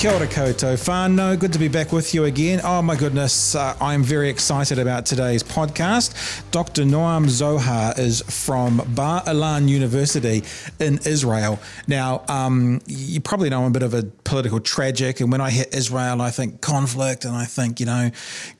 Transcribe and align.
Kia 0.00 0.12
ora 0.12 0.26
koutou. 0.26 1.38
Good 1.38 1.52
to 1.52 1.58
be 1.58 1.68
back 1.68 1.92
with 1.92 2.14
you 2.14 2.24
again. 2.24 2.62
Oh 2.64 2.80
my 2.80 2.96
goodness, 2.96 3.54
uh, 3.54 3.76
I'm 3.82 4.02
very 4.02 4.30
excited 4.30 4.78
about 4.78 5.04
today's 5.04 5.42
podcast. 5.42 6.14
Dr. 6.52 6.84
Noam 6.84 7.28
Zohar 7.28 7.92
is 7.98 8.22
from 8.22 8.78
Bar 8.94 9.22
Ilan 9.24 9.68
University 9.68 10.42
in 10.78 11.00
Israel. 11.04 11.60
Now, 11.86 12.24
um, 12.28 12.80
you 12.86 13.20
probably 13.20 13.50
know 13.50 13.60
I'm 13.60 13.66
a 13.66 13.70
bit 13.72 13.82
of 13.82 13.92
a 13.92 14.04
political 14.24 14.58
tragic, 14.58 15.20
and 15.20 15.30
when 15.30 15.42
I 15.42 15.50
hit 15.50 15.74
Israel, 15.74 16.22
I 16.22 16.30
think 16.30 16.62
conflict, 16.62 17.26
and 17.26 17.36
I 17.36 17.44
think, 17.44 17.78
you 17.78 17.84
know, 17.84 18.10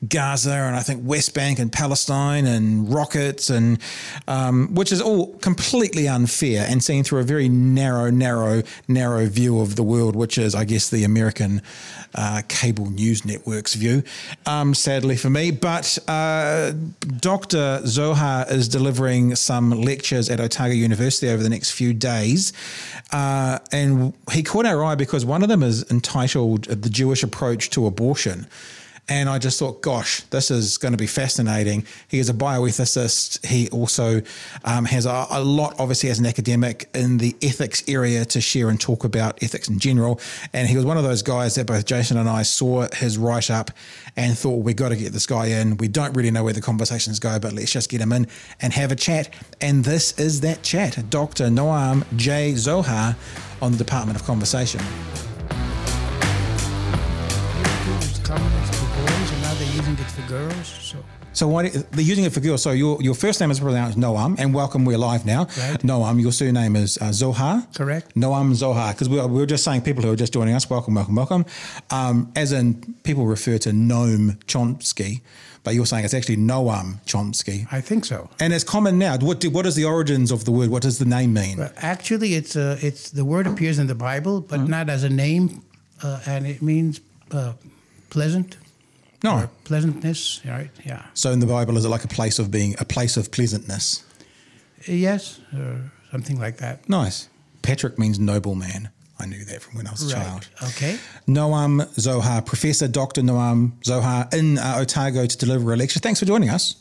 Gaza, 0.07 0.51
and 0.51 0.75
I 0.75 0.81
think 0.81 1.01
West 1.03 1.33
Bank 1.33 1.57
and 1.57 1.71
Palestine, 1.71 2.45
and 2.45 2.93
rockets, 2.93 3.49
and 3.49 3.79
um, 4.27 4.75
which 4.75 4.91
is 4.91 5.01
all 5.01 5.33
completely 5.37 6.07
unfair 6.07 6.67
and 6.69 6.83
seen 6.83 7.03
through 7.03 7.21
a 7.21 7.23
very 7.23 7.49
narrow, 7.49 8.11
narrow, 8.11 8.61
narrow 8.87 9.25
view 9.25 9.59
of 9.59 9.75
the 9.75 9.81
world, 9.81 10.15
which 10.15 10.37
is, 10.37 10.53
I 10.53 10.65
guess, 10.65 10.91
the 10.91 11.03
American 11.03 11.30
uh, 12.15 12.41
cable 12.47 12.89
news 12.89 13.25
network's 13.25 13.75
view, 13.75 14.03
um, 14.45 14.73
sadly 14.73 15.15
for 15.15 15.29
me. 15.29 15.51
But 15.51 15.97
uh, 16.07 16.73
Dr. 17.19 17.81
Zohar 17.85 18.45
is 18.49 18.67
delivering 18.67 19.35
some 19.35 19.69
lectures 19.71 20.29
at 20.29 20.39
Otago 20.39 20.73
University 20.73 21.29
over 21.29 21.41
the 21.41 21.49
next 21.49 21.71
few 21.71 21.93
days. 21.93 22.53
Uh, 23.11 23.59
and 23.71 24.13
he 24.31 24.43
caught 24.43 24.65
our 24.65 24.83
eye 24.83 24.95
because 24.95 25.25
one 25.25 25.43
of 25.43 25.49
them 25.49 25.63
is 25.63 25.89
entitled 25.91 26.65
The 26.65 26.89
Jewish 26.89 27.23
Approach 27.23 27.69
to 27.71 27.85
Abortion. 27.85 28.47
And 29.11 29.27
I 29.27 29.39
just 29.39 29.59
thought, 29.59 29.81
gosh, 29.81 30.21
this 30.29 30.49
is 30.49 30.77
going 30.77 30.93
to 30.93 30.97
be 30.97 31.05
fascinating. 31.05 31.85
He 32.07 32.19
is 32.19 32.29
a 32.29 32.33
bioethicist. 32.33 33.45
He 33.45 33.67
also 33.67 34.21
um, 34.63 34.85
has 34.85 35.05
a, 35.05 35.27
a, 35.29 35.43
lot, 35.43 35.75
obviously, 35.79 36.09
as 36.09 36.19
an 36.19 36.25
academic 36.25 36.89
in 36.93 37.17
the 37.17 37.35
ethics 37.41 37.83
area 37.89 38.23
to 38.23 38.39
share 38.39 38.69
and 38.69 38.79
talk 38.79 39.03
about 39.03 39.43
ethics 39.43 39.67
in 39.67 39.79
general. 39.79 40.21
And 40.53 40.65
he 40.69 40.77
was 40.77 40.85
one 40.85 40.95
of 40.95 41.03
those 41.03 41.23
guys 41.23 41.55
that 41.55 41.67
both 41.67 41.85
Jason 41.85 42.15
and 42.15 42.29
I 42.29 42.43
saw 42.43 42.87
his 42.93 43.17
write 43.17 43.51
up 43.51 43.71
and 44.15 44.37
thought, 44.37 44.63
we've 44.63 44.77
got 44.77 44.89
to 44.89 44.95
get 44.95 45.11
this 45.11 45.25
guy 45.25 45.47
in. 45.47 45.75
We 45.75 45.89
don't 45.89 46.13
really 46.13 46.31
know 46.31 46.45
where 46.45 46.53
the 46.53 46.61
conversations 46.61 47.19
go, 47.19 47.37
but 47.37 47.51
let's 47.51 47.73
just 47.73 47.89
get 47.89 47.99
him 47.99 48.13
in 48.13 48.27
and 48.61 48.71
have 48.71 48.93
a 48.93 48.95
chat. 48.95 49.29
And 49.59 49.83
this 49.83 50.17
is 50.17 50.39
that 50.39 50.63
chat. 50.63 51.03
Dr. 51.09 51.47
Noam 51.47 52.05
J. 52.15 52.55
Zohar 52.55 53.17
on 53.61 53.73
the 53.73 53.77
Department 53.77 54.17
of 54.17 54.25
Conversation. 54.25 54.79
They're 59.61 59.75
using 59.75 59.93
it 59.93 60.11
for 60.11 60.21
girls. 60.27 60.67
So. 60.67 60.97
So 61.33 61.47
why 61.47 61.69
they're 61.69 62.01
using 62.01 62.25
it 62.25 62.33
for 62.33 62.41
girls? 62.41 62.61
So 62.61 62.71
your 62.71 63.01
your 63.01 63.13
first 63.13 63.39
name 63.39 63.51
is 63.51 63.59
pronounced 63.59 63.97
Noam, 63.97 64.37
and 64.37 64.53
welcome. 64.53 64.83
We're 64.83 64.97
live 64.97 65.25
now. 65.25 65.43
Right. 65.43 65.79
Noam, 65.81 66.21
your 66.21 66.31
surname 66.31 66.75
is 66.75 66.97
uh, 66.97 67.13
Zohar. 67.13 67.65
Correct. 67.73 68.15
Noam 68.15 68.53
Zohar, 68.53 68.93
because 68.93 69.07
we, 69.07 69.15
we 69.21 69.39
were 69.39 69.45
just 69.45 69.63
saying 69.63 69.83
people 69.83 70.03
who 70.03 70.11
are 70.11 70.17
just 70.17 70.33
joining 70.33 70.55
us, 70.55 70.69
welcome, 70.69 70.95
welcome, 70.95 71.15
welcome. 71.15 71.45
Um, 71.89 72.31
as 72.35 72.51
in 72.51 72.95
people 73.03 73.25
refer 73.25 73.57
to 73.59 73.69
Noam 73.69 74.43
Chomsky, 74.45 75.21
but 75.63 75.73
you're 75.73 75.85
saying 75.85 76.03
it's 76.03 76.13
actually 76.13 76.37
Noam 76.37 77.01
Chomsky. 77.05 77.65
I 77.71 77.79
think 77.79 78.03
so. 78.03 78.29
And 78.41 78.51
it's 78.51 78.65
common 78.65 78.99
now. 78.99 79.17
What 79.17 79.39
do, 79.39 79.49
what 79.49 79.65
is 79.65 79.75
the 79.75 79.85
origins 79.85 80.31
of 80.31 80.43
the 80.43 80.51
word? 80.51 80.69
What 80.69 80.81
does 80.81 80.99
the 80.99 81.05
name 81.05 81.33
mean? 81.33 81.59
Well, 81.59 81.71
actually, 81.77 82.33
it's 82.33 82.57
uh, 82.57 82.77
it's 82.81 83.11
the 83.11 83.23
word 83.23 83.47
appears 83.47 83.79
in 83.79 83.87
the 83.87 83.95
Bible, 83.95 84.41
but 84.41 84.59
mm-hmm. 84.59 84.69
not 84.69 84.89
as 84.89 85.05
a 85.05 85.09
name, 85.09 85.63
uh, 86.03 86.19
and 86.25 86.45
it 86.45 86.61
means 86.61 86.99
uh, 87.31 87.53
pleasant 88.11 88.57
no. 89.23 89.49
pleasantness, 89.63 90.41
right? 90.45 90.71
Yeah. 90.85 91.05
So 91.13 91.31
in 91.31 91.39
the 91.39 91.45
Bible, 91.45 91.77
is 91.77 91.85
it 91.85 91.89
like 91.89 92.03
a 92.03 92.07
place 92.07 92.39
of 92.39 92.49
being, 92.49 92.75
a 92.79 92.85
place 92.85 93.17
of 93.17 93.31
pleasantness? 93.31 94.03
Yes, 94.87 95.39
or 95.53 95.91
something 96.11 96.39
like 96.39 96.57
that. 96.57 96.87
Nice. 96.89 97.29
Patrick 97.61 97.99
means 97.99 98.19
noble 98.19 98.55
man. 98.55 98.89
I 99.19 99.27
knew 99.27 99.45
that 99.45 99.61
from 99.61 99.77
when 99.77 99.85
I 99.85 99.91
was 99.91 100.11
a 100.11 100.15
right. 100.15 100.25
child. 100.25 100.49
Okay. 100.63 100.97
Noam 101.27 101.87
Zohar, 101.99 102.41
Professor 102.41 102.87
Dr. 102.87 103.21
Noam 103.21 103.73
Zohar 103.85 104.27
in 104.33 104.57
uh, 104.57 104.77
Otago 104.79 105.27
to 105.27 105.37
deliver 105.37 105.71
a 105.71 105.75
lecture. 105.75 105.99
Thanks 105.99 106.19
for 106.19 106.25
joining 106.25 106.49
us. 106.49 106.75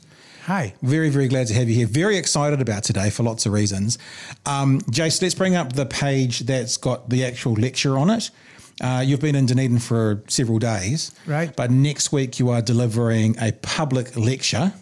Hi. 0.44 0.72
Very, 0.80 1.10
very 1.10 1.28
glad 1.28 1.48
to 1.48 1.54
have 1.54 1.68
you 1.68 1.74
here. 1.74 1.86
Very 1.86 2.16
excited 2.16 2.62
about 2.62 2.82
today 2.82 3.10
for 3.10 3.24
lots 3.24 3.44
of 3.44 3.52
reasons. 3.52 3.98
Um, 4.46 4.80
Jace, 4.90 5.20
let's 5.20 5.34
bring 5.34 5.54
up 5.54 5.74
the 5.74 5.84
page 5.84 6.40
that's 6.40 6.78
got 6.78 7.10
the 7.10 7.26
actual 7.26 7.52
lecture 7.52 7.98
on 7.98 8.08
it. 8.08 8.30
Uh, 8.80 9.02
you've 9.04 9.20
been 9.20 9.34
in 9.34 9.46
Dunedin 9.46 9.78
for 9.78 10.22
several 10.28 10.58
days. 10.58 11.12
Right. 11.26 11.54
But 11.54 11.70
next 11.70 12.12
week 12.12 12.38
you 12.38 12.48
are 12.50 12.62
delivering 12.62 13.36
a 13.40 13.52
public 13.52 14.16
lecture 14.16 14.72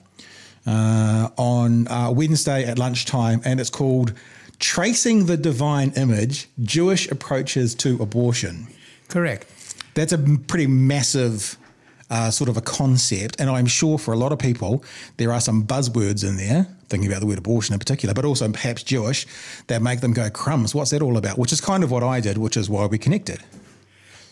uh, 0.67 1.29
on 1.37 1.89
uh, 1.89 2.11
Wednesday 2.15 2.65
at 2.65 2.79
lunchtime, 2.79 3.41
and 3.45 3.59
it's 3.61 3.71
called 3.71 4.13
Tracing 4.59 5.27
the 5.27 5.37
Divine 5.37 5.93
Image 5.97 6.49
Jewish 6.63 7.11
Approaches 7.11 7.75
to 7.77 8.01
Abortion. 8.03 8.69
Correct. 9.09 9.47
That's 9.95 10.13
a 10.13 10.19
pretty 10.19 10.67
massive. 10.67 11.57
Uh, 12.11 12.31
sort 12.31 12.49
of 12.49 12.57
a 12.57 12.63
concept, 12.63 13.39
and 13.39 13.51
I'm 13.51 13.67
sure 13.67 13.99
for 13.99 14.15
a 14.15 14.17
lot 14.17 14.33
of 14.33 14.39
people 14.39 14.83
there 15.19 15.31
are 15.31 15.43
some 15.43 15.67
buzzwords 15.67 16.27
in 16.27 16.39
there, 16.39 16.67
thinking 16.89 17.07
about 17.07 17.21
the 17.21 17.27
word 17.27 17.37
abortion 17.37 17.75
in 17.75 17.79
particular, 17.79 18.15
but 18.15 18.25
also 18.25 18.51
perhaps 18.51 18.83
Jewish, 18.83 19.27
that 19.67 19.83
make 19.83 20.01
them 20.01 20.15
go 20.15 20.31
crumbs. 20.31 20.75
What's 20.75 20.91
that 20.93 21.03
all 21.03 21.19
about? 21.19 21.37
Which 21.37 21.53
is 21.53 21.61
kind 21.61 21.85
of 21.85 21.91
what 21.91 22.03
I 22.03 22.21
did, 22.21 22.39
which 22.39 22.57
is 22.57 22.71
why 22.71 22.87
we 22.87 22.97
connected. 22.97 23.43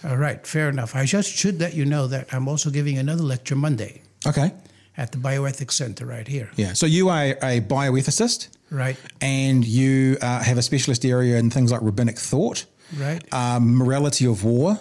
All 0.04 0.16
right, 0.16 0.46
fair 0.46 0.68
enough. 0.68 0.94
I 0.94 1.04
just 1.04 1.30
should 1.30 1.60
let 1.60 1.74
you 1.74 1.84
know 1.84 2.06
that 2.06 2.32
I'm 2.32 2.48
also 2.48 2.70
giving 2.70 2.98
another 2.98 3.22
lecture 3.22 3.56
Monday. 3.56 4.02
Okay. 4.26 4.52
At 4.96 5.12
the 5.12 5.18
Bioethics 5.18 5.72
Center 5.72 6.06
right 6.06 6.26
here. 6.26 6.50
Yeah. 6.56 6.72
So 6.72 6.86
you 6.86 7.08
are 7.08 7.36
a 7.42 7.60
bioethicist. 7.60 8.48
Right. 8.70 8.96
And 9.20 9.64
you 9.64 10.16
uh, 10.20 10.42
have 10.42 10.58
a 10.58 10.62
specialist 10.62 11.04
area 11.04 11.36
in 11.38 11.50
things 11.50 11.70
like 11.70 11.82
rabbinic 11.82 12.18
thought. 12.18 12.64
Right. 12.96 13.22
Um, 13.32 13.76
morality 13.76 14.26
of 14.26 14.44
war. 14.44 14.78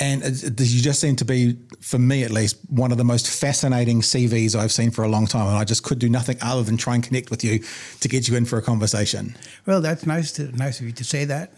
And 0.00 0.24
you 0.24 0.82
just 0.82 1.00
seem 1.00 1.14
to 1.16 1.24
be, 1.24 1.56
for 1.80 1.98
me 1.98 2.24
at 2.24 2.32
least, 2.32 2.56
one 2.68 2.90
of 2.90 2.98
the 2.98 3.04
most 3.04 3.30
fascinating 3.30 4.00
CVs 4.00 4.56
I've 4.56 4.72
seen 4.72 4.90
for 4.90 5.04
a 5.04 5.08
long 5.08 5.26
time. 5.26 5.46
And 5.46 5.56
I 5.56 5.62
just 5.62 5.84
could 5.84 6.00
do 6.00 6.08
nothing 6.08 6.36
other 6.42 6.64
than 6.64 6.76
try 6.76 6.96
and 6.96 7.04
connect 7.04 7.30
with 7.30 7.44
you 7.44 7.60
to 8.00 8.08
get 8.08 8.26
you 8.26 8.36
in 8.36 8.44
for 8.44 8.58
a 8.58 8.62
conversation. 8.62 9.36
Well, 9.66 9.80
that's 9.80 10.04
nice 10.04 10.32
to 10.32 10.50
nice 10.56 10.80
of 10.80 10.86
you 10.86 10.92
to 10.92 11.04
say 11.04 11.24
that. 11.26 11.52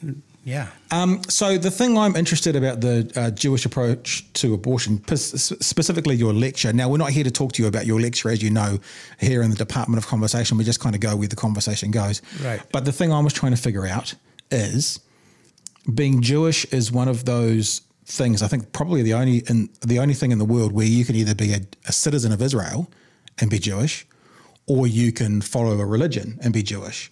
Yeah. 0.47 0.69
Um, 0.93 1.23
so 1.29 1.59
the 1.59 1.73
thing 1.73 1.99
I'm 1.99 2.15
interested 2.15 2.55
about 2.55 2.81
the 2.81 3.11
uh, 3.17 3.31
Jewish 3.33 3.67
approach 3.67 4.33
to 4.35 4.55
abortion, 4.55 5.03
specifically 5.17 6.15
your 6.15 6.33
lecture. 6.33 6.73
Now 6.73 6.89
we're 6.89 6.99
not 6.99 7.11
here 7.11 7.25
to 7.25 7.33
talk 7.33 7.51
to 7.55 7.63
you 7.63 7.69
about 7.69 7.85
your 7.85 8.01
lecture, 8.01 8.31
as 8.31 8.41
you 8.45 8.51
know, 8.51 8.79
here 9.19 9.43
in 9.43 9.51
the 9.51 9.57
Department 9.57 9.99
of 9.99 10.09
Conversation. 10.09 10.57
We 10.57 10.63
just 10.63 10.79
kind 10.79 10.95
of 10.95 11.01
go 11.01 11.17
where 11.17 11.27
the 11.27 11.35
conversation 11.35 11.91
goes. 11.91 12.23
Right. 12.45 12.63
But 12.71 12.85
the 12.85 12.93
thing 12.93 13.13
I 13.13 13.19
was 13.19 13.33
trying 13.33 13.57
to 13.57 13.61
figure 13.61 13.89
out 13.89 14.15
is 14.53 15.01
being 15.93 16.23
Jewish 16.23 16.65
is 16.67 16.93
one 16.93 17.09
of 17.09 17.25
those 17.25 17.81
things. 18.05 18.41
I 18.41 18.47
think 18.47 18.73
probably 18.73 19.03
the 19.03 19.15
only 19.15 19.39
in, 19.49 19.69
the 19.81 19.99
only 19.99 20.15
thing 20.15 20.31
in 20.31 20.39
the 20.39 20.45
world 20.45 20.71
where 20.71 20.87
you 20.87 21.05
can 21.05 21.17
either 21.17 21.35
be 21.35 21.55
a, 21.55 21.61
a 21.89 21.93
citizen 21.93 22.31
of 22.31 22.41
Israel 22.41 22.89
and 23.41 23.51
be 23.51 23.59
Jewish, 23.59 24.07
or 24.69 24.87
you 24.87 25.11
can 25.11 25.41
follow 25.41 25.81
a 25.81 25.85
religion 25.85 26.39
and 26.41 26.55
be 26.55 26.63
Jewish. 26.63 27.11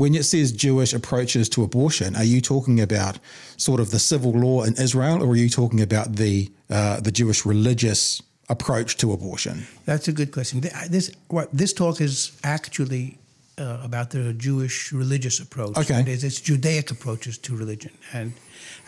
When 0.00 0.14
it 0.14 0.24
says 0.24 0.50
Jewish 0.50 0.94
approaches 0.94 1.50
to 1.50 1.62
abortion, 1.62 2.16
are 2.16 2.24
you 2.24 2.40
talking 2.40 2.80
about 2.80 3.18
sort 3.58 3.80
of 3.80 3.90
the 3.90 3.98
civil 3.98 4.32
law 4.32 4.62
in 4.62 4.72
Israel, 4.86 5.22
or 5.22 5.28
are 5.32 5.36
you 5.36 5.50
talking 5.50 5.82
about 5.82 6.16
the 6.16 6.50
uh, 6.70 7.00
the 7.00 7.12
Jewish 7.12 7.44
religious 7.44 8.22
approach 8.48 8.96
to 8.96 9.12
abortion? 9.12 9.66
That's 9.84 10.08
a 10.08 10.12
good 10.12 10.32
question. 10.32 10.62
This 10.88 11.12
what 11.28 11.46
this 11.52 11.74
talk 11.74 12.00
is 12.00 12.32
actually 12.56 13.18
uh, 13.58 13.88
about 13.88 14.08
the 14.08 14.32
Jewish 14.32 14.90
religious 14.90 15.38
approach. 15.38 15.76
Okay, 15.76 16.00
it 16.00 16.08
is, 16.08 16.24
it's 16.24 16.40
Judaic 16.40 16.90
approaches 16.90 17.36
to 17.44 17.54
religion, 17.54 17.92
and 18.14 18.32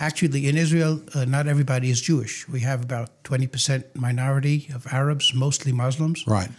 actually 0.09 0.49
in 0.49 0.57
Israel, 0.57 0.93
uh, 1.15 1.27
not 1.27 1.47
everybody 1.47 1.91
is 1.91 2.01
Jewish. 2.01 2.49
We 2.49 2.61
have 2.61 2.81
about 2.83 3.09
twenty 3.23 3.49
percent 3.55 3.85
minority 3.95 4.59
of 4.77 4.87
Arabs, 5.01 5.35
mostly 5.35 5.73
Muslims. 5.73 6.25
Right. 6.27 6.51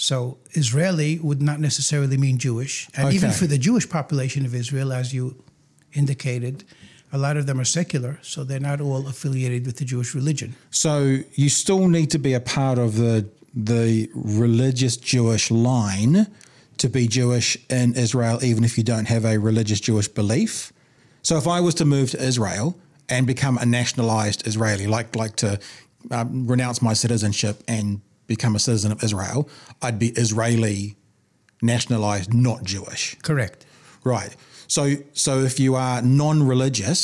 So 0.00 0.38
Israeli 0.52 1.18
would 1.18 1.42
not 1.42 1.60
necessarily 1.60 2.16
mean 2.16 2.38
Jewish. 2.38 2.88
And 2.94 3.08
okay. 3.08 3.16
even 3.16 3.32
for 3.32 3.46
the 3.46 3.58
Jewish 3.58 3.86
population 3.86 4.46
of 4.46 4.54
Israel, 4.54 4.94
as 4.94 5.12
you 5.12 5.44
indicated, 5.92 6.64
a 7.12 7.18
lot 7.18 7.36
of 7.36 7.44
them 7.44 7.60
are 7.60 7.66
secular, 7.66 8.18
so 8.22 8.42
they're 8.42 8.58
not 8.58 8.80
all 8.80 9.06
affiliated 9.06 9.66
with 9.66 9.76
the 9.76 9.84
Jewish 9.84 10.14
religion. 10.14 10.56
So 10.70 11.18
you 11.34 11.50
still 11.50 11.86
need 11.88 12.10
to 12.12 12.18
be 12.18 12.32
a 12.32 12.40
part 12.40 12.78
of 12.78 12.96
the 12.96 13.28
the 13.54 14.08
religious 14.14 14.96
Jewish 14.96 15.50
line 15.50 16.28
to 16.78 16.88
be 16.88 17.06
Jewish 17.06 17.58
in 17.68 17.92
Israel, 17.94 18.42
even 18.42 18.64
if 18.64 18.78
you 18.78 18.84
don't 18.84 19.08
have 19.08 19.26
a 19.26 19.36
religious 19.38 19.80
Jewish 19.80 20.08
belief. 20.08 20.72
So 21.22 21.36
if 21.36 21.46
I 21.46 21.60
was 21.60 21.74
to 21.74 21.84
move 21.84 22.12
to 22.12 22.22
Israel 22.22 22.78
and 23.10 23.26
become 23.26 23.58
a 23.58 23.66
nationalized 23.66 24.46
Israeli, 24.46 24.86
like 24.86 25.14
like 25.14 25.36
to 25.44 25.60
um, 26.10 26.46
renounce 26.46 26.80
my 26.80 26.94
citizenship 26.94 27.62
and 27.68 28.00
become 28.30 28.54
a 28.54 28.60
citizen 28.60 28.92
of 28.92 29.02
Israel, 29.02 29.48
I'd 29.82 29.98
be 29.98 30.10
Israeli 30.24 30.96
nationalized, 31.60 32.32
not 32.32 32.62
Jewish. 32.62 33.02
Correct. 33.22 33.66
Right. 34.04 34.32
So 34.68 34.82
so 35.12 35.32
if 35.50 35.58
you 35.64 35.74
are 35.74 36.00
non-religious 36.00 37.02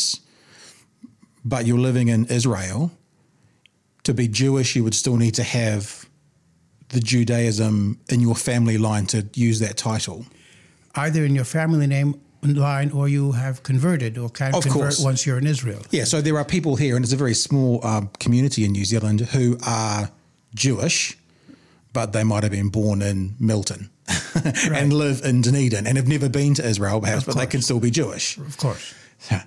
but 1.52 1.60
you're 1.66 1.84
living 1.90 2.08
in 2.14 2.20
Israel, 2.38 2.80
to 4.06 4.12
be 4.20 4.26
Jewish 4.42 4.68
you 4.76 4.82
would 4.86 4.94
still 5.02 5.16
need 5.24 5.34
to 5.42 5.46
have 5.60 6.08
the 6.94 7.00
Judaism 7.12 7.74
in 8.14 8.20
your 8.26 8.36
family 8.50 8.78
line 8.88 9.06
to 9.14 9.18
use 9.34 9.58
that 9.66 9.76
title. 9.76 10.18
Either 10.94 11.24
in 11.28 11.34
your 11.34 11.48
family 11.58 11.88
name 11.96 12.10
line 12.42 12.90
or 12.98 13.08
you 13.16 13.24
have 13.32 13.56
converted 13.70 14.12
or 14.22 14.28
can 14.40 14.54
Of 14.54 14.62
convert 14.62 14.80
course. 14.80 15.00
once 15.10 15.26
you're 15.26 15.40
in 15.44 15.48
Israel. 15.54 15.82
Yeah, 15.90 16.04
so 16.12 16.16
there 16.26 16.36
are 16.40 16.44
people 16.56 16.74
here, 16.84 16.94
and 16.96 17.04
it's 17.04 17.16
a 17.20 17.22
very 17.26 17.38
small 17.48 17.72
um, 17.90 18.04
community 18.24 18.60
in 18.66 18.70
New 18.78 18.84
Zealand 18.92 19.18
who 19.34 19.46
are 19.66 20.02
Jewish, 20.56 21.16
but 21.92 22.12
they 22.12 22.24
might 22.24 22.42
have 22.42 22.52
been 22.52 22.68
born 22.68 23.00
in 23.02 23.36
Milton 23.38 23.90
and 24.74 24.92
live 24.92 25.22
in 25.24 25.42
Dunedin 25.42 25.86
and 25.86 25.96
have 25.96 26.08
never 26.08 26.28
been 26.28 26.54
to 26.54 26.66
Israel, 26.66 27.00
perhaps, 27.00 27.24
but 27.24 27.36
they 27.36 27.46
can 27.46 27.62
still 27.62 27.80
be 27.80 27.90
Jewish. 27.90 28.36
Of 28.38 28.56
course. 28.56 28.94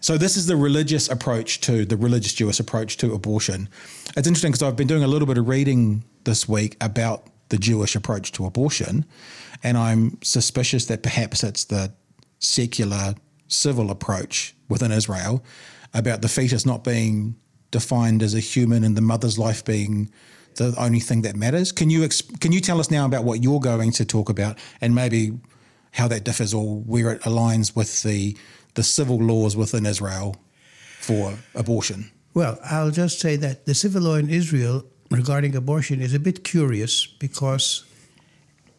So 0.02 0.18
this 0.18 0.36
is 0.36 0.48
the 0.48 0.56
religious 0.56 1.10
approach 1.10 1.62
to 1.62 1.86
the 1.86 1.96
religious 1.96 2.34
Jewish 2.34 2.60
approach 2.60 2.98
to 2.98 3.14
abortion. 3.14 3.70
It's 4.18 4.28
interesting 4.28 4.52
because 4.52 4.64
I've 4.64 4.76
been 4.76 4.88
doing 4.88 5.04
a 5.04 5.08
little 5.08 5.28
bit 5.28 5.38
of 5.38 5.48
reading 5.48 6.04
this 6.24 6.50
week 6.50 6.76
about 6.82 7.28
the 7.50 7.58
Jewish 7.58 7.96
approach 7.96 8.32
to 8.34 8.46
abortion, 8.46 9.06
and 9.64 9.78
I'm 9.78 10.18
suspicious 10.24 10.86
that 10.88 11.04
perhaps 11.04 11.44
it's 11.44 11.66
the 11.66 11.94
secular 12.40 13.16
civil 13.48 13.92
approach 13.92 14.56
within 14.68 14.92
Israel 14.92 15.44
about 15.94 16.22
the 16.22 16.30
fetus 16.30 16.66
not 16.66 16.84
being 16.84 17.36
defined 17.72 18.24
as 18.24 18.34
a 18.34 18.40
human 18.40 18.84
and 18.84 18.96
the 18.96 19.02
mother's 19.02 19.38
life 19.38 19.64
being 19.66 20.10
the 20.60 20.74
only 20.78 21.00
thing 21.00 21.22
that 21.24 21.36
matters. 21.36 21.72
Can 21.80 21.90
you 21.90 22.04
ex- 22.04 22.22
can 22.44 22.52
you 22.56 22.62
tell 22.70 22.80
us 22.84 22.90
now 22.98 23.06
about 23.12 23.24
what 23.30 23.38
you're 23.46 23.64
going 23.72 23.92
to 24.00 24.06
talk 24.16 24.28
about 24.36 24.54
and 24.82 24.94
maybe 24.94 25.22
how 26.00 26.08
that 26.14 26.24
differs 26.30 26.54
or 26.54 26.66
where 26.92 27.10
it 27.16 27.22
aligns 27.32 27.76
with 27.80 27.92
the 28.04 28.38
the 28.76 28.84
civil 28.84 29.18
laws 29.32 29.56
within 29.56 29.86
Israel 29.94 30.36
for 31.08 31.24
abortion? 31.56 32.00
Well, 32.40 32.54
I'll 32.76 32.92
just 33.04 33.20
say 33.26 33.38
that 33.46 33.66
the 33.66 33.74
civil 33.74 34.02
law 34.08 34.16
in 34.24 34.30
Israel 34.42 34.76
regarding 35.10 35.56
abortion 35.56 36.02
is 36.02 36.14
a 36.14 36.20
bit 36.20 36.38
curious 36.44 36.94
because, 37.26 37.68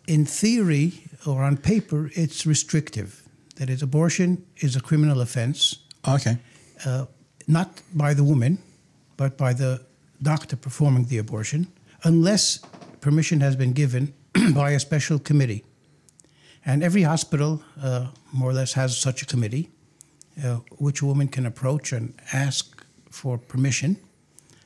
in 0.06 0.24
theory 0.24 0.86
or 1.26 1.42
on 1.48 1.56
paper, 1.56 2.00
it's 2.22 2.46
restrictive. 2.54 3.08
That 3.56 3.68
is, 3.68 3.82
abortion 3.82 4.30
is 4.66 4.76
a 4.76 4.80
criminal 4.88 5.20
offense, 5.20 5.58
Okay. 6.16 6.36
uh, 6.86 7.04
not 7.46 7.68
by 8.04 8.14
the 8.14 8.24
woman, 8.32 8.52
but 9.16 9.36
by 9.36 9.52
the 9.62 9.70
doctor 10.22 10.56
performing 10.56 11.06
the 11.06 11.18
abortion, 11.18 11.66
unless 12.04 12.58
permission 13.00 13.40
has 13.40 13.56
been 13.56 13.72
given 13.72 14.12
by 14.54 14.70
a 14.70 14.80
special 14.80 15.18
committee. 15.18 15.64
And 16.64 16.82
every 16.82 17.02
hospital, 17.02 17.62
uh, 17.82 18.08
more 18.32 18.50
or 18.50 18.52
less, 18.52 18.74
has 18.74 18.96
such 18.96 19.22
a 19.22 19.26
committee, 19.26 19.70
uh, 20.44 20.56
which 20.78 21.00
a 21.02 21.06
woman 21.06 21.28
can 21.28 21.46
approach 21.46 21.92
and 21.92 22.14
ask 22.32 22.84
for 23.10 23.38
permission. 23.38 23.96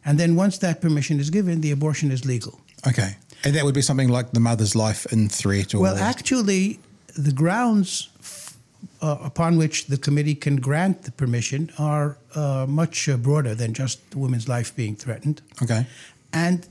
And 0.04 0.18
then 0.18 0.36
once 0.36 0.58
that 0.58 0.80
permission 0.80 1.20
is 1.20 1.30
given, 1.30 1.60
the 1.60 1.70
abortion 1.70 2.10
is 2.10 2.24
legal. 2.24 2.60
Okay. 2.86 3.16
And 3.44 3.54
that 3.54 3.64
would 3.64 3.74
be 3.74 3.82
something 3.82 4.08
like 4.08 4.32
the 4.32 4.40
mother's 4.40 4.74
life 4.74 5.06
in 5.12 5.28
threat 5.28 5.74
or 5.74 5.80
Well, 5.80 5.96
actually, 5.96 6.80
the 7.16 7.32
grounds 7.32 8.08
uh, 9.04 9.18
upon 9.20 9.58
which 9.58 9.86
the 9.86 9.98
committee 9.98 10.34
can 10.34 10.56
grant 10.56 11.02
the 11.02 11.12
permission 11.12 11.70
are 11.78 12.16
uh, 12.34 12.64
much 12.66 13.08
uh, 13.08 13.18
broader 13.18 13.54
than 13.54 13.74
just 13.74 14.10
the 14.10 14.18
woman's 14.18 14.48
life 14.48 14.74
being 14.74 14.96
threatened. 14.96 15.42
Okay. 15.62 15.86
And 16.32 16.66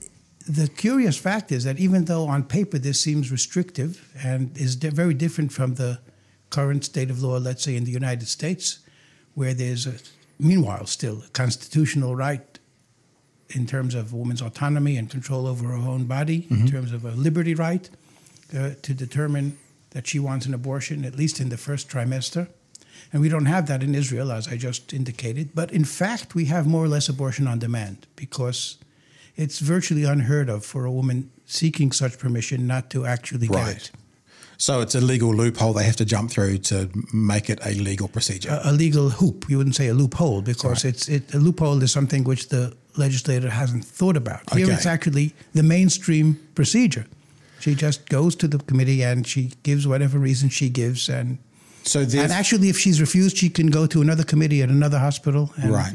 the 0.47 0.67
curious 0.67 1.17
fact 1.17 1.51
is 1.51 1.63
that 1.63 1.77
even 1.77 2.05
though 2.05 2.25
on 2.25 2.43
paper 2.43 2.79
this 2.79 2.99
seems 2.99 3.31
restrictive 3.31 3.91
and 4.23 4.57
is 4.57 4.73
very 4.75 5.13
different 5.13 5.51
from 5.53 5.75
the 5.75 5.99
current 6.49 6.83
state 6.83 7.11
of 7.11 7.21
law, 7.21 7.37
let's 7.37 7.63
say 7.63 7.75
in 7.75 7.83
the 7.83 7.91
United 7.91 8.27
States, 8.27 8.79
where 9.35 9.53
there's 9.53 9.85
a, 9.85 9.93
meanwhile 10.39 10.87
still 10.87 11.21
a 11.27 11.29
constitutional 11.29 12.15
right 12.15 12.59
in 13.49 13.67
terms 13.67 13.93
of 13.93 14.11
woman's 14.11 14.41
autonomy 14.41 14.97
and 14.97 15.11
control 15.11 15.45
over 15.45 15.67
her 15.67 15.75
own 15.75 16.05
body, 16.05 16.47
in 16.49 16.67
terms 16.67 16.91
of 16.91 17.05
a 17.05 17.11
liberty 17.11 17.53
right 17.53 17.87
uh, 18.57 18.71
to 18.81 18.93
determine 18.95 19.55
that 19.93 20.07
she 20.07 20.19
wants 20.19 20.45
an 20.45 20.53
abortion, 20.53 21.05
at 21.05 21.15
least 21.15 21.39
in 21.39 21.49
the 21.49 21.57
first 21.57 21.87
trimester. 21.89 22.47
And 23.11 23.21
we 23.21 23.29
don't 23.29 23.45
have 23.45 23.67
that 23.67 23.83
in 23.83 23.95
Israel, 23.95 24.31
as 24.31 24.47
I 24.47 24.57
just 24.57 24.93
indicated. 24.93 25.49
But 25.53 25.71
in 25.71 25.85
fact, 25.85 26.35
we 26.35 26.45
have 26.45 26.65
more 26.67 26.83
or 26.83 26.87
less 26.87 27.09
abortion 27.09 27.47
on 27.47 27.59
demand 27.59 28.07
because 28.15 28.77
it's 29.35 29.59
virtually 29.59 30.03
unheard 30.03 30.49
of 30.49 30.65
for 30.65 30.85
a 30.85 30.91
woman 30.91 31.29
seeking 31.45 31.91
such 31.91 32.17
permission 32.17 32.65
not 32.67 32.89
to 32.91 33.05
actually 33.05 33.47
get 33.47 33.55
Right. 33.55 33.75
it. 33.77 33.91
So 34.57 34.81
it's 34.81 34.95
a 34.95 35.01
legal 35.01 35.33
loophole 35.33 35.73
they 35.73 35.83
have 35.83 35.95
to 35.97 36.05
jump 36.05 36.31
through 36.31 36.59
to 36.69 36.89
make 37.11 37.49
it 37.49 37.59
a 37.65 37.73
legal 37.73 38.07
procedure. 38.07 38.49
A, 38.63 38.69
a 38.69 38.73
legal 38.73 39.09
hoop. 39.09 39.45
You 39.49 39.57
wouldn't 39.57 39.75
say 39.75 39.87
a 39.87 39.93
loophole 39.93 40.41
because 40.41 40.83
Right. 40.85 40.93
it's 40.93 41.09
it, 41.09 41.33
a 41.33 41.37
loophole 41.39 41.81
is 41.83 41.91
something 41.91 42.23
which 42.23 42.49
the 42.49 42.73
legislator 42.95 43.49
hasn't 43.49 43.83
thought 43.85 44.15
about. 44.17 44.41
Here 44.53 44.65
Okay. 44.65 44.73
it's 44.75 44.85
actually 44.85 45.33
the 45.53 45.63
mainstream 45.63 46.37
procedure. 46.55 47.05
She 47.63 47.75
just 47.75 48.09
goes 48.09 48.35
to 48.35 48.47
the 48.49 48.57
committee 48.57 49.05
and 49.05 49.25
she 49.25 49.51
gives 49.63 49.87
whatever 49.87 50.19
reason 50.19 50.49
she 50.49 50.67
gives, 50.67 51.07
and 51.07 51.37
so 51.83 52.01
and 52.01 52.29
actually, 52.29 52.67
if 52.67 52.77
she's 52.77 52.99
refused, 52.99 53.37
she 53.37 53.49
can 53.49 53.67
go 53.67 53.85
to 53.87 54.01
another 54.01 54.25
committee 54.25 54.61
at 54.61 54.67
another 54.67 54.99
hospital. 54.99 55.49
And 55.55 55.71
right. 55.71 55.93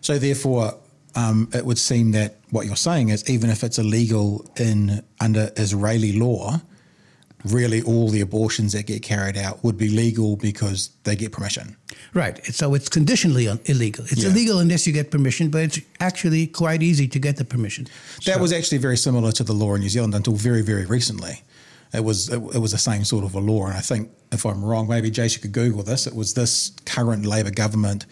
So 0.00 0.16
therefore, 0.16 0.78
um, 1.16 1.48
it 1.52 1.66
would 1.66 1.78
seem 1.78 2.12
that 2.12 2.36
what 2.50 2.66
you're 2.66 2.76
saying 2.76 3.08
is 3.08 3.28
even 3.28 3.50
if 3.50 3.64
it's 3.64 3.78
illegal 3.78 4.46
in 4.60 5.02
under 5.20 5.50
Israeli 5.56 6.12
law, 6.12 6.60
really 7.44 7.82
all 7.82 8.08
the 8.10 8.20
abortions 8.20 8.72
that 8.74 8.86
get 8.86 9.02
carried 9.02 9.36
out 9.36 9.64
would 9.64 9.76
be 9.76 9.88
legal 9.88 10.36
because 10.36 10.90
they 11.02 11.16
get 11.16 11.32
permission. 11.32 11.76
Right. 12.14 12.44
So 12.54 12.74
it's 12.74 12.88
conditionally 12.88 13.46
illegal. 13.66 14.04
It's 14.10 14.22
Yeah. 14.22 14.30
illegal 14.30 14.58
unless 14.58 14.86
you 14.86 14.92
get 14.92 15.10
permission, 15.10 15.50
but 15.50 15.62
it's 15.62 15.78
actually 16.00 16.46
quite 16.46 16.82
easy 16.82 17.06
to 17.08 17.18
get 17.18 17.36
the 17.36 17.44
permission. 17.44 17.86
That 18.24 18.36
So- 18.36 18.40
was 18.42 18.52
actually 18.52 18.78
very 18.78 18.96
similar 18.96 19.32
to 19.32 19.44
the 19.44 19.52
law 19.54 19.74
in 19.74 19.80
New 19.80 19.88
Zealand 19.88 20.14
until 20.14 20.34
very, 20.34 20.62
very 20.62 20.86
recently. 20.86 21.42
It 21.92 22.04
was 22.04 22.28
it, 22.28 22.34
it 22.54 22.58
was 22.58 22.72
the 22.72 22.78
same 22.78 23.04
sort 23.04 23.24
of 23.24 23.34
a 23.34 23.40
law, 23.40 23.66
and 23.66 23.74
I 23.76 23.80
think 23.80 24.10
if 24.30 24.44
I'm 24.44 24.62
wrong, 24.62 24.88
maybe 24.88 25.08
you 25.08 25.38
could 25.40 25.52
Google 25.52 25.82
this. 25.82 26.06
It 26.06 26.14
was 26.14 26.34
this 26.34 26.72
current 26.84 27.24
Labor 27.24 27.50
government 27.50 28.04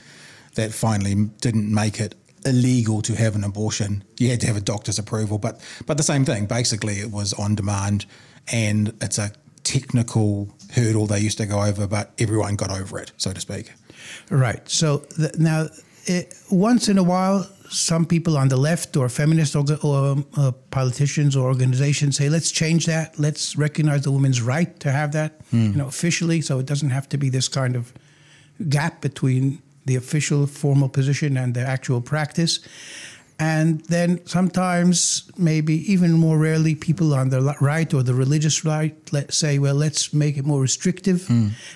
that 0.55 0.73
finally 0.73 1.15
didn't 1.43 1.71
make 1.73 2.01
it 2.01 2.15
illegal 2.47 3.03
to 3.03 3.15
have 3.15 3.35
an 3.35 3.45
abortion. 3.45 4.03
You 4.19 4.31
had 4.31 4.41
to 4.41 4.47
have 4.47 4.57
a 4.57 4.63
doctor's 4.63 4.99
approval, 4.99 5.37
but 5.39 5.61
but 5.85 5.99
the 5.99 6.03
same 6.03 6.25
thing. 6.25 6.47
Basically, 6.47 7.01
it 7.01 7.11
was 7.11 7.35
on 7.35 7.55
demand, 7.55 8.07
and 8.51 8.95
it's 9.03 9.19
a 9.19 9.31
technical 9.63 10.55
hurdle 10.75 11.07
they 11.07 11.21
used 11.21 11.39
to 11.39 11.47
go 11.47 11.63
over, 11.63 11.87
but 11.87 12.13
everyone 12.19 12.57
got 12.57 12.71
over 12.71 12.99
it, 12.99 13.13
so 13.17 13.33
to 13.33 13.41
speak. 13.41 13.73
Right. 14.31 14.69
So 14.69 14.99
th- 15.17 15.37
now, 15.39 15.67
it, 16.05 16.35
once 16.51 16.89
in 16.89 16.99
a 16.99 17.03
while, 17.03 17.49
some 17.69 18.07
people 18.07 18.37
on 18.37 18.49
the 18.49 18.57
left 18.57 18.97
or 18.97 19.09
feminist 19.09 19.57
or 19.57 19.65
um, 19.83 20.27
uh, 20.37 20.53
politicians 20.71 21.35
or 21.37 21.49
organizations 21.49 22.17
say, 22.17 22.29
"Let's 22.29 22.53
change 22.53 22.87
that. 22.87 23.19
Let's 23.19 23.57
recognize 23.57 24.03
the 24.03 24.13
woman's 24.13 24.41
right 24.41 24.79
to 24.81 24.93
have 24.93 25.13
that, 25.13 25.41
you 25.51 25.77
know, 25.77 25.89
officially, 25.89 26.41
so 26.43 26.59
it 26.61 26.67
doesn't 26.67 26.91
have 26.91 27.09
to 27.09 27.19
be 27.19 27.29
this 27.29 27.49
kind 27.49 27.75
of 27.75 27.93
gap 28.69 29.01
between 29.01 29.61
the 29.85 29.97
official 29.97 30.47
formal 30.47 30.89
position 30.89 31.37
and 31.37 31.55
the 31.55 31.61
actual 31.61 32.01
practice." 32.01 32.61
And 33.39 33.81
then 33.89 34.21
sometimes, 34.27 35.31
maybe 35.37 35.75
even 35.93 36.13
more 36.13 36.39
rarely, 36.39 36.75
people 36.75 37.13
on 37.15 37.29
the 37.29 37.55
right 37.61 37.93
or 37.93 38.03
the 38.03 38.15
religious 38.15 38.65
right 38.65 38.95
say, 39.31 39.59
"Well, 39.59 39.75
let's 39.75 40.13
make 40.15 40.39
it 40.39 40.47
more 40.47 40.63
restrictive," 40.63 41.29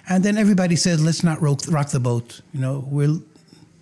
and 0.09 0.25
then 0.25 0.39
everybody 0.39 0.77
says, 0.77 1.01
"Let's 1.03 1.23
not 1.23 1.43
rock, 1.43 1.61
rock 1.69 1.91
the 1.91 2.01
boat." 2.01 2.41
You 2.55 2.61
know, 2.61 2.85
we're 2.91 3.19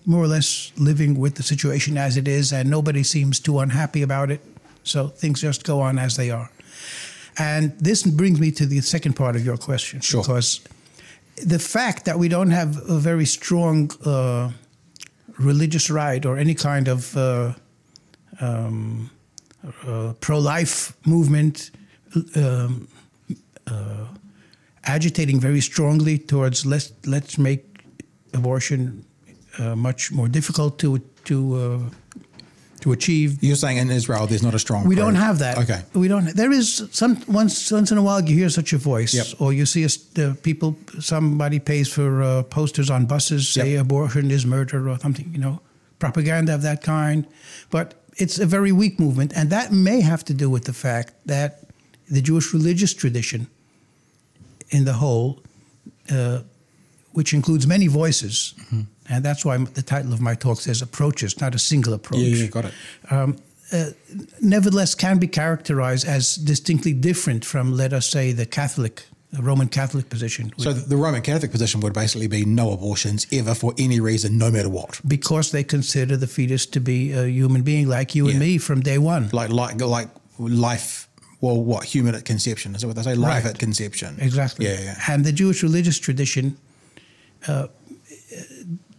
more 0.07 0.25
or 0.25 0.27
less 0.27 0.73
living 0.77 1.19
with 1.21 1.35
the 1.35 1.43
situation 1.43 1.97
as 1.99 2.17
it 2.17 2.27
is, 2.27 2.53
and 2.53 2.69
nobody 2.69 3.03
seems 3.05 3.39
too 3.41 3.61
unhappy 3.61 4.03
about 4.03 4.31
it. 4.31 4.41
So 4.83 5.09
things 5.09 5.41
just 5.43 5.65
go 5.65 5.81
on 5.81 5.99
as 5.99 6.17
they 6.17 6.31
are. 6.31 6.51
And 7.39 7.73
this 7.79 8.03
brings 8.03 8.41
me 8.41 8.51
to 8.53 8.67
the 8.67 8.81
second 8.81 9.13
part 9.15 9.37
of 9.37 9.45
your 9.45 9.57
question, 9.57 10.01
Sure. 10.01 10.23
because 10.23 10.61
the 11.47 11.59
fact 11.61 12.05
that 12.07 12.19
we 12.19 12.29
don't 12.29 12.51
have 12.51 12.77
a 12.89 12.99
very 12.99 13.27
strong 13.27 13.91
uh, 14.05 14.51
religious 15.39 15.91
right 15.91 16.27
or 16.27 16.37
any 16.37 16.55
kind 16.55 16.89
of 16.89 17.17
uh, 17.17 17.53
um, 18.41 19.11
uh, 19.87 20.13
pro-life 20.21 20.93
movement 21.07 21.71
um, 22.37 22.89
uh, 23.67 24.07
agitating 24.85 25.41
very 25.41 25.61
strongly 25.61 26.19
towards 26.19 26.65
let's 26.65 26.93
let's 27.07 27.37
make 27.39 27.63
abortion 28.35 29.05
uh, 29.59 29.75
much 29.77 30.13
more 30.13 30.29
difficult 30.29 30.79
to 30.79 30.99
to 31.25 31.55
uh, 31.57 31.79
to 32.81 32.93
achieve. 32.93 33.43
You're 33.43 33.57
saying 33.57 33.79
in 33.79 33.91
Israel 33.91 34.27
there's 34.27 34.43
not 34.43 34.55
a 34.55 34.59
strong. 34.59 34.87
We 34.87 34.95
pro- 34.95 35.05
don't 35.07 35.17
have 35.17 35.39
that. 35.41 35.59
Okay. 35.59 35.83
We 35.95 36.07
don't. 36.09 36.35
There 36.37 36.53
is 36.53 36.85
some 36.93 37.19
once 37.27 37.71
once 37.73 37.91
in 37.91 37.99
a 37.99 38.03
while 38.03 38.23
you 38.23 38.37
hear 38.37 38.49
such 38.51 38.73
a 38.73 38.79
voice, 38.79 39.15
Yep. 39.15 39.27
or 39.41 39.53
you 39.53 39.67
see 39.67 39.85
a, 39.85 39.89
the 40.15 40.37
people. 40.43 40.77
Somebody 41.01 41.59
pays 41.59 41.89
for 41.93 42.23
uh, 42.23 42.43
posters 42.45 42.89
on 42.91 43.07
buses, 43.07 43.49
say 43.49 43.73
Yep. 43.73 43.81
abortion 43.83 44.31
is 44.31 44.47
murder 44.47 44.89
or 44.89 44.99
something. 44.99 45.29
You 45.33 45.41
know, 45.41 45.61
propaganda 45.99 46.55
of 46.55 46.63
that 46.63 46.83
kind. 46.83 47.27
But 47.71 47.95
it's 48.19 48.39
a 48.39 48.47
very 48.47 48.73
weak 48.73 48.99
movement, 48.99 49.33
and 49.37 49.51
that 49.51 49.73
may 49.73 50.01
have 50.01 50.25
to 50.25 50.35
do 50.35 50.51
with 50.51 50.65
the 50.65 50.73
fact 50.73 51.13
that 51.27 51.51
the 52.11 52.21
Jewish 52.23 52.53
religious 52.55 52.95
tradition, 52.95 53.47
in 54.71 54.85
the 54.85 54.93
whole, 54.93 55.41
uh, 56.11 56.41
which 57.13 57.33
includes 57.33 57.67
many 57.67 57.87
voices, 57.89 58.55
Mm-hmm. 58.59 58.81
and 59.09 59.25
that's 59.25 59.45
why 59.45 59.57
the 59.75 59.83
title 59.83 60.13
of 60.13 60.21
my 60.21 60.35
talk 60.35 60.61
says 60.61 60.83
approaches, 60.83 61.41
not 61.41 61.55
a 61.55 61.59
single 61.59 61.95
approach 61.95 62.21
Yeah, 62.21 62.37
yeah, 62.45 62.51
got 62.51 62.65
it. 62.65 62.73
um, 63.11 63.37
uh, 63.73 63.91
nevertheless 64.41 64.95
can 64.95 65.19
be 65.19 65.29
characterized 65.29 66.07
as 66.07 66.37
distinctly 66.37 66.93
different 66.95 67.45
from, 67.45 67.73
let 67.77 67.93
us 67.93 68.07
say, 68.11 68.33
the 68.33 68.47
Catholic 68.47 69.03
the 69.31 69.43
Roman 69.43 69.69
Catholic 69.69 70.09
position. 70.09 70.53
So 70.57 70.73
the 70.73 70.97
Roman 70.97 71.21
Catholic 71.23 71.51
position 71.53 71.81
would 71.83 71.93
basically 71.93 72.29
be 72.29 72.45
no 72.47 72.73
abortions 72.73 73.27
ever 73.31 73.55
for 73.55 73.75
any 73.79 74.01
reason, 74.01 74.39
no 74.39 74.51
matter 74.51 74.71
what. 74.71 75.01
because 75.07 75.51
they 75.51 75.63
consider 75.65 76.17
the 76.17 76.27
fetus 76.27 76.67
to 76.67 76.81
be 76.81 77.13
a 77.13 77.27
human 77.29 77.63
being 77.63 77.89
like 77.89 78.15
you 78.15 78.29
and 78.29 78.39
me 78.39 78.59
from 78.59 78.81
day 78.81 78.99
one. 78.99 79.29
Like 79.33 79.51
like 79.51 79.81
like 79.81 80.09
life. 80.39 81.09
Well, 81.41 81.63
what 81.63 81.85
human 81.85 82.15
at 82.15 82.25
conception 82.25 82.75
is 82.75 82.81
that 82.81 82.87
what 82.89 82.97
they 82.97 83.03
say? 83.03 83.15
Life 83.15 83.45
Right. 83.45 83.51
at 83.55 83.59
conception. 83.61 84.17
Exactly. 84.21 84.67
Yeah, 84.67 84.81
yeah. 84.81 85.13
And 85.15 85.25
the 85.25 85.33
Jewish 85.33 85.63
religious 85.63 85.99
tradition 86.01 86.57
uh, 87.47 87.69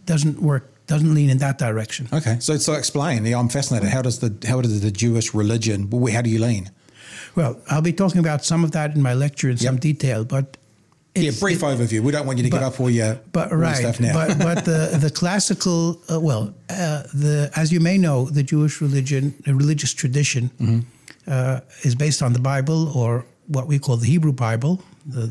doesn't 0.06 0.40
work, 0.40 0.86
doesn't 0.86 1.14
lean 1.14 1.30
in 1.30 1.38
that 1.38 1.58
direction. 1.58 2.08
Okay, 2.12 2.36
so 2.40 2.56
so 2.56 2.72
explain. 2.74 3.24
Yeah, 3.26 3.38
I'm 3.38 3.48
fascinated. 3.48 3.90
How 3.90 4.02
does 4.02 4.18
the 4.20 4.30
how 4.48 4.60
does 4.60 4.80
the 4.80 4.90
Jewish 4.90 5.34
religion? 5.34 5.88
How 6.12 6.22
do 6.22 6.30
you 6.30 6.38
lean? 6.40 6.70
Well, 7.36 7.60
I'll 7.70 7.82
be 7.82 7.92
talking 7.92 8.18
about 8.20 8.44
some 8.44 8.64
of 8.64 8.70
that 8.72 8.94
in 8.94 9.02
my 9.02 9.14
lecture 9.14 9.48
in 9.50 9.56
some 9.56 9.76
detail, 9.76 10.24
but 10.24 10.56
Yeah, 11.14 11.32
brief 11.40 11.60
overview. 11.62 12.00
We 12.00 12.12
don't 12.12 12.26
want 12.26 12.38
you 12.38 12.44
to 12.44 12.50
give 12.50 12.60
but- 12.60 12.74
up 12.74 12.80
all 12.80 12.90
your, 12.90 13.18
But 13.32 13.50
all 13.52 13.58
right, 13.58 13.76
stuff 13.76 13.98
now. 14.00 14.12
but 14.14 14.38
but 14.38 14.64
the 14.64 14.98
the 15.04 15.10
classical 15.10 15.98
uh, 16.10 16.20
well, 16.20 16.42
uh, 16.68 17.02
the 17.24 17.50
as 17.56 17.70
you 17.72 17.80
may 17.80 17.96
know, 17.98 18.26
the 18.30 18.42
Jewish 18.42 18.80
religion, 18.80 19.34
the 19.44 19.54
religious 19.54 19.92
tradition, 19.94 20.50
Mm-hmm. 20.60 20.80
uh, 21.26 21.60
is 21.88 21.94
based 21.94 22.22
on 22.22 22.32
the 22.32 22.40
Bible 22.52 22.80
or 22.98 23.24
what 23.48 23.66
we 23.66 23.78
call 23.78 23.96
the 23.96 24.06
Hebrew 24.06 24.32
Bible. 24.32 24.80
The 25.14 25.30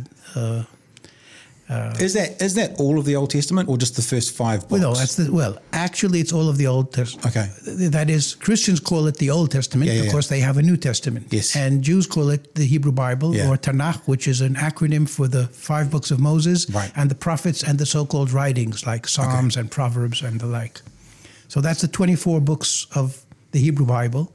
uh, 1.69 1.93
is 1.99 2.13
that 2.15 2.41
is 2.41 2.55
that 2.55 2.79
all 2.79 2.97
of 2.97 3.05
the 3.05 3.15
Old 3.15 3.29
Testament 3.29 3.69
or 3.69 3.77
just 3.77 3.95
the 3.95 4.01
first 4.01 4.31
five 4.35 4.61
books? 4.61 4.71
well, 4.71 4.81
no, 4.81 4.93
that's 4.95 5.15
the 5.15 5.31
well. 5.31 5.57
Actually, 5.71 6.19
it's 6.19 6.33
all 6.33 6.49
of 6.49 6.57
the 6.57 6.65
Old 6.67 6.91
Testament. 6.91 7.27
Okay. 7.27 7.47
That 7.89 8.09
is, 8.09 8.35
Christians 8.35 8.79
call 8.79 9.05
it 9.07 9.17
the 9.17 9.29
Old 9.29 9.51
Testament 9.51 9.89
Yeah, 9.91 9.97
yeah, 9.97 10.05
because 10.05 10.27
they 10.29 10.39
have 10.39 10.57
a 10.57 10.61
New 10.63 10.77
Testament. 10.77 11.27
Yes. 11.29 11.55
And 11.55 11.83
Jews 11.83 12.07
call 12.07 12.29
it 12.31 12.55
the 12.55 12.65
Hebrew 12.65 12.91
Bible 12.91 13.35
Yeah. 13.35 13.49
or 13.49 13.57
Tanakh, 13.57 14.01
which 14.07 14.27
is 14.27 14.41
an 14.41 14.55
acronym 14.55 15.07
for 15.07 15.27
the 15.27 15.45
five 15.47 15.89
books 15.91 16.09
of 16.11 16.19
Moses 16.19 16.67
Right. 16.69 16.91
and 16.95 17.09
the 17.11 17.15
prophets 17.15 17.63
and 17.63 17.77
the 17.77 17.85
so-called 17.85 18.31
writings 18.31 18.85
like 18.87 19.07
Psalms 19.07 19.55
and 19.55 19.69
Proverbs 19.69 20.21
and 20.23 20.39
the 20.39 20.47
like. 20.47 20.81
So 21.47 21.61
that's 21.61 21.81
the 21.81 21.87
24 21.87 22.41
books 22.41 22.87
of 22.95 23.23
the 23.51 23.59
Hebrew 23.59 23.85
Bible. 23.85 24.31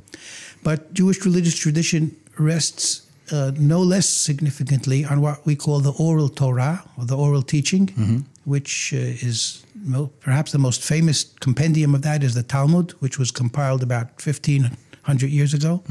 But 0.62 0.94
Jewish 0.94 1.24
religious 1.24 1.54
tradition 1.56 2.16
rests 2.38 3.02
uh, 3.33 3.52
no 3.57 3.81
less 3.81 4.09
significantly 4.09 5.04
on 5.04 5.21
what 5.21 5.45
we 5.47 5.57
call 5.57 5.81
the 5.81 5.93
oral 5.99 6.28
Torah 6.28 6.85
or 6.99 7.04
the 7.07 7.16
oral 7.16 7.43
teaching, 7.43 8.25
which 8.45 8.93
uh, 8.93 8.99
is 9.28 9.64
mo- 9.75 10.11
perhaps 10.21 10.52
the 10.52 10.59
most 10.59 10.83
famous 10.83 11.25
compendium 11.40 11.95
of 11.95 12.02
that 12.02 12.23
is 12.23 12.35
the 12.35 12.43
Talmud, 12.43 12.93
which 13.00 13.19
was 13.19 13.31
compiled 13.31 13.83
about 13.83 14.07
1500 14.21 15.31
years 15.31 15.54
ago. 15.54 15.83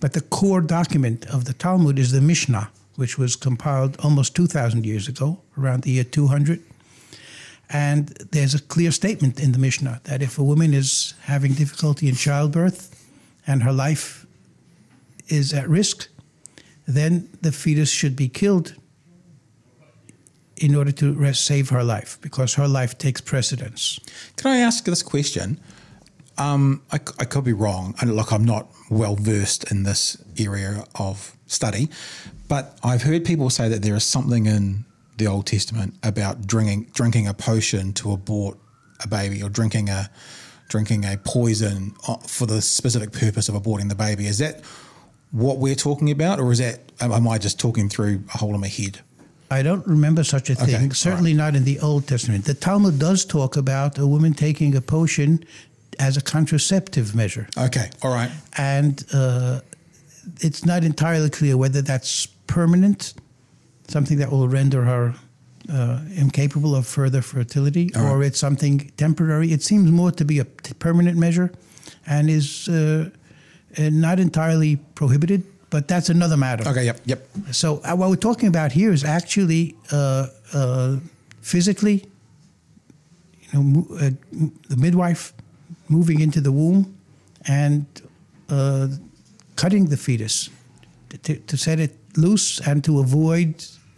But 0.00 0.12
the 0.12 0.20
core 0.20 0.60
document 0.60 1.24
of 1.26 1.44
the 1.44 1.54
Talmud 1.54 1.98
is 1.98 2.10
the 2.12 2.20
Mishnah, 2.20 2.68
which 2.96 3.18
was 3.18 3.36
compiled 3.36 3.96
almost 4.02 4.34
2,000 4.34 4.84
years 4.84 5.08
ago, 5.08 5.38
around 5.58 5.82
the 5.82 5.90
year 5.92 6.04
200. 6.04 6.60
And 7.70 8.08
there's 8.32 8.54
a 8.54 8.60
clear 8.60 8.92
statement 8.92 9.40
in 9.40 9.52
the 9.52 9.58
Mishnah 9.58 10.00
that 10.04 10.22
if 10.22 10.38
a 10.38 10.42
woman 10.44 10.72
is 10.74 11.14
having 11.22 11.52
difficulty 11.54 12.08
in 12.08 12.14
childbirth 12.14 12.94
and 13.46 13.62
her 13.62 13.72
life 13.72 14.24
is 15.28 15.52
at 15.52 15.68
risk, 15.68 16.08
then 16.86 17.28
the 17.42 17.52
fetus 17.52 17.90
should 17.90 18.16
be 18.16 18.28
killed 18.28 18.74
in 20.56 20.74
order 20.74 20.90
to 20.90 21.32
save 21.34 21.68
her 21.68 21.84
life 21.84 22.18
because 22.22 22.54
her 22.54 22.66
life 22.68 22.96
takes 22.96 23.20
precedence. 23.20 24.00
Can 24.36 24.50
I 24.50 24.58
ask 24.58 24.84
this 24.84 25.02
question? 25.02 25.60
Um, 26.38 26.82
I, 26.92 26.96
I 27.18 27.24
could 27.24 27.44
be 27.44 27.52
wrong. 27.52 27.94
And 28.00 28.14
look, 28.14 28.32
I'm 28.32 28.44
not 28.44 28.68
well 28.90 29.16
versed 29.16 29.70
in 29.70 29.82
this 29.82 30.16
area 30.38 30.84
of 30.94 31.36
study, 31.46 31.88
but 32.48 32.78
I've 32.82 33.02
heard 33.02 33.24
people 33.24 33.50
say 33.50 33.68
that 33.68 33.82
there 33.82 33.94
is 33.94 34.04
something 34.04 34.46
in 34.46 34.84
the 35.16 35.26
Old 35.26 35.46
Testament 35.46 35.94
about 36.02 36.46
drinking 36.46 36.90
drinking 36.92 37.26
a 37.26 37.34
potion 37.34 37.92
to 37.94 38.12
abort 38.12 38.58
a 39.02 39.08
baby 39.08 39.42
or 39.42 39.48
drinking 39.48 39.88
a 39.88 40.10
drinking 40.68 41.04
a 41.04 41.16
poison 41.16 41.94
uh, 42.08 42.16
for 42.16 42.46
the 42.46 42.60
specific 42.60 43.12
purpose 43.12 43.48
of 43.48 43.54
aborting 43.54 43.88
the 43.88 43.94
baby. 43.94 44.26
Is 44.26 44.38
that 44.38 44.62
what 45.30 45.58
we're 45.58 45.74
talking 45.74 46.10
about, 46.10 46.40
or 46.40 46.52
is 46.52 46.58
that 46.58 46.80
am 47.00 47.28
I 47.28 47.38
just 47.38 47.58
talking 47.60 47.88
through 47.88 48.22
a 48.34 48.38
hole 48.38 48.54
in 48.54 48.60
my 48.60 48.68
head? 48.68 49.00
I 49.50 49.62
don't 49.62 49.86
remember 49.86 50.24
such 50.24 50.50
a 50.50 50.54
thing, 50.56 50.88
all 50.88 50.94
certainly 50.94 51.32
not 51.32 51.54
in 51.54 51.64
the 51.64 51.78
Old 51.80 52.08
Testament. 52.08 52.46
The 52.46 52.54
Talmud 52.54 52.98
does 52.98 53.24
talk 53.24 53.56
about 53.56 53.98
a 53.98 54.06
woman 54.06 54.34
taking 54.34 54.74
a 54.74 54.80
potion 54.80 55.44
as 55.98 56.16
a 56.16 56.20
contraceptive 56.20 57.14
measure. 57.14 57.48
Okay, 57.56 57.90
all 58.02 58.12
right. 58.12 58.30
and 58.58 59.04
uh, 59.12 59.60
it's 60.40 60.64
not 60.64 60.82
entirely 60.84 61.30
clear 61.30 61.56
whether 61.56 61.80
that's 61.80 62.26
permanent, 62.46 63.14
something 63.88 64.18
that 64.18 64.30
will 64.30 64.48
render 64.48 64.84
her 64.84 65.14
uh, 65.72 66.00
incapable 66.14 66.74
of 66.74 66.86
further 66.86 67.22
fertility, 67.22 67.94
All 67.94 68.06
or 68.06 68.18
right. 68.18 68.26
it's 68.26 68.38
something 68.38 68.90
temporary. 68.96 69.52
It 69.52 69.62
seems 69.62 69.90
more 69.90 70.10
to 70.12 70.24
be 70.24 70.38
a 70.38 70.44
permanent 70.44 71.18
measure, 71.18 71.52
and 72.06 72.28
is 72.30 72.68
uh, 72.68 73.10
uh, 73.78 73.90
not 73.90 74.18
entirely 74.20 74.76
prohibited. 74.94 75.42
But 75.68 75.88
that's 75.88 76.08
another 76.10 76.36
matter. 76.36 76.66
Okay, 76.68 76.84
yep, 76.84 77.00
yep. 77.06 77.26
So 77.50 77.80
uh, 77.84 77.96
what 77.96 78.08
we're 78.08 78.16
talking 78.30 78.48
about 78.48 78.70
here 78.72 78.92
is 78.92 79.02
actually 79.04 79.74
uh, 79.90 80.28
uh, 80.54 80.96
physically, 81.42 82.04
you 83.42 83.48
know, 83.52 83.62
mo- 83.62 83.86
uh, 84.00 84.10
m- 84.32 84.52
the 84.68 84.76
midwife 84.76 85.32
moving 85.88 86.20
into 86.20 86.40
the 86.40 86.52
womb 86.52 86.96
and 87.48 87.84
uh, 88.48 88.86
cutting 89.56 89.86
the 89.86 89.96
fetus 89.96 90.50
to, 91.24 91.36
to 91.36 91.56
set 91.56 91.80
it 91.80 91.96
loose 92.16 92.60
and 92.60 92.84
to 92.84 93.00
avoid 93.00 93.54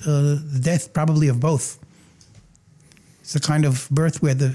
uh, 0.06 0.38
the 0.54 0.60
death, 0.62 0.92
probably 0.94 1.28
of 1.28 1.38
both. 1.38 1.78
It's 3.20 3.34
the 3.34 3.40
kind 3.40 3.66
of 3.66 3.88
birth 3.90 4.22
where 4.22 4.34
the 4.34 4.54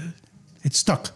it's 0.64 0.78
stuck. 0.78 1.12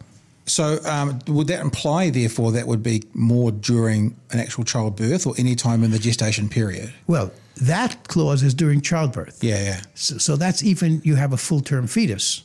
So 0.49 0.79
um, 0.85 1.21
would 1.29 1.47
that 1.49 1.61
imply, 1.61 2.11
therefore, 2.11 2.53
that 2.53 2.67
would 2.67 2.83
be 2.83 3.05
more 3.15 3.53
during 3.53 4.17
an 4.31 4.41
actual 4.41 4.65
childbirth 4.65 5.27
or 5.27 5.35
any 5.39 5.55
time 5.55 5.85
in 5.85 5.91
the 5.91 5.99
gestation 5.99 6.49
period? 6.49 6.93
Well, 7.07 7.31
that 7.57 8.09
clause 8.09 8.43
is 8.43 8.55
during 8.55 8.81
childbirth. 8.81 9.43
Yeah, 9.43 9.63
yeah. 9.63 9.81
So, 9.95 10.19
so 10.19 10.37
that's 10.37 10.63
even 10.63 11.03
you 11.05 11.17
have 11.17 11.33
a 11.33 11.37
full 11.37 11.61
term 11.61 11.87
fetus. 11.87 12.45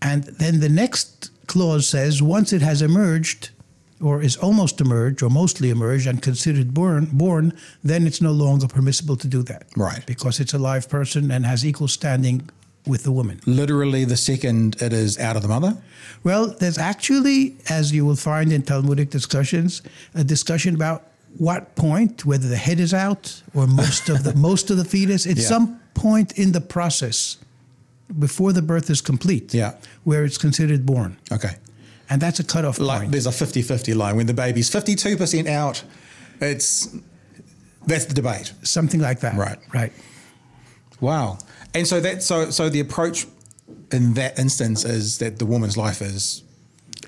And 0.00 0.24
then 0.24 0.60
the 0.60 0.68
next 0.68 1.30
clause 1.46 1.88
says 1.88 2.22
once 2.22 2.52
it 2.52 2.62
has 2.62 2.82
emerged, 2.82 3.50
or 4.00 4.22
is 4.22 4.36
almost 4.36 4.80
emerged, 4.80 5.22
or 5.22 5.30
mostly 5.30 5.70
emerged 5.70 6.06
and 6.06 6.20
considered 6.20 6.74
born, 6.74 7.08
born, 7.12 7.52
then 7.82 8.06
it's 8.06 8.20
no 8.20 8.32
longer 8.32 8.68
permissible 8.68 9.16
to 9.16 9.28
do 9.28 9.42
that. 9.44 9.66
Right. 9.76 10.04
Because 10.06 10.40
it's 10.40 10.52
a 10.52 10.58
live 10.58 10.88
person 10.88 11.30
and 11.30 11.46
has 11.46 11.64
equal 11.64 11.88
standing 11.88 12.50
with 12.86 13.02
the 13.04 13.12
woman. 13.12 13.40
Literally, 13.46 14.04
the 14.04 14.16
second 14.16 14.76
it 14.82 14.92
is 14.92 15.18
out 15.18 15.36
of 15.36 15.42
the 15.42 15.48
mother. 15.48 15.76
Well, 16.22 16.48
there's 16.60 16.78
actually, 16.78 17.56
as 17.68 17.92
you 17.92 18.04
will 18.04 18.16
find 18.16 18.52
in 18.52 18.62
Talmudic 18.62 19.10
discussions, 19.10 19.82
a 20.14 20.24
discussion 20.24 20.74
about 20.74 21.06
what 21.38 21.74
point, 21.76 22.24
whether 22.24 22.48
the 22.48 22.56
head 22.56 22.78
is 22.80 22.92
out 22.94 23.42
or 23.54 23.66
most 23.66 24.08
of 24.08 24.22
the 24.22 24.34
most 24.48 24.70
of 24.70 24.76
the 24.76 24.84
fetus. 24.84 25.26
at 25.26 25.36
Yeah. 25.36 25.44
some 25.48 25.80
point 25.94 26.32
in 26.38 26.52
the 26.52 26.60
process 26.60 27.38
before 28.18 28.52
the 28.52 28.62
birth 28.62 28.90
is 28.90 29.00
complete, 29.00 29.54
Yeah. 29.54 29.72
where 30.04 30.24
it's 30.24 30.38
considered 30.38 30.84
born, 30.86 31.16
Okay. 31.32 31.56
and 32.10 32.20
that's 32.20 32.38
a 32.38 32.44
cutoff 32.44 32.78
Like 32.78 33.00
point. 33.00 33.12
there's 33.12 33.26
a 33.26 33.30
50-50 33.32 33.94
line 33.94 34.16
when 34.16 34.26
the 34.26 34.34
baby's 34.34 34.70
52% 34.70 35.48
out. 35.48 35.82
It's 36.40 36.88
that's 37.86 38.04
the 38.06 38.14
debate. 38.14 38.52
Something 38.62 39.00
like 39.00 39.20
that. 39.20 39.36
Right. 39.36 39.58
Right. 39.72 39.92
Wow. 41.04 41.38
And 41.74 41.86
so 41.86 42.00
that 42.00 42.22
so 42.22 42.50
so 42.50 42.68
the 42.68 42.80
approach 42.80 43.26
in 43.92 44.14
that 44.14 44.38
instance 44.38 44.84
is 44.84 45.18
that 45.18 45.38
the 45.38 45.46
woman's 45.46 45.76
life 45.76 46.00
is 46.00 46.42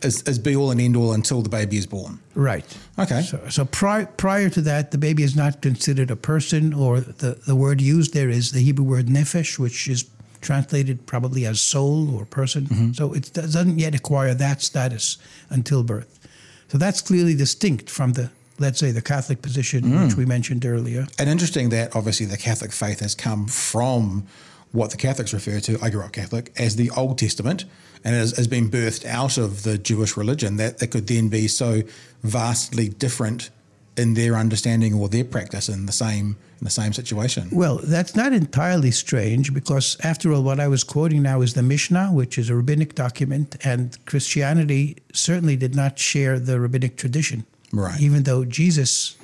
is, 0.03 0.23
is 0.23 0.39
be 0.39 0.55
all 0.55 0.71
and 0.71 0.81
end 0.81 0.97
all 0.97 1.13
until 1.13 1.43
the 1.43 1.49
baby 1.49 1.77
is 1.77 1.87
born. 1.87 2.21
Right. 2.35 2.65
Okay. 2.99 3.23
So, 3.23 3.41
so 3.49 3.65
pri- 3.65 4.05
prior 4.05 4.51
to 4.51 4.61
that, 4.63 4.91
the 4.91 4.99
baby 4.99 5.23
is 5.23 5.35
not 5.35 5.63
considered 5.63 6.11
a 6.11 6.17
person, 6.17 6.75
or 6.75 7.01
the, 7.01 7.41
the 7.47 7.57
word 7.57 7.81
used 7.81 8.13
there 8.13 8.29
is 8.29 8.53
the 8.53 8.61
Hebrew 8.61 8.85
word 8.85 9.07
nephesh, 9.07 9.59
which 9.59 9.89
is 9.89 10.05
translated 10.41 11.07
probably 11.07 11.47
as 11.47 11.61
soul 11.61 12.15
or 12.15 12.25
person. 12.25 12.67
Mm-hmm. 12.67 12.93
So 12.93 13.13
it 13.15 13.33
doesn't 13.33 13.79
yet 13.79 13.95
acquire 13.95 14.35
that 14.35 14.63
status 14.63 15.19
until 15.51 15.83
birth. 15.83 16.21
So 16.69 16.79
that's 16.79 17.01
clearly 17.01 17.35
distinct 17.35 17.89
from 17.89 18.13
the, 18.13 18.31
let's 18.59 18.79
say, 18.79 18.91
the 18.91 19.03
Catholic 19.03 19.43
position, 19.43 19.83
Mm. 19.85 20.07
which 20.07 20.17
we 20.17 20.25
mentioned 20.27 20.65
earlier. 20.65 21.07
And 21.19 21.29
interesting 21.29 21.69
that 21.71 21.95
obviously 21.95 22.27
the 22.27 22.37
Catholic 22.37 22.73
faith 22.73 23.01
has 23.01 23.15
come 23.15 23.47
from 23.47 24.25
what 24.73 24.91
the 24.91 24.97
Catholics 24.97 25.33
refer 25.33 25.61
to, 25.61 25.79
I 25.81 25.91
grew 25.91 26.03
up 26.03 26.13
Catholic, 26.13 26.53
as 26.59 26.77
the 26.77 26.91
Old 26.91 27.19
Testament, 27.19 27.65
and 28.05 28.15
has, 28.15 28.37
has 28.37 28.47
been 28.47 28.71
birthed 28.71 29.05
out 29.07 29.39
of 29.39 29.63
the 29.63 29.79
Jewish 29.79 30.17
religion 30.17 30.57
that 30.57 30.83
it 30.83 30.89
could 30.89 31.07
then 31.07 31.29
be 31.29 31.49
so 31.49 31.83
vastly 32.23 32.89
different 32.89 33.51
in 33.97 34.15
their 34.15 34.35
understanding 34.37 34.93
or 34.93 35.09
their 35.09 35.25
practice 35.25 35.69
in 35.69 35.87
the 35.87 35.93
same 35.93 36.37
in 36.61 36.65
the 36.65 36.71
same 36.71 36.93
situation. 36.95 37.49
Well, 37.53 37.81
that's 37.83 38.15
not 38.17 38.33
entirely 38.33 38.91
strange 38.91 39.53
because, 39.53 39.99
after 40.03 40.33
all, 40.33 40.43
what 40.43 40.59
I 40.59 40.69
was 40.69 40.85
quoting 40.85 41.23
now 41.23 41.43
is 41.43 41.53
the 41.53 41.63
Mishnah, 41.63 42.09
which 42.13 42.39
is 42.39 42.49
a 42.49 42.55
rabbinic 42.57 42.95
document, 42.95 43.57
and 43.63 43.99
Christianity 44.07 44.97
certainly 45.13 45.57
did 45.57 45.75
not 45.75 45.99
share 45.99 46.39
the 46.39 46.59
rabbinic 46.59 46.97
tradition. 46.97 47.45
Right. 47.73 48.01
Even 48.01 48.23
though 48.23 48.45
Jesus 48.45 49.17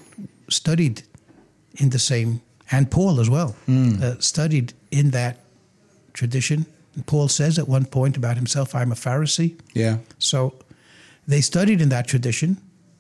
studied 0.49 1.03
in 1.77 1.91
the 1.91 1.99
same 1.99 2.41
and 2.71 2.91
Paul 2.91 3.21
as 3.21 3.29
well 3.29 3.55
uh, 3.69 4.15
studied 4.19 4.73
in 4.91 5.11
that 5.11 5.39
tradition. 6.13 6.67
Paul 7.07 7.29
says 7.29 7.59
at 7.59 7.69
one 7.69 7.85
point 7.85 8.17
about 8.17 8.37
himself, 8.37 8.75
"I'm 8.75 8.93
a 8.93 8.95
Pharisee." 8.95 9.59
Yeah. 9.75 9.99
So 10.19 10.55
they 11.29 11.41
studied 11.41 11.81
in 11.81 11.89
that 11.91 12.07
tradition, 12.07 12.57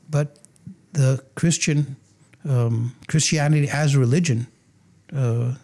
but 0.08 0.38
the 0.92 1.22
Christian 1.34 1.96
um, 2.48 2.94
Christianity 3.06 3.68
as 3.68 3.94
a 3.94 3.98
religion 3.98 4.46
uh, 5.14 5.54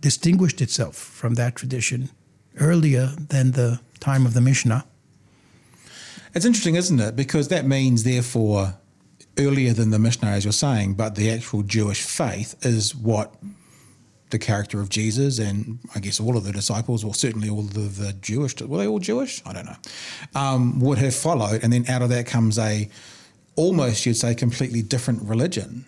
distinguished 0.00 0.60
itself 0.60 0.96
from 0.96 1.34
that 1.34 1.56
tradition 1.56 2.10
earlier 2.60 3.12
than 3.28 3.52
the 3.52 3.80
time 4.00 4.26
of 4.26 4.34
the 4.34 4.40
Mishnah. 4.40 4.84
It's 6.34 6.44
interesting, 6.44 6.76
isn't 6.76 7.00
it? 7.00 7.16
Because 7.16 7.48
that 7.48 7.64
means, 7.64 8.04
therefore, 8.04 8.74
earlier 9.38 9.72
than 9.72 9.90
the 9.90 9.98
Mishnah, 9.98 10.28
as 10.28 10.44
you're 10.44 10.52
saying, 10.52 10.94
but 10.94 11.14
the 11.14 11.30
actual 11.30 11.62
Jewish 11.62 12.02
faith 12.02 12.54
is 12.64 12.94
what 12.94 13.34
the 14.30 14.38
character 14.38 14.80
of 14.80 14.90
Jesus 14.90 15.38
and 15.38 15.78
I 15.94 16.00
guess 16.00 16.20
all 16.20 16.36
of 16.36 16.44
the 16.44 16.52
disciples, 16.52 17.02
or 17.04 17.14
certainly 17.14 17.48
all 17.48 17.60
of 17.60 17.96
the 17.96 18.12
Jewish, 18.20 18.60
were 18.60 18.78
they 18.78 18.86
all 18.86 18.98
Jewish? 18.98 19.42
I 19.46 19.52
don't 19.52 19.66
know, 19.66 19.76
um, 20.34 20.80
would 20.80 20.98
have 20.98 21.14
followed. 21.14 21.62
And 21.62 21.72
then 21.72 21.86
out 21.88 22.02
of 22.02 22.10
that 22.10 22.26
comes 22.26 22.58
a 22.58 22.90
almost, 23.56 24.06
you'd 24.06 24.14
say, 24.14 24.34
completely 24.34 24.82
different 24.82 25.22
religion 25.22 25.86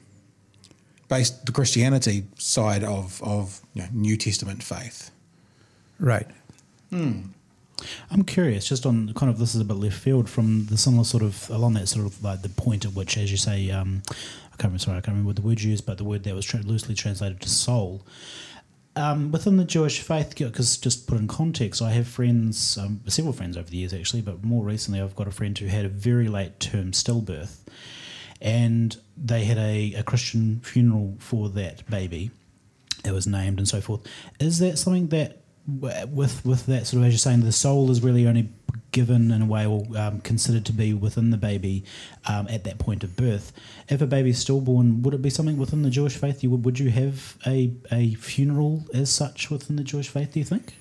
based 1.09 1.45
the 1.45 1.53
Christianity 1.53 2.25
side 2.39 2.85
of, 2.85 3.23
of 3.23 3.61
you 3.75 3.83
know, 3.83 3.89
New 3.93 4.17
Testament 4.17 4.63
faith. 4.63 5.11
Right. 5.99 6.27
I'm 8.11 8.25
curious, 8.25 8.69
just 8.69 8.87
on 8.87 9.13
kind 9.15 9.31
of 9.31 9.39
this 9.39 9.55
is 9.55 9.61
a 9.61 9.65
bit 9.65 9.75
left 9.75 9.97
field 9.97 10.29
from 10.29 10.67
the 10.67 10.77
similar 10.77 11.05
sort 11.05 11.23
of 11.23 11.49
along 11.51 11.75
that 11.75 11.89
sort 11.89 12.07
of 12.07 12.23
like 12.23 12.43
the 12.43 12.49
point 12.49 12.85
at 12.85 12.95
which, 12.95 13.17
as 13.17 13.31
you 13.31 13.37
say, 13.37 13.71
um, 13.71 14.03
I 14.09 14.57
can't 14.57 14.65
remember, 14.65 14.79
sorry, 14.79 14.99
I 14.99 15.01
can't 15.01 15.09
remember 15.09 15.29
what 15.29 15.37
the 15.37 15.43
word 15.43 15.61
you 15.61 15.71
used, 15.71 15.87
but 15.87 15.99
the 15.99 16.05
word 16.05 16.25
that 16.25 16.35
was 16.35 16.45
tra- 16.45 16.61
loosely 16.61 16.95
translated 16.95 17.41
to 17.41 17.49
soul. 17.49 18.03
Um, 18.97 19.31
within 19.31 19.57
the 19.57 19.65
Jewish 19.65 20.01
faith, 20.01 20.35
because 20.37 20.77
just 20.77 21.07
put 21.07 21.19
in 21.19 21.29
context, 21.29 21.81
I 21.81 21.91
have 21.93 22.09
friends, 22.09 22.77
um, 22.77 23.01
several 23.07 23.33
friends 23.33 23.57
over 23.57 23.71
the 23.71 23.77
years 23.77 23.95
actually, 23.95 24.23
but 24.23 24.43
more 24.43 24.65
recently 24.65 25.01
I've 25.01 25.17
got 25.17 25.29
a 25.29 25.31
friend 25.31 25.57
who 25.57 25.67
had 25.67 25.85
a 25.85 25.89
very 25.89 26.29
late 26.29 26.59
term 26.59 26.91
stillbirth, 26.91 27.61
and 28.41 28.97
they 29.17 29.45
had 29.45 29.59
a, 29.59 29.95
a 29.95 30.03
Christian 30.03 30.61
funeral 30.61 31.15
for 31.19 31.49
that 31.51 31.89
baby 31.89 32.31
that 33.05 33.15
was 33.15 33.27
named 33.27 33.59
and 33.59 33.69
so 33.69 33.81
forth. 33.81 34.01
Is 34.39 34.59
that 34.59 34.79
something 34.79 35.09
that, 35.09 35.43
with 35.79 36.45
with 36.45 36.67
that 36.67 36.87
sort 36.87 37.03
of 37.03 37.07
as 37.07 37.13
you're 37.13 37.19
saying, 37.19 37.41
the 37.41 37.53
soul 37.53 37.91
is 37.91 38.03
really 38.03 38.27
only 38.27 38.51
given 38.93 39.31
in 39.31 39.43
a 39.43 39.47
way 39.47 39.67
or 39.67 39.85
um, 39.97 40.21
considered 40.21 40.65
to 40.67 40.73
be 40.73 40.93
within 40.95 41.31
the 41.31 41.37
baby 41.37 41.85
um, 42.27 42.49
at 42.49 42.65
that 42.65 42.79
point 42.79 43.05
of 43.05 43.17
birth? 43.17 43.53
If 43.89 44.01
a 44.01 44.07
baby 44.07 44.31
is 44.31 44.39
stillborn, 44.39 45.03
would 45.03 45.15
it 45.15 45.23
be 45.23 45.31
something 45.31 45.57
within 45.57 45.83
the 45.83 45.91
Jewish 45.91 46.17
faith? 46.17 46.43
You 46.43 46.51
would 46.51 46.65
would 46.65 46.79
you 46.79 46.91
have 46.91 47.37
a 47.47 47.73
a 47.91 48.15
funeral 48.15 48.85
as 48.93 49.11
such 49.11 49.51
within 49.51 49.77
the 49.77 49.85
Jewish 49.85 50.09
faith? 50.09 50.33
Do 50.33 50.41
you 50.41 50.45
think? 50.45 50.75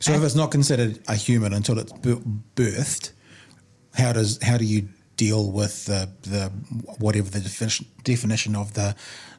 So 0.00 0.12
if 0.12 0.22
it's 0.22 0.34
not 0.34 0.50
considered 0.50 1.00
a 1.08 1.14
human 1.14 1.52
until 1.52 1.78
it's 1.78 1.92
bir- 1.92 2.22
birthed, 2.56 3.12
how 3.94 4.12
does 4.12 4.42
how 4.42 4.56
do 4.56 4.64
you 4.64 4.88
deal 5.16 5.50
with 5.50 5.86
the 5.86 6.08
the 6.22 6.50
whatever 6.98 7.30
the 7.30 7.40
definition 7.40 7.86
definition 8.02 8.56
of 8.56 8.74
the 8.74 8.94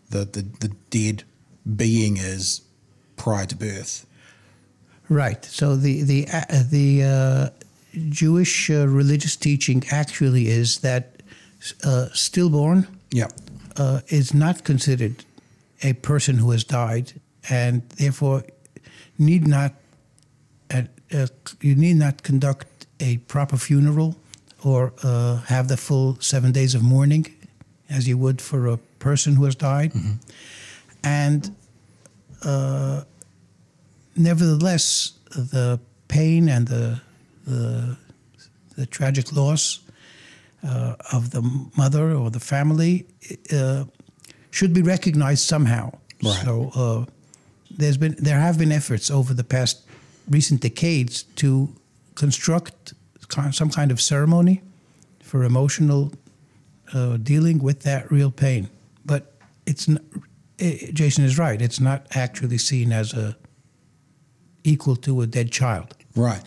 the 0.10 0.20
the, 0.26 0.42
the 0.60 0.72
dead 0.90 1.24
being 1.76 2.18
is 2.18 2.62
prior 3.16 3.46
to 3.46 3.56
birth? 3.56 4.06
Right. 5.10 5.44
So 5.46 5.76
the 5.76 6.04
the 6.04 6.28
uh, 6.34 6.64
the 6.70 7.04
uh, 7.04 7.50
Jewish 8.10 8.70
uh, 8.70 8.88
religious 8.88 9.36
teaching 9.36 9.84
actually 9.92 10.48
is 10.48 10.80
that 10.80 11.04
uh, 11.84 12.08
stillborn 12.14 12.88
Yeah. 13.12 13.28
uh, 13.78 14.00
is 14.08 14.34
not 14.34 14.64
considered 14.64 15.24
a 15.84 15.94
person 15.94 16.38
who 16.38 16.52
has 16.52 16.64
died, 16.64 17.14
and 17.50 17.82
therefore 17.98 18.44
need 19.18 19.48
not 19.48 19.72
uh, 20.74 20.82
uh, 21.14 21.28
you 21.62 21.76
need 21.76 21.98
not 21.98 22.24
conduct 22.24 22.68
a 23.00 23.18
proper 23.28 23.58
funeral 23.58 24.16
or 24.64 24.92
uh, 25.04 25.36
have 25.48 25.68
the 25.68 25.78
full 25.78 26.18
seven 26.20 26.52
days 26.52 26.74
of 26.76 26.82
mourning, 26.82 27.26
as 27.90 28.08
you 28.08 28.18
would 28.18 28.42
for 28.42 28.68
a 28.68 28.78
person 29.00 29.36
who 29.36 29.46
has 29.46 29.56
died, 29.56 29.92
and 31.04 31.56
uh, 32.44 33.04
nevertheless, 34.16 35.14
the 35.32 35.80
pain 36.08 36.50
and 36.50 36.68
the 36.68 37.02
the, 37.46 37.98
the 38.76 38.86
tragic 38.88 39.32
loss 39.32 39.80
uh, 40.68 40.96
of 41.12 41.30
the 41.30 41.42
mother 41.78 42.12
or 42.16 42.32
the 42.32 42.40
family 42.40 43.06
uh, 43.54 43.84
should 44.50 44.74
be 44.74 44.82
recognized 44.82 45.44
somehow. 45.44 45.92
Right. 46.24 46.42
So 46.44 46.72
uh, 46.76 47.06
there's 47.70 47.98
been 47.98 48.16
there 48.18 48.40
have 48.40 48.58
been 48.58 48.72
efforts 48.72 49.12
over 49.12 49.34
the 49.34 49.44
past 49.44 49.86
recent 50.30 50.62
decades 50.62 51.24
to 51.36 51.70
construct 52.16 52.94
some 53.52 53.70
kind 53.70 53.92
of 53.92 54.00
ceremony 54.00 54.62
for 55.22 55.44
emotional 55.44 56.12
uh, 56.94 57.18
dealing 57.18 57.60
with 57.60 57.82
that 57.82 58.12
real 58.12 58.32
pain, 58.32 58.70
but 59.06 59.34
it's 59.66 59.90
n- 59.90 60.00
Jason 60.94 61.26
is 61.26 61.38
right. 61.38 61.62
It's 61.62 61.80
not 61.80 62.08
actually 62.16 62.58
seen 62.58 62.92
as 62.92 63.14
a 63.14 63.36
equal 64.66 64.96
to 64.98 65.22
a 65.22 65.28
dead 65.28 65.52
child. 65.52 65.96
Right. 66.16 66.42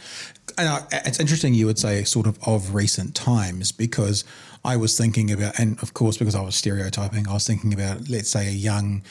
And 0.56 0.68
I, 0.68 0.86
it's 0.90 1.20
interesting 1.20 1.54
you 1.54 1.66
would 1.66 1.78
say 1.78 2.04
sort 2.04 2.26
of 2.26 2.38
of 2.46 2.74
recent 2.74 3.14
times 3.14 3.70
because 3.70 4.24
I 4.64 4.76
was 4.76 4.98
thinking 4.98 5.30
about, 5.30 5.58
and 5.58 5.80
of 5.82 5.94
course, 5.94 6.16
because 6.16 6.34
I 6.34 6.40
was 6.40 6.56
stereotyping, 6.56 7.28
I 7.28 7.34
was 7.34 7.46
thinking 7.46 7.72
about, 7.72 8.08
let's 8.08 8.28
say, 8.28 8.48
a 8.48 8.52
young 8.52 9.02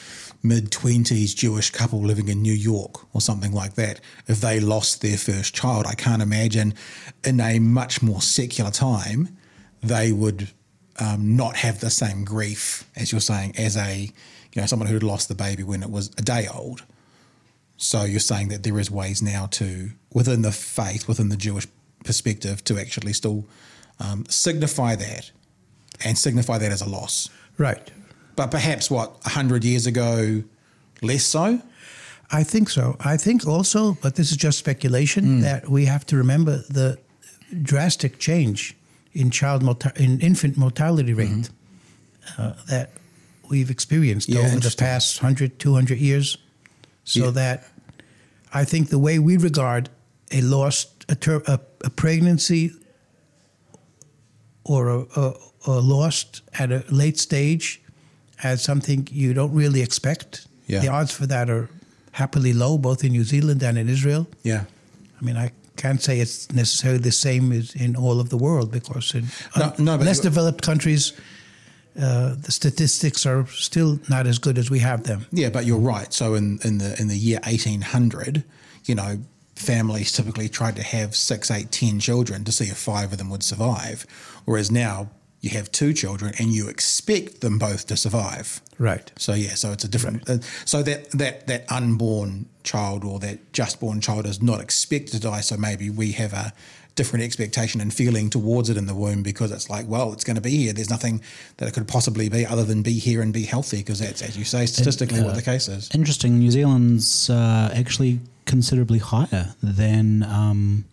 mid 0.44 0.72
20s 0.72 1.36
Jewish 1.36 1.70
couple 1.72 2.00
living 2.00 2.28
in 2.28 2.42
New 2.42 2.54
York 2.54 3.06
or 3.16 3.22
something 3.22 3.54
like 3.54 3.76
that. 3.76 4.02
If 4.28 4.42
they 4.42 4.60
lost 4.60 5.02
their 5.02 5.18
first 5.18 5.56
child, 5.56 5.86
I 5.88 5.94
can't 5.94 6.22
imagine 6.22 6.74
in 7.24 7.40
a 7.40 7.60
much 7.60 8.02
more 8.02 8.22
secular 8.22 8.72
time 8.72 9.38
they 9.82 10.12
would 10.12 10.50
um, 11.00 11.36
not 11.36 11.56
have 11.58 11.80
the 11.80 11.90
same 11.90 12.26
grief, 12.26 12.90
as 12.96 13.12
you're 13.12 13.22
saying, 13.22 13.54
as 13.58 13.78
a, 13.78 14.12
you 14.54 14.62
know, 14.62 14.66
someone 14.66 14.88
who 14.88 14.96
had 14.96 15.04
lost 15.04 15.28
the 15.28 15.36
baby 15.36 15.64
when 15.64 15.84
it 15.84 15.90
was 15.90 16.08
a 16.18 16.22
day 16.22 16.48
old. 16.54 16.84
So 17.78 18.04
you're 18.04 18.20
saying 18.20 18.50
that 18.50 18.64
there 18.64 18.80
is 18.80 18.90
ways 18.90 19.22
now 19.22 19.46
to, 19.52 19.92
within 20.14 20.42
the 20.42 20.52
faith, 20.52 21.08
within 21.08 21.30
the 21.30 21.38
Jewish 21.38 21.68
perspective, 22.04 22.64
to 22.66 22.80
actually 22.80 23.14
still 23.14 23.46
um, 24.00 24.26
signify 24.30 24.96
that 24.96 25.32
and 26.04 26.18
signify 26.18 26.58
that 26.58 26.72
as 26.72 26.82
a 26.82 26.90
loss. 26.90 27.30
Right. 27.58 27.92
But 28.36 28.52
perhaps 28.52 28.90
what, 28.92 29.12
100 29.26 29.64
years 29.64 29.86
ago, 29.88 30.44
less 31.02 31.24
so? 31.24 31.62
I 32.32 32.44
think 32.44 32.70
so. 32.70 32.98
I 33.00 33.16
think 33.18 33.48
also, 33.48 33.98
but 34.02 34.16
this 34.16 34.32
is 34.32 34.38
just 34.38 34.58
speculation, 34.58 35.42
that 35.42 35.70
we 35.70 35.86
have 35.86 36.06
to 36.08 36.18
remember 36.18 36.58
the 36.70 36.98
drastic 37.62 38.20
change 38.20 38.76
in 39.14 39.32
child 39.32 39.64
morta- 39.64 39.94
in 39.96 40.20
infant 40.20 40.58
mortality 40.58 41.14
rate 41.14 41.50
uh, 42.38 42.54
that 42.68 42.92
we've 43.50 43.72
experienced 43.72 44.28
Yeah, 44.30 44.42
over 44.42 44.60
the 44.60 44.76
past 44.78 45.22
100, 45.24 45.58
200 45.58 45.98
years. 45.98 46.38
So 47.08 47.26
Yeah. 47.26 47.32
that 47.32 47.58
I 48.54 48.66
think 48.66 48.90
the 48.90 49.00
way 49.00 49.18
we 49.20 49.38
regard 49.38 49.90
a 50.32 50.42
lost 50.42 51.06
a, 51.10 51.16
ter- 51.16 51.44
a, 51.48 51.60
a 51.86 51.90
pregnancy 51.90 52.72
or 54.64 54.90
a, 54.90 55.00
a, 55.16 55.34
a 55.68 55.72
lost 55.80 56.42
at 56.60 56.72
a 56.72 56.84
late 56.90 57.18
stage 57.18 57.82
as 58.44 58.62
something 58.62 59.08
you 59.12 59.34
don't 59.34 59.54
really 59.54 59.82
expect. 59.82 60.48
Yeah. 60.68 60.82
The 60.82 60.90
odds 60.90 61.12
for 61.14 61.26
that 61.28 61.50
are 61.50 61.70
happily 62.12 62.52
low, 62.54 62.78
both 62.78 63.04
in 63.06 63.12
New 63.14 63.24
Zealand 63.24 63.64
and 63.64 63.78
in 63.78 63.88
Israel. 63.88 64.28
Yeah. 64.44 64.66
I 65.22 65.26
mean, 65.26 65.38
I 65.38 65.52
can't 65.78 66.02
say 66.02 66.20
it's 66.20 66.52
necessarily 66.52 67.00
the 67.00 67.12
same 67.12 67.54
as 67.54 67.74
in 67.76 67.96
all 67.96 68.20
of 68.20 68.28
the 68.30 68.38
world 68.38 68.70
because 68.72 69.14
in 69.16 69.26
No, 69.56 69.64
uh, 69.66 69.76
no, 69.80 69.96
less 69.96 70.20
developed 70.20 70.62
countries, 70.62 71.14
uh, 72.00 72.36
the 72.36 72.52
statistics 72.52 73.26
are 73.26 73.48
still 73.48 74.00
not 74.10 74.28
as 74.28 74.38
good 74.38 74.58
as 74.58 74.70
we 74.70 74.80
have 74.80 75.04
them. 75.04 75.26
Yeah, 75.32 75.50
but 75.50 75.66
you're 75.66 75.80
right. 75.80 76.14
So 76.14 76.36
in, 76.36 76.60
in 76.64 76.78
the 76.78 76.96
in 77.00 77.08
the 77.08 77.18
year 77.18 77.40
1800, 77.46 78.44
you 78.86 78.96
know, 78.96 79.20
families 79.56 80.12
typically 80.12 80.50
tried 80.50 80.76
to 80.76 80.84
have 80.84 81.16
six, 81.16 81.50
eight, 81.50 81.72
ten 81.72 82.00
children 82.00 82.44
to 82.44 82.52
see 82.52 82.66
if 82.66 82.78
five 82.78 83.12
of 83.12 83.18
them 83.18 83.30
would 83.30 83.44
survive, 83.44 84.06
whereas 84.46 84.72
now 84.72 85.10
you 85.42 85.50
have 85.52 85.72
two 85.72 85.94
children 85.94 86.34
and 86.40 86.50
you 86.50 86.68
expect 86.68 87.42
them 87.42 87.60
both 87.60 87.88
to 87.88 87.98
survive. 87.98 88.62
Right. 88.80 89.12
So 89.18 89.34
yeah, 89.34 89.56
so 89.56 89.72
it's 89.72 89.84
a 89.84 89.88
different. 89.88 90.30
Uh, 90.30 90.40
so 90.66 90.84
that 90.84 91.12
that 91.12 91.48
that 91.48 91.72
unborn 91.72 92.48
child 92.64 93.04
or 93.04 93.20
that 93.20 93.54
just 93.54 93.80
born 93.80 94.02
child 94.02 94.26
is 94.26 94.42
not 94.42 94.62
expected 94.62 95.14
to 95.14 95.20
die. 95.20 95.42
So 95.42 95.58
maybe 95.58 95.90
we 95.90 96.12
have 96.14 96.34
a 96.34 96.54
different 96.98 97.24
expectation 97.24 97.80
and 97.80 97.94
feeling 97.94 98.30
towards 98.30 98.70
it 98.70 98.76
in 98.76 98.86
the 98.88 98.94
womb 98.94 99.24
because 99.24 99.52
it's 99.54 99.70
like, 99.70 99.88
well, 99.88 100.12
it's 100.12 100.26
going 100.26 100.36
to 100.36 100.42
be 100.42 100.50
here. 100.64 100.74
There's 100.74 100.90
nothing 100.90 101.22
that 101.58 101.70
it 101.70 101.74
could 101.74 101.88
possibly 101.88 102.28
be 102.28 102.46
other 102.46 102.66
than 102.66 102.82
be 102.82 103.00
here 103.00 103.22
and 103.22 103.32
be 103.32 103.44
healthy 103.44 103.78
because 103.78 104.00
that's, 104.00 104.22
as 104.22 104.38
you 104.38 104.44
say, 104.44 104.66
statistically 104.66 105.22
what 105.22 105.36
the 105.36 105.42
case 105.42 105.70
is. 105.70 105.90
Interesting. 105.94 106.38
New 106.40 106.52
Zealand's 106.52 107.30
uh, 107.30 107.72
actually 107.74 108.20
considerably 108.46 109.00
higher 109.00 109.56
than 109.64 110.24
um, 110.24 110.84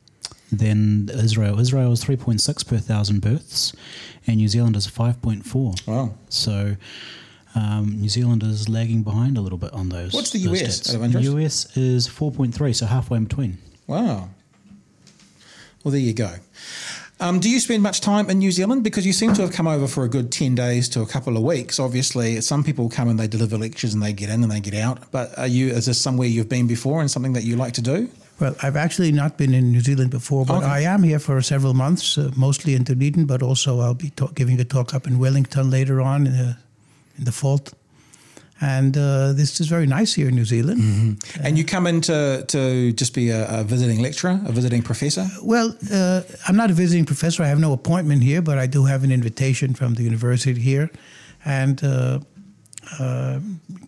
than 0.53 1.09
Israel. 1.09 1.59
Israel 1.59 1.91
is 1.93 2.05
three 2.05 2.17
point 2.17 2.41
six 2.41 2.63
per 2.63 2.79
thousand 2.79 3.21
births, 3.21 3.73
and 4.27 4.37
New 4.37 4.49
Zealand 4.49 4.77
is 4.77 4.87
five 4.87 5.21
point 5.21 5.45
four. 5.45 5.75
Wow. 5.87 6.15
So, 6.29 6.77
Um, 7.57 8.01
New 8.01 8.09
Zealand 8.09 8.43
is 8.43 8.69
lagging 8.69 9.03
behind 9.05 9.39
a 9.39 9.41
little 9.41 9.59
bit 9.59 9.73
on 9.73 9.89
those. 9.89 10.13
What's 10.13 10.31
the 10.31 10.45
those 10.45 10.61
US 10.61 10.81
stats. 10.81 10.91
out 10.91 10.97
of 10.97 11.05
interest? 11.05 11.25
The 11.25 11.43
US 11.45 11.77
is 11.77 12.09
4.3, 12.09 12.75
so 12.75 12.87
halfway 12.87 13.19
in 13.19 13.25
between. 13.25 13.59
Wow. 13.87 14.29
Well, 15.85 15.93
there 15.93 16.01
you 16.01 16.15
go. 16.15 16.35
Um, 17.21 17.39
do 17.39 17.49
you 17.49 17.61
spend 17.61 17.83
much 17.83 18.01
time 18.01 18.29
in 18.29 18.39
New 18.39 18.51
Zealand? 18.51 18.83
Because 18.83 19.07
you 19.07 19.13
seem 19.13 19.35
to 19.35 19.43
have 19.43 19.53
come 19.53 19.69
over 19.69 19.87
for 19.87 20.03
a 20.05 20.09
good 20.09 20.33
10 20.33 20.55
days 20.57 20.89
to 20.91 21.03
a 21.03 21.07
couple 21.07 21.37
of 21.37 21.43
weeks. 21.45 21.79
Obviously, 21.79 22.41
some 22.41 22.65
people 22.65 22.89
come 22.89 23.09
and 23.09 23.19
they 23.19 23.29
deliver 23.29 23.57
lectures 23.57 23.95
and 23.95 24.03
they 24.03 24.13
get 24.13 24.31
in 24.31 24.43
and 24.43 24.51
they 24.51 24.61
get 24.61 24.75
out. 24.75 25.11
But 25.13 25.39
are 25.39 25.47
you, 25.47 25.69
is 25.69 25.87
this 25.87 26.01
somewhere 26.01 26.27
you've 26.27 26.49
been 26.49 26.67
before 26.67 27.01
and 27.01 27.11
something 27.11 27.35
that 27.35 27.45
you 27.45 27.55
like 27.57 27.75
to 27.75 27.83
do? 27.83 28.09
Well, 28.41 28.57
I've 28.63 28.75
actually 28.77 29.13
not 29.13 29.37
been 29.39 29.55
in 29.55 29.71
New 29.71 29.81
Zealand 29.81 30.11
before, 30.11 30.45
but 30.45 30.57
Okay. 30.57 30.67
I 30.67 30.81
am 30.81 31.05
here 31.05 31.21
for 31.21 31.41
several 31.41 31.73
months, 31.73 32.19
uh, 32.19 32.33
mostly 32.37 32.75
in 32.75 32.83
Dunedin, 32.83 33.27
but 33.27 33.43
also 33.43 33.79
I'll 33.81 33.95
be 33.95 34.13
giving 34.35 34.59
a 34.59 34.65
talk 34.65 34.93
up 34.93 35.07
in 35.07 35.21
Wellington 35.21 35.71
later 35.71 36.01
on 36.01 36.27
in 36.27 36.33
the, 36.33 36.57
in 37.17 37.25
the 37.25 37.33
fall. 37.33 37.61
And 38.61 38.97
uh, 38.97 39.33
this 39.33 39.61
is 39.61 39.67
very 39.67 39.87
nice 39.87 40.15
here 40.15 40.29
in 40.29 40.35
New 40.37 40.45
Zealand. 40.45 40.81
Mm-hmm. 40.81 41.45
And 41.47 41.59
you 41.59 41.65
come 41.65 41.87
in 41.89 42.01
to, 42.03 42.45
to 42.47 42.93
just 42.93 43.13
be 43.13 43.31
a, 43.31 43.61
a 43.61 43.65
visiting 43.65 44.01
lecturer, 44.01 44.41
a 44.47 44.53
visiting 44.53 44.83
professor? 44.83 45.27
Well, 45.43 45.77
uh, 45.93 46.23
I'm 46.47 46.57
not 46.57 46.71
a 46.71 46.75
visiting 46.75 47.05
professor. 47.05 47.43
I 47.43 47.49
have 47.49 47.59
no 47.59 47.73
appointment 47.73 48.23
here, 48.23 48.43
but 48.43 48.59
I 48.59 48.67
do 48.67 48.85
have 48.85 49.03
an 49.05 49.11
invitation 49.11 49.75
from 49.75 49.95
the 49.95 50.03
university 50.03 50.61
here. 50.61 50.89
And 51.45 51.83
uh, 51.83 52.21
uh, 53.01 53.41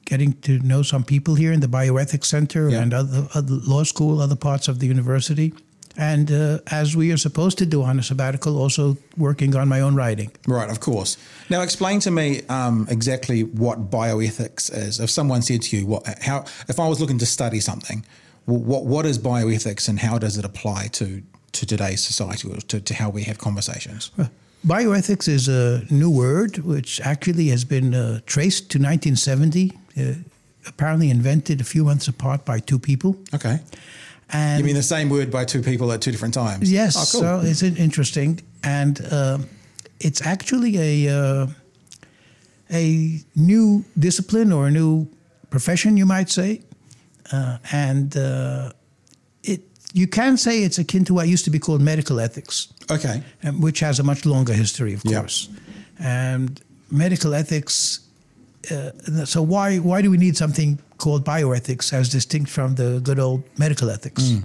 getting 0.05 0.33
to 0.41 0.59
know 0.59 0.83
some 0.83 1.05
people 1.05 1.35
here 1.37 1.53
in 1.53 1.61
the 1.61 1.69
Bioethics 1.69 2.25
Center 2.27 2.69
Yeah. 2.69 2.83
and 2.83 2.93
other, 2.93 3.29
other 3.35 3.55
law 3.67 3.85
school, 3.85 4.21
other 4.21 4.37
parts 4.37 4.69
of 4.69 4.79
the 4.79 4.87
university. 4.87 5.53
And 5.99 6.31
uh, 6.31 6.59
as 6.71 6.95
we 6.97 7.13
are 7.13 7.17
supposed 7.17 7.59
to 7.59 7.67
do 7.67 7.83
on 7.83 7.99
a 7.99 8.03
sabbatical, 8.03 8.59
also 8.59 8.97
working 9.17 9.57
on 9.57 9.69
my 9.69 9.81
own 9.81 9.95
writing. 9.95 10.31
Right, 10.47 10.71
of 10.71 10.81
course. 10.81 11.17
Now, 11.49 11.63
explain 11.63 12.01
to 12.01 12.11
me 12.11 12.43
um, 12.49 12.87
exactly 12.91 13.45
what 13.45 13.91
bioethics 13.91 14.71
is. 14.73 15.01
If 15.01 15.11
someone 15.11 15.43
said 15.43 15.63
to 15.63 15.77
you, 15.77 15.87
"What? 15.87 16.07
How? 16.23 16.45
If 16.69 16.79
I 16.79 16.89
was 16.89 17.01
looking 17.01 17.19
to 17.19 17.27
study 17.27 17.61
something, 17.61 18.05
what 18.45 18.85
what 18.85 19.07
is 19.07 19.19
bioethics, 19.19 19.89
and 19.89 19.99
how 19.99 20.19
does 20.19 20.37
it 20.37 20.45
apply 20.45 20.89
to 20.93 21.23
to 21.53 21.67
today's 21.67 22.05
society, 22.05 22.49
or 22.49 22.57
to, 22.57 22.81
to 22.81 22.95
how 22.95 23.09
we 23.09 23.23
have 23.23 23.39
conversations?" 23.39 24.11
Bioethics 24.67 25.29
is 25.29 25.49
a 25.49 25.85
new 25.91 26.11
word 26.11 26.59
which 26.59 27.01
actually 27.03 27.49
has 27.49 27.65
been 27.65 27.95
uh, 27.95 28.19
traced 28.27 28.69
to 28.71 28.79
1970, 28.79 29.73
uh, 29.97 30.15
apparently 30.67 31.09
invented 31.09 31.61
a 31.61 31.65
few 31.65 31.85
months 31.85 32.09
apart 32.09 32.45
by 32.45 32.59
two 32.59 32.79
people. 32.79 33.17
Okay. 33.33 33.61
And 34.33 34.59
You 34.59 34.65
mean 34.65 34.75
the 34.75 34.83
same 34.83 35.09
word 35.09 35.31
by 35.31 35.45
two 35.45 35.63
people 35.63 35.93
at 35.93 36.01
two 36.01 36.11
different 36.11 36.35
times? 36.35 36.71
Yes, 36.71 36.97
Oh, 36.97 37.07
cool. 37.13 37.21
so 37.21 37.41
it's 37.49 37.63
interesting, 37.63 38.41
and 38.63 39.01
um 39.13 39.49
it's 40.01 40.21
actually 40.27 40.77
a 40.79 41.09
uh, 41.21 41.47
a 42.71 43.21
new 43.35 43.85
discipline 43.99 44.53
or 44.53 44.67
a 44.67 44.71
new 44.71 45.07
profession, 45.51 45.97
you 45.97 46.07
might 46.07 46.29
say, 46.31 46.61
uh, 47.33 47.59
and 47.73 48.17
uh, 48.17 48.73
it 49.43 49.61
you 49.95 50.07
can 50.07 50.37
say 50.37 50.65
it's 50.65 50.79
akin 50.79 51.05
to 51.05 51.15
what 51.15 51.29
used 51.29 51.45
to 51.45 51.51
be 51.51 51.59
called 51.59 51.81
medical 51.81 52.19
ethics, 52.21 52.69
okay. 52.91 53.23
um, 53.45 53.61
which 53.61 53.81
has 53.81 53.99
a 53.99 54.03
much 54.03 54.27
longer 54.27 54.53
history, 54.53 54.93
of 54.95 55.03
course, 55.03 55.49
and 55.99 56.61
medical 56.91 57.33
ethics. 57.35 58.01
Uh, 58.71 59.25
so 59.25 59.43
why 59.43 59.79
why 59.79 60.03
do 60.03 60.11
we 60.11 60.19
need 60.19 60.37
something 60.37 60.79
called 60.99 61.25
bioethics 61.25 61.93
as 61.93 62.09
distinct 62.09 62.51
from 62.51 62.75
the 62.75 63.01
good 63.03 63.19
old 63.19 63.43
medical 63.59 63.91
ethics? 63.91 64.23
Mm. 64.23 64.43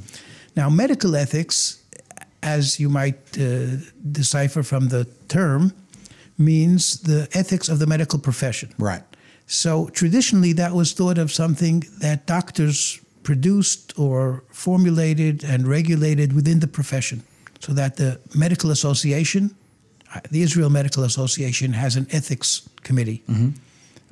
Now, 0.55 0.69
medical 0.69 1.15
ethics, 1.15 1.81
as 2.43 2.79
you 2.79 2.89
might 2.89 3.15
uh, 3.37 3.77
decipher 4.11 4.63
from 4.63 4.89
the 4.89 5.05
term, 5.27 5.73
means 6.37 7.01
the 7.01 7.27
ethics 7.33 7.69
of 7.69 7.79
the 7.79 7.87
medical 7.87 8.19
profession. 8.19 8.69
Right. 8.77 9.03
So 9.47 9.89
traditionally, 9.93 10.53
that 10.53 10.73
was 10.73 10.93
thought 10.93 11.17
of 11.17 11.31
something 11.31 11.83
that 11.99 12.25
doctors 12.25 12.99
produced 13.23 13.93
or 13.97 14.43
formulated 14.51 15.43
and 15.43 15.67
regulated 15.67 16.33
within 16.33 16.59
the 16.59 16.67
profession, 16.67 17.21
so 17.59 17.73
that 17.73 17.95
the 17.95 18.19
medical 18.33 18.71
association, 18.71 19.55
uh, 20.15 20.19
the 20.31 20.41
Israel 20.41 20.69
Medical 20.69 21.03
Association, 21.03 21.73
has 21.73 21.95
an 21.95 22.07
ethics 22.11 22.67
committee, 22.83 23.23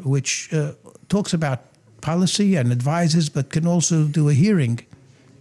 which 0.04 0.50
uh, 0.54 0.72
talks 1.08 1.34
about 1.34 1.60
policy 2.02 2.56
and 2.58 2.72
advises, 2.72 3.30
but 3.30 3.50
can 3.50 3.68
also 3.68 4.06
do 4.06 4.30
a 4.30 4.34
hearing 4.34 4.80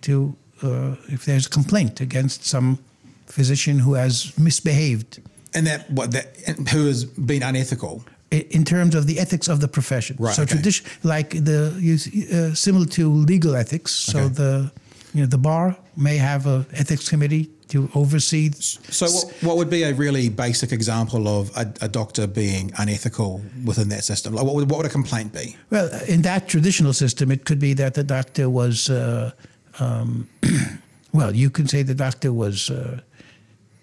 to 0.02 0.34
uh, 0.62 0.96
if 1.08 1.24
there's 1.24 1.46
a 1.46 1.50
complaint 1.50 2.00
against 2.00 2.44
some 2.44 2.78
physician 3.26 3.78
who 3.78 3.94
has 3.94 4.32
misbehaved 4.38 5.18
And 5.54 5.66
that 5.66 5.88
what 5.90 6.10
that 6.12 6.26
who 6.72 6.86
has 6.86 7.04
been 7.04 7.42
unethical? 7.42 8.02
in 8.30 8.64
terms 8.64 8.94
of 8.94 9.06
the 9.06 9.18
ethics 9.18 9.48
of 9.48 9.58
the 9.60 9.68
profession. 9.68 10.16
Right, 10.18 10.34
So 10.36 10.42
okay. 10.42 10.52
tradition, 10.54 10.86
like 11.02 11.30
the 11.44 11.72
uh, 12.32 12.54
similar 12.54 12.86
to 12.86 13.10
legal 13.32 13.54
ethics. 13.54 13.92
So 13.92 14.18
Okay. 14.18 14.34
the 14.34 14.70
you 15.14 15.20
know 15.22 15.26
the 15.28 15.38
bar 15.38 15.76
may 15.96 16.18
have 16.18 16.46
a 16.46 16.64
ethics 16.72 17.08
committee 17.08 17.48
to 17.68 17.90
oversee. 17.94 18.50
So, 18.52 19.06
what, 19.06 19.34
what 19.42 19.56
would 19.56 19.70
be 19.70 19.82
a 19.82 19.94
really 19.94 20.28
basic 20.28 20.72
example 20.72 21.28
of 21.28 21.50
a, 21.56 21.72
a 21.82 21.88
doctor 21.88 22.26
being 22.26 22.72
unethical 22.78 23.42
within 23.64 23.88
that 23.90 24.04
system? 24.04 24.34
Like, 24.34 24.44
what 24.44 24.54
would, 24.54 24.70
what 24.70 24.78
would 24.78 24.86
a 24.86 24.90
complaint 24.90 25.32
be? 25.32 25.56
Well, 25.70 25.88
in 26.08 26.22
that 26.22 26.48
traditional 26.48 26.92
system, 26.92 27.30
it 27.30 27.44
could 27.44 27.58
be 27.58 27.74
that 27.74 27.94
the 27.94 28.04
doctor 28.04 28.48
was. 28.50 28.90
Uh, 28.90 29.32
um, 29.78 30.28
well, 31.12 31.34
you 31.34 31.50
can 31.50 31.66
say 31.68 31.82
the 31.82 31.94
doctor 31.94 32.32
was. 32.32 32.70
Uh, 32.70 33.00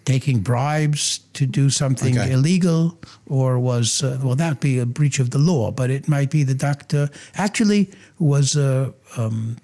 Taking 0.05 0.41
bribes 0.41 1.21
to 1.33 1.47
do 1.47 1.71
something 1.71 2.15
Okay. 2.15 2.31
illegal, 2.31 2.95
or 3.25 3.57
was 3.57 4.03
uh, 4.03 4.19
well, 4.23 4.35
that'd 4.35 4.59
be 4.59 4.77
a 4.77 4.85
breach 4.85 5.17
of 5.17 5.31
the 5.31 5.39
law. 5.39 5.71
But 5.71 5.89
it 5.89 6.07
might 6.07 6.29
be 6.29 6.43
the 6.43 6.53
doctor 6.53 7.09
actually 7.33 7.89
was 8.19 8.55
uh, 8.55 8.91
um, 9.17 9.57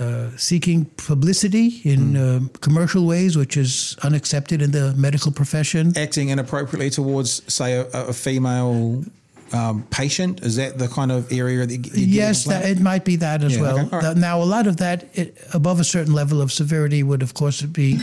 uh, 0.00 0.30
seeking 0.36 0.84
publicity 0.96 1.80
in 1.84 2.16
uh, 2.16 2.40
commercial 2.60 3.06
ways, 3.06 3.36
which 3.36 3.56
is 3.56 3.96
unaccepted 4.02 4.60
in 4.62 4.70
the 4.70 4.94
medical 4.94 5.32
profession. 5.32 5.92
Acting 5.96 6.28
inappropriately 6.30 6.90
towards, 6.90 7.42
say, 7.52 7.74
a, 7.74 7.86
a 7.92 8.12
female 8.12 9.04
um, 9.52 9.82
patient? 9.90 10.42
Is 10.42 10.56
that 10.56 10.78
the 10.78 10.88
kind 10.88 11.12
of 11.12 11.30
area 11.32 11.66
that 11.66 11.90
Yes, 11.96 12.44
that, 12.44 12.64
it 12.64 12.80
might 12.80 13.04
be 13.04 13.16
that 13.16 13.42
as 13.44 13.54
Yeah, 13.56 13.62
well. 13.62 13.78
okay, 13.86 13.96
right. 14.08 14.16
Now, 14.16 14.42
a 14.42 14.44
lot 14.44 14.66
of 14.66 14.76
that, 14.78 15.04
it, 15.14 15.36
above 15.54 15.80
a 15.80 15.84
certain 15.84 16.14
level 16.14 16.40
of 16.42 16.50
severity, 16.52 17.02
would 17.02 17.22
of 17.22 17.34
course 17.34 17.62
be 17.62 17.98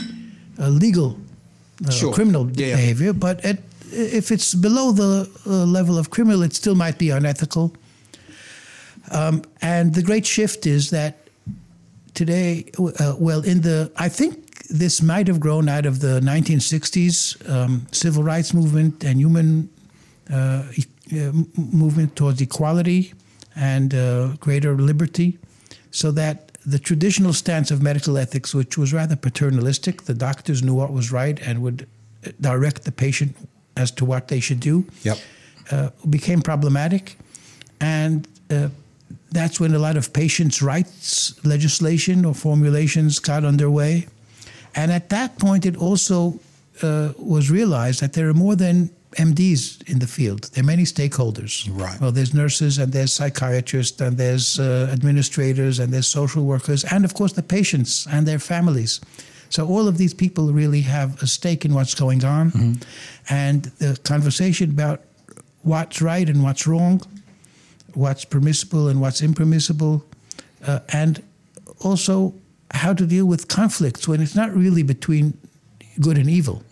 uh, 0.59 0.69
legal, 0.69 1.17
uh, 1.85 1.91
Sure. 1.91 2.13
criminal 2.13 2.49
Yeah, 2.53 2.67
yeah. 2.67 2.75
behavior. 2.75 3.13
But 3.13 3.43
it, 3.43 3.59
if 3.91 4.31
it's 4.31 4.53
below 4.55 4.91
the 4.91 5.29
uh, 5.45 5.65
level 5.65 5.97
of 5.97 6.09
criminal, 6.09 6.41
it 6.43 6.53
still 6.53 6.75
might 6.75 6.97
be 6.97 7.09
unethical. 7.09 7.73
Um, 9.11 9.43
and 9.61 9.93
the 9.93 10.01
great 10.01 10.25
shift 10.25 10.65
is 10.65 10.89
that 10.91 11.22
today, 12.13 12.65
uh, 12.79 13.15
well, 13.17 13.41
in 13.43 13.61
the, 13.61 13.91
I 13.97 14.09
think 14.09 14.67
this 14.67 15.01
might 15.01 15.27
have 15.27 15.39
grown 15.39 15.67
out 15.69 15.85
of 15.85 15.99
the 15.99 16.19
1960s 16.21 17.49
um, 17.49 17.85
civil 17.91 18.23
rights 18.23 18.53
movement 18.53 19.03
and 19.03 19.19
human 19.19 19.69
uh, 20.31 20.63
e- 20.75 21.19
uh, 21.19 21.31
movement 21.55 22.15
towards 22.15 22.41
equality 22.41 23.13
and 23.55 23.93
uh, 23.93 24.27
greater 24.39 24.75
liberty, 24.75 25.37
so 25.91 26.11
that 26.11 26.51
the 26.65 26.79
traditional 26.79 27.33
stance 27.33 27.71
of 27.71 27.81
medical 27.81 28.17
ethics, 28.17 28.53
which 28.55 28.77
was 28.77 28.93
rather 28.93 29.15
paternalistic, 29.15 30.03
the 30.03 30.13
doctors 30.13 30.63
knew 30.63 30.73
what 30.73 30.91
was 30.93 31.11
right 31.11 31.39
and 31.41 31.61
would 31.61 31.85
uh, 32.25 32.31
direct 32.41 32.83
the 32.85 32.91
patient 32.91 33.35
as 33.75 33.91
to 33.91 34.05
what 34.05 34.27
they 34.29 34.39
should 34.39 34.59
do 34.59 34.85
Yep. 35.03 35.17
uh, 35.71 35.89
became 36.09 36.41
problematic, 36.41 37.17
and 37.81 38.27
uh, 38.49 38.69
that's 39.33 39.59
when 39.59 39.73
a 39.73 39.79
lot 39.79 39.97
of 39.97 40.13
patients' 40.13 40.61
rights 40.61 41.33
legislation 41.43 42.25
or 42.25 42.33
formulations 42.33 43.19
got 43.19 43.43
underway. 43.43 44.07
And 44.75 44.91
at 44.91 45.09
that 45.09 45.37
point, 45.39 45.65
it 45.65 45.75
also 45.77 46.39
uh, 46.81 47.13
was 47.17 47.51
realized 47.51 48.01
that 48.01 48.13
there 48.13 48.29
are 48.29 48.33
more 48.33 48.55
than 48.55 48.89
MDs 49.17 49.87
in 49.87 49.99
the 49.99 50.07
field. 50.07 50.43
There 50.53 50.63
are 50.63 50.65
many 50.65 50.83
stakeholders. 50.83 51.67
Right. 51.69 51.99
Well, 52.01 52.11
there's 52.11 52.33
nurses 52.33 52.77
and 52.77 52.91
there's 52.91 53.13
psychiatrists 53.13 54.01
and 54.01 54.17
there's 54.17 54.59
uh, 54.59 54.89
administrators 54.91 55.79
and 55.79 55.93
there's 55.93 56.07
social 56.07 56.43
workers 56.45 56.83
and 56.85 57.05
of 57.05 57.13
course 57.13 57.33
the 57.33 57.43
patients 57.43 58.07
and 58.07 58.27
their 58.27 58.39
families. 58.39 58.99
So 59.49 59.67
all 59.67 59.87
of 59.87 59.99
these 59.99 60.15
people 60.15 60.51
really 60.51 60.81
have 60.81 61.21
a 61.21 61.27
stake 61.27 61.63
in 61.63 61.75
what's 61.75 61.93
going 61.93 62.25
on, 62.25 62.79
and 63.29 63.65
the 63.77 63.99
conversation 64.03 64.71
about 64.71 65.01
what's 65.61 66.01
right 66.01 66.27
and 66.27 66.41
what's 66.41 66.65
wrong, 66.65 67.01
what's 67.93 68.25
permissible 68.25 68.87
and 68.87 68.99
what's 69.01 69.21
impermissible, 69.21 70.05
uh, 70.65 70.79
and 70.89 71.21
also 71.81 72.33
how 72.71 72.93
to 72.93 73.05
deal 73.05 73.25
with 73.25 73.47
conflicts 73.47 74.07
when 74.07 74.21
it's 74.21 74.35
not 74.35 74.53
really 74.55 74.83
between 74.83 75.37
good 76.01 76.17
and 76.17 76.29
evil, 76.29 76.63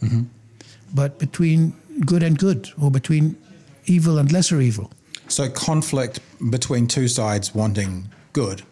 but 0.94 1.20
between 1.20 1.74
good 2.06 2.24
and 2.24 2.38
good, 2.38 2.70
or 2.82 2.90
between 2.90 3.36
evil 3.86 4.18
and 4.18 4.32
lesser 4.32 4.60
evil. 4.60 4.92
So 5.28 5.50
conflict 5.50 6.20
between 6.50 6.88
two 6.88 7.08
sides 7.08 7.54
wanting 7.54 8.10
good. 8.34 8.64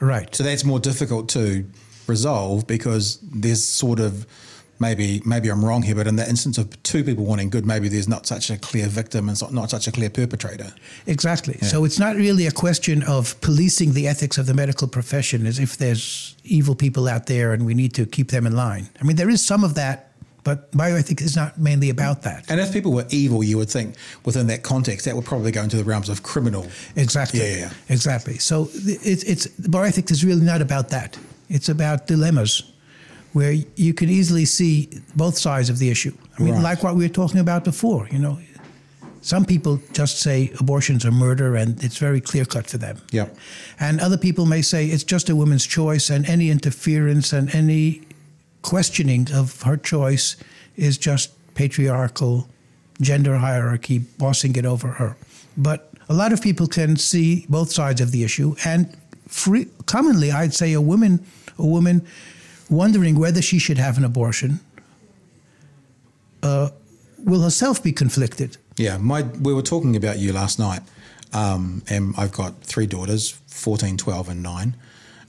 Right. 0.00 0.34
So 0.34 0.42
that's 0.42 0.64
more 0.64 0.80
difficult 0.80 1.28
to 1.30 1.66
resolve 2.06 2.66
because 2.66 3.18
there's 3.22 3.64
sort 3.64 4.00
of 4.00 4.26
maybe 4.80 5.22
maybe 5.24 5.50
I'm 5.50 5.64
wrong 5.64 5.82
here, 5.82 5.94
but 5.94 6.06
in 6.06 6.16
the 6.16 6.28
instance 6.28 6.58
of 6.58 6.82
two 6.82 7.04
people 7.04 7.24
wanting 7.24 7.50
good, 7.50 7.66
maybe 7.66 7.88
there's 7.88 8.08
not 8.08 8.26
such 8.26 8.50
a 8.50 8.56
clear 8.56 8.88
victim 8.88 9.28
and 9.28 9.40
not, 9.40 9.52
not 9.52 9.70
such 9.70 9.86
a 9.86 9.92
clear 9.92 10.10
perpetrator. 10.10 10.72
Exactly. 11.06 11.58
So 11.58 11.84
it's 11.84 11.98
not 11.98 12.16
really 12.16 12.46
a 12.46 12.52
question 12.52 13.02
of 13.02 13.40
policing 13.40 13.92
the 13.92 14.08
ethics 14.08 14.38
of 14.38 14.46
the 14.46 14.54
medical 14.54 14.88
profession 14.88 15.46
as 15.46 15.58
if 15.58 15.76
there's 15.76 16.34
evil 16.44 16.74
people 16.74 17.06
out 17.06 17.26
there 17.26 17.52
and 17.52 17.66
we 17.66 17.74
need 17.74 17.94
to 17.94 18.06
keep 18.06 18.30
them 18.30 18.46
in 18.46 18.56
line. 18.56 18.88
I 19.00 19.04
mean, 19.04 19.16
there 19.16 19.30
is 19.30 19.44
some 19.44 19.62
of 19.62 19.74
that, 19.74 20.12
but 20.42 20.72
bioethics 20.72 21.20
is 21.20 21.36
not 21.36 21.58
mainly 21.58 21.90
about 21.90 22.22
that. 22.22 22.50
And 22.50 22.58
if 22.58 22.72
people 22.72 22.92
were 22.92 23.06
evil, 23.10 23.44
you 23.44 23.58
would 23.58 23.68
think 23.68 23.94
within 24.24 24.46
that 24.46 24.62
context 24.62 25.04
that 25.04 25.14
would 25.14 25.26
probably 25.26 25.52
go 25.52 25.62
into 25.62 25.76
the 25.76 25.84
realms 25.84 26.08
of 26.08 26.22
criminal. 26.22 26.66
Exactly. 26.96 27.40
Yeah, 27.40 27.56
yeah. 27.56 27.70
Exactly. 27.90 28.38
So 28.38 28.70
it's 28.72 29.22
it's 29.24 29.46
bioethics 29.46 30.10
is 30.10 30.24
really 30.24 30.44
not 30.44 30.62
about 30.62 30.88
that. 30.88 31.18
It's 31.50 31.68
about 31.68 32.06
dilemmas 32.06 32.62
where 33.32 33.52
you 33.76 33.94
can 33.94 34.08
easily 34.08 34.44
see 34.44 34.88
both 35.14 35.38
sides 35.38 35.70
of 35.70 35.78
the 35.78 35.90
issue. 35.90 36.12
I 36.38 36.42
mean, 36.42 36.54
Right. 36.54 36.62
like 36.62 36.82
what 36.82 36.96
we 36.96 37.04
were 37.04 37.12
talking 37.14 37.40
about 37.40 37.64
before. 37.64 38.08
You 38.10 38.18
know, 38.18 38.38
some 39.22 39.44
people 39.44 39.80
just 39.92 40.20
say 40.20 40.50
abortions 40.58 41.04
are 41.04 41.12
murder, 41.12 41.54
and 41.54 41.82
it's 41.84 41.98
very 41.98 42.20
clear 42.20 42.44
cut 42.44 42.66
for 42.66 42.78
them. 42.78 42.98
Yep. 43.12 43.36
And 43.78 44.00
other 44.00 44.16
people 44.16 44.46
may 44.46 44.62
say 44.62 44.86
it's 44.86 45.04
just 45.04 45.28
a 45.28 45.36
woman's 45.36 45.66
choice, 45.66 46.10
and 46.10 46.28
any 46.28 46.50
interference 46.50 47.32
and 47.32 47.54
any 47.54 48.02
questioning 48.62 49.28
of 49.32 49.62
her 49.62 49.76
choice 49.76 50.36
is 50.76 50.98
just 50.98 51.30
patriarchal 51.54 52.48
gender 53.00 53.36
hierarchy 53.38 53.98
bossing 54.18 54.56
it 54.56 54.66
over 54.66 54.88
her. 54.88 55.16
But 55.56 55.90
a 56.08 56.14
lot 56.14 56.32
of 56.32 56.40
people 56.42 56.66
can 56.66 56.96
see 56.96 57.46
both 57.48 57.70
sides 57.72 58.00
of 58.00 58.10
the 58.10 58.24
issue, 58.24 58.56
and 58.64 58.88
free, 59.28 59.66
commonly, 59.86 60.32
I'd 60.32 60.54
say 60.54 60.72
a 60.72 60.80
woman, 60.80 61.24
a 61.58 61.66
woman 61.66 62.02
wondering 62.70 63.18
whether 63.18 63.42
she 63.42 63.58
should 63.58 63.78
have 63.78 63.98
an 63.98 64.04
abortion, 64.04 64.60
uh, 66.42 66.70
will 67.18 67.42
herself 67.42 67.82
be 67.82 67.92
conflicted. 67.92 68.56
Yeah, 68.76 68.96
my 68.98 69.22
we 69.22 69.52
were 69.52 69.62
talking 69.62 69.96
about 69.96 70.18
you 70.18 70.32
last 70.32 70.58
night, 70.58 70.80
um, 71.32 71.82
and 71.88 72.14
I've 72.16 72.32
got 72.32 72.62
three 72.62 72.86
daughters, 72.86 73.30
14, 73.48 73.96
12, 73.96 74.28
and 74.28 74.42
9. 74.42 74.76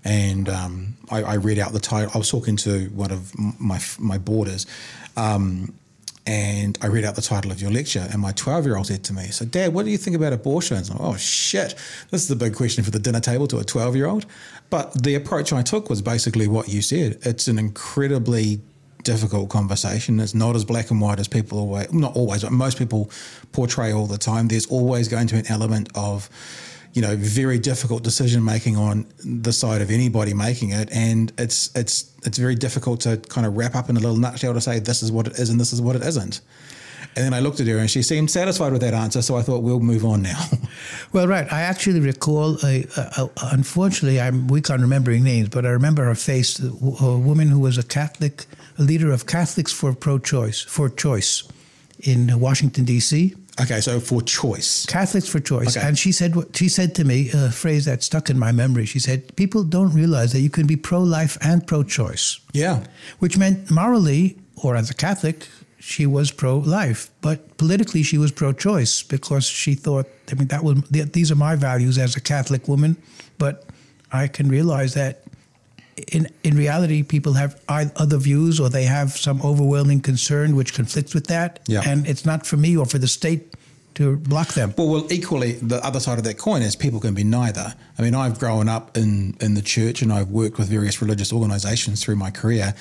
And 0.03 0.49
um, 0.49 0.97
I, 1.11 1.21
I 1.21 1.33
read 1.35 1.59
out 1.59 1.73
the 1.73 1.79
title. 1.79 2.09
I 2.15 2.17
was 2.17 2.29
talking 2.29 2.55
to 2.57 2.85
one 2.87 3.11
of 3.11 3.37
my 3.59 3.79
my 3.99 4.17
boarders, 4.17 4.65
um, 5.15 5.73
and 6.31 6.77
I 6.81 6.87
read 6.87 7.03
out 7.03 7.15
the 7.15 7.21
title 7.21 7.51
of 7.51 7.61
your 7.61 7.71
lecture. 7.71 8.07
And 8.09 8.21
my 8.21 8.31
12 8.31 8.65
year 8.65 8.77
old 8.77 8.87
said 8.87 9.03
to 9.03 9.13
me, 9.13 9.25
So, 9.31 9.43
Dad, 9.43 9.73
what 9.73 9.83
do 9.83 9.91
you 9.91 9.97
think 9.97 10.15
about 10.15 10.31
abortions? 10.31 10.89
I'm 10.89 10.97
like, 10.97 11.15
oh, 11.15 11.17
shit. 11.17 11.75
This 12.09 12.21
is 12.21 12.29
the 12.29 12.37
big 12.37 12.55
question 12.55 12.85
for 12.85 12.91
the 12.91 12.99
dinner 12.99 13.19
table 13.19 13.47
to 13.47 13.57
a 13.57 13.65
12 13.65 13.97
year 13.97 14.05
old. 14.05 14.25
But 14.69 15.03
the 15.03 15.15
approach 15.15 15.51
I 15.51 15.61
took 15.61 15.89
was 15.89 16.01
basically 16.01 16.47
what 16.47 16.69
you 16.69 16.81
said. 16.81 17.19
It's 17.23 17.49
an 17.49 17.59
incredibly 17.59 18.61
difficult 19.03 19.49
conversation. 19.49 20.21
It's 20.21 20.33
not 20.33 20.55
as 20.55 20.63
black 20.63 20.89
and 20.89 21.01
white 21.01 21.19
as 21.19 21.27
people 21.27 21.59
always, 21.59 21.91
not 21.91 22.15
always, 22.15 22.43
but 22.43 22.53
most 22.53 22.77
people 22.77 23.11
portray 23.51 23.91
all 23.91 24.07
the 24.07 24.17
time. 24.17 24.47
There's 24.47 24.67
always 24.67 25.09
going 25.09 25.27
to 25.27 25.33
be 25.33 25.39
an 25.41 25.47
element 25.47 25.89
of, 25.95 26.29
you 26.93 27.01
know, 27.01 27.15
very 27.15 27.57
difficult 27.57 28.03
decision 28.03 28.43
making 28.43 28.75
on 28.75 29.05
the 29.23 29.53
side 29.53 29.81
of 29.81 29.91
anybody 29.91 30.33
making 30.33 30.71
it, 30.71 30.91
and 30.91 31.31
it's 31.37 31.69
it's 31.75 32.11
it's 32.23 32.37
very 32.37 32.55
difficult 32.55 33.01
to 33.01 33.17
kind 33.17 33.47
of 33.47 33.55
wrap 33.55 33.75
up 33.75 33.89
in 33.89 33.97
a 33.97 33.99
little 33.99 34.17
nutshell 34.17 34.53
to 34.53 34.61
say 34.61 34.79
this 34.79 35.01
is 35.01 35.11
what 35.11 35.27
it 35.27 35.39
is 35.39 35.49
and 35.49 35.59
this 35.59 35.73
is 35.73 35.81
what 35.81 35.95
it 35.95 36.03
isn't. 36.03 36.41
And 37.15 37.25
then 37.25 37.33
I 37.33 37.39
looked 37.39 37.59
at 37.59 37.67
her 37.67 37.77
and 37.77 37.91
she 37.91 38.03
seemed 38.03 38.31
satisfied 38.31 38.71
with 38.71 38.81
that 38.81 38.93
answer, 38.93 39.21
so 39.21 39.35
I 39.35 39.41
thought 39.41 39.63
we'll 39.63 39.79
move 39.79 40.05
on 40.05 40.21
now. 40.21 40.43
Well, 41.13 41.27
right. 41.27 41.51
I 41.51 41.61
actually 41.61 41.99
recall, 41.99 42.57
a, 42.63 42.87
a, 42.95 43.01
a, 43.23 43.29
unfortunately, 43.51 44.21
I'm 44.21 44.47
weak 44.47 44.69
on 44.69 44.79
remembering 44.79 45.23
names, 45.23 45.49
but 45.49 45.65
I 45.65 45.69
remember 45.69 46.05
her 46.05 46.15
face, 46.15 46.57
a, 46.57 46.71
woman 46.71 47.49
who 47.49 47.59
was 47.59 47.77
a 47.77 47.83
Catholic, 47.83 48.45
a 48.79 48.81
leader 48.81 49.11
of 49.11 49.25
Catholics 49.25 49.73
for 49.73 49.93
pro-choice, 49.93 50.61
for 50.61 50.87
choice 50.89 51.43
in 51.99 52.39
Washington, 52.39 52.85
D.C. 52.85 53.35
okay, 53.59 53.81
so 53.81 53.99
for 53.99 54.21
choice. 54.21 54.85
Catholics 54.85 55.27
for 55.27 55.39
choice. 55.39 55.75
Okay. 55.75 55.85
And 55.87 55.97
she 55.97 56.11
said, 56.11 56.33
she 56.55 56.69
said 56.69 56.95
to 56.95 57.03
me 57.03 57.29
a 57.33 57.51
phrase 57.51 57.85
that 57.85 58.03
stuck 58.03 58.29
in 58.29 58.37
my 58.39 58.51
memory. 58.51 58.85
She 58.85 58.99
said, 58.99 59.35
people 59.35 59.63
don't 59.63 59.93
realize 59.93 60.31
that 60.33 60.41
you 60.41 60.49
can 60.49 60.67
be 60.67 60.75
pro-life 60.75 61.37
and 61.41 61.65
pro-choice, 61.65 62.39
Yeah. 62.53 62.83
which 63.19 63.37
meant 63.37 63.69
morally, 63.71 64.37
or 64.55 64.75
as 64.75 64.89
a 64.89 64.93
Catholic, 64.93 65.47
she 65.79 66.05
was 66.05 66.29
pro-life, 66.31 67.09
but 67.21 67.57
politically 67.57 68.03
she 68.03 68.17
was 68.17 68.31
pro-choice 68.31 69.01
because 69.03 69.45
she 69.45 69.73
thought, 69.73 70.05
I 70.31 70.35
mean, 70.35 70.47
that 70.49 70.63
was 70.63 70.79
these 70.89 71.31
are 71.31 71.35
my 71.35 71.55
values 71.55 71.97
as 71.97 72.15
a 72.15 72.21
Catholic 72.21 72.67
woman, 72.67 72.95
but 73.39 73.65
I 74.11 74.27
can 74.27 74.47
realize 74.47 74.93
that 74.93 75.20
in 76.11 76.27
in 76.43 76.55
reality, 76.57 77.03
people 77.03 77.33
have 77.33 77.59
other 77.67 78.17
views 78.17 78.59
or 78.59 78.69
they 78.69 78.83
have 78.85 79.11
some 79.17 79.41
overwhelming 79.41 80.01
concern 80.01 80.55
which 80.55 80.73
conflicts 80.73 81.13
with 81.13 81.27
that, 81.27 81.59
Yeah. 81.67 81.81
and 81.85 82.07
it's 82.07 82.25
not 82.25 82.45
for 82.45 82.57
me 82.57 82.77
or 82.77 82.85
for 82.85 82.97
the 82.99 83.07
state 83.07 83.53
to 83.95 84.15
block 84.17 84.53
them. 84.53 84.73
Well, 84.77 84.87
well, 84.87 85.07
equally, 85.11 85.53
the 85.53 85.83
other 85.85 85.99
side 85.99 86.17
of 86.17 86.23
that 86.23 86.37
coin 86.37 86.61
is 86.61 86.75
people 86.77 86.99
can 87.01 87.13
be 87.13 87.25
neither. 87.25 87.73
I 87.99 88.01
mean, 88.01 88.15
I've 88.15 88.39
grown 88.39 88.69
up 88.69 88.95
in, 88.97 89.35
in 89.41 89.53
the 89.53 89.61
church 89.61 90.01
and 90.01 90.13
I've 90.13 90.29
worked 90.29 90.57
with 90.57 90.69
various 90.69 91.01
religious 91.01 91.33
organizations 91.33 92.01
through 92.01 92.15
my 92.15 92.31
career, 92.31 92.73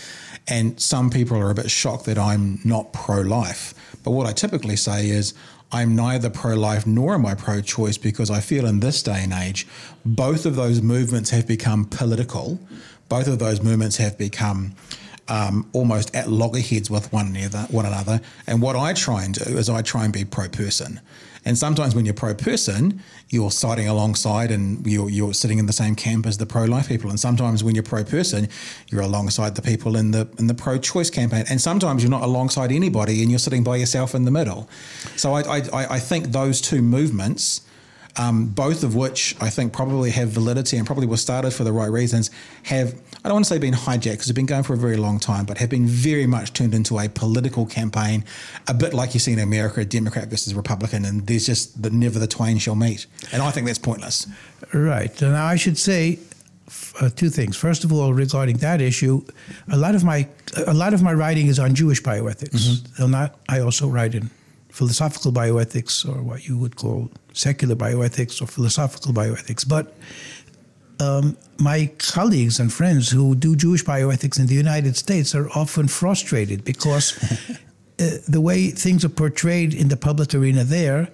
and 0.47 0.81
some 0.81 1.11
people 1.11 1.37
are 1.37 1.51
a 1.51 1.55
bit 1.55 1.71
shocked 1.71 2.05
that 2.05 2.17
I'm 2.19 2.61
not 2.65 2.93
pro 2.93 3.21
life. 3.23 3.75
But 4.05 4.13
what 4.13 4.27
I 4.27 4.33
typically 4.33 4.77
say 4.77 5.09
is, 5.09 5.35
I'm 5.73 5.95
neither 5.95 6.31
pro 6.31 6.55
life 6.55 6.85
nor 6.87 7.15
am 7.15 7.25
I 7.27 7.35
pro 7.35 7.61
choice 7.61 7.97
because 7.97 8.29
I 8.31 8.41
feel 8.41 8.67
in 8.67 8.81
this 8.81 9.03
day 9.03 9.21
and 9.23 9.33
age, 9.33 9.67
both 10.05 10.45
of 10.47 10.57
those 10.57 10.81
movements 10.83 11.31
have 11.31 11.47
become 11.47 11.85
political. 11.85 12.59
Both 13.11 13.27
of 13.29 13.39
those 13.39 13.61
movements 13.61 13.99
have 13.99 14.17
become 14.17 14.75
um, 15.29 15.69
almost 15.75 16.15
at 16.17 16.29
loggerheads 16.31 16.89
with 16.91 17.13
one 17.13 17.27
another, 17.37 17.67
one 17.71 17.85
another. 17.87 18.21
And 18.47 18.63
what 18.63 18.77
I 18.77 18.95
try 18.95 19.25
and 19.25 19.35
do 19.35 19.59
is 19.59 19.69
I 19.69 19.83
try 19.83 20.05
and 20.05 20.13
be 20.13 20.25
pro 20.25 20.49
person. 20.49 21.01
And 21.45 21.57
sometimes 21.57 21.95
when 21.95 22.05
you're 22.05 22.13
pro 22.15 22.35
person, 22.35 23.03
you're 23.31 23.51
siding 23.51 23.89
alongside 23.89 24.51
and 24.51 24.87
you're, 24.87 25.09
you're 25.09 25.33
sitting 25.33 25.59
in 25.59 25.67
the 25.67 25.73
same 25.73 25.95
camp 25.95 26.27
as 26.27 26.37
the 26.39 26.45
pro 26.47 26.65
life 26.67 26.89
people. 26.89 27.09
And 27.11 27.19
sometimes 27.19 27.65
when 27.65 27.75
you're 27.75 27.83
pro 27.83 28.05
person, 28.05 28.49
you're 28.91 29.01
alongside 29.01 29.55
the 29.55 29.63
people 29.63 29.97
in 29.97 30.11
the 30.11 30.29
in 30.39 30.47
the 30.49 30.55
pro 30.55 30.79
choice 30.79 31.11
campaign. 31.11 31.45
And 31.49 31.61
sometimes 31.61 32.03
you're 32.03 32.11
not 32.11 32.23
alongside 32.23 32.71
anybody 32.71 33.23
and 33.23 33.31
you're 33.31 33.39
sitting 33.39 33.65
by 33.65 33.77
yourself 33.77 34.15
in 34.15 34.25
the 34.25 34.31
middle. 34.31 34.69
So 35.17 35.33
I 35.35 35.41
I, 35.41 35.59
I- 35.73 35.89
I 35.97 35.99
think 35.99 36.27
those 36.27 36.61
two 36.61 36.83
movements 36.83 37.63
um, 38.17 38.47
both 38.47 38.83
of 38.83 38.95
which 38.95 39.37
I 39.41 39.51
think 39.51 39.73
probably 39.73 40.11
have 40.11 40.31
validity 40.31 40.77
and 40.77 40.87
probably 40.87 41.07
were 41.07 41.17
started 41.17 41.53
for 41.53 41.65
the 41.65 41.73
right 41.73 41.91
reasons, 41.91 42.31
have, 42.65 42.95
I 43.25 43.29
don't 43.29 43.35
want 43.35 43.45
to 43.47 43.49
say 43.49 43.59
been 43.59 43.75
hijacked 43.75 44.13
because 44.13 44.27
they've 44.27 44.35
been 44.35 44.47
going 44.47 44.63
for 44.63 44.75
a 44.75 44.79
very 44.79 44.97
long 44.97 45.19
time, 45.19 45.45
but 45.45 45.59
have 45.59 45.71
been 45.71 45.87
very 45.87 46.27
much 46.27 46.53
turned 46.53 46.75
into 46.75 46.99
a 46.99 47.09
political 47.09 47.67
campaign, 47.67 48.25
a 48.69 48.75
bit 48.75 48.95
like 48.95 49.15
you 49.15 49.21
see 49.21 49.33
in 49.33 49.39
America, 49.39 49.85
Democrat 49.85 50.29
versus 50.29 50.55
Republican, 50.55 51.05
and 51.05 51.27
there's 51.27 51.47
just 51.47 51.83
the 51.83 51.91
never 51.91 52.19
the 52.19 52.27
twain 52.27 52.59
shall 52.59 52.75
meet. 52.75 53.07
And 53.33 53.43
I 53.43 53.51
think 53.51 53.67
that's 53.67 53.79
pointless. 53.79 54.27
Right. 54.73 55.21
Now, 55.21 55.47
I 55.47 55.57
should 55.57 55.79
say 55.79 56.19
uh, 57.01 57.11
two 57.11 57.31
things. 57.31 57.57
First 57.57 57.85
of 57.85 57.93
all, 57.93 58.13
regarding 58.13 58.59
that 58.59 58.81
issue, 58.81 59.25
a 59.71 59.77
lot 59.77 59.95
of 59.95 60.05
my 60.05 60.29
a 60.67 60.75
lot 60.75 60.95
of 60.95 61.03
my 61.03 61.13
writing 61.13 61.47
is 61.47 61.59
on 61.59 61.75
Jewish 61.75 62.03
bioethics. 62.03 62.97
Though 62.97 63.07
not, 63.07 63.39
I 63.49 63.61
also 63.61 63.89
write 63.89 64.15
in 64.15 64.31
philosophical 64.69 65.33
bioethics, 65.33 66.09
or 66.09 66.23
what 66.23 66.47
you 66.47 66.57
would 66.59 66.77
call 66.77 67.11
secular 67.33 67.75
bioethics 67.75 68.43
or 68.43 68.47
philosophical 68.47 69.13
bioethics. 69.13 69.69
But 69.69 69.95
um, 71.01 71.37
my 71.59 71.91
colleagues 71.99 72.61
and 72.61 72.73
friends 72.73 73.11
who 73.11 73.35
do 73.35 73.57
Jewish 73.57 73.85
bioethics 73.85 74.39
in 74.39 74.47
the 74.47 74.55
United 74.55 74.97
States 74.97 75.35
are 75.35 75.49
often 75.51 75.89
frustrated 75.89 76.65
because 76.65 77.17
uh, 77.99 78.19
the 78.29 78.41
way 78.41 78.71
things 78.71 79.05
are 79.05 79.11
portrayed 79.11 79.75
in 79.75 79.89
the 79.89 79.97
public 79.97 80.35
arena 80.35 80.65
there, 80.65 81.09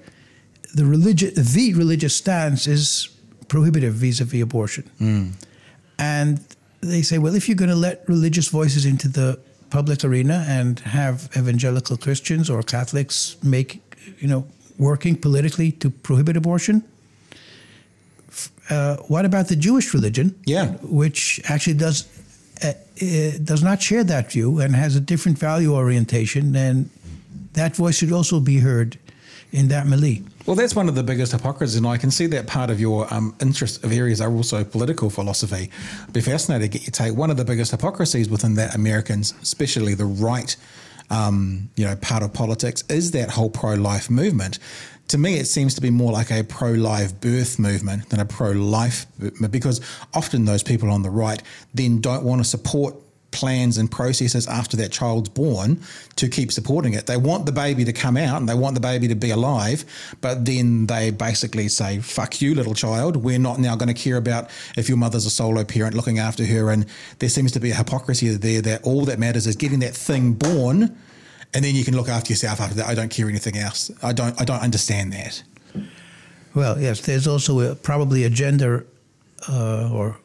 the 0.74 0.84
religious 0.84 1.32
the 1.34 1.72
religious 1.74 2.14
stance 2.14 2.66
is 2.66 3.08
prohibitive 3.48 3.94
vis-a-vis 3.94 4.42
abortion, 4.42 4.90
and 5.98 6.40
they 6.80 7.02
say, 7.02 7.18
well, 7.18 7.34
if 7.34 7.48
you're 7.48 7.56
going 7.56 7.70
to 7.70 7.76
let 7.76 8.06
religious 8.08 8.48
voices 8.48 8.84
into 8.84 9.08
the 9.08 9.38
public 9.70 10.04
arena 10.04 10.44
and 10.48 10.80
have 10.80 11.28
evangelical 11.36 11.96
Christians 11.96 12.50
or 12.50 12.62
Catholics 12.62 13.36
make, 13.42 13.80
you 14.18 14.28
know, 14.28 14.46
working 14.78 15.16
politically 15.16 15.72
to 15.72 15.90
prohibit 15.90 16.36
abortion, 16.36 16.84
uh, 18.70 18.96
what 19.08 19.24
about 19.24 19.48
the 19.48 19.56
Jewish 19.56 19.94
religion? 19.94 20.34
Yeah. 20.44 20.72
which 20.82 21.40
actually 21.44 21.74
does 21.74 22.06
uh, 22.62 22.68
uh, 22.68 23.30
does 23.44 23.62
not 23.62 23.82
share 23.82 24.04
that 24.04 24.32
view 24.32 24.60
and 24.60 24.74
has 24.74 24.96
a 24.96 25.00
different 25.00 25.38
value 25.38 25.74
orientation, 25.74 26.56
and 26.56 26.88
that 27.52 27.76
voice 27.76 27.96
should 27.96 28.12
also 28.12 28.40
be 28.40 28.58
heard 28.58 28.98
in 29.52 29.68
that 29.68 29.86
milieu. 29.86 30.22
Well, 30.46 30.56
that's 30.56 30.74
one 30.74 30.88
of 30.88 30.94
the 30.94 31.02
biggest 31.02 31.32
hypocrisies, 31.32 31.76
and 31.76 31.86
I 31.86 31.98
can 31.98 32.10
see 32.10 32.26
that 32.28 32.46
part 32.46 32.70
of 32.70 32.80
your 32.80 33.12
um, 33.12 33.34
interest 33.40 33.84
of 33.84 33.92
areas 33.92 34.20
are 34.20 34.32
also 34.32 34.64
political 34.64 35.10
philosophy. 35.10 35.70
I'd 36.06 36.12
be 36.12 36.20
fascinated 36.20 36.72
to 36.72 36.78
get 36.78 36.86
your 36.86 36.92
take. 36.92 37.16
One 37.16 37.30
of 37.30 37.36
the 37.36 37.44
biggest 37.44 37.72
hypocrisies 37.72 38.28
within 38.28 38.54
that 38.54 38.74
Americans, 38.74 39.34
especially 39.42 39.94
the 39.94 40.04
right, 40.04 40.56
um, 41.10 41.70
you 41.76 41.84
know, 41.84 41.96
part 41.96 42.22
of 42.22 42.32
politics, 42.32 42.82
is 42.88 43.12
that 43.12 43.30
whole 43.30 43.50
pro-life 43.50 44.10
movement. 44.10 44.58
To 45.08 45.18
me, 45.18 45.34
it 45.38 45.46
seems 45.46 45.74
to 45.74 45.80
be 45.80 45.90
more 45.90 46.12
like 46.12 46.32
a 46.32 46.42
pro-life 46.42 47.20
birth 47.20 47.58
movement 47.58 48.08
than 48.10 48.18
a 48.18 48.24
pro-life 48.24 49.06
because 49.50 49.80
often 50.14 50.44
those 50.44 50.64
people 50.64 50.90
on 50.90 51.02
the 51.02 51.10
right 51.10 51.40
then 51.74 52.00
don't 52.00 52.24
want 52.24 52.40
to 52.40 52.44
support 52.44 52.96
plans 53.30 53.76
and 53.78 53.90
processes 53.90 54.46
after 54.46 54.76
that 54.78 54.90
child's 54.92 55.28
born 55.28 55.80
to 56.16 56.28
keep 56.28 56.50
supporting 56.50 56.94
it. 56.94 57.06
They 57.06 57.16
want 57.16 57.46
the 57.46 57.52
baby 57.52 57.84
to 57.84 57.92
come 57.92 58.16
out 58.16 58.38
and 58.40 58.48
they 58.48 58.54
want 58.54 58.74
the 58.74 58.80
baby 58.80 59.08
to 59.08 59.14
be 59.14 59.30
alive, 59.30 59.84
but 60.20 60.44
then 60.44 60.86
they 60.86 61.10
basically 61.10 61.68
say, 61.68 62.00
fuck 62.00 62.40
you, 62.40 62.54
little 62.54 62.74
child. 62.74 63.16
We're 63.16 63.38
not 63.38 63.58
now 63.58 63.76
going 63.76 63.92
to 63.92 64.00
care 64.00 64.16
about 64.16 64.50
if 64.76 64.88
your 64.88 64.98
mother's 64.98 65.26
a 65.26 65.30
solo 65.30 65.64
parent 65.64 65.94
looking 65.94 66.18
after 66.18 66.44
her. 66.46 66.70
And 66.70 66.86
there 67.18 67.28
seems 67.28 67.52
to 67.52 67.60
be 67.60 67.70
a 67.70 67.74
hypocrisy 67.74 68.28
there 68.28 68.62
that 68.62 68.84
all 68.84 69.04
that 69.04 69.18
matters 69.18 69.46
is 69.46 69.56
getting 69.56 69.80
that 69.80 69.94
thing 69.94 70.32
born. 70.32 70.96
And 71.54 71.64
then 71.64 71.74
you 71.74 71.84
can 71.84 71.96
look 71.96 72.08
after 72.08 72.32
yourself 72.32 72.60
after 72.60 72.74
that. 72.76 72.86
I 72.86 72.94
don't 72.94 73.10
care 73.10 73.28
anything 73.28 73.56
else. 73.56 73.90
I 74.02 74.12
don't. 74.12 74.38
I 74.40 74.44
don't 74.44 74.60
understand 74.60 75.12
that. 75.12 75.42
Well, 76.54 76.78
yes, 76.78 77.00
there's 77.02 77.26
also 77.26 77.60
a, 77.60 77.74
probably 77.74 78.24
a 78.24 78.30
gender 78.30 78.86
uh, 79.48 79.90
or 79.92 80.18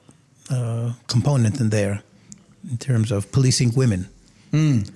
uh, 0.50 0.94
component 1.08 1.60
in 1.60 1.70
there 1.70 2.04
in 2.70 2.78
terms 2.78 3.12
of 3.12 3.32
policing 3.32 3.72
women. 3.76 4.08
Mm. 4.52 4.90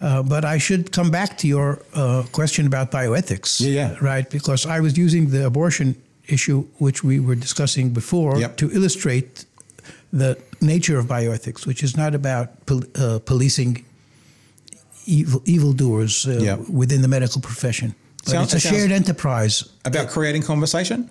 Uh, 0.00 0.22
but 0.22 0.44
I 0.44 0.58
should 0.58 0.92
come 0.92 1.10
back 1.10 1.36
to 1.38 1.46
your 1.46 1.78
uh, 1.94 2.22
question 2.32 2.66
about 2.66 2.90
bioethics. 2.90 3.60
Yeah, 3.60 3.68
yeah. 3.70 3.96
Right, 4.00 4.28
because 4.30 4.64
I 4.64 4.80
was 4.80 4.96
using 4.96 5.30
the 5.30 5.44
abortion 5.46 5.94
issue, 6.26 6.64
which 6.78 7.04
we 7.04 7.20
were 7.20 7.34
discussing 7.34 7.90
before, 7.92 8.38
Yep. 8.40 8.56
to 8.56 8.70
illustrate 8.72 9.44
the 10.12 10.36
nature 10.60 10.98
of 10.98 11.06
bioethics, 11.06 11.66
which 11.66 11.82
is 11.82 11.96
not 11.96 12.14
about 12.14 12.46
pol- 12.66 12.84
uh, 12.94 13.18
policing 13.24 13.84
evil 15.06 15.42
evildoers 15.44 16.26
uh, 16.26 16.38
Yep. 16.40 16.68
within 16.68 17.02
the 17.02 17.08
medical 17.08 17.40
profession. 17.40 17.94
But 18.24 18.30
Sounds- 18.32 18.54
it's 18.54 18.64
a 18.64 18.68
shared 18.68 18.92
enterprise. 18.92 19.64
About 19.84 20.08
creating 20.08 20.42
conversation, 20.42 21.10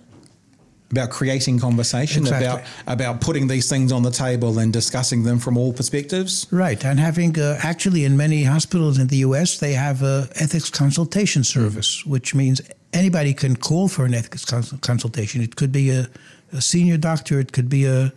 about 0.90 1.10
creating 1.10 1.58
conversation, 1.58 2.22
Exactly. 2.22 2.46
about 2.46 2.62
about 2.86 3.20
putting 3.20 3.46
these 3.48 3.68
things 3.68 3.92
on 3.92 4.02
the 4.02 4.10
table 4.10 4.58
and 4.58 4.72
discussing 4.72 5.22
them 5.22 5.38
from 5.38 5.56
all 5.56 5.72
perspectives. 5.72 6.46
Right, 6.50 6.84
and 6.84 6.98
having 6.98 7.38
uh, 7.38 7.58
actually 7.62 8.04
in 8.04 8.16
many 8.16 8.44
hospitals 8.44 8.98
in 8.98 9.06
the 9.08 9.18
U.S. 9.18 9.58
they 9.58 9.72
have 9.74 10.02
a 10.02 10.28
ethics 10.34 10.70
consultation 10.70 11.44
service, 11.44 12.04
which 12.04 12.34
means 12.34 12.60
anybody 12.92 13.34
can 13.34 13.56
call 13.56 13.88
for 13.88 14.04
an 14.04 14.14
ethics 14.14 14.44
cons- 14.44 14.74
consultation. 14.80 15.40
It 15.42 15.54
could 15.56 15.70
be 15.72 15.90
a, 15.90 16.08
a 16.52 16.60
senior 16.60 16.96
doctor, 16.96 17.38
it 17.38 17.52
could 17.52 17.68
be 17.68 17.84
a, 17.84 18.12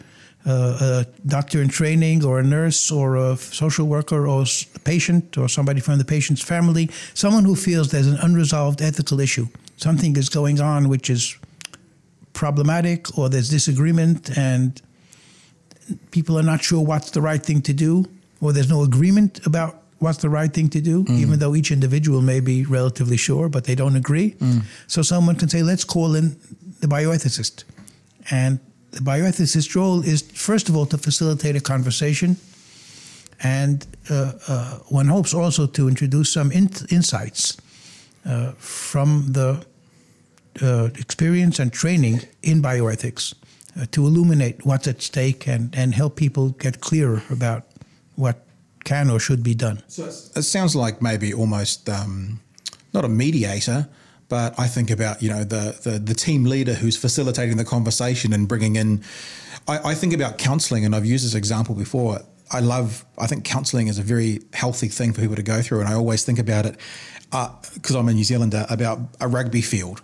a, 0.46 0.52
a 0.52 1.06
doctor 1.28 1.62
in 1.62 1.70
training, 1.70 2.26
or 2.26 2.40
a 2.40 2.44
nurse, 2.44 2.92
or 2.92 3.16
a 3.18 3.38
social 3.38 3.86
worker, 3.88 4.26
or 4.28 4.42
a 4.44 4.80
patient, 4.84 5.38
or 5.38 5.48
somebody 5.48 5.80
from 5.80 6.00
the 6.00 6.06
patient's 6.06 6.42
family, 6.42 6.90
someone 7.14 7.46
who 7.46 7.56
feels 7.56 7.92
there's 7.92 8.08
an 8.08 8.18
unresolved 8.24 8.82
ethical 8.82 9.20
issue, 9.20 9.48
something 9.78 10.18
is 10.18 10.28
going 10.30 10.60
on 10.60 10.90
which 10.90 11.10
is 11.10 11.38
problematic, 12.34 13.18
or 13.18 13.30
there's 13.30 13.50
disagreement, 13.50 14.38
and 14.38 14.82
people 16.12 16.38
are 16.38 16.44
not 16.44 16.64
sure 16.64 16.82
what's 16.82 17.12
the 17.12 17.22
right 17.22 17.44
thing 17.44 17.62
to 17.62 17.74
do, 17.74 18.06
or 18.42 18.54
there's 18.54 18.70
no 18.70 18.84
agreement 18.84 19.46
about 19.46 19.82
what's 20.00 20.18
the 20.20 20.30
right 20.30 20.52
thing 20.54 20.70
to 20.70 20.82
do, 20.82 21.06
even 21.10 21.40
though 21.40 21.56
each 21.56 21.72
individual 21.72 22.22
may 22.22 22.40
be 22.42 22.66
relatively 22.66 23.18
sure, 23.18 23.48
but 23.50 23.64
they 23.64 23.76
don't 23.76 23.96
agree. 23.96 24.36
So 24.88 25.02
someone 25.02 25.36
can 25.38 25.48
say, 25.50 25.64
let's 25.64 25.86
call 25.86 26.16
in 26.16 26.36
the 26.82 26.88
bioethicist. 26.88 27.64
And 28.30 28.60
the 28.92 29.00
bioethicist's 29.00 29.74
role 29.76 30.02
is, 30.02 30.22
first 30.22 30.68
of 30.70 30.76
all, 30.76 30.86
to 30.88 30.98
facilitate 30.98 31.56
a 31.56 31.62
conversation. 31.62 32.36
And 33.42 33.86
uh, 34.10 34.34
uh, 34.48 34.80
one 34.90 35.08
hopes 35.08 35.34
also 35.34 35.68
to 35.68 35.88
introduce 35.88 36.32
some 36.32 36.52
in- 36.52 36.70
insights 36.90 37.58
uh, 38.26 38.52
from 38.58 39.32
the 39.34 39.66
uh, 40.62 40.90
experience 40.96 41.60
and 41.60 41.72
training 41.74 42.22
in 42.42 42.62
bioethics 42.62 43.34
uh, 43.80 43.86
to 43.92 44.06
illuminate 44.06 44.66
what's 44.66 44.88
at 44.88 45.02
stake 45.02 45.48
and, 45.48 45.76
and 45.76 45.96
help 45.96 46.16
people 46.16 46.50
get 46.50 46.82
clearer 46.82 47.24
about 47.30 47.64
what 48.16 48.46
can 48.84 49.10
or 49.10 49.20
should 49.20 49.44
be 49.44 49.56
done. 49.56 49.82
So 49.88 50.06
it 50.06 50.44
sounds 50.44 50.76
like 50.76 51.02
maybe 51.02 51.34
almost 51.34 51.90
um, 51.90 52.40
not 52.94 53.06
a 53.06 53.10
mediator, 53.10 53.88
but 54.30 54.58
I 54.60 54.68
think 54.68 54.90
about 54.90 55.22
you 55.22 55.30
know 55.30 55.44
the, 55.44 55.80
the 55.84 56.00
the 56.00 56.14
team 56.14 56.46
leader 56.46 56.74
who's 56.74 56.98
facilitating 56.98 57.58
the 57.58 57.66
conversation 57.66 58.34
and 58.34 58.48
bringing 58.48 58.76
in. 58.76 59.04
I, 59.68 59.92
I 59.92 59.94
think 59.94 60.14
about 60.14 60.38
counselling, 60.38 60.86
and 60.86 60.96
I've 60.96 61.06
used 61.06 61.26
this 61.26 61.36
example 61.36 61.76
before. 61.76 62.20
I 62.52 62.60
love. 62.60 63.06
I 63.18 63.28
think 63.28 63.44
counselling 63.44 63.88
is 63.88 63.98
a 63.98 64.04
very 64.04 64.42
healthy 64.54 64.88
thing 64.90 65.14
for 65.14 65.22
people 65.22 65.36
to 65.36 65.44
go 65.44 65.62
through, 65.62 65.80
and 65.80 65.90
I 65.90 65.94
always 65.94 66.24
think 66.24 66.40
about 66.40 66.66
it 66.66 66.78
because 67.74 67.96
I'm 67.96 68.08
a 68.08 68.14
New 68.14 68.24
Zealander 68.24 68.66
about 68.70 69.00
a 69.20 69.28
rugby 69.28 69.62
field, 69.62 70.02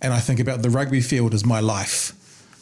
and 0.00 0.12
I 0.12 0.20
think 0.20 0.40
about 0.40 0.62
the 0.62 0.70
rugby 0.70 1.00
field 1.00 1.34
as 1.34 1.44
my 1.44 1.60
life, 1.60 2.12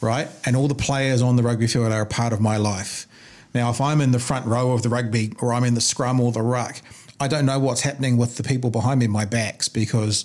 right? 0.00 0.28
And 0.44 0.56
all 0.56 0.68
the 0.68 0.74
players 0.74 1.22
on 1.22 1.36
the 1.36 1.42
rugby 1.42 1.66
field 1.66 1.92
are 1.92 2.02
a 2.02 2.06
part 2.06 2.32
of 2.32 2.40
my 2.40 2.56
life. 2.56 3.06
Now, 3.54 3.70
if 3.70 3.80
I'm 3.80 4.00
in 4.00 4.10
the 4.10 4.18
front 4.18 4.46
row 4.46 4.72
of 4.72 4.82
the 4.82 4.88
rugby 4.88 5.32
or 5.40 5.52
I'm 5.52 5.64
in 5.64 5.74
the 5.74 5.80
scrum 5.80 6.20
or 6.20 6.32
the 6.32 6.42
ruck, 6.42 6.80
I 7.18 7.28
don't 7.28 7.46
know 7.46 7.58
what's 7.58 7.80
happening 7.80 8.18
with 8.18 8.36
the 8.36 8.42
people 8.42 8.70
behind 8.70 9.00
me, 9.00 9.06
my 9.06 9.24
backs, 9.24 9.68
because 9.68 10.24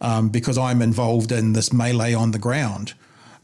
um, 0.00 0.28
because 0.28 0.56
I'm 0.56 0.80
involved 0.80 1.32
in 1.32 1.54
this 1.54 1.72
melee 1.72 2.14
on 2.14 2.30
the 2.30 2.38
ground. 2.38 2.94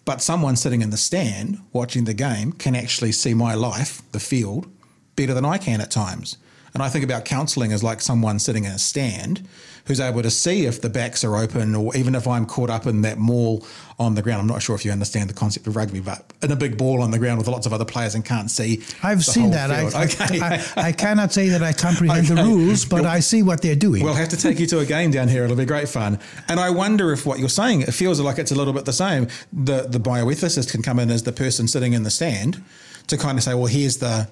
But 0.04 0.22
someone 0.22 0.56
sitting 0.56 0.82
in 0.82 0.90
the 0.90 0.96
stand 0.96 1.58
watching 1.72 2.04
the 2.04 2.14
game 2.14 2.52
can 2.52 2.76
actually 2.76 3.12
see 3.12 3.34
my 3.34 3.54
life, 3.54 4.02
the 4.12 4.20
field, 4.20 4.68
better 5.16 5.34
than 5.34 5.44
I 5.44 5.58
can 5.58 5.80
at 5.80 5.90
times. 5.90 6.36
And 6.74 6.82
I 6.82 6.88
think 6.88 7.04
about 7.04 7.24
counselling 7.24 7.72
as 7.72 7.82
like 7.82 8.00
someone 8.00 8.38
sitting 8.38 8.64
in 8.64 8.72
a 8.72 8.78
stand 8.78 9.48
who's 9.86 10.00
able 10.00 10.22
to 10.22 10.30
see 10.30 10.66
if 10.66 10.80
the 10.80 10.88
backs 10.88 11.24
are 11.24 11.36
open 11.36 11.74
or 11.74 11.94
even 11.94 12.14
if 12.14 12.26
I'm 12.26 12.46
caught 12.46 12.70
up 12.70 12.86
in 12.86 13.02
that 13.02 13.18
maul 13.18 13.64
on 13.98 14.14
the 14.14 14.22
ground. 14.22 14.40
I'm 14.40 14.46
not 14.46 14.62
sure 14.62 14.74
if 14.74 14.84
you 14.84 14.90
understand 14.90 15.28
the 15.28 15.34
concept 15.34 15.66
of 15.66 15.76
rugby, 15.76 16.00
but 16.00 16.32
in 16.42 16.50
a 16.50 16.56
big 16.56 16.78
ball 16.78 17.02
on 17.02 17.10
the 17.10 17.18
ground 17.18 17.38
with 17.38 17.48
lots 17.48 17.66
of 17.66 17.72
other 17.72 17.84
players 17.84 18.14
and 18.14 18.24
can't 18.24 18.50
see. 18.50 18.82
I've 19.02 19.24
seen 19.24 19.50
that. 19.50 19.70
I, 19.70 20.04
okay. 20.04 20.40
I, 20.40 20.88
I, 20.88 20.92
cannot 20.92 21.32
say 21.32 21.48
that 21.50 21.62
I 21.62 21.72
comprehend 21.86 22.26
the 22.26 22.42
rules, 22.42 22.84
but 22.84 23.04
I 23.04 23.20
see 23.20 23.42
what 23.42 23.62
they're 23.62 23.76
doing. 23.76 24.02
We'll 24.02 24.14
have 24.14 24.30
to 24.30 24.36
take 24.36 24.58
you 24.58 24.66
to 24.68 24.80
a 24.80 24.86
game 24.86 25.10
down 25.10 25.28
here. 25.28 25.44
It'll 25.44 25.56
be 25.56 25.66
great 25.66 25.88
fun. 25.88 26.18
And 26.48 26.58
I 26.58 26.70
wonder 26.70 27.12
if 27.12 27.26
what 27.26 27.38
you're 27.38 27.48
saying, 27.48 27.82
it 27.82 27.92
feels 27.92 28.20
like 28.20 28.38
it's 28.38 28.52
a 28.52 28.56
little 28.56 28.72
bit 28.72 28.86
the 28.86 28.92
same. 28.92 29.28
The 29.52 29.82
the 29.82 30.00
bioethicist 30.00 30.70
can 30.70 30.82
come 30.82 30.98
in 30.98 31.10
as 31.10 31.22
the 31.22 31.32
person 31.32 31.68
sitting 31.68 31.92
in 31.92 32.02
the 32.04 32.10
stand 32.10 32.62
to 33.08 33.18
kind 33.18 33.38
of 33.38 33.44
say, 33.44 33.54
well, 33.54 33.66
here's 33.66 33.98
the 33.98 34.28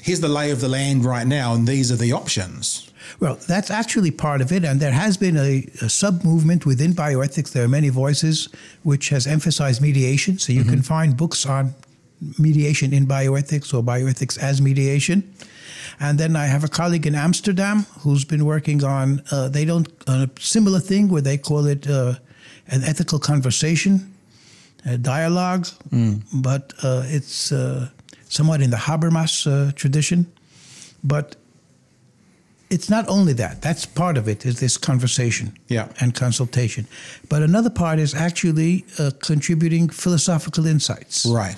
here's 0.00 0.20
the 0.20 0.28
lay 0.28 0.50
of 0.50 0.60
the 0.60 0.68
land 0.68 1.04
right 1.04 1.26
now, 1.26 1.54
and 1.54 1.66
these 1.66 1.92
are 1.92 1.96
the 1.96 2.12
options. 2.12 2.91
Well, 3.20 3.36
that's 3.46 3.70
actually 3.70 4.10
part 4.10 4.40
of 4.40 4.52
it, 4.52 4.64
and 4.64 4.80
there 4.80 4.92
has 4.92 5.16
been 5.16 5.36
a, 5.36 5.66
a 5.80 5.88
sub 5.88 6.24
movement 6.24 6.66
within 6.66 6.92
bioethics. 6.92 7.52
There 7.52 7.64
are 7.64 7.68
many 7.68 7.88
voices 7.88 8.48
which 8.82 9.08
has 9.10 9.26
emphasized 9.26 9.80
mediation. 9.80 10.38
So 10.38 10.52
you 10.52 10.64
can 10.64 10.82
find 10.82 11.16
books 11.16 11.46
on 11.46 11.74
mediation 12.38 12.92
in 12.92 13.06
bioethics 13.06 13.74
or 13.74 13.82
bioethics 13.82 14.38
as 14.38 14.60
mediation. 14.60 15.22
And 16.00 16.18
then 16.18 16.36
I 16.36 16.46
have 16.46 16.64
a 16.64 16.68
colleague 16.68 17.06
in 17.06 17.14
Amsterdam 17.14 17.86
who's 18.00 18.24
been 18.24 18.44
working 18.44 18.84
on 18.84 19.22
uh, 19.30 19.48
they 19.48 19.64
don't 19.64 19.88
on 20.08 20.22
a 20.22 20.40
similar 20.40 20.80
thing 20.80 21.08
where 21.08 21.22
they 21.22 21.38
call 21.38 21.66
it 21.66 21.88
uh, 21.88 22.14
an 22.68 22.82
ethical 22.84 23.18
conversation, 23.18 24.14
a 24.86 24.96
dialogue, 24.96 25.66
but 26.32 26.72
uh, 26.82 27.02
it's 27.06 27.52
uh, 27.52 27.88
somewhat 28.28 28.60
in 28.62 28.70
the 28.70 28.76
Habermas 28.76 29.46
uh, 29.46 29.72
tradition. 29.72 30.26
But 31.04 31.36
it's 32.72 32.88
not 32.88 33.04
only 33.08 33.34
that. 33.34 33.60
That's 33.60 33.84
part 33.86 34.16
of 34.18 34.26
it. 34.28 34.46
Is 34.46 34.58
this 34.60 34.76
conversation 34.78 35.52
Yeah. 35.68 35.88
and 36.00 36.14
consultation, 36.14 36.86
but 37.28 37.42
another 37.42 37.70
part 37.70 37.98
is 37.98 38.14
actually 38.14 38.84
uh, 38.98 39.10
contributing 39.20 39.90
philosophical 39.90 40.66
insights. 40.66 41.26
Right. 41.26 41.56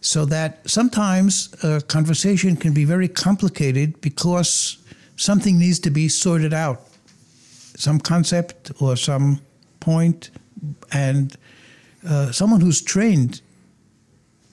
So 0.00 0.24
that 0.26 0.50
sometimes 0.66 1.48
a 1.62 1.80
conversation 1.80 2.56
can 2.56 2.72
be 2.72 2.84
very 2.84 3.08
complicated 3.08 4.00
because 4.00 4.78
something 5.16 5.58
needs 5.58 5.78
to 5.80 5.90
be 5.90 6.08
sorted 6.08 6.52
out, 6.52 6.80
some 7.76 7.98
concept 8.00 8.70
or 8.80 8.96
some 8.96 9.40
point, 9.80 10.30
and 10.92 11.36
uh, 12.08 12.30
someone 12.32 12.60
who's 12.60 12.80
trained 12.82 13.40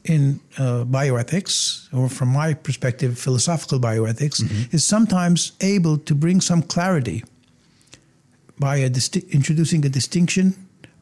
in 0.05 0.39
uh, 0.57 0.83
bioethics, 0.85 1.87
or 1.93 2.09
from 2.09 2.29
my 2.29 2.53
perspective, 2.53 3.17
philosophical 3.19 3.79
bioethics, 3.79 4.73
is 4.73 4.85
sometimes 4.85 5.51
able 5.61 5.97
to 5.97 6.15
bring 6.15 6.41
some 6.41 6.61
clarity 6.61 7.23
by 8.59 8.77
a 8.77 8.89
disti- 8.89 9.29
introducing 9.31 9.85
a 9.85 9.89
distinction 9.89 10.53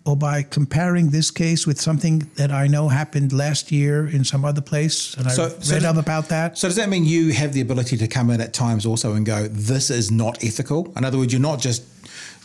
or 0.05 0.17
by 0.17 0.43
comparing 0.43 1.11
this 1.11 1.32
case 1.32 1.65
with 1.65 1.80
something 1.80 2.19
that 2.36 2.51
I 2.51 2.67
know 2.67 2.89
happened 2.89 3.32
last 3.32 3.71
year 3.71 4.05
in 4.07 4.25
some 4.25 4.43
other 4.43 4.59
place, 4.61 5.13
and 5.17 5.28
I 5.28 5.32
So- 5.34 5.43
read 5.43 5.63
so 5.63 5.75
up 5.78 5.82
does- 5.82 5.97
about 5.97 6.30
that. 6.30 6.57
So 6.57 6.67
does 6.67 6.75
that 6.75 6.89
mean 6.89 7.05
you 7.05 7.32
have 7.34 7.53
the 7.53 7.61
ability 7.61 7.95
to 7.97 8.07
come 8.07 8.30
in 8.30 8.41
at 8.41 8.53
times 8.53 8.86
also 8.86 9.13
and 9.13 9.25
go, 9.25 9.47
this 9.47 9.89
is 9.89 10.11
not 10.11 10.43
ethical? 10.43 10.91
In 10.97 11.05
other 11.05 11.17
words, 11.17 11.32
you're 11.32 11.41
not 11.41 11.61
just 11.61 11.84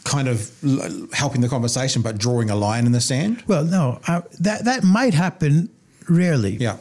kind 0.04 0.28
of 0.28 0.50
l- 0.64 1.08
helping 1.12 1.40
the 1.40 1.48
conversation, 1.48 2.00
but 2.02 2.16
drawing 2.16 2.48
a 2.50 2.54
line 2.54 2.86
in 2.86 2.92
the 2.92 3.00
sand. 3.00 3.42
well, 3.48 3.64
no, 3.64 3.98
uh, 4.06 4.20
that 4.38 4.64
that 4.64 4.84
might 4.84 5.14
happen 5.14 5.68
rarely. 6.08 6.56
Yeah. 6.56 6.76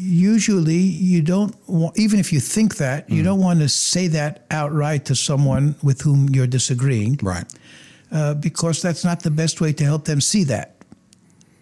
Usually, 0.00 0.76
you 0.78 1.22
don't 1.22 1.54
wa- 1.66 1.90
even 1.96 2.20
if 2.20 2.32
you 2.32 2.38
think 2.38 2.76
that, 2.76 3.08
Mm. 3.08 3.16
you 3.16 3.22
don't 3.24 3.40
want 3.40 3.58
to 3.60 3.68
say 3.68 4.06
that 4.08 4.44
outright 4.50 5.04
to 5.06 5.16
someone 5.16 5.74
with 5.82 6.02
whom 6.02 6.28
you're 6.28 6.46
disagreeing. 6.46 7.18
Right. 7.22 7.46
uh, 8.10 8.32
because 8.32 8.80
that's 8.80 9.04
not 9.04 9.22
the 9.22 9.30
best 9.30 9.60
way 9.60 9.70
to 9.70 9.84
help 9.84 10.06
them 10.06 10.18
see 10.20 10.42
that. 10.44 10.76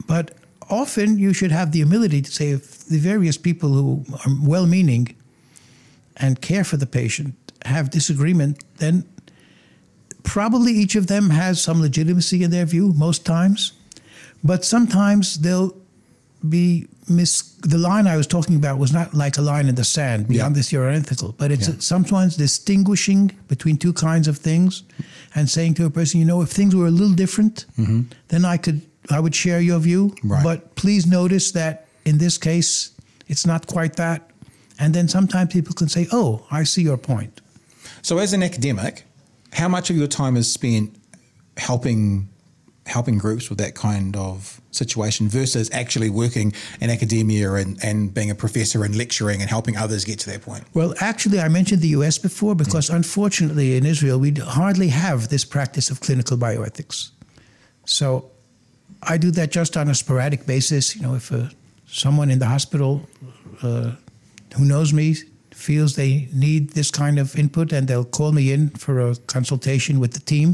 But 0.07 0.31
often 0.71 1.19
you 1.19 1.33
should 1.33 1.51
have 1.51 1.73
the 1.73 1.81
ability 1.83 2.23
to 2.23 2.31
say 2.31 2.51
if 2.51 2.85
the 2.87 2.99
various 2.99 3.37
people 3.37 3.71
who 3.71 4.05
are 4.25 4.33
well 4.43 4.65
meaning 4.65 5.09
and 6.19 6.41
care 6.41 6.63
for 6.63 6.77
the 6.77 6.87
patient 6.87 7.35
have 7.65 7.91
disagreement, 7.91 8.63
then 8.79 9.03
probably 10.23 10.73
each 10.73 10.95
of 10.95 11.09
them 11.09 11.31
has 11.31 11.61
some 11.61 11.81
legitimacy 11.81 12.45
in 12.45 12.53
their 12.53 12.65
view 12.67 12.93
most 12.97 13.25
times. 13.25 13.73
But 14.45 14.65
sometimes 14.65 15.39
they'll 15.39 15.75
be 16.51 16.87
mis. 17.09 17.43
The 17.63 17.79
line 17.79 18.07
I 18.07 18.17
was 18.17 18.27
talking 18.27 18.57
about 18.57 18.79
was 18.79 18.93
not 18.93 19.15
like 19.15 19.37
a 19.39 19.43
line 19.43 19.69
in 19.69 19.75
the 19.75 19.85
sand. 19.85 20.29
Beyond 20.29 20.55
Yeah. 20.55 20.59
this, 20.59 20.73
you're 20.73 20.89
unethical. 20.89 21.35
But 21.39 21.51
it's 21.53 21.69
Yeah. 21.69 21.75
sometimes 21.79 22.37
distinguishing 22.37 23.33
between 23.49 23.77
two 23.77 23.93
kinds 23.93 24.29
of 24.29 24.39
things, 24.39 24.83
and 25.35 25.49
saying 25.51 25.75
to 25.75 25.85
a 25.85 25.91
person, 25.91 26.19
you 26.21 26.27
know, 26.27 26.41
if 26.43 26.51
things 26.51 26.75
were 26.75 26.87
a 26.87 26.91
little 26.91 27.15
different, 27.15 27.67
then 28.29 28.45
I 28.45 28.57
could, 28.57 28.81
I 29.11 29.21
would 29.21 29.35
share 29.35 29.61
your 29.61 29.79
view. 29.81 30.09
Mm-hmm. 30.09 30.33
Right. 30.33 30.43
But 30.45 30.75
please 30.77 31.07
notice 31.07 31.53
that 31.53 31.87
in 32.05 32.19
this 32.19 32.39
case, 32.39 32.91
it's 33.29 33.45
not 33.47 33.67
quite 33.67 33.97
that. 33.97 34.31
And 34.79 34.95
then 34.95 35.09
sometimes 35.09 35.53
people 35.53 35.75
can 35.75 35.89
say, 35.89 36.07
oh, 36.13 36.47
I 36.51 36.65
see 36.65 36.83
your 36.83 36.99
point. 36.99 37.41
So, 38.03 38.19
as 38.19 38.33
an 38.33 38.43
academic, 38.43 39.05
how 39.53 39.69
much 39.69 39.91
of 39.91 39.97
your 39.97 40.07
time 40.09 40.37
is 40.37 40.51
spent 40.53 40.95
helping 41.57 42.29
helping 42.87 43.19
groups 43.19 43.49
with 43.49 43.59
that 43.59 43.75
kind 43.75 44.17
of 44.17 44.61
situation 44.71 45.29
versus 45.29 45.69
actually 45.73 46.11
working 46.11 46.53
in 46.81 46.91
academia 46.91 47.55
and, 47.55 47.83
and 47.83 48.15
being 48.15 48.31
a 48.31 48.35
professor 48.35 48.85
and 48.85 48.97
lecturing 48.97 49.41
and 49.41 49.51
helping 49.51 49.77
others 49.77 50.05
get 50.05 50.19
to 50.21 50.31
that 50.31 50.43
point? 50.43 50.65
Well, 50.75 50.95
actually, 51.01 51.41
I 51.41 51.49
mentioned 51.49 51.83
the 51.83 51.89
US 51.89 52.19
before 52.19 52.55
because 52.55 52.89
unfortunately 52.91 53.77
in 53.77 53.85
Israel, 53.85 54.19
we 54.19 54.33
hardly 54.33 54.89
have 54.89 55.29
this 55.29 55.45
practice 55.45 55.91
of 55.91 56.01
clinical 56.01 56.37
bioethics. 56.37 57.11
So 57.85 58.31
I 59.03 59.17
do 59.17 59.31
that 59.33 59.51
just 59.51 59.77
on 59.77 59.89
a 59.89 59.95
sporadic 59.95 60.47
basis. 60.47 60.97
You 60.97 61.03
know, 61.03 61.15
if 61.15 61.33
uh, 61.33 61.49
someone 61.87 62.31
in 62.31 62.39
the 62.39 62.47
hospital 62.47 63.09
uh, 63.63 63.93
who 64.57 64.65
knows 64.65 64.93
me 64.93 65.17
feels 65.67 65.95
they 65.95 66.29
need 66.33 66.63
this 66.79 66.91
kind 67.03 67.19
of 67.19 67.35
input 67.37 67.73
and 67.73 67.89
they'll 67.89 68.11
call 68.19 68.31
me 68.33 68.45
in 68.55 68.71
for 68.85 68.95
a 69.11 69.17
consultation 69.27 69.95
with 70.03 70.13
the 70.13 70.21
team. 70.33 70.49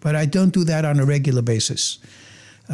But 0.00 0.12
I 0.22 0.26
don't 0.36 0.52
do 0.58 0.64
that 0.72 0.84
on 0.84 1.00
a 1.00 1.04
regular 1.04 1.42
basis. 1.42 1.98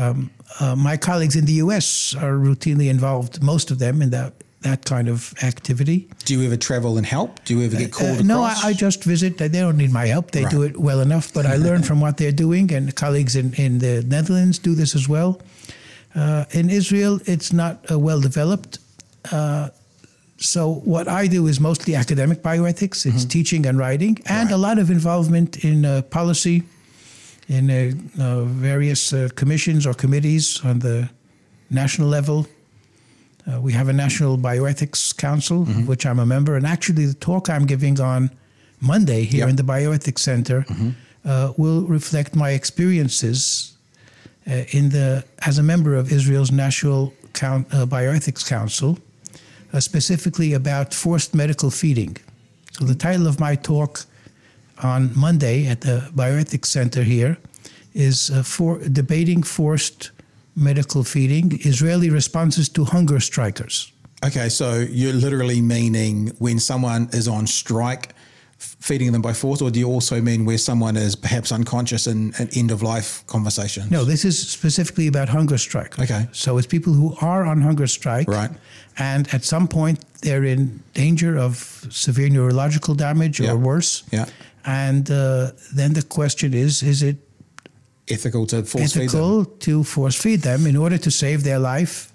Um, 0.02 0.30
uh, 0.60 0.76
my 0.76 0.96
colleagues 0.98 1.36
in 1.36 1.44
the 1.46 1.56
US 1.64 2.14
are 2.24 2.34
routinely 2.48 2.88
involved, 2.96 3.32
most 3.42 3.70
of 3.72 3.78
them, 3.78 4.02
in 4.02 4.10
that, 4.10 4.32
that 4.68 4.80
kind 4.84 5.08
of 5.08 5.32
activity. 5.42 5.98
Do 6.26 6.32
you 6.34 6.40
ever 6.46 6.58
travel 6.68 6.92
and 6.98 7.06
help? 7.06 7.30
Do 7.46 7.50
you 7.54 7.64
ever 7.66 7.76
get 7.76 7.92
called 7.92 8.18
Uh, 8.18 8.22
no, 8.34 8.38
I. 8.42 8.54
I 8.70 8.72
just 8.86 9.00
visit. 9.04 9.30
They 9.38 9.48
don't 9.48 9.78
need 9.82 9.92
my 9.92 10.06
help. 10.14 10.26
They 10.30 10.44
do 10.56 10.62
it 10.68 10.74
well 10.88 11.00
enough. 11.08 11.26
But 11.36 11.44
I 11.54 11.56
learn 11.68 11.82
from 11.88 11.98
what 12.04 12.14
they're 12.18 12.38
doing, 12.46 12.72
and 12.76 12.84
colleagues 12.94 13.34
in, 13.36 13.46
in 13.64 13.78
the 13.78 13.94
Netherlands 14.16 14.58
do 14.68 14.74
this 14.74 14.94
as 14.94 15.06
well. 15.14 15.30
Uh, 16.14 16.44
in 16.60 16.70
Israel, 16.70 17.14
it's 17.26 17.50
not 17.52 17.74
uh, 17.90 17.98
well 17.98 18.20
developed. 18.20 18.72
So 20.44 20.74
what 20.84 21.08
I 21.08 21.26
do 21.26 21.46
is 21.46 21.58
mostly 21.58 21.94
academic 21.94 22.42
bioethics. 22.42 23.06
It's 23.06 23.24
teaching 23.24 23.66
and 23.66 23.78
writing, 23.78 24.18
and 24.26 24.50
a 24.50 24.56
lot 24.56 24.78
of 24.78 24.90
involvement 24.90 25.64
in 25.64 25.84
uh, 25.84 26.02
policy, 26.02 26.62
in 27.48 27.70
uh, 27.70 27.76
uh, 28.22 28.42
various 28.44 29.12
uh, 29.12 29.28
commissions 29.36 29.86
or 29.86 29.94
committees 29.94 30.60
on 30.64 30.80
the 30.80 31.08
national 31.70 32.08
level. 32.08 32.46
Uh, 33.46 33.60
we 33.60 33.72
have 33.72 33.88
a 33.88 33.92
National 33.92 34.38
Bioethics 34.38 35.14
Council, 35.16 35.62
of 35.62 35.86
which 35.88 36.04
I'm 36.06 36.18
a 36.18 36.26
member. 36.26 36.56
And 36.56 36.66
actually, 36.66 37.06
the 37.06 37.14
talk 37.14 37.48
I'm 37.50 37.66
giving 37.66 38.00
on 38.00 38.30
Monday 38.80 39.24
here 39.24 39.40
Yeah. 39.44 39.50
in 39.50 39.56
the 39.56 39.62
Bioethics 39.64 40.20
Center 40.20 40.64
uh, 41.24 41.52
will 41.56 41.82
reflect 41.82 42.34
my 42.34 42.50
experiences 42.50 43.72
uh, 44.46 44.64
in 44.78 44.90
the 44.90 45.24
as 45.46 45.58
a 45.58 45.62
member 45.62 45.94
of 45.94 46.10
Israel's 46.12 46.50
National 46.50 47.12
Count, 47.32 47.66
uh, 47.72 47.86
Bioethics 47.86 48.44
Council, 48.46 48.98
uh, 49.74 49.80
specifically 49.80 50.54
about 50.54 50.94
forced 50.94 51.34
medical 51.34 51.70
feeding. 51.70 52.16
So 52.72 52.84
the 52.84 52.94
title 52.94 53.26
of 53.26 53.40
my 53.40 53.56
talk 53.56 54.06
on 54.82 55.10
Monday 55.16 55.66
at 55.66 55.80
the 55.80 56.08
Bioethics 56.14 56.66
Center 56.66 57.02
here 57.02 57.36
is 57.92 58.30
uh, 58.30 58.42
for 58.42 58.78
debating 58.78 59.42
forced 59.42 60.10
medical 60.56 61.02
feeding, 61.04 61.58
Israeli 61.64 62.10
responses 62.10 62.68
to 62.70 62.84
hunger 62.84 63.20
strikers. 63.20 63.92
Okay, 64.24 64.48
so 64.48 64.78
you're 64.78 65.12
literally 65.12 65.60
meaning 65.60 66.32
when 66.38 66.58
someone 66.58 67.08
is 67.12 67.28
on 67.28 67.46
strike, 67.46 68.14
feeding 68.58 69.12
them 69.12 69.22
by 69.22 69.32
force, 69.32 69.60
or 69.62 69.70
do 69.70 69.78
you 69.78 69.88
also 69.88 70.20
mean 70.20 70.44
where 70.44 70.58
someone 70.58 70.96
is 70.96 71.16
perhaps 71.16 71.52
unconscious 71.52 72.06
in 72.06 72.32
an 72.38 72.48
end 72.54 72.70
of 72.70 72.82
life 72.82 73.24
conversation? 73.26 73.88
No, 73.90 74.04
this 74.04 74.24
is 74.24 74.38
specifically 74.50 75.06
about 75.06 75.28
hunger 75.28 75.58
strike. 75.58 75.98
Okay. 75.98 76.26
So 76.32 76.58
it's 76.58 76.66
people 76.66 76.92
who 76.92 77.16
are 77.20 77.44
on 77.44 77.60
hunger 77.62 77.86
strike. 77.86 78.28
Right. 78.28 78.50
And 78.98 79.28
at 79.34 79.44
some 79.44 79.66
point, 79.68 80.04
they're 80.20 80.44
in 80.44 80.82
danger 80.94 81.36
of 81.38 81.56
severe 81.90 82.28
neurological 82.30 82.94
damage 82.94 83.40
Yeah. 83.40 83.52
or 83.52 83.56
worse. 83.56 84.02
Yeah. 84.12 84.26
And 84.64 85.10
uh, 85.10 85.50
then 85.74 85.92
the 85.92 86.02
question 86.02 86.54
is 86.54 86.82
is 86.82 87.02
it 87.02 87.16
Ethical 88.08 88.46
to 88.46 88.62
force 88.64 88.92
feed 88.92 89.00
them. 89.00 89.02
ethical 89.08 89.44
to 89.44 89.82
force 89.84 90.14
feed 90.14 90.42
them 90.42 90.66
in 90.66 90.76
order 90.76 90.98
to 90.98 91.10
save 91.10 91.42
their 91.42 91.58
life 91.58 92.12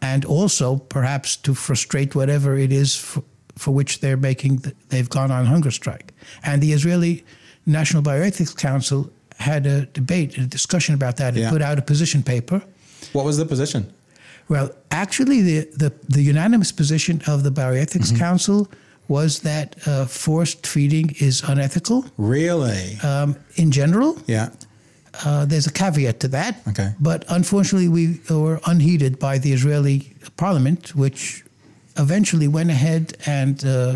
and 0.00 0.24
also 0.24 0.76
perhaps 0.76 1.36
to 1.36 1.54
frustrate 1.54 2.14
whatever 2.14 2.56
it 2.58 2.72
is 2.72 2.96
for, 2.96 3.22
for 3.56 3.70
which 3.72 4.00
they're 4.00 4.16
making 4.16 4.58
th- 4.58 4.74
they've 4.88 5.08
gone 5.10 5.30
on 5.30 5.46
hunger 5.46 5.70
strike 5.70 6.12
and 6.42 6.62
the 6.62 6.72
israeli 6.72 7.24
national 7.66 8.02
bioethics 8.02 8.56
council 8.56 9.10
had 9.38 9.66
a 9.66 9.86
debate 9.86 10.36
a 10.38 10.46
discussion 10.46 10.94
about 10.94 11.16
that 11.16 11.36
it 11.36 11.40
Yeah. 11.40 11.50
put 11.50 11.62
out 11.62 11.78
a 11.78 11.82
position 11.82 12.22
paper 12.22 12.62
What 13.12 13.24
was 13.24 13.36
the 13.36 13.46
position? 13.46 13.92
well 14.48 14.70
actually 14.90 15.42
the, 15.42 15.58
the, 15.76 15.92
the 16.08 16.22
unanimous 16.22 16.72
position 16.72 17.22
of 17.26 17.42
the 17.42 17.50
bioethics 17.50 18.08
Mm-hmm. 18.08 18.16
council 18.18 18.68
was 19.08 19.40
that 19.40 19.76
uh, 19.86 20.06
forced 20.06 20.66
feeding 20.66 21.14
is 21.20 21.42
unethical 21.42 22.04
Really? 22.16 22.96
um, 23.02 23.36
in 23.56 23.70
general 23.70 24.16
yeah. 24.26 24.48
uh, 25.24 25.44
there's 25.44 25.66
a 25.66 25.72
caveat 25.72 26.20
to 26.20 26.28
that. 26.28 26.56
Okay. 26.68 26.94
But 26.98 27.24
unfortunately, 27.28 27.88
we 27.88 28.20
were 28.30 28.60
unheeded 28.64 29.18
by 29.18 29.36
the 29.38 29.52
Israeli 29.52 30.14
parliament, 30.38 30.94
which 30.94 31.41
eventually 31.96 32.48
went 32.48 32.70
ahead 32.70 33.16
and 33.26 33.64
uh, 33.64 33.94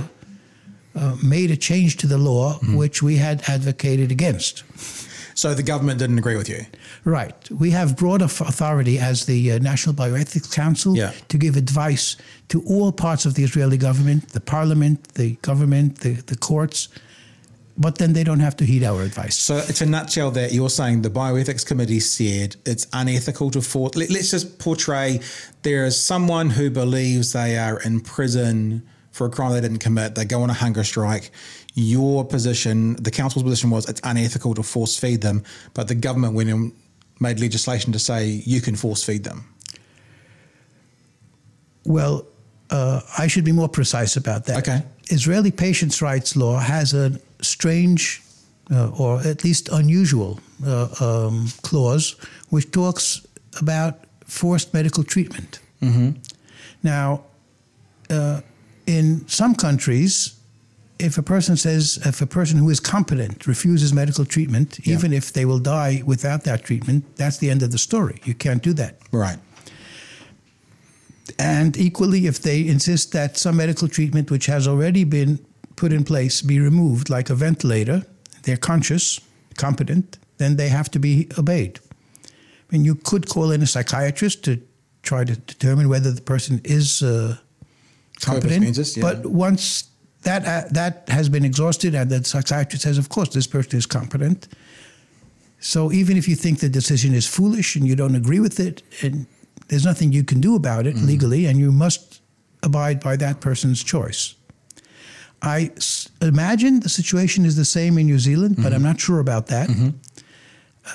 uh, 0.94 1.16
made 1.22 1.50
a 1.50 1.56
change 1.56 1.96
to 1.98 2.06
the 2.06 2.18
law, 2.18 2.54
Mm-hmm. 2.54 2.76
which 2.76 3.02
we 3.02 3.16
had 3.16 3.42
advocated 3.48 4.10
against. 4.10 4.64
So 5.34 5.52
the 5.54 5.62
government 5.62 5.98
didn't 5.98 6.18
agree 6.18 6.36
with 6.36 6.48
you. 6.48 6.64
Right. 7.04 7.34
We 7.50 7.70
have 7.72 7.94
broad 7.96 8.22
authority 8.22 8.98
as 8.98 9.26
the 9.26 9.52
uh, 9.52 9.58
National 9.58 9.94
Bioethics 9.94 10.50
Council 10.50 10.96
Yeah. 10.96 11.12
to 11.28 11.36
give 11.38 11.56
advice 11.56 12.16
to 12.48 12.62
all 12.66 12.90
parts 12.92 13.26
of 13.26 13.34
the 13.34 13.44
Israeli 13.44 13.76
government, 13.76 14.30
the 14.30 14.40
parliament, 14.40 14.98
the 15.14 15.36
government, 15.42 15.98
the, 16.00 16.14
the 16.26 16.36
courts, 16.36 16.88
but 17.78 17.98
then 17.98 18.12
they 18.12 18.24
don't 18.24 18.40
have 18.40 18.56
to 18.56 18.64
heed 18.64 18.82
our 18.82 19.02
advice. 19.02 19.36
So 19.36 19.56
it's 19.56 19.80
a 19.80 19.86
nutshell 19.86 20.30
that 20.32 20.52
you're 20.52 20.70
saying 20.70 21.02
the 21.02 21.10
bioethics 21.10 21.64
committee 21.66 22.00
said 22.00 22.56
it's 22.64 22.86
unethical 22.92 23.50
to 23.50 23.60
force. 23.60 23.96
Let, 23.96 24.10
let's 24.10 24.30
just 24.30 24.58
portray 24.58 25.20
there 25.62 25.84
is 25.84 26.00
someone 26.00 26.50
who 26.50 26.70
believes 26.70 27.32
they 27.32 27.58
are 27.58 27.80
in 27.80 28.00
prison 28.00 28.86
for 29.10 29.26
a 29.26 29.30
crime 29.30 29.52
they 29.52 29.60
didn't 29.60 29.78
commit. 29.78 30.14
They 30.14 30.24
go 30.24 30.42
on 30.42 30.50
a 30.50 30.54
hunger 30.54 30.84
strike. 30.84 31.30
Your 31.74 32.24
position, 32.24 32.96
the 32.96 33.10
council's 33.10 33.42
position 33.42 33.70
was 33.70 33.88
it's 33.88 34.00
unethical 34.04 34.54
to 34.54 34.62
force 34.62 34.98
feed 34.98 35.20
them, 35.20 35.44
but 35.74 35.88
the 35.88 35.94
government 35.94 36.34
went 36.34 36.48
and 36.48 36.72
made 37.20 37.40
legislation 37.40 37.92
to 37.92 37.98
say 37.98 38.26
you 38.26 38.60
can 38.60 38.76
force 38.76 39.02
feed 39.02 39.24
them. 39.24 39.44
Well, 41.84 42.26
uh, 42.70 43.00
I 43.16 43.26
should 43.26 43.44
be 43.44 43.52
more 43.52 43.68
precise 43.68 44.16
about 44.16 44.46
that. 44.46 44.58
Okay. 44.58 44.82
Israeli 45.08 45.50
patients' 45.50 46.02
rights 46.02 46.34
law 46.36 46.58
has 46.58 46.92
a 46.94 47.20
strange, 47.40 48.22
uh, 48.70 48.88
or 48.98 49.20
at 49.22 49.44
least 49.44 49.68
unusual, 49.70 50.40
uh, 50.66 50.88
um, 51.00 51.48
clause 51.62 52.16
which 52.50 52.70
talks 52.70 53.26
about 53.60 53.94
forced 54.24 54.72
medical 54.74 55.04
treatment. 55.04 55.60
Now, 56.82 57.22
uh, 58.10 58.40
in 58.86 59.26
some 59.28 59.54
countries, 59.54 60.34
if 60.98 61.18
a 61.18 61.22
person 61.22 61.56
says, 61.56 61.98
if 62.04 62.20
a 62.22 62.26
person 62.26 62.58
who 62.58 62.70
is 62.70 62.80
competent 62.80 63.46
refuses 63.46 63.92
medical 63.92 64.24
treatment, 64.24 64.78
Yeah. 64.82 64.94
even 64.94 65.12
if 65.12 65.32
they 65.32 65.44
will 65.44 65.58
die 65.60 66.02
without 66.06 66.44
that 66.44 66.64
treatment, 66.64 67.04
that's 67.16 67.38
the 67.38 67.50
end 67.50 67.62
of 67.62 67.70
the 67.70 67.78
story. 67.78 68.20
You 68.24 68.34
can't 68.34 68.62
do 68.62 68.72
that. 68.74 68.98
Right. 69.12 69.38
And 71.38 71.76
equally, 71.76 72.26
if 72.26 72.40
they 72.40 72.66
insist 72.66 73.12
that 73.12 73.36
some 73.36 73.56
medical 73.56 73.88
treatment 73.88 74.30
which 74.30 74.46
has 74.46 74.66
already 74.66 75.04
been 75.04 75.38
put 75.76 75.92
in 75.92 76.04
place 76.04 76.42
be 76.42 76.58
removed, 76.58 77.10
like 77.10 77.30
a 77.30 77.34
ventilator, 77.34 78.02
they're 78.42 78.56
conscious, 78.56 79.20
competent, 79.56 80.18
then 80.38 80.56
they 80.56 80.68
have 80.68 80.90
to 80.90 80.98
be 80.98 81.28
obeyed. 81.38 81.78
I 82.24 82.76
mean, 82.76 82.84
you 82.84 82.94
could 82.94 83.28
call 83.28 83.50
in 83.52 83.62
a 83.62 83.66
psychiatrist 83.66 84.44
to 84.44 84.60
try 85.02 85.24
to 85.24 85.36
determine 85.36 85.88
whether 85.88 86.10
the 86.10 86.22
person 86.22 86.60
is 86.64 87.02
uh, 87.02 87.36
competent. 88.20 88.96
Yeah. 88.96 89.02
But 89.02 89.26
once 89.26 89.84
that 90.22 90.44
uh, 90.44 90.68
that 90.72 91.08
has 91.08 91.28
been 91.28 91.44
exhausted, 91.44 91.94
and 91.94 92.10
the 92.10 92.24
psychiatrist 92.24 92.82
says, 92.82 92.98
of 92.98 93.08
course, 93.08 93.28
this 93.28 93.46
person 93.46 93.78
is 93.78 93.86
competent. 93.86 94.48
So 95.60 95.92
even 95.92 96.16
if 96.16 96.28
you 96.28 96.36
think 96.36 96.58
the 96.58 96.68
decision 96.68 97.14
is 97.14 97.26
foolish 97.26 97.76
and 97.76 97.86
you 97.86 97.96
don't 97.96 98.14
agree 98.14 98.40
with 98.40 98.60
it, 98.60 98.82
and 99.02 99.26
there's 99.68 99.84
nothing 99.84 100.12
you 100.12 100.24
can 100.24 100.40
do 100.40 100.54
about 100.54 100.86
it 100.86 100.96
legally, 100.96 101.46
and 101.46 101.58
you 101.58 101.72
must 101.72 102.20
abide 102.62 103.00
by 103.00 103.16
that 103.16 103.40
person's 103.40 103.82
choice. 103.82 104.34
I 105.46 105.70
s- 105.76 106.08
imagine 106.20 106.80
the 106.80 106.88
situation 106.88 107.44
is 107.44 107.54
the 107.54 107.64
same 107.64 107.98
in 107.98 108.06
New 108.06 108.18
Zealand, 108.18 108.56
but 108.56 108.66
I'm 108.66 108.80
mm-hmm. 108.80 108.82
not 108.82 109.00
sure 109.00 109.20
about 109.20 109.46
that. 109.46 109.68
Mm-hmm. 109.68 109.90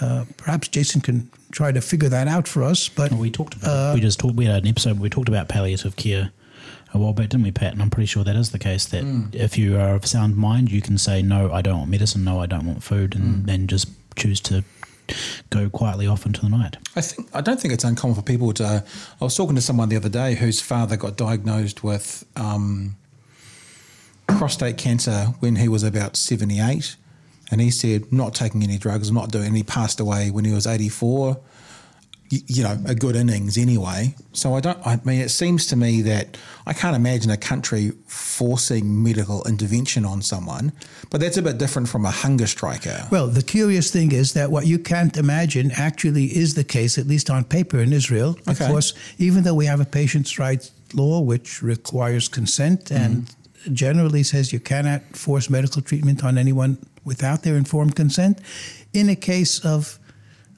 Uh, 0.01 0.25
perhaps 0.37 0.67
Jason 0.67 0.99
can 0.99 1.29
try 1.51 1.71
to 1.71 1.79
figure 1.81 2.09
that 2.09 2.27
out 2.27 2.47
for 2.47 2.63
us. 2.63 2.89
But 2.89 3.11
Well, 3.11 3.21
we 3.21 3.31
talked 3.31 3.53
about. 3.53 3.93
we 3.93 3.99
uh, 3.99 4.03
just 4.03 4.19
talked. 4.19 4.35
We 4.35 4.45
had 4.45 4.63
an 4.63 4.67
episode. 4.67 4.93
where 4.93 5.03
We 5.03 5.09
talked 5.09 5.29
about 5.29 5.47
palliative 5.47 5.95
care 5.95 6.31
a 6.93 6.97
while 6.97 7.13
back, 7.13 7.29
didn't 7.29 7.43
we, 7.43 7.51
Pat? 7.51 7.71
And 7.73 7.81
I'm 7.81 7.89
pretty 7.89 8.07
sure 8.07 8.23
that 8.25 8.35
is 8.35 8.51
the 8.51 8.59
case. 8.59 8.85
That 8.87 9.03
hmm. 9.03 9.27
if 9.31 9.57
you 9.57 9.79
are 9.79 9.95
of 9.95 10.05
sound 10.05 10.35
mind, 10.35 10.69
you 10.69 10.81
can 10.81 10.97
say 10.97 11.21
no, 11.21 11.51
I 11.51 11.61
don't 11.61 11.79
want 11.79 11.91
medicine. 11.91 12.23
No, 12.23 12.41
I 12.41 12.45
don't 12.45 12.65
want 12.65 12.83
food, 12.83 13.15
and 13.15 13.23
hmm. 13.23 13.45
then 13.45 13.67
just 13.67 13.89
choose 14.17 14.41
to 14.41 14.63
go 15.49 15.69
quietly 15.69 16.07
off 16.07 16.25
into 16.25 16.41
the 16.41 16.49
night. 16.49 16.77
I 16.95 17.01
think 17.01 17.29
I 17.33 17.41
don't 17.41 17.59
think 17.59 17.73
it's 17.73 17.83
uncommon 17.83 18.15
for 18.15 18.21
people 18.21 18.51
to. 18.53 18.83
I 19.19 19.23
was 19.23 19.35
talking 19.35 19.55
to 19.55 19.61
someone 19.61 19.89
the 19.89 19.95
other 19.95 20.09
day 20.09 20.35
whose 20.35 20.59
father 20.59 20.97
got 20.97 21.15
diagnosed 21.15 21.83
with 21.83 22.25
um, 22.35 22.97
prostate 24.37 24.77
cancer 24.77 25.27
when 25.39 25.55
he 25.55 25.67
was 25.67 25.83
about 25.83 26.15
seventy-eight, 26.15 26.95
and 27.49 27.61
he 27.61 27.71
said 27.71 28.11
not 28.11 28.33
taking 28.33 28.63
any 28.63 28.77
drugs, 28.77 29.11
not 29.11 29.31
doing. 29.31 29.47
And 29.47 29.57
he 29.57 29.63
passed 29.63 29.99
away 29.99 30.31
when 30.31 30.45
he 30.45 30.53
was 30.53 30.65
eighty-four. 30.67 31.39
Y- 32.31 32.39
You 32.47 32.63
know, 32.63 32.77
a 32.85 32.95
good 32.95 33.17
innings 33.17 33.57
anyway. 33.57 34.15
So 34.31 34.55
I 34.55 34.61
don't. 34.61 34.79
I 34.87 34.99
mean, 35.03 35.19
it 35.19 35.31
seems 35.31 35.67
to 35.67 35.75
me 35.75 36.01
that 36.03 36.37
I 36.65 36.71
can't 36.71 36.95
imagine 36.95 37.29
a 37.29 37.35
country 37.35 37.91
forcing 38.07 39.03
medical 39.03 39.43
intervention 39.45 40.05
on 40.05 40.21
someone, 40.21 40.71
but 41.09 41.19
that's 41.19 41.35
a 41.35 41.41
bit 41.41 41.57
different 41.57 41.89
from 41.89 42.05
a 42.05 42.11
hunger 42.11 42.47
striker. 42.47 43.05
Well, 43.11 43.27
the 43.27 43.43
curious 43.43 43.91
thing 43.91 44.13
is 44.13 44.31
that 44.31 44.49
what 44.49 44.65
you 44.65 44.79
can't 44.79 45.17
imagine 45.17 45.71
actually 45.71 46.27
is 46.27 46.53
the 46.53 46.63
case, 46.63 46.97
at 46.97 47.05
least 47.05 47.29
on 47.29 47.43
paper 47.43 47.79
in 47.79 47.91
Israel. 47.91 48.37
Of 48.47 48.59
course, 48.59 48.93
even 49.17 49.43
though 49.43 49.55
we 49.55 49.65
have 49.65 49.81
a 49.81 49.85
patient's 49.85 50.39
rights 50.39 50.71
law 50.93 51.19
which 51.19 51.61
requires 51.61 52.29
consent 52.29 52.91
and 52.91 53.23
mm-hmm. 53.23 53.40
Generally 53.73 54.23
says 54.23 54.51
you 54.51 54.59
cannot 54.59 55.01
force 55.15 55.49
medical 55.49 55.81
treatment 55.81 56.23
on 56.23 56.37
anyone 56.37 56.77
without 57.03 57.43
their 57.43 57.55
informed 57.55 57.95
consent, 57.95 58.39
in 58.93 59.09
a 59.09 59.15
case 59.15 59.63
of 59.65 59.99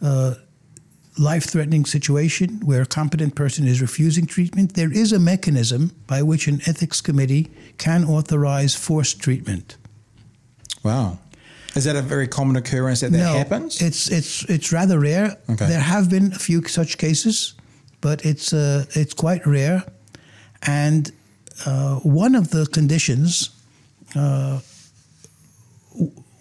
uh, 0.01 0.35
life-threatening 1.17 1.85
situation 1.85 2.59
where 2.65 2.81
a 2.81 2.85
competent 2.85 3.35
person 3.35 3.67
is 3.67 3.81
refusing 3.81 4.25
treatment, 4.25 4.73
there 4.73 4.91
is 4.91 5.13
a 5.13 5.19
mechanism 5.19 5.91
by 6.07 6.21
which 6.21 6.47
an 6.47 6.61
ethics 6.65 7.01
committee 7.01 7.51
can 7.77 8.03
authorize 8.03 8.75
forced 8.75 9.19
treatment. 9.19 9.77
Wow. 10.83 11.19
Is 11.75 11.85
that 11.85 11.95
a 11.95 12.01
very 12.01 12.27
common 12.27 12.55
occurrence 12.55 13.01
that 13.01 13.11
that 13.11 13.17
no, 13.17 13.33
happens? 13.33 13.81
It's 13.81 14.07
it's 14.11 14.43
it's 14.43 14.71
rather 14.71 14.99
rare. 14.99 15.37
Okay. 15.49 15.67
There 15.67 15.79
have 15.79 16.07
been 16.07 16.31
a 16.33 16.39
few 16.39 16.63
such 16.67 16.97
cases, 16.97 17.55
but 17.99 18.23
it's 18.25 18.53
uh, 18.53 18.85
it's 18.91 19.13
quite 19.13 19.45
rare. 19.47 19.83
And 20.61 21.11
uh, 21.65 21.95
one 21.99 22.35
of 22.35 22.49
the 22.49 22.65
conditions, 22.67 23.49
uh, 24.15 24.59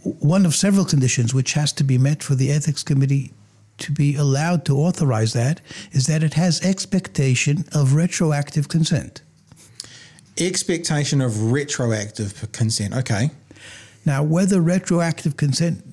one 0.02 0.46
of 0.46 0.54
several 0.54 0.84
conditions 0.84 1.34
which 1.34 1.52
has 1.52 1.72
to 1.72 1.84
be 1.84 1.98
met 1.98 2.22
for 2.22 2.34
the 2.34 2.50
ethics 2.50 2.82
committee 2.82 3.32
to 3.78 3.92
be 3.92 4.14
allowed 4.16 4.64
to 4.64 4.76
authorize 4.76 5.32
that, 5.32 5.60
is 5.92 6.06
that 6.06 6.22
it 6.22 6.34
has 6.34 6.60
expectation 6.64 7.64
of 7.72 7.94
retroactive 7.94 8.68
consent. 8.68 9.22
Expectation 10.38 11.20
of 11.20 11.52
retroactive 11.52 12.50
consent. 12.52 12.94
Okay. 12.94 13.30
Now, 14.04 14.22
whether 14.22 14.60
retroactive 14.60 15.36
consent 15.36 15.84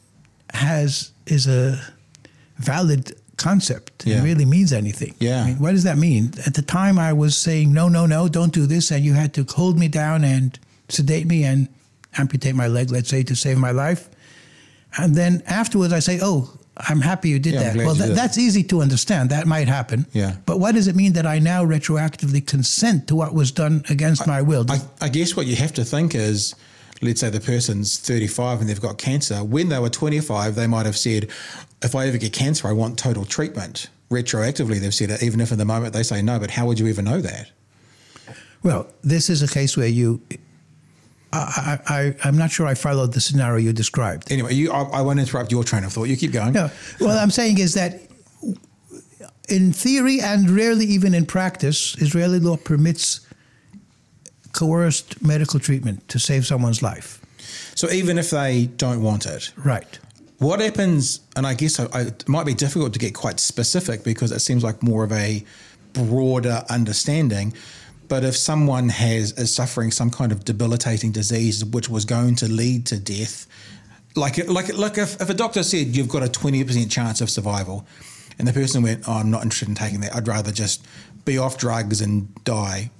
has 0.53 1.11
is 1.27 1.47
a 1.47 1.79
valid 2.57 3.13
concept 3.39 4.05
Yeah. 4.05 4.15
and 4.17 4.23
really 4.25 4.45
means 4.45 4.71
anything. 4.73 5.13
Yeah. 5.19 5.43
I 5.43 5.45
mean, 5.47 5.59
what 5.59 5.71
does 5.71 5.83
that 5.83 5.97
mean? 5.97 6.33
At 6.45 6.53
the 6.53 6.61
time, 6.61 6.99
I 6.99 7.11
was 7.13 7.35
saying 7.37 7.73
no, 7.73 7.89
no, 7.89 8.05
no, 8.05 8.27
don't 8.27 8.53
do 8.53 8.65
this, 8.67 8.91
and 8.91 9.03
you 9.03 9.13
had 9.13 9.33
to 9.33 9.43
hold 9.43 9.77
me 9.79 9.87
down 9.87 10.23
and 10.23 10.57
sedate 10.89 11.25
me 11.27 11.43
and 11.43 11.67
amputate 12.17 12.55
my 12.55 12.67
leg, 12.67 12.91
let's 12.91 13.09
say, 13.09 13.23
to 13.23 13.35
save 13.35 13.57
my 13.57 13.71
life. 13.71 14.09
And 14.97 15.15
then 15.15 15.41
afterwards, 15.47 15.93
I 15.93 15.99
say, 15.99 16.19
oh. 16.21 16.51
I'm 16.89 17.01
happy 17.01 17.27
you 17.27 17.39
did 17.39 17.55
Yeah, 17.55 17.73
that. 17.73 17.75
Well, 17.85 17.93
that, 17.95 18.07
did. 18.07 18.15
that's 18.17 18.37
easy 18.37 18.63
to 18.71 18.81
understand. 18.81 19.31
That 19.31 19.45
might 19.47 19.67
happen. 19.67 20.05
Yeah. 20.13 20.37
But 20.45 20.61
what 20.61 20.75
does 20.75 20.87
it 20.87 20.95
mean 20.95 21.11
that 21.13 21.25
I 21.25 21.37
now 21.39 21.61
retroactively 21.65 22.39
consent 22.47 23.07
to 23.09 23.17
what 23.17 23.33
was 23.33 23.51
done 23.51 23.83
against 23.89 24.25
my 24.25 24.41
will? 24.41 24.63
I, 24.69 24.79
I 25.01 25.09
guess 25.09 25.35
what 25.35 25.45
you 25.45 25.57
have 25.57 25.73
to 25.73 25.83
think 25.83 26.15
is, 26.15 26.55
let's 27.01 27.21
say 27.21 27.29
the 27.29 27.39
person's 27.39 27.97
35 27.97 28.61
and 28.61 28.69
they've 28.69 28.81
got 28.81 28.97
cancer. 28.97 29.43
When 29.43 29.69
they 29.69 29.79
were 29.79 29.89
25, 29.89 30.55
they 30.55 30.67
might 30.67 30.85
have 30.85 30.97
said, 30.97 31.29
if 31.81 31.95
I 31.95 32.07
ever 32.07 32.17
get 32.17 32.33
cancer, 32.33 32.67
I 32.67 32.73
want 32.73 32.97
total 32.97 33.25
treatment. 33.25 33.89
Retroactively, 34.09 34.79
they've 34.79 34.93
said 34.93 35.11
it, 35.11 35.23
even 35.23 35.39
if 35.39 35.51
in 35.51 35.57
the 35.57 35.65
moment 35.65 35.93
they 35.93 36.03
say 36.03 36.21
no. 36.21 36.39
But 36.39 36.51
how 36.51 36.65
would 36.65 36.79
you 36.79 36.87
ever 36.87 37.01
know 37.01 37.21
that? 37.21 37.51
Well, 38.63 38.87
this 39.03 39.29
is 39.29 39.41
a 39.41 39.47
case 39.47 39.77
where 39.77 39.87
you. 39.87 40.21
I, 41.31 41.79
I, 41.85 42.15
I'm 42.23 42.35
not 42.35 42.49
sure 42.49 42.65
I 42.65 42.73
followed 42.73 43.13
the 43.13 43.21
scenario 43.21 43.57
you 43.57 43.71
described. 43.71 44.31
Anyway, 44.31 44.55
you, 44.55 44.71
I, 44.71 44.81
I 44.81 45.01
won't 45.01 45.19
interrupt 45.19 45.51
your 45.51 45.63
train 45.63 45.83
of 45.83 45.93
thought. 45.93 46.05
You 46.05 46.17
keep 46.17 46.31
going. 46.31 46.53
No, 46.53 46.71
what 46.97 47.17
I'm 47.17 47.29
saying 47.29 47.59
is 47.59 47.75
that 47.75 48.01
in 49.47 49.71
theory 49.71 50.21
and 50.21 50.49
rarely 50.49 50.85
even 50.85 51.13
in 51.13 51.27
practice, 51.27 51.95
Israeli 52.01 52.39
law 52.39 52.57
permits 52.57 53.21
coerced 54.53 55.21
medical 55.21 55.59
treatment 55.59 56.07
to 56.09 56.19
save 56.19 56.45
someone's 56.45 56.81
life. 56.81 57.21
So 57.75 57.89
even 57.89 58.17
if 58.17 58.29
they 58.29 58.65
don't 58.77 59.01
want 59.01 59.25
it, 59.25 59.51
Right. 59.55 59.99
What 60.39 60.61
happens, 60.61 61.19
and 61.35 61.45
I 61.45 61.53
guess 61.53 61.81
I, 61.81 61.87
I, 61.91 62.01
it 62.03 62.27
might 62.29 62.45
be 62.45 62.53
difficult 62.53 62.93
to 62.93 62.99
get 62.99 63.13
quite 63.13 63.41
specific 63.41 64.05
because 64.05 64.31
it 64.31 64.39
seems 64.39 64.63
like 64.63 64.81
more 64.81 65.03
of 65.03 65.11
a 65.11 65.43
broader 65.91 66.63
understanding. 66.69 67.53
But 68.07 68.23
if 68.23 68.37
someone 68.37 68.87
has 68.87 69.33
is 69.33 69.53
suffering 69.53 69.91
some 69.91 70.09
kind 70.09 70.31
of 70.31 70.45
debilitating 70.45 71.11
disease 71.11 71.65
which 71.65 71.89
was 71.89 72.05
going 72.05 72.35
to 72.37 72.47
lead 72.47 72.85
to 72.87 72.99
death, 72.99 73.47
like 74.15 74.37
like 74.47 74.73
like 74.77 74.97
if, 74.97 75.21
if 75.21 75.29
a 75.29 75.33
doctor 75.33 75.61
said 75.61 75.87
you've 75.95 76.07
got 76.07 76.23
a 76.23 76.29
twenty 76.29 76.63
percent 76.63 76.89
chance 76.89 77.19
of 77.19 77.29
survival, 77.29 77.85
and 78.39 78.47
the 78.47 78.53
person 78.53 78.81
went, 78.81 79.03
"Oh, 79.09 79.13
I'm 79.13 79.29
not 79.29 79.43
interested 79.43 79.67
in 79.67 79.75
taking 79.75 79.99
that. 80.01 80.15
I'd 80.15 80.27
rather 80.27 80.53
just 80.53 80.87
be 81.25 81.37
off 81.37 81.57
drugs 81.57 81.99
and 81.99 82.33
die." 82.45 82.91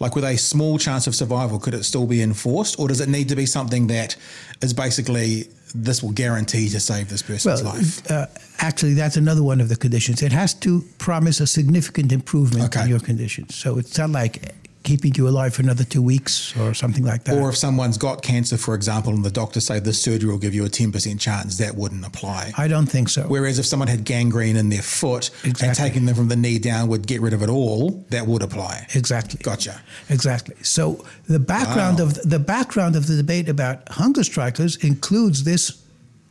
Like 0.00 0.14
with 0.14 0.24
a 0.24 0.36
small 0.36 0.78
chance 0.78 1.06
of 1.08 1.14
survival, 1.14 1.58
could 1.58 1.74
it 1.74 1.84
still 1.84 2.06
be 2.06 2.22
enforced, 2.22 2.78
or 2.78 2.86
does 2.88 3.00
it 3.00 3.08
need 3.08 3.28
to 3.30 3.36
be 3.36 3.46
something 3.46 3.88
that 3.88 4.14
is 4.62 4.72
basically 4.72 5.48
this 5.74 6.02
will 6.02 6.12
guarantee 6.12 6.68
to 6.70 6.80
save 6.80 7.08
this 7.10 7.20
person's 7.22 7.62
Well, 7.62 7.74
life? 7.74 8.10
uh, 8.10 8.26
actually, 8.60 8.94
that's 8.94 9.16
another 9.16 9.42
one 9.42 9.60
of 9.60 9.68
the 9.68 9.76
conditions. 9.76 10.22
It 10.22 10.32
has 10.32 10.54
to 10.54 10.82
promise 10.98 11.40
a 11.40 11.46
significant 11.46 12.12
improvement 12.12 12.64
Okay. 12.66 12.82
in 12.84 12.88
your 12.88 13.00
conditions. 13.00 13.54
So 13.56 13.76
it's 13.78 13.98
not 13.98 14.10
like 14.10 14.54
keeping 14.88 15.12
you 15.18 15.28
alive 15.28 15.52
for 15.54 15.62
another 15.62 15.84
two 15.94 16.00
weeks 16.12 16.56
or 16.60 16.72
something 16.82 17.04
like 17.04 17.22
that. 17.24 17.36
Or 17.36 17.50
if 17.50 17.56
someone's 17.56 17.98
got 17.98 18.22
cancer, 18.22 18.56
for 18.56 18.74
example, 18.74 19.12
and 19.12 19.22
the 19.24 19.30
doctor 19.42 19.60
say 19.60 19.78
this 19.80 20.00
surgery 20.00 20.30
will 20.30 20.38
give 20.46 20.54
you 20.58 20.64
a 20.64 20.68
ten 20.80 20.90
percent 20.94 21.20
chance, 21.20 21.58
that 21.58 21.74
wouldn't 21.74 22.06
apply. 22.06 22.52
I 22.64 22.66
don't 22.68 22.86
think 22.94 23.08
so. 23.10 23.22
Whereas 23.34 23.58
if 23.58 23.66
someone 23.66 23.88
had 23.88 24.02
gangrene 24.04 24.56
in 24.56 24.68
their 24.70 24.82
foot 25.00 25.24
and 25.44 25.54
taking 25.84 26.06
them 26.06 26.16
from 26.20 26.28
the 26.28 26.36
knee 26.44 26.58
down 26.58 26.88
would 26.88 27.06
get 27.06 27.20
rid 27.20 27.34
of 27.34 27.42
it 27.42 27.50
all, 27.58 27.82
that 28.14 28.26
would 28.26 28.42
apply. 28.42 28.86
Exactly. 28.94 29.40
Gotcha. 29.42 29.74
Exactly. 30.08 30.56
So 30.62 31.04
the 31.36 31.38
background 31.56 31.98
Wow. 31.98 32.06
of 32.06 32.10
the 32.34 32.38
background 32.38 32.96
of 32.96 33.06
the 33.10 33.16
debate 33.16 33.48
about 33.56 33.76
hunger 34.02 34.24
strikers 34.24 34.72
includes 34.90 35.44
this 35.44 35.64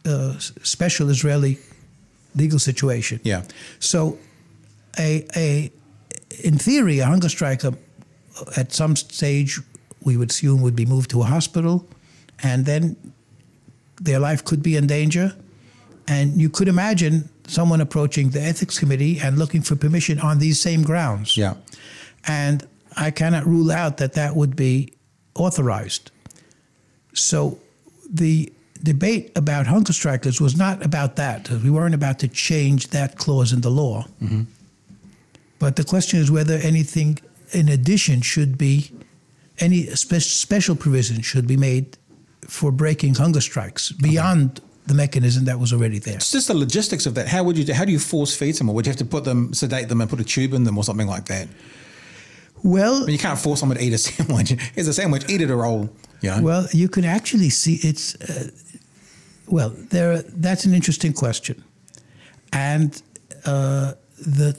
uh, 0.05 0.33
special 0.63 1.09
Israeli 1.15 1.53
legal 2.35 2.59
situation. 2.59 3.19
Yeah. 3.23 3.41
So, 3.79 4.17
a 4.97 5.25
a 5.35 5.71
in 6.43 6.57
theory, 6.57 6.99
a 6.99 7.05
hunger 7.05 7.29
striker 7.29 7.71
at 8.55 8.73
some 8.73 8.95
stage 8.95 9.59
we 10.03 10.17
would 10.17 10.29
assume 10.29 10.61
would 10.61 10.75
be 10.75 10.85
moved 10.85 11.09
to 11.11 11.21
a 11.21 11.25
hospital, 11.25 11.85
and 12.43 12.65
then 12.65 12.95
their 14.01 14.19
life 14.19 14.43
could 14.43 14.61
be 14.61 14.75
in 14.75 14.87
danger. 14.87 15.35
And 16.07 16.39
you 16.41 16.49
could 16.49 16.67
imagine 16.67 17.29
someone 17.47 17.81
approaching 17.81 18.29
the 18.29 18.41
ethics 18.41 18.79
committee 18.79 19.19
and 19.19 19.37
looking 19.37 19.61
for 19.61 19.75
permission 19.75 20.19
on 20.19 20.39
these 20.39 20.61
same 20.61 20.83
grounds. 20.83 21.35
Yeah. 21.35 21.55
And 22.25 22.65
I 22.95 23.11
cannot 23.11 23.45
rule 23.45 23.71
out 23.71 23.97
that 23.97 24.13
that 24.13 24.35
would 24.35 24.55
be 24.55 24.93
authorized. 25.35 26.11
So 27.13 27.59
the 28.09 28.51
debate 28.83 29.31
about 29.35 29.67
hunger 29.67 29.93
strikers 29.93 30.39
was 30.39 30.55
not 30.55 30.85
about 30.85 31.15
that. 31.15 31.49
We 31.49 31.69
weren't 31.69 31.95
about 31.95 32.19
to 32.19 32.27
change 32.27 32.89
that 32.89 33.17
clause 33.17 33.51
in 33.51 33.61
the 33.61 33.71
law. 33.71 34.05
Mm-hmm. 34.21 34.43
But 35.59 35.75
the 35.75 35.83
question 35.83 36.19
is 36.19 36.29
whether 36.29 36.55
anything 36.55 37.17
in 37.51 37.69
addition 37.69 38.21
should 38.21 38.57
be, 38.57 38.91
any 39.59 39.85
spe- 39.95 40.15
special 40.15 40.75
provision 40.75 41.21
should 41.21 41.47
be 41.47 41.57
made 41.57 41.97
for 42.47 42.71
breaking 42.71 43.15
hunger 43.15 43.41
strikes 43.41 43.91
beyond 43.91 44.61
the 44.85 44.93
mechanism 44.93 45.45
that 45.45 45.59
was 45.59 45.73
already 45.73 45.99
there. 45.99 46.15
It's 46.15 46.31
just 46.31 46.47
the 46.47 46.53
logistics 46.53 47.05
of 47.05 47.15
that. 47.15 47.27
How 47.27 47.43
would 47.43 47.57
you? 47.57 47.73
How 47.73 47.85
do 47.85 47.91
you 47.91 47.99
force 47.99 48.35
feed 48.35 48.55
someone? 48.55 48.75
Would 48.75 48.85
you 48.85 48.91
have 48.91 48.97
to 48.99 49.05
put 49.05 49.25
them, 49.25 49.53
sedate 49.53 49.89
them, 49.89 49.99
and 50.01 50.09
put 50.09 50.19
a 50.19 50.23
tube 50.23 50.53
in 50.53 50.63
them, 50.63 50.77
or 50.77 50.83
something 50.83 51.07
like 51.07 51.25
that? 51.25 51.47
Well, 52.63 52.95
I 52.95 52.99
mean, 53.05 53.09
you 53.09 53.19
can't 53.19 53.37
force 53.37 53.59
someone 53.59 53.77
to 53.77 53.83
eat 53.83 53.93
a 53.93 53.97
sandwich. 54.07 54.49
Here's 54.75 54.87
a 54.87 54.93
sandwich. 54.93 55.29
Eat 55.29 55.41
it 55.41 55.51
or 55.51 55.57
roll. 55.57 55.89
You 56.21 56.31
know. 56.31 56.41
Well, 56.41 56.67
you 56.71 56.87
can 56.87 57.03
actually 57.03 57.49
see 57.49 57.79
it's. 57.83 58.15
Uh, 58.15 58.49
well, 59.47 59.69
there. 59.69 60.21
That's 60.21 60.65
an 60.65 60.73
interesting 60.73 61.13
question, 61.13 61.63
and 62.53 63.01
uh, 63.45 63.93
the 64.17 64.57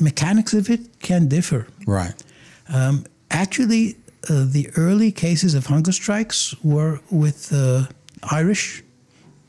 mechanics 0.00 0.54
of 0.54 0.70
it 0.70 1.00
can 1.00 1.28
differ. 1.28 1.66
Right. 1.86 2.14
Um, 2.68 3.04
actually, 3.30 3.96
uh, 4.30 4.44
the 4.48 4.68
early 4.76 5.10
cases 5.12 5.54
of 5.54 5.66
hunger 5.66 5.92
strikes 5.92 6.54
were 6.62 7.00
with 7.10 7.52
uh, 7.52 7.86
Irish 8.30 8.82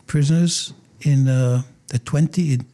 prisoners 0.08 0.74
in 1.02 1.28
uh, 1.28 1.62
the 1.88 2.00
20, 2.00 2.54
in, 2.54 2.66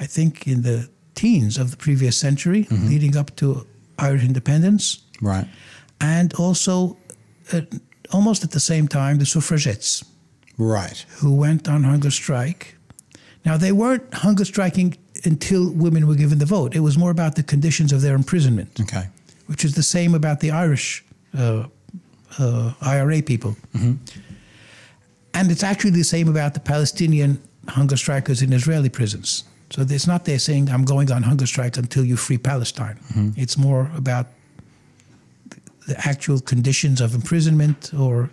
I 0.00 0.06
think 0.06 0.46
in 0.46 0.62
the 0.62 0.88
teens 1.14 1.58
of 1.58 1.70
the 1.70 1.76
previous 1.76 2.16
century, 2.16 2.66
leading 2.70 3.16
up 3.16 3.34
to 3.36 3.66
Irish 3.98 4.24
independence, 4.24 5.02
Right. 5.20 5.46
and 6.00 6.32
also 6.34 6.96
uh, 7.52 7.62
almost 8.12 8.44
at 8.44 8.50
the 8.52 8.60
same 8.60 8.86
time, 8.88 9.18
the 9.18 9.26
suffragettes 9.26 10.04
Right. 10.56 11.04
who 11.20 11.34
went 11.34 11.68
on 11.68 11.84
hunger 11.84 12.10
strike. 12.10 12.76
Now, 13.44 13.56
they 13.56 13.72
weren't 13.72 14.12
hunger 14.14 14.44
striking 14.44 14.96
until 15.24 15.70
women 15.72 16.06
were 16.06 16.14
given 16.14 16.38
the 16.38 16.46
vote. 16.46 16.74
It 16.74 16.80
was 16.80 16.96
more 16.96 17.10
about 17.10 17.34
the 17.36 17.42
conditions 17.42 17.92
of 17.92 18.00
their 18.02 18.14
imprisonment, 18.14 18.70
Okay. 18.80 19.04
which 19.46 19.64
is 19.64 19.74
the 19.74 19.82
same 19.82 20.14
about 20.14 20.40
the 20.40 20.50
Irish 20.50 21.04
uh, 21.36 21.64
uh, 22.38 22.72
IRA 22.80 23.22
people. 23.22 23.56
And 25.34 25.50
it's 25.50 25.62
actually 25.62 25.90
the 25.92 26.04
same 26.04 26.28
about 26.28 26.54
the 26.54 26.60
Palestinian 26.60 27.40
hunger 27.68 27.96
strikers 27.96 28.42
in 28.42 28.52
Israeli 28.52 28.88
prisons. 28.88 29.44
So 29.70 29.82
it's 29.82 30.06
not 30.06 30.24
they're 30.24 30.38
saying, 30.38 30.70
I'm 30.70 30.84
going 30.84 31.10
on 31.12 31.22
hunger 31.22 31.46
strike 31.46 31.76
until 31.76 32.04
you 32.04 32.16
free 32.16 32.38
Palestine. 32.38 32.98
It's 33.36 33.56
more 33.58 33.90
about 33.96 34.26
the 35.86 35.96
actual 36.08 36.40
conditions 36.40 37.00
of 37.00 37.14
imprisonment 37.14 37.92
or 37.94 38.30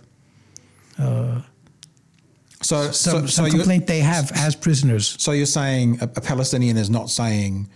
So, 2.66 2.90
some, 2.90 2.92
so, 2.92 3.20
so, 3.20 3.26
some 3.26 3.44
you're, 3.46 3.54
complaint 3.56 3.86
they 3.86 4.00
have 4.00 4.32
as 4.34 4.56
prisoners. 4.56 5.16
so 5.18 5.32
you're 5.32 5.46
saying 5.46 5.98
a, 6.00 6.04
a 6.04 6.20
Palestinian 6.20 6.76
is 6.76 6.90
not 6.90 7.10
saying, 7.10 7.68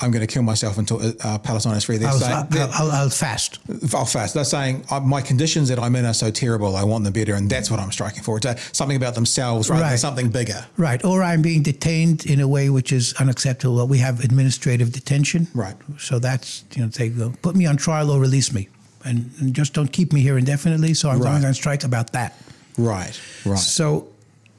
I'm 0.00 0.10
going 0.10 0.26
to 0.26 0.32
kill 0.32 0.42
myself 0.42 0.76
until 0.78 1.00
uh, 1.24 1.38
Palestine 1.38 1.74
is 1.76 1.84
free. 1.84 1.96
They're 1.96 2.08
I'll, 2.10 2.18
saying, 2.18 2.32
I'll, 2.32 2.44
they're- 2.44 2.68
I'll, 2.72 2.90
I'll 2.92 3.10
fast. 3.10 3.58
I'll 3.94 4.04
fast. 4.04 4.34
They're 4.34 4.44
saying 4.44 4.84
uh, 4.90 5.00
my 5.00 5.22
conditions 5.22 5.68
that 5.70 5.78
I'm 5.78 5.96
in 5.96 6.04
are 6.04 6.12
so 6.14 6.30
terrible. 6.30 6.76
I 6.76 6.84
want 6.84 7.04
them 7.04 7.12
better, 7.14 7.34
and 7.34 7.48
that's 7.48 7.70
what 7.70 7.80
I'm 7.80 7.90
striking 7.90 8.22
for. 8.22 8.36
It's 8.36 8.46
uh, 8.46 8.56
something 8.72 8.96
about 8.96 9.14
themselves 9.14 9.70
rather 9.70 9.82
than 9.88 9.98
something 9.98 10.28
bigger. 10.28 10.64
Right. 10.76 11.02
Or 11.04 11.22
I'm 11.22 11.40
being 11.42 11.62
detained 11.62 12.26
in 12.26 12.40
a 12.40 12.46
way 12.46 12.68
which 12.68 12.92
is 12.92 13.14
unacceptable. 13.18 13.86
We 13.88 13.98
have 13.98 14.20
administrative 14.22 14.92
detention. 14.92 15.48
Right. 15.54 15.76
So 15.98 16.18
that's, 16.18 16.64
you 16.74 16.82
know, 16.82 16.88
they 16.88 17.08
go, 17.08 17.32
put 17.42 17.56
me 17.56 17.64
on 17.66 17.76
trial 17.78 18.10
or 18.10 18.20
release 18.20 18.52
me. 18.52 18.68
And, 19.04 19.30
and 19.40 19.54
just 19.54 19.72
don't 19.72 19.90
keep 19.92 20.12
me 20.12 20.20
here 20.20 20.36
indefinitely. 20.36 20.92
So 20.94 21.08
I'm 21.08 21.20
Right. 21.20 21.30
going 21.32 21.44
on 21.46 21.54
strike 21.54 21.84
about 21.84 22.12
that. 22.12 22.36
Right. 22.76 23.18
Right. 23.46 23.58
So 23.58 24.08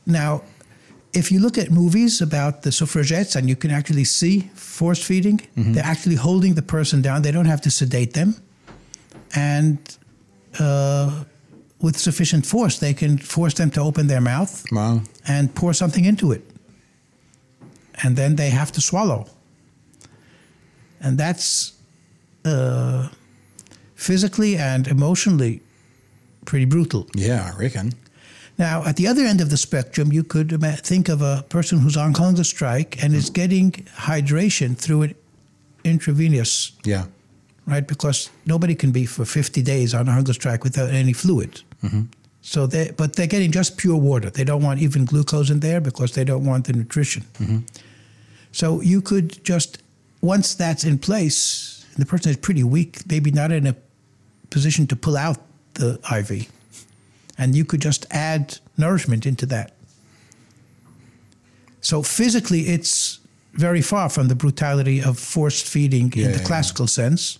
now, 0.08 0.42
if 1.14 1.32
you 1.32 1.40
look 1.40 1.58
at 1.58 1.70
movies 1.72 2.22
about 2.22 2.62
the 2.62 2.72
suffragettes 2.72 3.36
and 3.36 3.48
you 3.50 3.56
can 3.56 3.72
actually 3.72 4.04
see 4.06 4.50
force 4.56 5.04
feeding, 5.04 5.40
Mm-hmm. 5.56 5.74
they're 5.74 5.86
actually 5.92 6.16
holding 6.16 6.56
the 6.56 6.62
person 6.62 7.02
down. 7.02 7.22
They 7.22 7.32
don't 7.32 7.46
have 7.48 7.62
to 7.62 7.70
sedate 7.72 8.14
them. 8.14 8.36
And 9.36 9.78
uh, 10.60 11.24
with 11.82 11.98
sufficient 11.98 12.46
force, 12.46 12.80
they 12.80 12.94
can 12.94 13.18
force 13.18 13.54
them 13.56 13.70
to 13.72 13.82
open 13.82 14.08
their 14.08 14.22
mouth 14.22 14.64
Wow. 14.72 15.02
and 15.28 15.54
pour 15.54 15.74
something 15.74 16.06
into 16.06 16.32
it. 16.32 16.42
And 18.04 18.16
then 18.16 18.36
they 18.36 18.50
have 18.52 18.72
to 18.74 18.82
swallow. 18.82 19.26
And 21.02 21.18
that's 21.18 21.74
uh, 22.46 23.08
physically 23.96 24.58
and 24.58 24.88
emotionally 24.88 25.62
pretty 26.46 26.66
brutal. 26.66 27.08
Yeah, 27.16 27.52
I 27.54 27.58
reckon. 27.60 27.92
Now, 28.58 28.84
at 28.86 28.96
the 28.96 29.08
other 29.08 29.24
end 29.24 29.40
of 29.42 29.50
the 29.50 29.58
spectrum, 29.58 30.12
you 30.12 30.24
could 30.24 30.50
think 30.84 31.10
of 31.10 31.22
a 31.22 31.44
person 31.50 31.80
who's 31.80 31.96
on 31.98 32.14
hunger 32.14 32.44
strike 32.44 33.04
and 33.04 33.14
is 33.14 33.30
getting 33.30 33.72
hydration 33.96 34.76
through 34.76 35.04
an 35.04 35.16
intravenous, 35.84 36.72
Yeah. 36.84 37.06
right? 37.68 37.88
Because 37.88 38.30
nobody 38.46 38.74
can 38.76 38.92
be 38.92 39.06
for 39.06 39.26
50 39.26 39.62
days 39.62 39.94
on 39.94 40.08
a 40.08 40.12
hunger 40.12 40.34
strike 40.34 40.64
without 40.64 40.90
any 40.90 41.14
fluid. 41.14 41.62
Mm-hmm. 41.84 42.02
So 42.42 42.66
they, 42.66 42.92
but 42.98 43.16
they're 43.16 43.28
getting 43.28 43.52
just 43.52 43.78
pure 43.78 43.98
water. 43.98 44.30
They 44.32 44.44
don't 44.44 44.64
want 44.64 44.82
even 44.82 45.06
glucose 45.06 45.50
in 45.52 45.60
there 45.60 45.82
because 45.82 46.14
they 46.14 46.24
don't 46.24 46.46
want 46.46 46.66
the 46.66 46.74
nutrition. 46.74 47.24
Mm-hmm. 47.40 47.58
So 48.52 48.82
you 48.82 49.02
could 49.02 49.44
just 49.44 49.84
once 50.22 50.56
that's 50.56 50.84
in 50.84 50.98
place, 50.98 51.86
the 51.98 52.06
person 52.06 52.32
is 52.32 52.38
pretty 52.38 52.64
weak, 52.64 53.00
maybe 53.10 53.32
not 53.32 53.52
in 53.52 53.68
a 53.68 53.76
position 54.50 54.88
to 54.88 54.96
pull 54.96 55.16
out 55.18 55.38
the 55.76 56.00
IV, 56.12 56.48
and 57.38 57.56
you 57.56 57.66
could 57.66 57.82
just 57.82 58.06
add 58.12 58.58
nourishment 58.78 59.26
into 59.26 59.46
that. 59.48 59.74
So 61.82 62.04
physically, 62.04 62.62
it's 62.62 63.20
very 63.54 63.82
far 63.82 64.10
from 64.10 64.28
the 64.28 64.36
brutality 64.36 65.02
of 65.02 65.18
forced 65.18 65.66
feeding 65.68 66.12
Yeah, 66.16 66.26
in 66.26 66.32
the 66.32 66.38
yeah, 66.40 66.44
classical 66.46 66.88
sense. 66.88 67.40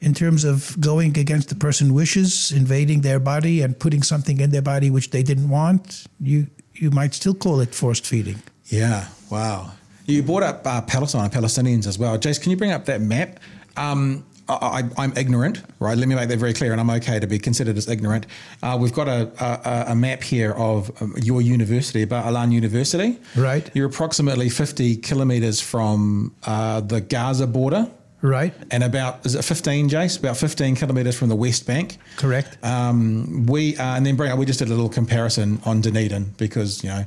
In 0.00 0.14
terms 0.14 0.44
of 0.44 0.76
going 0.80 1.16
against 1.16 1.48
the 1.48 1.54
person's 1.54 1.92
wishes, 1.92 2.50
invading 2.50 3.02
their 3.02 3.20
body 3.20 3.62
and 3.62 3.78
putting 3.78 4.02
something 4.02 4.40
in 4.40 4.50
their 4.50 4.62
body 4.62 4.90
which 4.90 5.10
they 5.10 5.22
didn't 5.22 5.48
want, 5.48 6.04
you 6.20 6.46
you 6.74 6.90
might 6.90 7.14
still 7.14 7.34
call 7.34 7.60
it 7.60 7.74
forced 7.74 8.06
feeding. 8.06 8.42
Yeah. 8.66 9.06
Wow. 9.30 9.70
You 10.06 10.22
brought 10.22 10.42
up 10.42 10.66
uh, 10.66 10.80
Palestine 10.82 11.24
and 11.24 11.32
Palestinians 11.32 11.86
as 11.86 11.98
well. 11.98 12.18
Jace, 12.18 12.40
can 12.42 12.50
you 12.50 12.56
bring 12.56 12.72
up 12.72 12.86
that 12.86 13.00
map? 13.00 13.38
Um, 13.76 14.24
I, 14.48 14.82
I'm 14.98 15.16
ignorant, 15.16 15.62
right? 15.78 15.96
Let 15.96 16.08
me 16.08 16.14
make 16.14 16.28
that 16.28 16.38
very 16.38 16.52
clear, 16.52 16.72
and 16.72 16.80
I'm 16.80 16.90
okay 16.90 17.20
to 17.20 17.26
be 17.26 17.38
considered 17.38 17.76
as 17.76 17.88
ignorant. 17.88 18.26
Uh, 18.62 18.76
we've 18.80 18.92
got 18.92 19.08
a, 19.08 19.30
a, 19.40 19.92
a 19.92 19.94
map 19.94 20.22
here 20.22 20.52
of 20.52 20.90
um, 21.00 21.14
your 21.22 21.40
university, 21.40 22.04
Bar 22.04 22.24
Ilan 22.24 22.52
University. 22.52 23.18
Right. 23.36 23.70
You're 23.74 23.86
approximately 23.86 24.48
50 24.48 24.96
kilometres 24.96 25.60
from 25.60 26.34
uh, 26.44 26.80
the 26.80 27.00
Gaza 27.00 27.46
border. 27.46 27.88
Right. 28.20 28.54
And 28.70 28.84
about 28.84 29.26
is 29.26 29.34
it 29.34 29.42
15, 29.42 29.90
Jace? 29.90 30.18
About 30.18 30.36
15 30.36 30.76
kilometres 30.76 31.18
from 31.18 31.28
the 31.28 31.36
West 31.36 31.66
Bank. 31.66 31.98
Correct. 32.16 32.56
Um, 32.64 33.46
we 33.46 33.76
uh, 33.76 33.96
and 33.96 34.06
then 34.06 34.14
bring 34.14 34.30
up. 34.30 34.38
We 34.38 34.46
just 34.46 34.60
did 34.60 34.68
a 34.68 34.70
little 34.70 34.88
comparison 34.88 35.60
on 35.64 35.80
Dunedin 35.80 36.34
because 36.38 36.84
you 36.84 36.90
know, 36.90 37.04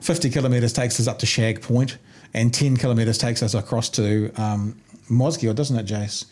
50 0.00 0.28
kilometres 0.28 0.74
takes 0.74 1.00
us 1.00 1.06
up 1.06 1.20
to 1.20 1.26
Shag 1.26 1.62
Point, 1.62 1.96
and 2.34 2.52
10 2.52 2.76
kilometres 2.76 3.16
takes 3.16 3.42
us 3.42 3.54
across 3.54 3.88
to 3.90 4.30
um, 4.36 4.78
Mosgiel, 5.10 5.54
doesn't 5.54 5.76
it, 5.78 5.86
Jace? 5.86 6.26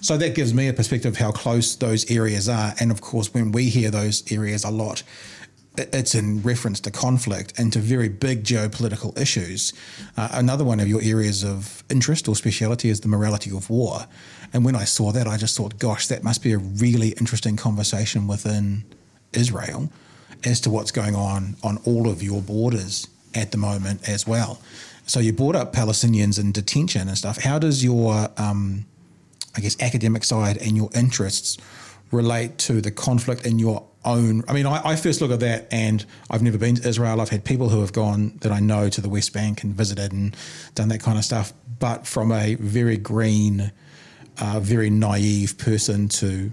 So 0.00 0.16
that 0.16 0.34
gives 0.34 0.54
me 0.54 0.68
a 0.68 0.72
perspective 0.72 1.12
of 1.12 1.18
how 1.18 1.30
close 1.30 1.74
those 1.74 2.10
areas 2.10 2.48
are. 2.48 2.74
And 2.80 2.90
of 2.90 3.00
course, 3.00 3.34
when 3.34 3.52
we 3.52 3.68
hear 3.68 3.90
those 3.90 4.30
areas 4.32 4.64
a 4.64 4.70
lot, 4.70 5.02
it's 5.76 6.14
in 6.14 6.42
reference 6.42 6.80
to 6.80 6.90
conflict 6.90 7.58
and 7.58 7.72
to 7.72 7.78
very 7.78 8.08
big 8.08 8.44
geopolitical 8.44 9.18
issues. 9.18 9.72
Uh, 10.16 10.28
another 10.32 10.64
one 10.64 10.80
of 10.80 10.88
your 10.88 11.00
areas 11.02 11.44
of 11.44 11.84
interest 11.90 12.28
or 12.28 12.34
speciality 12.34 12.88
is 12.88 13.00
the 13.00 13.08
morality 13.08 13.50
of 13.50 13.70
war. 13.70 14.06
And 14.52 14.64
when 14.64 14.74
I 14.74 14.84
saw 14.84 15.12
that, 15.12 15.26
I 15.26 15.36
just 15.36 15.56
thought, 15.56 15.78
gosh, 15.78 16.08
that 16.08 16.24
must 16.24 16.42
be 16.42 16.52
a 16.52 16.58
really 16.58 17.10
interesting 17.10 17.56
conversation 17.56 18.26
within 18.26 18.84
Israel 19.32 19.90
as 20.44 20.60
to 20.62 20.70
what's 20.70 20.90
going 20.90 21.14
on 21.14 21.56
on 21.62 21.78
all 21.84 22.08
of 22.08 22.22
your 22.22 22.42
borders 22.42 23.06
at 23.34 23.52
the 23.52 23.58
moment 23.58 24.08
as 24.08 24.26
well. 24.26 24.60
So 25.06 25.20
you 25.20 25.32
brought 25.32 25.56
up 25.56 25.72
Palestinians 25.72 26.38
in 26.38 26.52
detention 26.52 27.08
and 27.08 27.16
stuff. 27.16 27.38
How 27.42 27.58
does 27.58 27.84
your, 27.84 28.28
um, 28.36 28.86
I 29.56 29.60
guess, 29.60 29.80
academic 29.80 30.24
side 30.24 30.58
and 30.58 30.76
your 30.76 30.90
interests 30.94 31.58
relate 32.10 32.58
to 32.58 32.80
the 32.80 32.90
conflict 32.90 33.46
in 33.46 33.58
your 33.58 33.86
own? 34.04 34.42
I 34.48 34.52
mean, 34.52 34.66
I, 34.66 34.80
I 34.84 34.96
first 34.96 35.20
look 35.20 35.30
at 35.30 35.40
that, 35.40 35.68
and 35.72 36.04
I've 36.30 36.42
never 36.42 36.58
been 36.58 36.76
to 36.76 36.88
Israel. 36.88 37.20
I've 37.20 37.28
had 37.28 37.44
people 37.44 37.68
who 37.68 37.80
have 37.80 37.92
gone 37.92 38.38
that 38.40 38.52
I 38.52 38.60
know 38.60 38.88
to 38.88 39.00
the 39.00 39.08
West 39.08 39.32
Bank 39.32 39.62
and 39.62 39.74
visited 39.74 40.12
and 40.12 40.36
done 40.74 40.88
that 40.88 41.00
kind 41.00 41.18
of 41.18 41.24
stuff. 41.24 41.52
But 41.78 42.06
from 42.06 42.32
a 42.32 42.54
very 42.56 42.96
green, 42.96 43.72
uh, 44.40 44.60
very 44.60 44.90
naive 44.90 45.56
person 45.58 46.08
to 46.08 46.50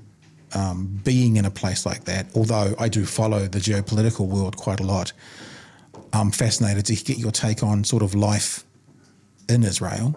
um, 0.53 1.01
being 1.03 1.35
in 1.37 1.45
a 1.45 1.51
place 1.51 1.85
like 1.85 2.05
that, 2.05 2.27
although 2.35 2.75
I 2.79 2.89
do 2.89 3.05
follow 3.05 3.47
the 3.47 3.59
geopolitical 3.59 4.27
world 4.27 4.57
quite 4.57 4.79
a 4.79 4.83
lot, 4.83 5.11
I'm 6.13 6.31
fascinated 6.31 6.85
to 6.85 6.95
get 6.95 7.17
your 7.17 7.31
take 7.31 7.63
on 7.63 7.83
sort 7.83 8.03
of 8.03 8.15
life 8.15 8.63
in 9.49 9.63
Israel, 9.63 10.15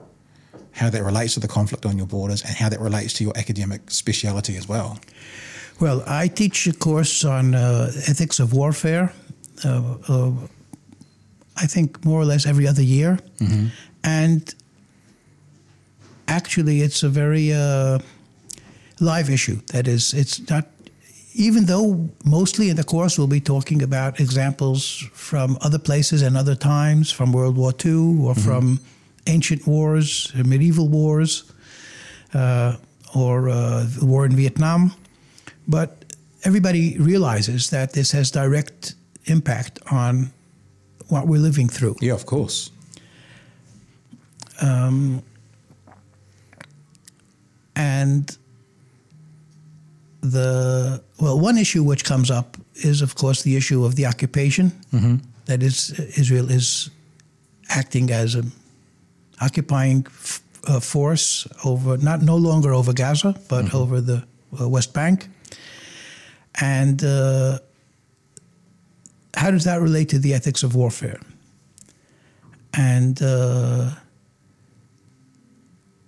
how 0.73 0.91
that 0.91 1.03
relates 1.03 1.35
to 1.35 1.41
the 1.41 1.49
conflict 1.49 1.87
on 1.87 1.97
your 1.97 2.07
borders, 2.07 2.43
and 2.43 2.55
how 2.55 2.68
that 2.68 2.81
relates 2.81 3.12
to 3.14 3.25
your 3.25 3.37
academic 3.37 3.91
speciality 3.91 4.57
as 4.57 4.68
well. 4.68 4.99
Well, 5.81 6.03
I 6.07 6.29
teach 6.29 6.66
a 6.66 6.73
course 6.73 7.25
on 7.25 7.55
uh, 7.55 7.91
ethics 8.09 8.39
of 8.39 8.53
warfare. 8.53 9.12
Uh, 9.64 9.95
uh, 10.09 10.33
I 11.57 11.66
think 11.66 12.05
more 12.05 12.21
or 12.21 12.25
less 12.25 12.47
every 12.47 12.66
other 12.66 12.83
year, 12.83 13.18
and 14.05 14.55
actually, 16.29 16.81
it's 16.81 17.03
a 17.03 17.09
very 17.09 17.53
uh, 17.53 17.99
live 19.01 19.31
issue. 19.31 19.61
That 19.73 19.87
is, 19.87 20.14
it's 20.14 20.49
not. 20.49 20.66
Even 21.35 21.66
though 21.66 22.09
mostly 22.25 22.71
in 22.71 22.77
the 22.77 22.85
course 22.85 23.16
we'll 23.16 23.29
be 23.29 23.41
talking 23.41 23.83
about 23.83 24.18
examples 24.21 25.09
from 25.12 25.57
other 25.61 25.79
places 25.79 26.23
and 26.23 26.37
other 26.37 26.57
times, 26.57 27.12
from 27.12 27.33
World 27.33 27.57
War 27.57 27.73
II 27.85 28.18
or 28.25 28.35
from 28.35 28.81
ancient 29.27 29.66
wars, 29.66 30.33
medieval 30.35 30.89
wars, 30.89 31.53
uh, 32.35 32.77
or 33.14 33.49
uh, 33.49 33.85
the 33.99 34.07
war 34.07 34.25
in 34.25 34.37
Vietnam, 34.37 34.93
but 35.66 36.05
everybody 36.45 36.97
realizes 36.99 37.71
that 37.71 37.93
this 37.93 38.12
has 38.12 38.31
direct 38.31 38.95
impact 39.27 39.79
on 39.91 40.31
what 41.09 41.27
we're 41.27 41.41
living 41.41 41.68
through. 41.68 41.97
Yeah, 42.01 42.14
of 42.14 42.27
course. 42.27 42.71
And 47.75 48.37
the 50.21 51.03
well, 51.18 51.41
one 51.41 51.57
issue 51.59 51.83
which 51.83 52.05
comes 52.05 52.31
up 52.31 52.57
is, 52.75 53.03
of 53.03 53.14
course, 53.14 53.43
the 53.43 53.57
issue 53.57 53.85
of 53.85 53.97
the 53.97 54.07
occupation. 54.07 54.73
That 55.47 55.62
is, 55.62 55.91
Israel 56.18 56.51
is 56.51 56.91
acting 57.71 58.11
as 58.11 58.35
a 58.35 58.45
occupying 59.41 60.07
f- 60.07 60.43
uh, 60.66 60.80
force 60.80 61.47
over 61.64 61.97
not 61.97 62.22
no 62.22 62.36
longer 62.36 62.74
over 62.74 62.93
Gaza, 62.93 63.34
but 63.49 63.74
over 63.74 64.01
the 64.01 64.24
uh, 64.61 64.68
West 64.68 64.93
Bank. 64.93 65.28
And 66.61 67.03
uh, 67.03 67.59
how 69.34 69.51
does 69.51 69.64
that 69.64 69.80
relate 69.80 70.09
to 70.11 70.18
the 70.18 70.34
ethics 70.34 70.62
of 70.62 70.74
warfare? 70.74 71.20
And 72.74 73.20
uh, 73.22 73.91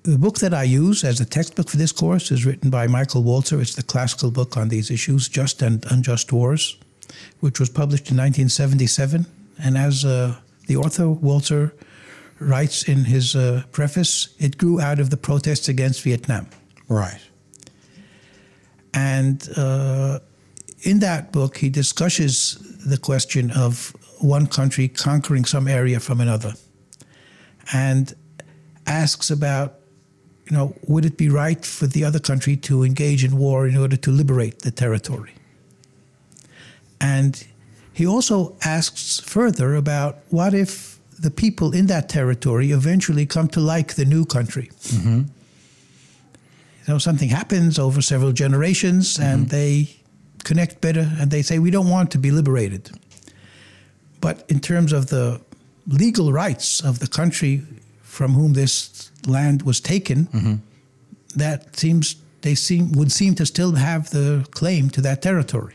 the 0.03 0.19
book 0.19 0.39
that 0.39 0.53
I 0.53 0.65
use 0.65 1.05
as 1.05 1.21
a 1.21 1.25
textbook 1.25 1.69
for 1.69 1.77
this 1.77 1.93
course 1.93 2.31
is 2.31 2.45
written 2.45 2.71
by 2.71 2.87
Michael 2.87 3.23
Walzer. 3.23 3.61
It's 3.61 3.75
the 3.75 3.83
classical 3.83 4.31
book 4.31 4.57
on 4.57 4.69
these 4.69 4.91
issues, 4.91 5.29
Just 5.29 5.63
and 5.63 5.85
Unjust 5.91 6.33
Wars, 6.33 6.77
which 7.41 7.61
was 7.61 7.71
published 7.71 8.11
in 8.11 8.17
1977. 8.17 9.27
And 9.63 9.79
as 9.79 10.05
uh, 10.05 10.37
the 10.67 10.77
author, 10.77 11.05
Walzer, 11.05 11.73
writes 12.43 12.83
in 12.89 13.05
his 13.05 13.35
uh, 13.35 13.63
preface, 13.73 14.35
it 14.39 14.59
grew 14.59 14.81
out 14.81 14.99
of 14.99 15.11
the 15.11 15.17
protests 15.17 15.69
against 15.69 16.03
Vietnam. 16.03 16.47
Right. 16.89 17.21
And 18.95 19.49
uh, 19.57 20.19
in 20.83 20.99
that 21.01 21.33
book, 21.33 21.57
he 21.57 21.71
discusses 21.71 22.59
the 22.87 22.99
question 22.99 23.51
of 23.51 23.95
one 24.21 24.47
country 24.47 24.89
conquering 24.89 25.45
some 25.45 25.67
area 25.67 26.01
from 26.01 26.21
another 26.21 26.55
and 27.73 28.15
asks 28.87 29.31
about, 29.31 29.75
you 30.51 30.57
know, 30.57 30.75
would 30.87 31.05
it 31.05 31.17
be 31.17 31.29
right 31.29 31.65
for 31.65 31.87
the 31.87 32.05
other 32.05 32.19
country 32.19 32.57
to 32.57 32.83
engage 32.83 33.25
in 33.25 33.37
war 33.37 33.67
in 33.67 33.77
order 33.77 33.97
to 33.97 34.11
liberate 34.11 34.61
the 34.61 34.71
territory? 34.71 35.33
And 37.01 37.45
he 37.93 38.07
also 38.07 38.57
asks 38.65 39.21
further 39.21 39.75
about 39.75 40.19
what 40.31 40.55
if 40.55 40.92
the 41.23 41.31
people 41.31 41.73
in 41.73 41.87
that 41.87 42.09
territory 42.09 42.73
eventually 42.73 43.27
come 43.27 43.49
to 43.49 43.61
like 43.61 43.95
the 43.95 44.05
new 44.05 44.25
country? 44.25 44.71
Mm-hmm. 44.83 45.19
You 45.19 46.89
know, 46.89 46.99
something 46.99 47.29
happens 47.29 47.79
over 47.79 48.03
several 48.03 48.33
generations 48.33 49.15
mm-hmm. 49.15 49.23
and 49.23 49.49
they 49.49 49.97
connect 50.45 50.81
better 50.81 51.09
and 51.19 51.31
they 51.31 51.43
say, 51.43 51.59
we 51.59 51.71
don't 51.71 51.89
want 51.89 52.11
to 52.11 52.19
be 52.19 52.31
liberated. 52.31 52.91
But 54.21 54.45
in 54.49 54.61
terms 54.61 54.93
of 54.93 55.07
the 55.07 55.41
legal 55.87 56.33
rights 56.33 56.81
of 56.81 56.99
the 56.99 57.07
country 57.07 57.63
from 58.03 58.33
whom 58.33 58.53
this 58.53 59.11
land 59.27 59.63
was 59.63 59.81
taken, 59.81 60.27
mm-hmm. 60.27 60.55
that 61.37 61.77
seems 61.77 62.17
they 62.43 62.57
seem 62.57 62.93
would 62.93 63.13
seem 63.13 63.35
to 63.37 63.47
still 63.47 63.75
have 63.77 64.11
the 64.11 64.45
claim 64.51 64.91
to 64.91 65.01
that 65.01 65.23
territory. 65.23 65.75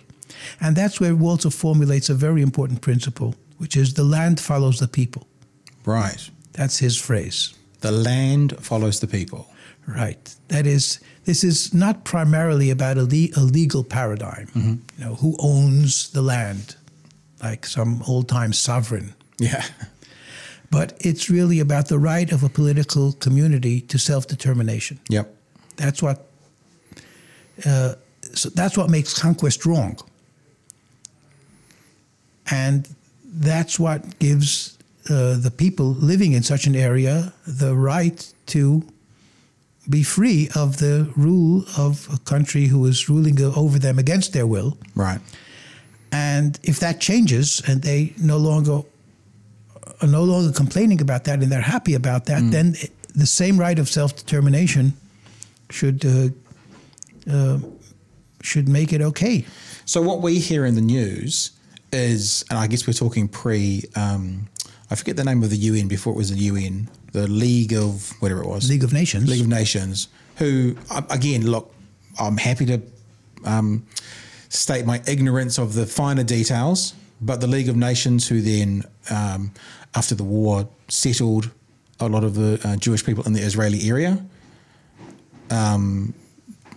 And 0.60 0.76
that's 0.76 1.00
where 1.00 1.14
Walzer 1.14 1.54
formulates 1.54 2.10
a 2.10 2.14
very 2.14 2.42
important 2.42 2.82
principle, 2.82 3.36
which 3.58 3.78
is 3.78 3.94
the 3.94 4.04
land 4.04 4.40
follows 4.40 4.80
the 4.80 4.88
people. 4.88 5.26
Right. 5.88 6.30
That's 6.52 6.80
his 6.80 6.98
phrase. 6.98 7.54
The 7.80 7.92
land 7.92 8.54
follows 8.60 9.00
the 9.00 9.08
people. 9.08 9.48
Right. 9.88 10.36
That 10.50 10.68
is, 10.68 11.00
this 11.24 11.44
is 11.44 11.74
not 11.74 12.04
primarily 12.04 12.70
about 12.70 12.98
a, 12.98 13.04
le- 13.04 13.32
a 13.38 13.44
legal 13.44 13.84
paradigm. 13.84 14.50
You 14.54 15.06
know, 15.06 15.16
who 15.16 15.36
owns 15.40 16.10
the 16.10 16.22
land, 16.22 16.76
like 17.42 17.66
some 17.66 18.04
old-time 18.08 18.54
sovereign. 18.54 19.14
Yeah. 19.40 19.64
But 20.70 20.98
it's 21.00 21.30
really 21.30 21.62
about 21.62 21.88
the 21.88 21.98
right 21.98 22.30
of 22.30 22.44
a 22.44 22.50
political 22.50 23.14
community 23.14 23.80
to 23.80 23.98
self-determination. 23.98 25.00
Yep. 25.08 25.34
That's 25.78 26.02
what. 26.04 26.26
Uh, 27.66 27.94
so 28.34 28.50
that's 28.50 28.78
what 28.78 28.90
makes 28.90 29.14
conquest 29.18 29.66
wrong. 29.66 29.98
And 32.52 32.86
that's 33.24 33.80
what 33.80 34.20
gives 34.20 34.77
uh, 35.10 35.38
the 35.38 35.52
people 35.52 35.94
living 36.00 36.34
in 36.34 36.44
such 36.44 36.68
an 36.68 36.76
area 36.76 37.34
the 37.46 37.76
right 37.76 38.34
to 38.48 38.84
be 39.90 40.04
free 40.04 40.50
of 40.56 40.78
the 40.78 41.12
rule 41.16 41.64
of 41.78 42.08
a 42.14 42.18
country 42.20 42.66
who 42.66 42.86
is 42.86 43.10
ruling 43.10 43.42
over 43.42 43.80
them 43.80 43.98
against 43.98 44.34
their 44.34 44.46
will. 44.46 44.78
Right. 44.96 45.22
And 46.12 46.60
if 46.64 46.80
that 46.80 47.00
changes 47.00 47.62
and 47.68 47.82
they 47.82 48.14
no 48.18 48.38
longer 48.38 48.82
are 50.02 50.08
no 50.08 50.24
longer 50.24 50.52
complaining 50.52 51.02
about 51.02 51.24
that 51.24 51.42
and 51.42 51.52
they're 51.52 51.62
happy 51.62 51.96
about 51.96 52.26
that, 52.26 52.52
then 52.52 52.76
the 53.16 53.26
same 53.26 53.58
right 53.58 53.80
of 53.80 53.90
self 53.90 54.16
determination 54.16 54.94
should 55.70 56.06
uh, 56.06 56.30
uh, 57.32 57.60
should 58.42 58.68
make 58.70 58.94
it 58.94 59.02
okay. 59.02 59.46
So 59.86 60.02
what 60.02 60.22
we 60.22 60.40
hear 60.40 60.66
in 60.66 60.76
the 60.76 60.82
news 60.82 61.52
is, 61.92 62.46
and 62.50 62.60
I 62.60 62.68
guess 62.68 62.86
we're 62.88 62.94
talking 62.94 63.28
pre, 63.28 63.84
um, 63.96 64.48
I 64.90 64.96
forget 64.96 65.18
the 65.18 65.24
name 65.24 65.44
of 65.44 65.50
the 65.50 65.58
UN 65.58 65.88
before 65.88 66.14
it 66.14 66.18
was 66.18 66.32
the 66.32 66.40
UN, 66.46 66.90
the 67.12 67.28
League 67.28 67.74
of 67.74 68.14
whatever 68.22 68.42
it 68.42 68.48
was, 68.48 68.70
League 68.70 68.84
of 68.84 68.94
Nations. 68.94 69.30
League 69.30 69.42
of 69.42 69.48
Nations. 69.48 70.08
Who 70.38 70.78
um, 70.90 71.06
again, 71.10 71.46
look, 71.46 71.74
I'm 72.20 72.38
happy 72.38 72.66
to 72.68 72.82
um, 73.44 73.86
state 74.50 74.86
my 74.86 75.02
ignorance 75.08 75.58
of 75.58 75.74
the 75.74 75.86
finer 75.86 76.24
details, 76.24 76.94
but 77.20 77.42
the 77.42 77.48
League 77.48 77.70
of 77.70 77.76
Nations, 77.76 78.28
who 78.28 78.42
then 78.42 78.84
um, 79.10 79.52
after 79.96 80.16
the 80.16 80.24
war 80.24 80.70
settled 80.88 81.52
a 82.00 82.08
lot 82.08 82.24
of 82.24 82.36
the 82.36 82.62
uh, 82.64 82.76
Jewish 82.78 83.04
people 83.06 83.24
in 83.26 83.34
the 83.34 83.42
Israeli 83.42 83.90
area 83.90 84.24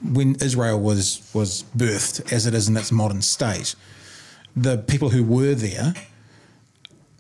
when 0.03 0.35
Israel 0.37 0.81
was 0.81 1.31
was 1.35 1.65
birthed 1.77 2.33
as 2.33 2.47
it 2.47 2.55
is 2.55 2.69
in 2.69 2.77
its 2.77 2.91
modern 2.91 3.23
state, 3.23 3.75
the 4.57 4.79
people 4.79 5.11
who 5.11 5.23
were 5.23 5.55
there, 5.55 5.95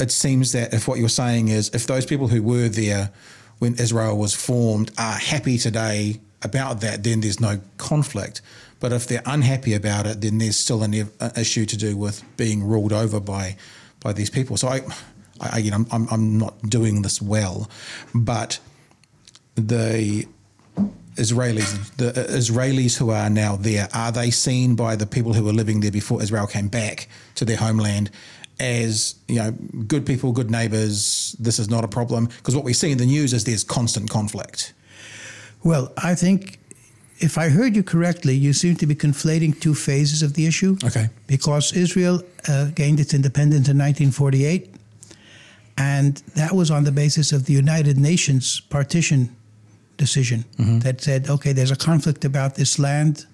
it 0.00 0.10
seems 0.10 0.52
that 0.52 0.72
if 0.72 0.88
what 0.88 0.98
you're 0.98 1.08
saying 1.08 1.48
is 1.48 1.70
if 1.74 1.86
those 1.86 2.06
people 2.06 2.28
who 2.28 2.42
were 2.42 2.68
there 2.68 3.10
when 3.58 3.74
Israel 3.74 4.16
was 4.16 4.34
formed 4.34 4.90
are 4.98 5.12
happy 5.12 5.58
today 5.58 6.20
about 6.42 6.80
that, 6.80 7.04
then 7.04 7.20
there's 7.20 7.40
no 7.40 7.60
conflict. 7.76 8.40
But 8.80 8.92
if 8.92 9.06
they're 9.06 9.22
unhappy 9.26 9.74
about 9.74 10.06
it, 10.06 10.22
then 10.22 10.38
there's 10.38 10.58
still 10.58 10.82
an, 10.82 10.94
issue 11.36 11.66
to 11.66 11.76
do 11.76 11.96
with 11.96 12.24
being 12.38 12.64
ruled 12.64 12.92
over 12.92 13.20
by 13.20 13.56
by 14.00 14.14
these 14.14 14.30
people. 14.30 14.56
So 14.56 14.68
I, 14.68 14.80
I 15.38 15.58
again, 15.58 15.74
I'm, 15.74 15.86
I'm 15.92 16.08
I'm 16.10 16.38
not 16.38 16.60
doing 16.62 17.02
this 17.02 17.20
well, 17.20 17.70
but 18.14 18.58
the 19.54 20.26
Israelis, 21.16 21.96
the 21.96 22.08
uh, 22.08 22.28
Israelis 22.28 22.96
who 22.96 23.10
are 23.10 23.28
now 23.28 23.56
there, 23.56 23.88
are 23.92 24.10
they 24.10 24.30
seen 24.30 24.74
by 24.74 24.96
the 24.96 25.06
people 25.06 25.34
who 25.34 25.44
were 25.44 25.52
living 25.52 25.80
there 25.80 25.90
before 25.90 26.22
Israel 26.22 26.46
came 26.46 26.68
back 26.68 27.08
to 27.34 27.44
their 27.44 27.58
homeland 27.58 28.10
as 28.60 29.16
you 29.26 29.36
know 29.36 29.50
good 29.86 30.06
people, 30.06 30.32
good 30.32 30.50
neighbors? 30.50 31.34
This 31.38 31.58
is 31.58 31.68
not 31.68 31.82
a 31.84 31.88
problem 31.88 32.26
because 32.26 32.54
what 32.54 32.64
we 32.64 32.72
see 32.72 32.92
in 32.92 32.98
the 32.98 33.06
news 33.06 33.32
is 33.32 33.44
there's 33.44 33.64
constant 33.64 34.10
conflict. 34.10 34.72
Well, 35.64 35.92
I 35.96 36.14
think 36.14 36.58
if 37.18 37.36
I 37.36 37.48
heard 37.48 37.76
you 37.76 37.82
correctly, 37.82 38.34
you 38.34 38.52
seem 38.52 38.76
to 38.76 38.86
be 38.86 38.94
conflating 38.94 39.58
two 39.60 39.74
phases 39.74 40.22
of 40.22 40.34
the 40.34 40.46
issue. 40.46 40.76
Okay. 40.84 41.08
Because 41.26 41.72
Israel 41.72 42.22
uh, 42.48 42.66
gained 42.74 43.00
its 43.00 43.12
independence 43.12 43.68
in 43.68 43.76
1948, 43.76 44.74
and 45.76 46.16
that 46.34 46.52
was 46.52 46.70
on 46.70 46.84
the 46.84 46.92
basis 46.92 47.32
of 47.32 47.44
the 47.44 47.52
United 47.52 47.98
Nations 47.98 48.60
partition 48.60 49.34
decision 49.96 50.44
that 50.80 51.00
said, 51.02 51.28
okay, 51.28 51.52
there's 51.52 51.70
a 51.70 51.76
conflict 51.76 52.24
about 52.24 52.54
this 52.54 52.78
land, 52.78 53.26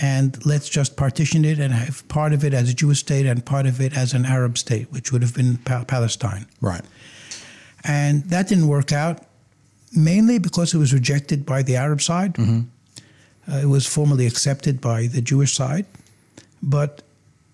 and 0.00 0.44
let's 0.44 0.68
just 0.68 0.96
partition 0.96 1.44
it 1.44 1.58
and 1.58 1.72
have 1.72 2.06
part 2.08 2.32
of 2.32 2.44
it 2.44 2.52
as 2.52 2.68
a 2.68 2.74
Jewish 2.74 3.00
state 3.00 3.26
and 3.26 3.44
part 3.44 3.66
of 3.66 3.80
it 3.80 3.96
as 3.96 4.12
an 4.12 4.24
Arab 4.24 4.58
state, 4.58 4.90
which 4.90 5.12
would 5.12 5.22
have 5.22 5.34
been 5.34 5.58
pa- 5.58 5.84
Palestine. 5.84 6.46
Right. 6.60 6.82
And 7.84 8.24
that 8.24 8.48
didn't 8.48 8.66
work 8.66 8.92
out, 8.92 9.24
mainly 9.94 10.38
because 10.38 10.74
it 10.74 10.78
was 10.78 10.92
rejected 10.92 11.46
by 11.46 11.62
the 11.62 11.76
Arab 11.76 12.00
side. 12.00 12.36
Uh, 13.46 13.56
it 13.58 13.66
was 13.66 13.86
formally 13.86 14.26
accepted 14.26 14.80
by 14.80 15.06
the 15.06 15.20
Jewish 15.20 15.54
side. 15.54 15.86
But 16.62 17.02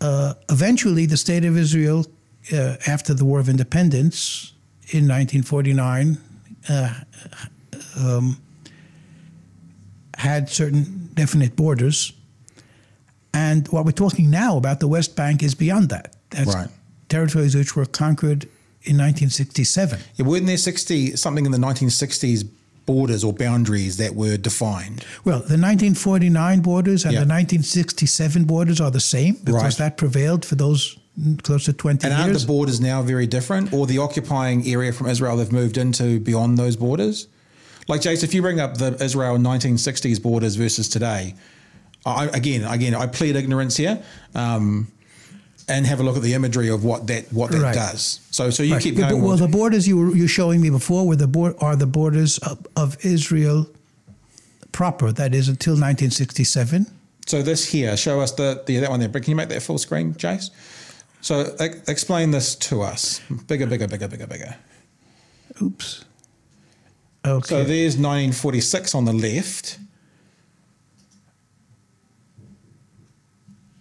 uh, 0.01 0.34
eventually, 0.49 1.05
the 1.07 1.16
state 1.16 1.45
of 1.45 1.57
Israel, 1.57 2.07
uh, 2.53 2.76
after 2.86 3.12
the 3.12 3.24
War 3.24 3.41
of 3.41 3.49
Independence 3.49 4.53
in 4.88 5.09
1949, 5.09 6.16
uh, 6.68 6.95
um, 7.99 8.36
had 10.16 10.49
certain 10.49 11.11
definite 11.14 11.57
borders. 11.57 12.12
And 13.33 13.66
what 13.68 13.85
we're 13.85 13.93
talking 13.93 14.31
now 14.31 14.57
about 14.57 14.81
the 14.81 14.89
West 14.89 15.14
Bank 15.16 15.43
is 15.43 15.55
beyond 15.55 15.89
that. 15.91 16.14
That's 16.31 16.55
Right. 16.55 16.68
territories 17.09 17.55
which 17.55 17.76
were 17.76 17.87
conquered 17.87 18.47
in 18.83 18.97
1967. 18.97 19.99
Yeah, 20.16 20.26
weren't 20.26 20.47
there 20.47 20.57
sixty 20.57 21.16
something 21.16 21.45
in 21.47 21.53
the 21.53 21.59
1960s 21.59 22.45
borders 22.87 23.22
or 23.22 23.33
boundaries 23.33 23.99
that 23.99 24.14
were 24.16 24.37
defined? 24.37 25.05
Well, 25.24 25.41
the 25.41 25.57
1949 25.59 26.61
borders 26.61 27.05
and 27.05 27.12
Yeah. 27.14 27.20
the 27.20 27.26
1967 27.26 28.45
borders 28.45 28.81
are 28.81 28.91
the 28.91 29.01
same 29.01 29.37
because 29.45 29.62
Right. 29.62 29.76
that 29.78 29.97
prevailed 29.97 30.45
for 30.45 30.55
those 30.57 30.97
close 31.43 31.64
to 31.66 31.72
20 31.72 32.05
And 32.07 32.14
aren't 32.14 32.31
years. 32.31 32.43
the 32.43 32.47
borders 32.47 32.81
now 32.81 33.03
very 33.03 33.26
different, 33.26 33.72
or 33.72 33.87
the 33.87 33.99
occupying 33.99 34.66
area 34.66 34.93
from 34.93 35.09
Israel 35.09 35.37
they've 35.37 35.53
moved 35.53 35.76
into 35.76 36.18
beyond 36.20 36.57
those 36.59 36.76
borders? 36.76 37.26
Like 37.89 38.01
Jace, 38.01 38.22
if 38.24 38.33
you 38.35 38.41
bring 38.43 38.59
up 38.61 38.78
the 38.78 38.97
Israel 39.03 39.37
1960s 39.39 40.18
borders 40.18 40.55
versus 40.57 40.89
today, 40.89 41.35
I, 42.07 42.26
again, 42.26 42.64
again, 42.64 42.94
I 42.94 43.07
plead 43.07 43.36
ignorance 43.36 43.76
here. 43.76 44.03
Um, 44.34 44.88
and 45.68 45.86
have 45.86 46.01
a 46.01 46.03
look 46.03 46.16
at 46.16 46.22
the 46.22 46.34
imagery 46.34 46.68
of 46.68 46.82
what 46.82 47.07
that 47.07 47.32
what 47.32 47.53
that 47.53 47.61
Right. 47.62 47.74
does. 47.74 48.18
So 48.32 48.51
so 48.51 48.64
you 48.64 48.72
Right. 48.74 48.82
keep 48.82 48.96
The- 48.96 49.03
going. 49.03 49.22
well, 49.22 49.32
with- 49.32 49.40
the 49.40 49.46
borders 49.48 49.86
you 49.86 49.96
were 49.98 50.16
you 50.16 50.26
showing 50.26 50.61
me 50.61 50.68
before 50.68 51.07
were 51.07 51.14
the 51.14 51.28
board 51.28 51.55
are 51.61 51.76
the 51.76 51.86
borders 51.86 52.38
of, 52.38 52.59
of 52.74 52.96
Israel 53.05 53.68
proper. 54.72 55.12
That 55.12 55.32
is 55.32 55.48
until 55.48 55.74
1967. 55.74 56.86
So 57.26 57.40
this 57.42 57.66
here, 57.68 57.96
show 57.96 58.20
us 58.20 58.32
the, 58.32 58.61
the 58.66 58.78
that 58.78 58.90
one 58.90 58.98
there. 58.98 59.09
But 59.09 59.22
can 59.22 59.30
you 59.30 59.36
make 59.36 59.48
that 59.51 59.62
full 59.62 59.78
screen, 59.78 60.14
Jace? 60.14 60.51
So 61.20 61.55
ex- 61.61 61.88
explain 61.88 62.32
this 62.32 62.57
to 62.57 62.82
us. 62.82 63.20
Bigger, 63.46 63.66
bigger, 63.66 63.86
bigger, 63.86 64.09
bigger, 64.09 64.26
bigger. 64.26 64.57
Oops. 65.62 66.05
Okay. 67.24 67.48
So 67.48 67.62
there's 67.62 67.96
1946 67.96 68.94
on 68.96 69.05
the 69.05 69.12
left, 69.12 69.78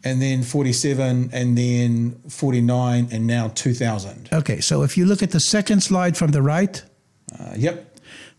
and 0.04 0.22
then 0.22 0.44
47, 0.44 1.30
and 1.34 1.58
then 1.58 2.16
49, 2.30 3.10
and 3.12 3.28
now 3.28 3.50
2000. 3.50 4.30
okay. 4.34 4.62
So 4.62 4.84
if 4.84 4.98
you 4.98 5.06
look 5.06 5.22
at 5.24 5.32
the 5.32 5.40
second 5.40 5.82
slide 5.82 6.16
from 6.18 6.32
the 6.32 6.42
right, 6.42 6.82
Uh, 7.40 7.54
yep. 7.58 7.86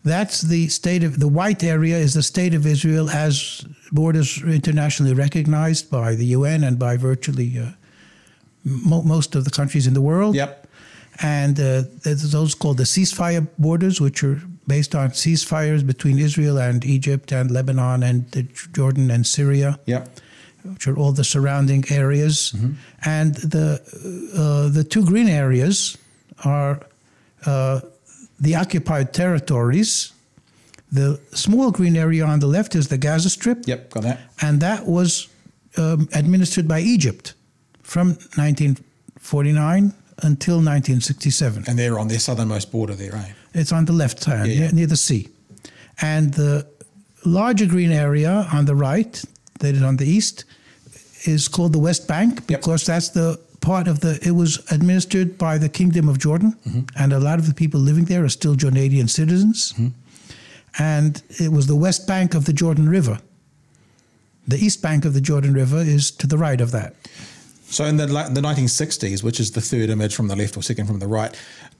That's 0.03 0.41
the 0.41 0.67
state 0.69 1.03
of 1.03 1.19
the 1.19 1.27
white 1.27 1.63
area 1.63 1.95
is 2.05 2.13
the 2.13 2.23
state 2.23 2.53
of 2.55 2.65
Israel 2.65 3.07
as 3.09 3.63
borders 3.91 4.41
internationally 4.43 5.13
recognized 5.13 5.91
by 5.91 6.15
the 6.15 6.25
UN 6.37 6.63
and 6.63 6.77
by 6.79 6.97
virtually 6.97 7.49
uh, 7.59 7.67
mo- 8.63 9.03
most 9.03 9.35
of 9.35 9.43
the 9.45 9.51
countries 9.51 9.85
in 9.87 9.93
the 9.93 10.01
world. 10.01 10.33
Yep. 10.35 10.67
And 11.21 11.59
uh, 11.59 11.83
there's 12.03 12.31
those 12.31 12.55
called 12.55 12.77
the 12.77 12.83
ceasefire 12.95 13.47
borders, 13.59 14.01
which 14.01 14.23
are 14.23 14.41
based 14.65 14.95
on 14.95 15.11
ceasefires 15.11 15.85
between 15.85 16.17
Israel 16.17 16.57
and 16.57 16.83
Egypt 16.83 17.31
and 17.31 17.51
Lebanon 17.51 18.01
and 18.03 18.29
the 18.31 18.43
Jordan 18.73 19.11
and 19.11 19.25
Syria 19.27 19.79
Yep. 19.85 20.03
Which 20.63 20.87
are 20.87 20.95
all 20.97 21.11
the 21.13 21.23
surrounding 21.23 21.83
areas, 21.89 22.53
and 23.05 23.35
the 23.35 23.79
uh, 24.35 24.69
the 24.73 24.83
two 24.83 25.03
green 25.05 25.27
areas 25.27 25.97
are 26.45 26.79
uh, 27.45 27.79
the 28.39 28.55
occupied 28.55 29.13
territories. 29.13 30.13
The 30.93 31.19
small 31.33 31.71
green 31.71 31.95
area 31.95 32.25
on 32.25 32.39
the 32.39 32.47
left 32.47 32.75
is 32.75 32.87
the 32.87 32.97
Gaza 32.97 33.29
Strip, 33.29 33.63
Yep. 33.65 33.89
Got 33.91 34.03
that. 34.03 34.19
and 34.41 34.59
that 34.61 34.85
was 34.85 35.29
um, 35.77 36.09
administered 36.13 36.67
by 36.67 36.81
Egypt 36.81 37.33
from 37.81 38.07
1949 38.35 39.93
until 40.23 40.55
1967. 40.55 41.63
And 41.67 41.77
they're 41.79 41.97
on 41.99 42.07
their 42.07 42.19
southernmost 42.19 42.71
border 42.71 42.93
there, 42.95 43.15
eh? 43.15 43.31
It's 43.53 43.71
on 43.71 43.85
the 43.85 43.93
left 43.93 44.23
hand, 44.25 44.47
Yeah, 44.47 44.53
yeah. 44.53 44.59
Near, 44.67 44.71
near 44.73 44.87
the 44.87 44.97
sea. 44.97 45.29
And 46.01 46.33
the 46.33 46.67
larger 47.25 47.65
green 47.67 47.91
area 47.91 48.47
on 48.51 48.65
the 48.65 48.75
right, 48.75 49.23
that 49.61 49.75
is 49.75 49.83
on 49.83 49.97
the 49.97 50.05
east, 50.05 50.45
is 51.23 51.47
called 51.47 51.73
the 51.73 51.79
West 51.79 52.07
Bank 52.07 52.47
because 52.47 52.85
that's 52.85 53.09
the 53.09 53.39
part 53.61 53.87
of 53.87 53.99
the, 53.99 54.19
it 54.23 54.31
was 54.31 54.59
administered 54.71 55.37
by 55.37 55.57
the 55.57 55.69
Kingdom 55.69 56.09
of 56.09 56.17
Jordan. 56.17 56.57
Mm-hmm. 56.67 56.81
And 56.97 57.13
a 57.13 57.19
lot 57.19 57.39
of 57.39 57.47
the 57.47 57.53
people 57.53 57.79
living 57.79 58.05
there 58.05 58.23
are 58.23 58.29
still 58.29 58.55
Jordanian 58.55 59.09
citizens. 59.09 59.73
Mm-hmm. 59.73 59.87
And 60.79 61.21
it 61.39 61.51
was 61.51 61.67
the 61.67 61.75
West 61.75 62.07
Bank 62.07 62.33
of 62.33 62.45
the 62.45 62.53
Jordan 62.53 62.89
River. 62.89 63.19
The 64.47 64.57
East 64.57 64.81
Bank 64.81 65.05
of 65.05 65.13
the 65.13 65.21
Jordan 65.21 65.53
River 65.53 65.77
is 65.77 66.11
to 66.11 66.27
the 66.27 66.37
right 66.37 66.59
of 66.59 66.71
that. 66.71 66.95
So 67.65 67.85
in 67.85 67.97
the 67.97 68.07
the 68.07 68.41
1960s, 68.41 69.23
which 69.23 69.39
is 69.39 69.51
the 69.51 69.61
third 69.61 69.89
image 69.89 70.13
from 70.13 70.27
the 70.27 70.35
left 70.35 70.57
or 70.57 70.63
second 70.63 70.87
from 70.87 70.99
the 70.99 71.07
right, 71.07 71.33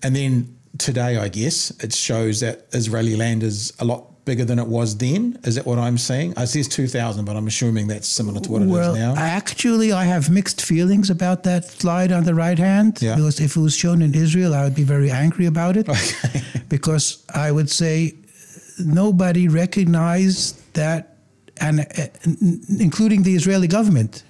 and 0.03 0.15
then 0.15 0.55
today, 0.77 1.17
I 1.17 1.27
guess 1.27 1.71
it 1.83 1.93
shows 1.93 2.39
that 2.39 2.67
Israeli 2.71 3.15
land 3.15 3.43
is 3.43 3.73
a 3.79 3.85
lot 3.85 4.10
bigger 4.25 4.45
than 4.45 4.59
it 4.59 4.67
was 4.67 4.97
then. 4.97 5.39
Is 5.43 5.55
that 5.55 5.65
what 5.65 5.79
I'm 5.79 5.97
saying? 5.97 6.33
It 6.37 6.47
says 6.47 6.67
2000, 6.67 7.25
but 7.25 7.35
I'm 7.35 7.47
assuming 7.47 7.87
that's 7.87 8.07
similar 8.07 8.39
to 8.41 8.51
what 8.51 8.61
it 8.61 8.65
is 8.65 8.71
well, 8.71 8.95
now. 8.95 9.15
actually, 9.17 9.91
I 9.91 10.05
have 10.05 10.29
mixed 10.29 10.61
feelings 10.61 11.09
about 11.09 11.43
that 11.43 11.65
slide 11.65 12.11
on 12.11 12.23
the 12.23 12.35
right 12.35 12.57
hand. 12.57 13.01
Yeah. 13.01 13.15
Because 13.15 13.39
if 13.39 13.55
it 13.55 13.59
was 13.59 13.75
shown 13.75 14.01
in 14.01 14.13
Israel, 14.13 14.53
I 14.53 14.63
would 14.63 14.75
be 14.75 14.83
very 14.83 15.09
angry 15.09 15.45
about 15.45 15.75
it. 15.77 15.87
because 16.69 17.25
I 17.33 17.51
would 17.51 17.69
say 17.69 18.15
nobody 18.79 19.47
recognized 19.47 20.73
that, 20.73 21.17
and 21.59 21.81
uh, 21.81 22.07
including 22.79 23.23
the 23.23 23.35
Israeli 23.35 23.67
government, 23.67 24.23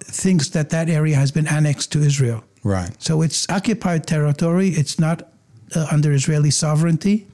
thinks 0.00 0.50
that 0.50 0.70
that 0.70 0.88
area 0.88 1.16
has 1.16 1.32
been 1.32 1.46
annexed 1.48 1.92
to 1.92 2.00
Israel. 2.00 2.44
right. 2.62 2.90
So 3.02 3.22
it's 3.22 3.48
occupied 3.50 4.06
territory. 4.06 4.68
It's 4.68 4.98
not 4.98 5.28
uh, 5.74 5.86
under 5.90 6.12
Israeli 6.12 6.50
sovereignty. 6.50 7.26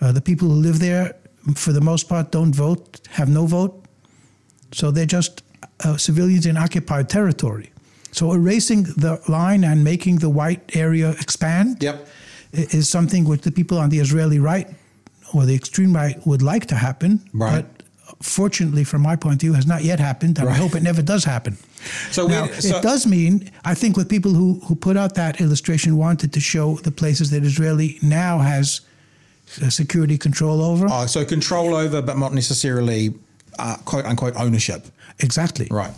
Uh, 0.00 0.12
the 0.12 0.20
people 0.20 0.48
who 0.48 0.54
live 0.54 0.78
there, 0.80 1.16
for 1.54 1.72
the 1.72 1.80
most 1.80 2.08
part, 2.08 2.30
don't 2.32 2.54
vote, 2.54 3.00
have 3.10 3.28
no 3.28 3.46
vote. 3.46 3.84
So 4.72 4.90
they're 4.90 5.06
just 5.06 5.42
uh, 5.84 5.96
civilians 5.96 6.46
in 6.46 6.56
occupied 6.56 7.08
territory. 7.08 7.70
So 8.12 8.32
erasing 8.32 8.84
the 8.84 9.20
line 9.28 9.64
and 9.64 9.82
making 9.82 10.16
the 10.18 10.30
white 10.30 10.76
area 10.76 11.10
expand 11.10 11.82
Yep. 11.82 12.06
is 12.52 12.88
something 12.88 13.24
which 13.24 13.42
the 13.42 13.50
people 13.50 13.78
on 13.78 13.88
the 13.90 13.98
Israeli 13.98 14.38
right 14.38 14.68
or 15.32 15.46
the 15.46 15.54
extreme 15.54 15.92
right 15.94 16.16
would 16.26 16.42
like 16.42 16.66
to 16.66 16.76
happen. 16.76 17.20
Right. 17.32 17.64
But 17.64 17.82
fortunately, 18.22 18.84
from 18.84 19.02
my 19.02 19.16
point 19.16 19.34
of 19.36 19.40
view, 19.40 19.52
has 19.54 19.66
not 19.66 19.82
yet 19.82 19.98
happened, 19.98 20.38
and 20.38 20.48
I 20.48 20.54
hope 20.54 20.74
it 20.76 20.82
never 20.82 21.02
does 21.02 21.24
happen. 21.24 21.56
So, 22.12 22.26
Now, 22.26 22.44
we, 22.46 22.52
so 22.52 22.76
it 22.76 22.82
does 22.82 23.06
mean, 23.06 23.50
I 23.64 23.74
think, 23.74 23.96
what 23.96 24.08
people 24.08 24.32
who, 24.32 24.60
who 24.66 24.74
put 24.76 24.96
out 24.96 25.14
that 25.16 25.40
illustration 25.40 25.96
wanted 25.96 26.32
to 26.32 26.40
show 26.40 26.76
the 26.76 26.90
places 26.92 27.30
that 27.30 27.42
Israeli 27.44 27.98
now 28.02 28.38
has 28.38 28.80
security 29.46 30.18
control 30.18 30.62
over. 30.62 30.86
oh, 30.90 31.06
so 31.06 31.24
control 31.24 31.74
over, 31.74 32.02
but 32.02 32.18
not 32.18 32.32
necessarily 32.32 33.14
uh, 33.58 33.76
quote 33.84 34.04
unquote 34.04 34.34
ownership. 34.36 34.86
exactly. 35.20 35.68
Right. 35.70 35.92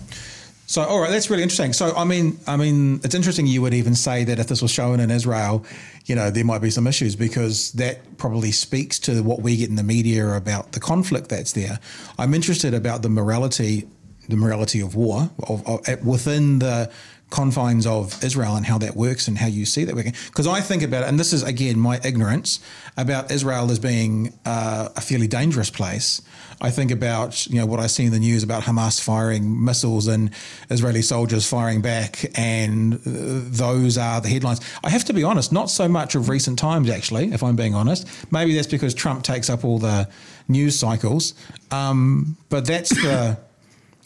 So, 0.69 0.83
all 0.83 1.01
right, 1.01 1.11
that's 1.11 1.31
really 1.31 1.45
interesting. 1.45 1.73
So, 1.73 1.95
I 1.97 2.03
mean, 2.03 2.39
I 2.49 2.57
mean, 2.57 3.01
it's 3.05 3.15
interesting 3.15 3.47
you 3.47 3.63
would 3.63 3.73
even 3.73 3.95
say 3.95 4.25
that 4.25 4.41
if 4.41 4.49
this 4.49 4.61
was 4.61 4.73
shown 4.73 4.99
in 4.99 5.13
Israel, 5.13 5.65
you 6.07 6.17
know, 6.17 6.29
there 6.29 6.45
might 6.45 6.61
be 6.61 6.71
some 6.71 6.89
issues 6.89 7.15
because 7.15 7.71
that 7.73 8.19
probably 8.19 8.51
speaks 8.51 8.99
to 9.01 9.23
what 9.23 9.43
we 9.43 9.57
get 9.57 9.69
in 9.69 9.77
the 9.77 9.85
media 9.85 10.29
about 10.35 10.73
the 10.73 10.81
conflict 10.81 11.29
that's 11.29 11.53
there. 11.53 11.79
I'm 12.19 12.35
interested 12.35 12.75
about 12.75 13.03
the 13.03 13.09
morality, 13.09 13.87
the 14.29 14.37
morality 14.37 14.81
of 14.81 14.97
war 14.97 15.31
of, 15.49 15.65
of, 15.69 16.05
within 16.05 16.59
the 16.59 16.91
confines 17.31 17.87
of 17.87 18.23
Israel 18.23 18.55
and 18.55 18.65
how 18.67 18.79
that 18.79 18.95
works 18.95 19.27
and 19.27 19.39
how 19.39 19.47
you 19.47 19.67
see 19.67 19.85
that 19.85 19.95
working. 19.95 20.15
Because 20.27 20.47
I 20.47 20.61
think 20.61 20.83
about 20.83 21.03
it, 21.03 21.09
and 21.09 21.19
this 21.19 21.33
is 21.33 21.43
again 21.43 21.79
my 21.79 22.01
ignorance 22.05 22.61
about 22.97 23.31
Israel 23.31 23.71
as 23.71 23.79
being 23.79 24.33
uh, 24.45 24.89
a 24.95 25.01
fairly 25.01 25.27
dangerous 25.27 25.71
place. 25.71 26.23
I 26.61 26.71
think 26.71 26.91
about 26.91 27.47
you 27.49 27.57
know 27.57 27.67
what 27.67 27.81
I 27.81 27.89
see 27.89 28.05
in 28.05 28.13
the 28.13 28.21
news 28.21 28.43
about 28.43 28.63
Hamas 28.63 29.03
firing 29.03 29.65
missiles 29.65 30.07
and 30.07 30.31
Israeli 30.71 31.03
soldiers 31.03 31.49
firing 31.49 31.83
back, 31.83 32.25
and 32.39 32.95
uh, 32.95 32.99
those 33.05 33.99
are 33.99 34.21
the 34.21 34.29
headlines. 34.29 34.61
I 34.85 34.91
have 34.91 35.05
to 35.07 35.13
be 35.13 35.25
honest, 35.25 35.53
not 35.53 35.69
so 35.69 35.89
much 35.89 36.15
of 36.15 36.29
recent 36.29 36.59
times 36.59 36.89
actually, 36.89 37.33
if 37.33 37.43
I'm 37.43 37.57
being 37.57 37.75
honest. 37.75 38.07
Maybe 38.31 38.55
that's 38.55 38.69
because 38.69 38.95
Trump 38.95 39.25
takes 39.25 39.51
up 39.51 39.65
all 39.65 39.79
the 39.79 40.09
news 40.49 40.79
cycles, 40.79 41.35
um, 41.73 42.37
but 42.49 42.67
that's 42.67 42.91
the 42.91 43.37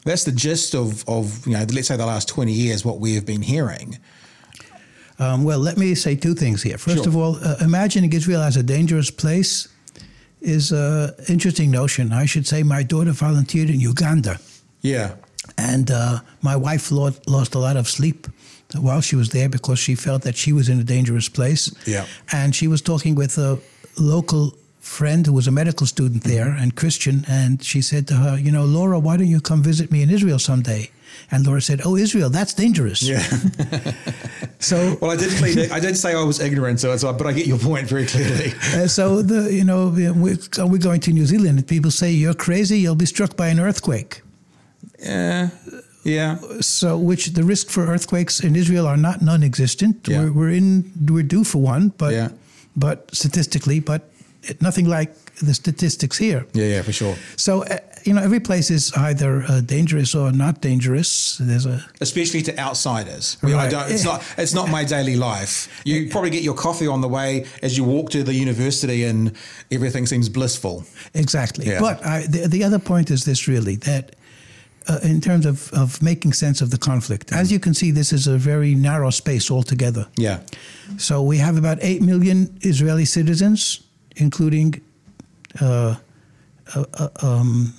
that's 0.04 0.24
the 0.24 0.32
gist 0.32 0.74
of 0.74 1.04
of 1.08 1.46
you 1.46 1.52
know 1.52 1.64
let's 1.74 1.88
say 1.88 1.96
the 1.96 2.06
last 2.06 2.28
20 2.28 2.52
years 2.52 2.84
what 2.84 2.98
we 3.00 3.14
have 3.14 3.24
been 3.26 3.42
hearing. 3.42 3.98
Um, 5.18 5.44
well, 5.44 5.58
let 5.58 5.76
me 5.76 5.94
say 5.94 6.16
two 6.16 6.34
things 6.34 6.62
here. 6.62 6.78
First 6.78 6.98
Sure. 7.04 7.08
of 7.08 7.16
all, 7.16 7.36
uh, 7.44 7.56
imagining 7.60 8.10
Israel 8.12 8.40
as 8.42 8.56
a 8.56 8.62
dangerous 8.62 9.10
place 9.10 9.68
is 10.40 10.72
an 10.72 11.10
interesting 11.28 11.70
notion. 11.70 12.10
I 12.12 12.24
should 12.24 12.46
say 12.46 12.62
my 12.62 12.82
daughter 12.82 13.12
volunteered 13.12 13.68
in 13.68 13.80
Uganda. 13.80 14.38
Yeah. 14.80 15.16
And 15.58 15.90
uh, 15.90 16.20
my 16.40 16.56
wife 16.56 16.90
lo- 16.90 17.12
lost 17.26 17.54
a 17.54 17.58
lot 17.58 17.76
of 17.76 17.86
sleep 17.86 18.26
while 18.80 19.02
she 19.02 19.14
was 19.16 19.28
there 19.28 19.50
because 19.50 19.78
she 19.78 19.94
felt 19.94 20.22
that 20.22 20.36
she 20.36 20.52
was 20.54 20.68
in 20.70 20.80
a 20.80 20.84
dangerous 20.84 21.28
place. 21.28 21.70
Yeah. 21.86 22.06
And 22.32 22.54
she 22.56 22.66
was 22.66 22.80
talking 22.80 23.14
with 23.14 23.36
a 23.36 23.58
local 23.98 24.54
friend 24.98 25.26
who 25.26 25.32
was 25.32 25.46
a 25.46 25.50
medical 25.62 25.86
student 25.86 26.22
there 26.24 26.50
and 26.60 26.68
Christian. 26.82 27.16
And 27.28 27.62
she 27.70 27.80
said 27.90 28.04
to 28.08 28.14
her, 28.14 28.32
You 28.46 28.52
know, 28.56 28.64
Laura, 28.64 28.98
why 28.98 29.16
don't 29.16 29.28
you 29.36 29.40
come 29.40 29.62
visit 29.62 29.90
me 29.90 30.02
in 30.02 30.10
Israel 30.10 30.38
someday? 30.38 30.90
And 31.30 31.46
Laura 31.46 31.62
said, 31.62 31.80
Oh, 31.84 31.96
Israel, 31.96 32.30
that's 32.30 32.54
dangerous. 32.54 33.00
Yeah. 33.02 33.24
So 34.70 34.76
well, 35.00 35.10
I 35.10 35.16
did 35.16 35.30
plead, 35.40 35.56
I 35.78 35.80
did 35.80 35.96
say 35.96 36.10
I 36.14 36.22
was 36.22 36.38
ignorant, 36.38 36.80
so 36.80 36.92
it's 36.92 37.02
but 37.02 37.26
I 37.26 37.32
get 37.32 37.46
your 37.46 37.58
point 37.58 37.88
very 37.88 38.06
clearly. 38.12 38.52
Uh, 38.76 38.86
so 38.86 39.22
the 39.22 39.40
you 39.58 39.64
know 39.70 39.88
we're, 39.88 40.36
we're 40.70 40.78
going 40.90 41.00
to 41.06 41.10
New 41.12 41.26
Zealand 41.32 41.54
and 41.58 41.66
people 41.66 41.90
say 41.90 42.08
you're 42.22 42.38
crazy 42.46 42.76
you'll 42.82 43.02
be 43.06 43.10
struck 43.16 43.32
by 43.42 43.48
an 43.54 43.58
earthquake 43.68 44.12
Yeah. 45.12 45.48
Yeah. 46.04 46.36
so 46.60 46.88
which 47.10 47.24
the 47.38 47.42
risk 47.52 47.64
for 47.74 47.82
earthquakes 47.94 48.34
in 48.46 48.52
Israel 48.62 48.86
are 48.92 49.00
not 49.08 49.16
non-existent 49.30 49.94
Yeah. 50.06 50.10
we're, 50.24 50.32
we're 50.38 50.54
in 50.60 50.92
we're 51.14 51.28
due 51.36 51.44
for 51.52 51.60
one 51.74 51.84
but 52.02 52.12
Yeah. 52.18 52.28
but 52.84 52.96
statistically 53.22 53.80
but 53.80 54.00
nothing 54.60 54.86
like 54.88 55.10
the 55.46 55.54
statistics 55.54 56.18
here 56.18 56.44
Yeah, 56.52 56.66
yeah, 56.66 56.82
for 56.82 56.92
sure. 56.92 57.14
so 57.36 57.62
uh, 57.64 57.78
you 58.04 58.12
know 58.14 58.22
every 58.22 58.40
place 58.40 58.70
is 58.70 58.92
either 58.96 59.42
uh, 59.48 59.60
dangerous 59.60 60.14
or 60.14 60.32
not 60.32 60.60
dangerous 60.60 61.38
there's 61.40 61.66
a 61.66 61.84
Especially 62.00 62.42
to 62.42 62.52
outsiders. 62.58 63.36
I, 63.42 63.54
I 63.54 63.68
don't, 63.68 63.90
it's 63.90 64.04
Yeah. 64.04 64.12
not 64.12 64.24
it's 64.38 64.54
not 64.54 64.68
my 64.70 64.84
daily 64.84 65.16
life. 65.16 65.68
You 65.84 66.08
probably 66.08 66.30
get 66.30 66.42
your 66.42 66.54
coffee 66.56 66.86
on 66.88 67.00
the 67.00 67.08
way 67.08 67.44
as 67.62 67.76
you 67.76 67.84
walk 67.84 68.10
to 68.10 68.22
the 68.22 68.34
university 68.34 69.04
and 69.04 69.32
everything 69.70 70.06
seems 70.06 70.28
blissful. 70.28 70.84
Exactly. 71.14 71.66
Yeah. 71.66 71.80
But 71.80 71.96
I, 72.04 72.26
the, 72.26 72.48
the 72.48 72.64
other 72.64 72.78
point 72.78 73.10
is 73.10 73.24
this 73.24 73.46
really 73.48 73.76
that 73.76 74.16
uh, 74.88 74.98
in 75.02 75.20
terms 75.20 75.46
of, 75.46 75.70
of 75.72 76.00
making 76.02 76.32
sense 76.34 76.62
of 76.64 76.70
the 76.70 76.78
conflict. 76.78 77.32
As 77.32 77.50
you 77.52 77.60
can 77.60 77.74
see, 77.74 77.92
this 77.92 78.12
is 78.12 78.26
a 78.26 78.38
very 78.38 78.74
narrow 78.74 79.10
space 79.10 79.50
altogether. 79.50 80.06
Yeah. 80.16 80.38
So 80.96 81.22
we 81.22 81.36
have 81.38 81.56
about 81.58 81.78
8 81.82 82.02
million 82.02 82.48
Israeli 82.62 83.04
citizens, 83.04 83.80
including 84.20 84.80
uh, 85.60 85.96
uh, 86.74 86.84
uh, 86.94 87.08
um, 87.22 87.72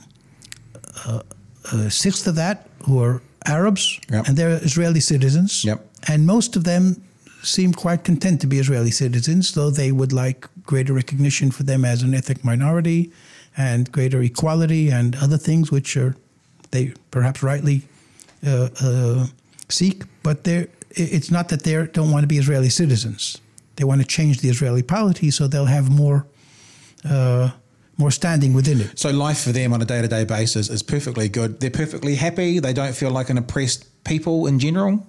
uh, 1.05 1.21
a 1.71 1.89
sixth 1.89 2.27
of 2.27 2.35
that 2.35 2.67
who 2.85 3.01
are 3.01 3.21
Arabs, 3.45 3.99
Yep. 4.11 4.27
and 4.27 4.37
they're 4.37 4.59
Israeli 4.63 4.99
citizens. 4.99 5.63
Yep. 5.63 5.85
And 6.07 6.25
most 6.25 6.55
of 6.55 6.63
them 6.63 7.01
seem 7.43 7.73
quite 7.73 8.03
content 8.03 8.41
to 8.41 8.47
be 8.47 8.59
Israeli 8.59 8.91
citizens, 8.91 9.53
though 9.53 9.69
they 9.69 9.91
would 9.91 10.13
like 10.13 10.47
greater 10.63 10.93
recognition 10.93 11.51
for 11.51 11.63
them 11.63 11.85
as 11.85 12.03
an 12.03 12.13
ethnic 12.13 12.43
minority 12.43 13.11
and 13.57 13.91
greater 13.91 14.21
equality 14.21 14.89
and 14.89 15.15
other 15.15 15.37
things 15.37 15.71
which 15.71 15.97
are 15.97 16.15
they 16.71 16.93
perhaps 17.09 17.43
rightly 17.43 17.81
uh, 18.45 18.69
uh, 18.81 19.27
seek. 19.69 20.03
But 20.23 20.43
they're, 20.43 20.67
it's 20.91 21.31
not 21.31 21.49
that 21.49 21.63
they 21.63 21.85
don't 21.87 22.11
want 22.11 22.23
to 22.23 22.27
be 22.27 22.37
Israeli 22.37 22.69
citizens. 22.69 23.39
They 23.75 23.83
want 23.83 24.01
to 24.01 24.07
change 24.07 24.41
the 24.41 24.49
Israeli 24.49 24.83
polity 24.83 25.31
so 25.31 25.47
they'll 25.47 25.65
have 25.65 25.89
more 25.89 26.25
uh, 27.09 27.49
more 27.97 28.11
standing 28.11 28.53
within 28.53 28.81
it. 28.81 28.97
So 28.99 29.09
life 29.11 29.41
for 29.43 29.51
them 29.51 29.73
on 29.73 29.81
a 29.81 29.85
day 29.85 30.01
to 30.01 30.07
day 30.07 30.25
basis 30.25 30.69
is 30.69 30.81
perfectly 30.83 31.29
good. 31.29 31.59
They're 31.59 31.69
perfectly 31.69 32.15
happy. 32.15 32.59
They 32.59 32.73
don't 32.73 32.95
feel 32.95 33.11
like 33.11 33.29
an 33.29 33.37
oppressed 33.37 33.85
people 34.03 34.47
in 34.47 34.59
general. 34.59 35.05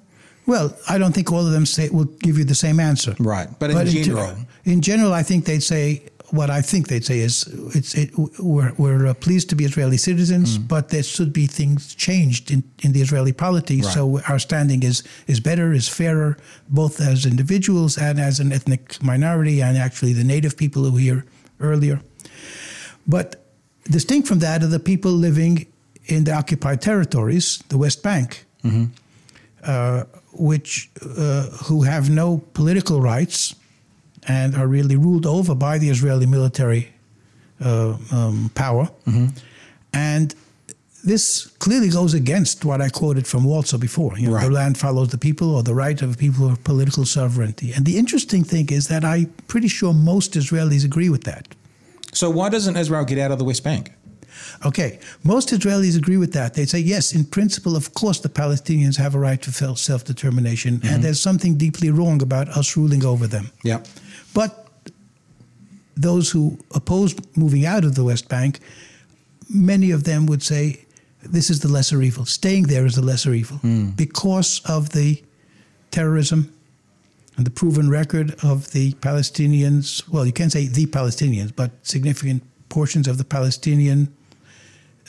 Well, 0.47 0.77
I 0.89 0.99
don't 0.99 1.13
think 1.15 1.31
all 1.33 1.47
of 1.47 1.53
them 1.53 1.67
say 1.67 1.89
will 1.89 2.05
give 2.27 2.37
you 2.37 2.45
the 2.45 2.55
same 2.55 2.81
answer. 2.81 3.15
Right. 3.19 3.49
But 3.59 3.71
in 3.71 3.87
ge- 3.87 4.05
general. 4.07 4.37
in 4.65 4.81
general, 4.83 5.13
I 5.15 5.23
think 5.23 5.45
they'd 5.45 5.63
say 5.63 6.03
what 6.31 6.49
I 6.51 6.63
think 6.63 6.89
they'd 6.89 7.05
say 7.05 7.21
is 7.21 7.47
it's 7.75 7.95
it, 7.95 8.11
we're 8.41 8.73
we're 8.79 9.07
uh, 9.07 9.15
pleased 9.15 9.51
to 9.51 9.55
be 9.57 9.65
Israeli 9.65 9.99
citizens, 9.99 10.59
Mm. 10.59 10.67
but 10.67 10.89
there 10.89 11.03
should 11.03 11.33
be 11.33 11.47
things 11.47 11.95
changed 11.95 12.51
in, 12.51 12.65
in 12.83 12.93
the 12.93 13.01
Israeli 13.03 13.33
polity. 13.33 13.83
So 13.83 14.21
our 14.29 14.39
standing 14.39 14.83
is 14.83 15.03
is 15.27 15.41
better, 15.41 15.73
is 15.73 15.89
fairer, 15.89 16.37
both 16.69 17.01
as 17.01 17.25
individuals 17.27 17.97
and 17.99 18.19
as 18.19 18.41
an 18.41 18.51
ethnic 18.53 19.01
minority, 19.03 19.63
and 19.63 19.77
actually 19.79 20.15
the 20.15 20.25
native 20.25 20.57
people 20.57 20.83
who 20.85 20.97
here 20.97 21.25
earlier. 21.63 22.01
But 23.07 23.45
distinct 23.91 24.29
from 24.29 24.39
that 24.41 24.63
are 24.63 24.69
the 24.69 24.79
people 24.79 25.11
living 25.13 25.67
in 26.07 26.25
the 26.25 26.33
occupied 26.33 26.81
territories, 26.81 27.63
the 27.69 27.79
West 27.79 28.03
Bank, 28.03 28.45
uh, 29.65 30.05
which 30.33 30.91
uh, 31.01 31.43
who 31.67 31.83
have 31.83 32.11
no 32.11 32.43
political 32.55 33.01
rights 33.01 33.55
and 34.29 34.55
are 34.55 34.67
really 34.67 34.97
ruled 34.97 35.27
over 35.27 35.55
by 35.55 35.79
the 35.79 35.89
Israeli 35.91 36.27
military 36.27 36.89
uh, 37.65 37.97
um, 38.11 38.51
power. 38.55 38.89
And 39.93 40.35
this 41.05 41.47
clearly 41.59 41.89
goes 41.89 42.15
against 42.15 42.65
what 42.65 42.81
I 42.81 42.89
quoted 42.89 43.27
from 43.27 43.45
Walzer 43.45 43.79
before. 43.79 44.17
You 44.19 44.29
know, 44.29 44.35
Right. 44.35 44.45
The 44.45 44.51
land 44.51 44.79
follows 44.79 45.09
the 45.09 45.19
people, 45.19 45.55
or 45.55 45.63
the 45.63 45.75
right 45.75 46.01
of 46.01 46.17
people 46.17 46.49
of 46.49 46.63
political 46.65 47.05
sovereignty. 47.05 47.73
And 47.73 47.85
the 47.85 47.99
interesting 47.99 48.45
thing 48.45 48.69
is 48.71 48.89
that 48.89 49.05
I'm 49.05 49.27
pretty 49.49 49.69
sure 49.69 49.93
most 49.93 50.35
Israelis 50.35 50.85
agree 50.85 51.09
with 51.09 51.25
that. 51.25 51.49
So 52.13 52.31
why 52.31 52.49
doesn't 52.51 52.77
Israel 52.77 53.05
get 53.05 53.19
out 53.19 53.31
of 53.33 53.39
the 53.39 53.45
West 53.45 53.65
Bank? 53.65 53.93
Okay, 54.65 54.99
most 55.25 55.49
Israelis 55.49 55.97
agree 55.97 56.17
with 56.17 56.33
that. 56.35 56.55
They 56.55 56.67
say, 56.67 56.79
yes, 56.79 57.15
in 57.15 57.25
principle, 57.25 57.77
of 57.77 57.95
course, 57.95 58.21
the 58.21 58.29
Palestinians 58.29 58.97
have 58.97 59.15
a 59.15 59.19
right 59.19 59.41
to 59.43 59.77
self 59.77 60.05
determination, 60.05 60.75
and 60.75 60.83
mm-hmm. 60.83 61.03
there's 61.03 61.21
something 61.21 61.57
deeply 61.57 61.91
wrong 61.91 62.23
about 62.23 62.49
us 62.49 62.77
ruling 62.77 63.05
over 63.05 63.27
them. 63.27 63.51
Yeah. 63.65 63.83
But 64.35 64.69
those 65.97 66.31
who 66.31 66.59
oppose 66.75 67.15
moving 67.37 67.67
out 67.67 67.85
of 67.85 67.95
the 67.95 68.05
West 68.05 68.29
Bank, 68.29 68.61
many 69.51 69.91
of 69.91 70.05
them 70.05 70.27
would 70.27 70.43
say, 70.43 70.85
this 71.23 71.51
is 71.51 71.61
the 71.61 71.69
lesser 71.69 72.03
evil. 72.03 72.25
Staying 72.25 72.65
there 72.65 72.85
is 72.87 72.95
the 72.95 73.03
lesser 73.03 73.33
evil 73.35 73.59
because 73.97 74.61
of 74.65 74.91
the 74.91 75.23
terrorism 75.91 76.53
and 77.37 77.47
the 77.47 77.51
proven 77.51 77.89
record 77.89 78.35
of 78.43 78.71
the 78.73 78.93
Palestinians. 78.95 80.07
Well, 80.09 80.27
you 80.27 80.33
can't 80.33 80.53
say 80.53 80.67
the 80.67 80.87
Palestinians, 80.87 81.55
but 81.55 81.71
significant 81.83 82.43
portions 82.69 83.07
of 83.09 83.19
the 83.19 83.25
Palestinian 83.25 84.09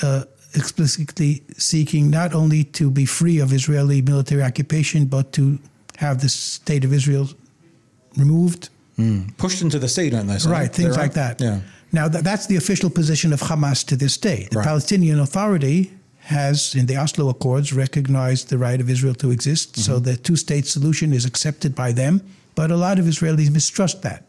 uh, 0.02 0.24
explicitly 0.56 1.44
seeking 1.58 2.10
not 2.10 2.34
only 2.34 2.64
to 2.64 2.92
be 2.92 3.06
free 3.06 3.40
of 3.40 3.52
Israeli 3.54 4.02
military 4.02 4.44
occupation, 4.44 5.06
but 5.06 5.32
to 5.34 5.58
have 5.98 6.22
the 6.22 6.30
state 6.30 6.84
of 6.86 6.94
Israel 6.94 7.30
removed. 8.18 8.70
Pushed 9.38 9.62
into 9.64 9.80
the 9.80 9.90
sea, 9.90 10.10
don't 10.12 10.28
they? 10.28 10.38
Right, 10.48 10.72
things 10.72 10.96
like 10.98 11.14
that. 11.14 11.42
Yeah. 11.42 11.62
Now, 11.92 12.08
th- 12.08 12.24
that's 12.24 12.46
the 12.48 12.56
official 12.58 12.90
position 12.90 13.34
of 13.34 13.42
Hamas 13.42 13.84
to 13.88 13.96
this 13.96 14.18
day. 14.18 14.48
The 14.52 14.58
Right. 14.60 14.66
Palestinian 14.68 15.20
Authority 15.20 15.92
has, 16.24 16.74
in 16.76 16.86
the 16.86 16.96
Oslo 16.98 17.30
Accords, 17.30 17.74
recognized 17.74 18.50
the 18.50 18.58
right 18.58 18.80
of 18.80 18.90
Israel 18.90 19.16
to 19.16 19.30
exist. 19.32 19.78
So 19.78 19.94
Mm-hmm. 19.94 20.04
the 20.10 20.16
two 20.18 20.36
state 20.36 20.66
solution 20.68 21.12
is 21.14 21.26
accepted 21.26 21.76
by 21.76 21.92
them, 21.92 22.22
but 22.56 22.72
a 22.72 22.78
lot 22.78 22.98
of 23.00 23.06
Israelis 23.06 23.52
mistrust 23.52 24.02
that. 24.04 24.24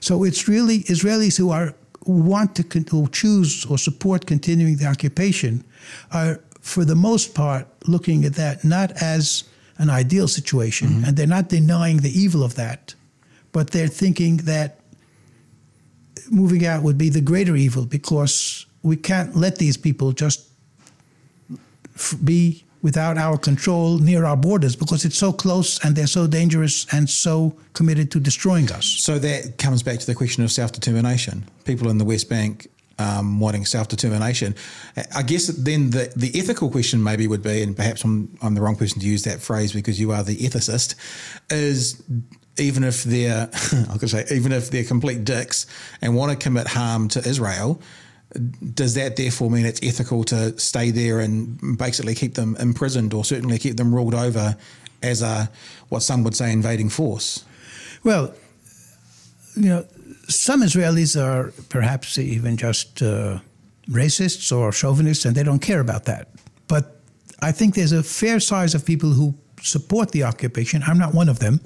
So 0.00 0.24
it's 0.24 0.48
really 0.48 0.78
Israelis 0.84 1.36
who 1.36 1.50
are 1.50 1.74
want 2.06 2.54
to 2.58 2.62
con- 2.72 2.86
who 2.90 3.08
choose 3.08 3.66
or 3.70 3.76
support 3.76 4.20
continuing 4.26 4.76
the 4.76 4.86
occupation 4.86 5.62
are, 6.10 6.40
for 6.60 6.84
the 6.86 6.94
most 6.94 7.34
part, 7.34 7.66
looking 7.86 8.24
at 8.24 8.34
that 8.34 8.64
not 8.64 8.90
as 9.16 9.44
an 9.78 9.90
ideal 9.90 10.28
situation, 10.28 10.88
Mm-hmm. 10.88 11.04
and 11.04 11.16
they're 11.16 11.26
not 11.38 11.48
denying 11.48 11.98
the 11.98 12.14
evil 12.24 12.42
of 12.42 12.54
that, 12.54 12.94
but 13.52 13.64
they're 13.72 13.94
thinking 14.04 14.38
that 14.38 14.70
moving 16.30 16.64
out 16.66 16.82
would 16.82 16.98
be 16.98 17.10
the 17.10 17.20
greater 17.20 17.56
evil 17.56 17.84
because 17.86 18.66
we 18.82 18.96
can't 18.96 19.36
let 19.36 19.56
these 19.56 19.76
people 19.76 20.12
just 20.12 20.40
be 22.24 22.64
without 22.82 23.18
our 23.18 23.36
control 23.36 23.98
near 23.98 24.24
our 24.24 24.36
borders 24.36 24.76
because 24.76 25.04
it's 25.04 25.18
so 25.18 25.32
close 25.32 25.84
and 25.84 25.96
they're 25.96 26.06
so 26.06 26.26
dangerous 26.26 26.86
and 26.92 27.10
so 27.10 27.56
committed 27.72 28.10
to 28.12 28.20
destroying 28.20 28.70
us. 28.70 28.86
So 28.86 29.18
that 29.18 29.58
comes 29.58 29.82
back 29.82 29.98
to 29.98 30.06
the 30.06 30.14
question 30.14 30.44
of 30.44 30.52
self 30.52 30.72
determination. 30.72 31.44
People 31.64 31.90
in 31.90 31.98
the 31.98 32.04
West 32.04 32.28
Bank 32.28 32.68
um, 32.98 33.40
wanting 33.40 33.64
self 33.64 33.88
determination. 33.88 34.54
I 35.14 35.22
guess 35.22 35.46
then 35.48 35.90
the, 35.90 36.12
the 36.16 36.38
ethical 36.38 36.70
question 36.70 37.02
maybe 37.02 37.26
would 37.26 37.42
be, 37.42 37.62
and 37.62 37.76
perhaps 37.76 38.04
I'm, 38.04 38.36
I'm 38.42 38.54
the 38.54 38.60
wrong 38.60 38.76
person 38.76 39.00
to 39.00 39.06
use 39.06 39.24
that 39.24 39.40
phrase 39.40 39.72
because 39.72 40.00
you 40.00 40.12
are 40.12 40.22
the 40.22 40.36
ethicist, 40.36 40.94
is 41.50 42.02
even 42.58 42.84
if 42.84 43.04
they're, 43.04 43.48
I 43.90 43.98
could 43.98 44.10
say, 44.10 44.24
even 44.30 44.52
if 44.52 44.70
they're 44.70 44.84
complete 44.84 45.24
dicks 45.24 45.66
and 46.02 46.14
want 46.14 46.32
to 46.32 46.36
commit 46.36 46.66
harm 46.66 47.08
to 47.08 47.20
Israel, 47.20 47.80
does 48.74 48.94
that 48.94 49.16
therefore 49.16 49.50
mean 49.50 49.64
it's 49.64 49.80
ethical 49.82 50.22
to 50.24 50.58
stay 50.58 50.90
there 50.90 51.20
and 51.20 51.78
basically 51.78 52.14
keep 52.14 52.34
them 52.34 52.56
imprisoned 52.56 53.14
or 53.14 53.24
certainly 53.24 53.58
keep 53.58 53.76
them 53.76 53.94
ruled 53.94 54.14
over 54.14 54.56
as 55.02 55.22
a 55.22 55.50
what 55.88 56.02
some 56.02 56.24
would 56.24 56.34
say 56.34 56.52
invading 56.52 56.90
force? 56.90 57.44
Well, 58.04 58.34
you 59.56 59.68
know, 59.68 59.86
some 60.28 60.62
Israelis 60.62 61.16
are 61.20 61.52
perhaps 61.68 62.18
even 62.18 62.56
just 62.56 63.02
uh, 63.02 63.38
racists 63.88 64.56
or 64.56 64.72
chauvinists, 64.72 65.24
and 65.24 65.34
they 65.34 65.42
don't 65.42 65.60
care 65.60 65.80
about 65.80 66.04
that. 66.04 66.28
But 66.66 67.00
I 67.40 67.52
think 67.52 67.74
there's 67.74 67.92
a 67.92 68.02
fair 68.02 68.40
size 68.40 68.74
of 68.74 68.84
people 68.84 69.10
who 69.10 69.34
support 69.62 70.12
the 70.12 70.24
occupation. 70.24 70.82
I'm 70.86 70.98
not 70.98 71.14
one 71.14 71.28
of 71.28 71.38
them. 71.38 71.60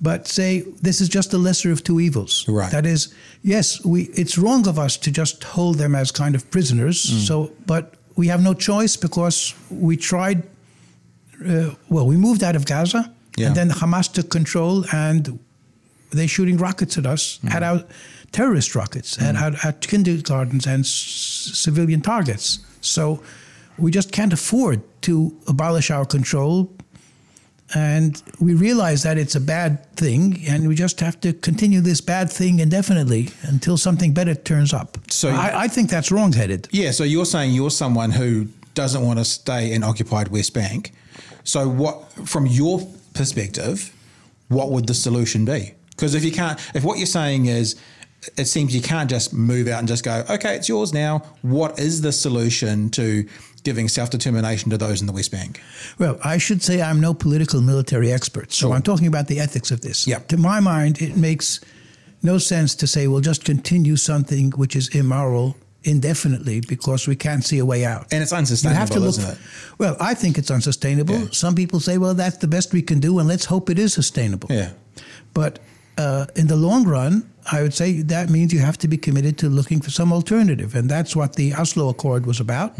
But 0.00 0.28
say 0.28 0.60
this 0.82 1.00
is 1.00 1.08
just 1.08 1.30
the 1.30 1.38
lesser 1.38 1.72
of 1.72 1.82
two 1.82 2.00
evils. 2.00 2.44
Right. 2.48 2.70
That 2.70 2.84
is, 2.84 3.14
yes, 3.42 3.82
we. 3.84 4.02
It's 4.14 4.36
wrong 4.36 4.68
of 4.68 4.78
us 4.78 4.96
to 4.98 5.10
just 5.10 5.42
hold 5.44 5.78
them 5.78 5.94
as 5.94 6.10
kind 6.12 6.34
of 6.34 6.50
prisoners. 6.50 7.02
Mm. 7.04 7.26
So, 7.26 7.52
but 7.66 7.94
we 8.14 8.28
have 8.28 8.42
no 8.42 8.52
choice 8.54 8.96
because 8.96 9.54
we 9.70 9.96
tried. 9.96 10.42
Uh, 11.46 11.70
well, 11.88 12.06
we 12.06 12.16
moved 12.16 12.42
out 12.42 12.56
of 12.56 12.64
Gaza, 12.66 13.10
Yeah. 13.36 13.46
and 13.48 13.56
then 13.56 13.70
Hamas 13.70 14.12
took 14.12 14.28
control, 14.30 14.84
and 14.92 15.38
they're 16.10 16.28
shooting 16.28 16.56
rockets 16.58 16.98
at 16.98 17.06
us, 17.06 17.38
mm. 17.42 17.50
at 17.54 17.62
our 17.62 17.84
terrorist 18.32 18.74
rockets, 18.74 19.18
at, 19.20 19.34
mm. 19.34 19.42
at, 19.42 19.64
at 19.64 19.80
kindergartens 19.86 20.66
and 20.66 20.84
s- 20.84 21.50
civilian 21.54 22.00
targets. 22.02 22.58
So 22.80 23.22
we 23.78 23.90
just 23.90 24.12
can't 24.12 24.32
afford 24.32 24.82
to 25.02 25.34
abolish 25.46 25.90
our 25.90 26.04
control. 26.06 26.70
And 27.74 28.22
we 28.40 28.54
realize 28.54 29.02
that 29.02 29.18
it's 29.18 29.34
a 29.34 29.40
bad 29.40 29.84
thing, 29.96 30.42
and 30.48 30.68
we 30.68 30.74
just 30.76 31.00
have 31.00 31.20
to 31.22 31.32
continue 31.32 31.80
this 31.80 32.00
bad 32.00 32.30
thing 32.30 32.60
indefinitely 32.60 33.30
until 33.42 33.76
something 33.76 34.12
better 34.14 34.34
turns 34.34 34.72
up. 34.72 34.98
So- 35.10 35.30
I, 35.30 35.62
I 35.64 35.68
think 35.68 35.90
that's 35.90 36.10
wrongheaded. 36.12 36.68
Yeah, 36.70 36.92
so 36.92 37.02
you're 37.04 37.24
saying 37.26 37.52
you're 37.54 37.70
someone 37.70 38.12
who 38.12 38.46
doesn't 38.74 39.04
want 39.04 39.18
to 39.18 39.24
stay 39.24 39.72
in 39.72 39.82
occupied 39.82 40.28
West 40.28 40.54
Bank. 40.54 40.92
So 41.44 41.68
what 41.68 42.12
from 42.28 42.46
your 42.46 42.86
perspective, 43.14 43.92
what 44.48 44.70
would 44.70 44.86
the 44.86 44.94
solution 44.94 45.44
be? 45.44 45.72
Because 45.90 46.14
if 46.14 46.24
you 46.24 46.30
can't 46.32 46.60
if 46.74 46.84
what 46.84 46.98
you're 46.98 47.06
saying 47.06 47.46
is 47.46 47.76
it 48.36 48.46
seems 48.46 48.74
you 48.74 48.82
can't 48.82 49.08
just 49.08 49.32
move 49.32 49.68
out 49.68 49.78
and 49.78 49.86
just 49.88 50.04
go, 50.04 50.24
okay, 50.28 50.56
it's 50.56 50.68
yours 50.68 50.92
now. 50.92 51.22
What 51.42 51.78
is 51.78 52.00
the 52.00 52.12
solution 52.12 52.90
to 52.90 53.26
giving 53.66 53.88
self 53.88 54.08
determination 54.10 54.70
to 54.70 54.78
those 54.78 55.00
in 55.02 55.06
the 55.10 55.12
West 55.12 55.30
Bank? 55.32 55.60
Well, 55.98 56.16
I 56.34 56.38
should 56.38 56.62
say 56.62 56.80
I'm 56.80 57.00
no 57.00 57.12
political 57.14 57.60
military 57.60 58.10
expert, 58.12 58.52
so 58.52 58.68
Sure. 58.68 58.74
I'm 58.76 58.82
talking 58.82 59.08
about 59.08 59.26
the 59.26 59.40
ethics 59.40 59.70
of 59.70 59.80
this. 59.80 60.06
Yeah. 60.06 60.20
To 60.28 60.36
my 60.36 60.60
mind, 60.60 61.02
it 61.02 61.16
makes 61.16 61.60
no 62.22 62.38
sense 62.38 62.76
to 62.76 62.86
say 62.86 63.08
we'll 63.08 63.26
just 63.32 63.44
continue 63.44 63.96
something 63.96 64.52
which 64.56 64.74
is 64.76 64.88
immoral 64.94 65.54
indefinitely 65.84 66.60
because 66.68 67.10
we 67.10 67.16
can't 67.16 67.44
see 67.44 67.58
a 67.60 67.64
way 67.64 67.84
out. 67.84 68.04
And 68.12 68.22
it's 68.22 68.32
unsustainable, 68.32 69.02
You 69.02 69.08
isn't 69.08 69.32
it? 69.32 69.38
Well, 69.78 69.96
I 70.10 70.14
think 70.14 70.36
it's 70.38 70.50
unsustainable. 70.50 71.14
Yeah. 71.18 71.26
Some 71.32 71.54
people 71.54 71.80
say, 71.80 71.98
well, 71.98 72.14
that's 72.14 72.38
the 72.38 72.48
best 72.48 72.72
we 72.72 72.82
can 72.82 73.00
do, 73.00 73.18
and 73.18 73.28
let's 73.28 73.44
hope 73.46 73.70
it 73.72 73.78
is 73.78 73.92
sustainable. 73.94 74.48
Yeah. 74.50 74.70
But 75.34 75.58
uh, 75.98 76.26
in 76.34 76.46
the 76.46 76.56
long 76.56 76.84
run, 76.88 77.22
I 77.52 77.62
would 77.62 77.74
say 77.74 78.02
that 78.02 78.28
means 78.30 78.52
you 78.52 78.60
have 78.60 78.76
to 78.78 78.88
be 78.88 78.96
committed 78.96 79.34
to 79.38 79.48
looking 79.48 79.80
for 79.82 79.90
some 79.90 80.12
alternative, 80.12 80.78
and 80.78 80.88
that's 80.90 81.14
what 81.14 81.30
the 81.36 81.54
Oslo 81.54 81.88
Accord 81.88 82.26
was 82.26 82.40
about. 82.40 82.74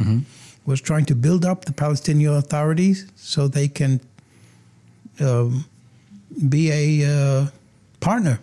Was 0.66 0.80
trying 0.80 1.04
to 1.06 1.14
build 1.14 1.44
up 1.44 1.64
the 1.64 1.72
Palestinian 1.72 2.34
authorities 2.34 3.06
so 3.14 3.48
they 3.48 3.68
can 3.68 4.00
um, 5.20 5.64
be 6.48 6.70
a 6.70 7.06
uh, 7.06 7.46
partner 8.00 8.40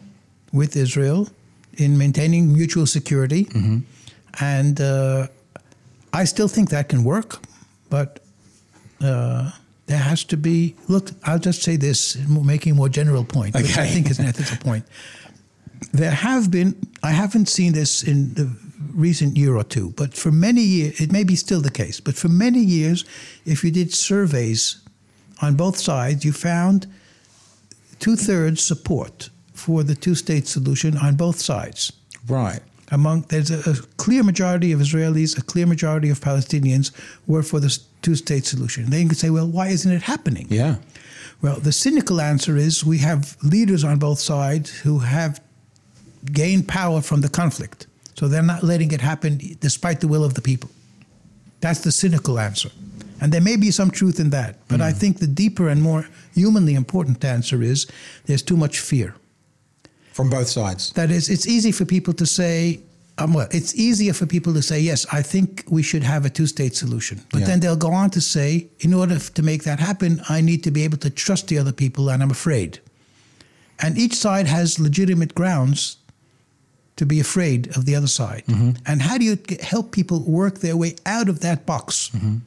with 0.53 0.75
Israel 0.77 1.27
in 1.73 1.97
maintaining 1.97 2.53
mutual 2.53 2.85
security, 2.85 3.47
and 4.39 4.79
uh, 4.79 5.27
I 6.13 6.23
still 6.23 6.47
think 6.47 6.69
that 6.69 6.89
can 6.89 7.03
work, 7.03 7.39
but. 7.89 8.19
Uh, 9.01 9.51
there 9.85 9.97
has 9.97 10.23
to 10.25 10.37
be. 10.37 10.75
Look, 10.87 11.11
I'll 11.23 11.39
just 11.39 11.61
say 11.61 11.75
this, 11.75 12.17
making 12.27 12.71
a 12.71 12.75
more 12.75 12.89
general 12.89 13.23
point, 13.23 13.55
which 13.55 13.77
I 13.77 13.85
think 13.85 14.09
is 14.09 14.19
an 14.19 14.25
ethical 14.25 14.57
point. 14.57 14.85
There 15.91 16.11
have 16.11 16.49
been. 16.49 16.75
I 17.03 17.11
haven't 17.11 17.49
seen 17.49 17.73
this 17.73 18.03
in 18.03 18.33
the 18.33 18.49
recent 18.93 19.37
year 19.37 19.55
or 19.55 19.63
two, 19.63 19.91
but 19.97 20.13
for 20.13 20.31
many 20.31 20.61
years, 20.61 20.99
it 21.01 21.11
may 21.11 21.23
be 21.23 21.35
still 21.35 21.61
the 21.61 21.71
case. 21.71 21.99
But 21.99 22.15
for 22.15 22.29
many 22.29 22.59
years, 22.59 23.05
if 23.45 23.63
you 23.63 23.71
did 23.71 23.93
surveys 23.93 24.77
on 25.41 25.55
both 25.55 25.77
sides, 25.77 26.23
you 26.23 26.31
found 26.31 26.87
two 27.99 28.15
thirds 28.15 28.63
support 28.63 29.29
for 29.53 29.83
the 29.83 29.95
two-state 29.95 30.47
solution 30.47 30.97
on 30.97 31.15
both 31.15 31.39
sides 31.39 31.91
Right. 32.27 32.59
among 32.91 33.21
there's 33.29 33.51
a, 33.51 33.69
a 33.69 33.75
clear 33.97 34.23
majority 34.23 34.71
of 34.71 34.79
Israelis, 34.79 35.37
a 35.37 35.41
clear 35.43 35.65
majority 35.65 36.09
of 36.09 36.19
Palestinians 36.19 36.91
were 37.27 37.43
for 37.43 37.59
the 37.59 37.77
two-state 38.01 38.45
solution. 38.45 38.89
Then 38.89 39.01
you 39.03 39.09
could 39.09 39.17
say, 39.17 39.29
well, 39.29 39.47
why 39.47 39.67
isn't 39.69 39.91
it 39.91 40.01
happening? 40.01 40.47
Yeah. 40.49 40.75
Well, 41.41 41.59
the 41.59 41.71
cynical 41.71 42.19
answer 42.21 42.57
is 42.57 42.83
we 42.85 42.99
have 42.99 43.37
leaders 43.43 43.83
on 43.83 43.99
both 43.99 44.19
sides 44.19 44.69
who 44.81 44.99
have 44.99 45.41
gained 46.31 46.67
power 46.67 47.01
from 47.01 47.21
the 47.21 47.29
conflict, 47.29 47.87
so 48.15 48.27
they're 48.27 48.43
not 48.43 48.63
letting 48.63 48.91
it 48.91 49.01
happen 49.01 49.39
despite 49.59 49.99
the 50.01 50.07
will 50.07 50.23
of 50.23 50.33
the 50.33 50.41
people. 50.41 50.69
That's 51.61 51.81
the 51.81 51.91
cynical 51.91 52.39
answer. 52.39 52.69
And 53.21 53.31
there 53.31 53.41
may 53.41 53.55
be 53.55 53.71
some 53.71 53.89
truth 53.89 54.19
in 54.19 54.31
that, 54.31 54.67
but 54.67 54.81
I 54.81 54.91
think 54.91 55.19
the 55.19 55.27
deeper 55.27 55.69
and 55.69 55.81
more 55.81 56.07
humanly 56.33 56.73
important 56.73 57.23
answer 57.23 57.61
is 57.61 57.87
there's 58.25 58.41
too 58.41 58.57
much 58.57 58.79
fear. 58.79 59.15
From 60.11 60.29
both 60.29 60.47
sides. 60.47 60.91
That 60.93 61.09
is, 61.09 61.29
it's 61.29 61.47
easy 61.47 61.71
for 61.71 61.85
people 61.85 62.13
to 62.15 62.25
say, 62.25 62.81
um, 63.17 63.33
well, 63.33 63.47
it's 63.51 63.75
easier 63.75 64.13
for 64.13 64.25
people 64.25 64.53
to 64.53 64.61
say, 64.61 64.79
yes, 64.79 65.05
I 65.11 65.21
think 65.21 65.63
we 65.69 65.83
should 65.83 66.03
have 66.03 66.25
a 66.25 66.29
two 66.29 66.47
state 66.47 66.75
solution. 66.75 67.21
But 67.31 67.41
Yeah. 67.41 67.45
then 67.47 67.59
they'll 67.61 67.75
go 67.77 67.93
on 67.93 68.09
to 68.11 68.21
say, 68.21 68.67
in 68.81 68.93
order 68.93 69.17
to 69.17 69.41
make 69.43 69.63
that 69.63 69.79
happen, 69.79 70.21
I 70.29 70.41
need 70.41 70.63
to 70.63 70.71
be 70.71 70.83
able 70.83 70.97
to 70.97 71.09
trust 71.09 71.47
the 71.47 71.57
other 71.57 71.71
people, 71.71 72.09
and 72.09 72.21
I'm 72.21 72.31
afraid. 72.31 72.79
And 73.79 73.97
each 73.97 74.15
side 74.15 74.47
has 74.47 74.79
legitimate 74.79 75.33
grounds 75.33 75.97
to 76.95 77.05
be 77.05 77.19
afraid 77.19 77.75
of 77.75 77.85
the 77.85 77.95
other 77.95 78.07
side. 78.07 78.43
Mm-hmm. 78.47 78.71
And 78.85 79.01
how 79.01 79.17
do 79.17 79.25
you 79.25 79.37
help 79.61 79.91
people 79.91 80.21
work 80.21 80.59
their 80.59 80.77
way 80.77 80.95
out 81.05 81.29
of 81.29 81.39
that 81.39 81.65
box 81.65 82.09
mm-hmm. 82.13 82.37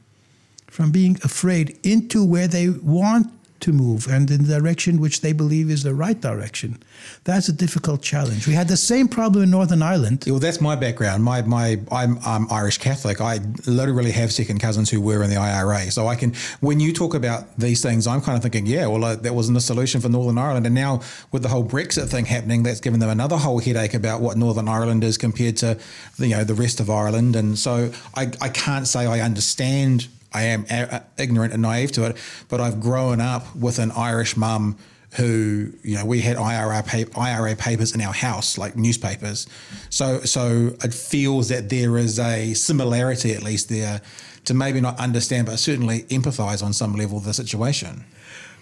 from 0.67 0.91
being 0.91 1.17
afraid 1.23 1.77
into 1.83 2.23
where 2.23 2.47
they 2.47 2.69
want 2.69 3.31
to 3.61 3.73
move 3.73 4.07
and 4.07 4.29
in 4.29 4.45
the 4.45 4.59
direction 4.59 4.99
which 4.99 5.21
they 5.21 5.33
believe 5.33 5.69
is 5.69 5.83
the 5.83 5.93
right 5.93 6.19
direction? 6.19 6.81
That's 7.23 7.49
a 7.49 7.53
difficult 7.53 8.01
challenge. 8.01 8.47
We 8.47 8.53
had 8.53 8.67
the 8.67 8.77
same 8.77 9.07
problem 9.07 9.43
in 9.43 9.49
Northern 9.51 9.81
Ireland. 9.81 10.23
Well, 10.27 10.39
that's 10.39 10.61
my 10.61 10.75
background. 10.75 11.23
My 11.23 11.41
my 11.41 11.79
I'm, 11.91 12.19
I'm 12.25 12.51
Irish 12.51 12.77
Catholic. 12.77 13.21
I 13.21 13.39
literally 13.65 14.11
have 14.11 14.31
second 14.31 14.59
cousins 14.59 14.89
who 14.89 15.01
were 15.01 15.23
in 15.23 15.29
the 15.29 15.37
IRA. 15.37 15.91
So 15.91 16.07
I 16.07 16.15
can 16.15 16.33
when 16.59 16.79
you 16.79 16.93
talk 16.93 17.13
about 17.13 17.57
these 17.57 17.81
things, 17.81 18.07
I'm 18.07 18.21
kind 18.21 18.35
of 18.35 18.43
thinking, 18.43 18.65
yeah, 18.65 18.87
well, 18.87 19.03
uh, 19.03 19.15
that 19.15 19.33
wasn't 19.33 19.57
a 19.57 19.61
solution 19.61 20.01
for 20.01 20.09
Northern 20.09 20.37
Ireland. 20.37 20.65
And 20.65 20.75
now 20.75 21.01
with 21.31 21.43
the 21.43 21.49
whole 21.49 21.65
Brexit 21.65 22.09
thing 22.09 22.25
happening, 22.25 22.63
that's 22.63 22.79
given 22.79 22.99
them 22.99 23.09
another 23.09 23.37
whole 23.37 23.59
headache 23.59 23.93
about 23.93 24.21
what 24.21 24.37
Northern 24.37 24.67
Ireland 24.67 25.03
is 25.03 25.17
compared 25.17 25.57
to 25.57 25.77
you 26.17 26.29
know 26.29 26.43
the 26.43 26.53
rest 26.53 26.79
of 26.79 26.89
Ireland. 26.89 27.35
And 27.35 27.57
so 27.57 27.91
I 28.15 28.31
I 28.41 28.49
can't 28.49 28.87
say 28.87 29.05
I 29.05 29.21
understand. 29.21 30.07
I 30.39 30.41
am 30.53 30.65
a- 30.69 31.03
ignorant 31.17 31.53
and 31.53 31.61
naive 31.61 31.91
to 31.97 32.01
it, 32.07 32.13
but 32.49 32.59
I've 32.65 32.79
grown 32.79 33.19
up 33.33 33.43
with 33.55 33.79
an 33.79 33.91
Irish 33.91 34.35
mum 34.37 34.75
who 35.17 35.71
you 35.89 35.95
know 35.95 36.05
we 36.13 36.19
had 36.21 36.35
IRA 36.53 36.81
pa- 36.91 37.11
IRA 37.29 37.55
papers 37.55 37.91
in 37.95 38.01
our 38.07 38.13
house 38.27 38.49
like 38.63 38.73
newspapers 38.85 39.47
so 39.89 40.19
so 40.35 40.43
it 40.87 40.93
feels 40.93 41.47
that 41.47 41.69
there 41.69 41.97
is 42.05 42.19
a 42.19 42.53
similarity 42.53 43.31
at 43.37 43.41
least 43.41 43.69
there 43.69 44.01
to 44.47 44.53
maybe 44.53 44.79
not 44.81 44.95
understand 45.07 45.45
but 45.47 45.57
certainly 45.59 45.97
empathize 46.17 46.61
on 46.61 46.73
some 46.73 46.93
level 47.01 47.19
the 47.21 47.33
situation 47.33 48.03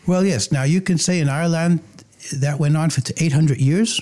Well, 0.07 0.23
yes. 0.26 0.51
Now 0.51 0.63
you 0.65 0.82
can 0.82 0.97
say 0.97 1.19
in 1.19 1.30
Ireland 1.30 1.80
that 2.41 2.59
went 2.59 2.78
on 2.78 2.89
for 2.91 3.01
800 3.17 3.57
years 3.57 3.99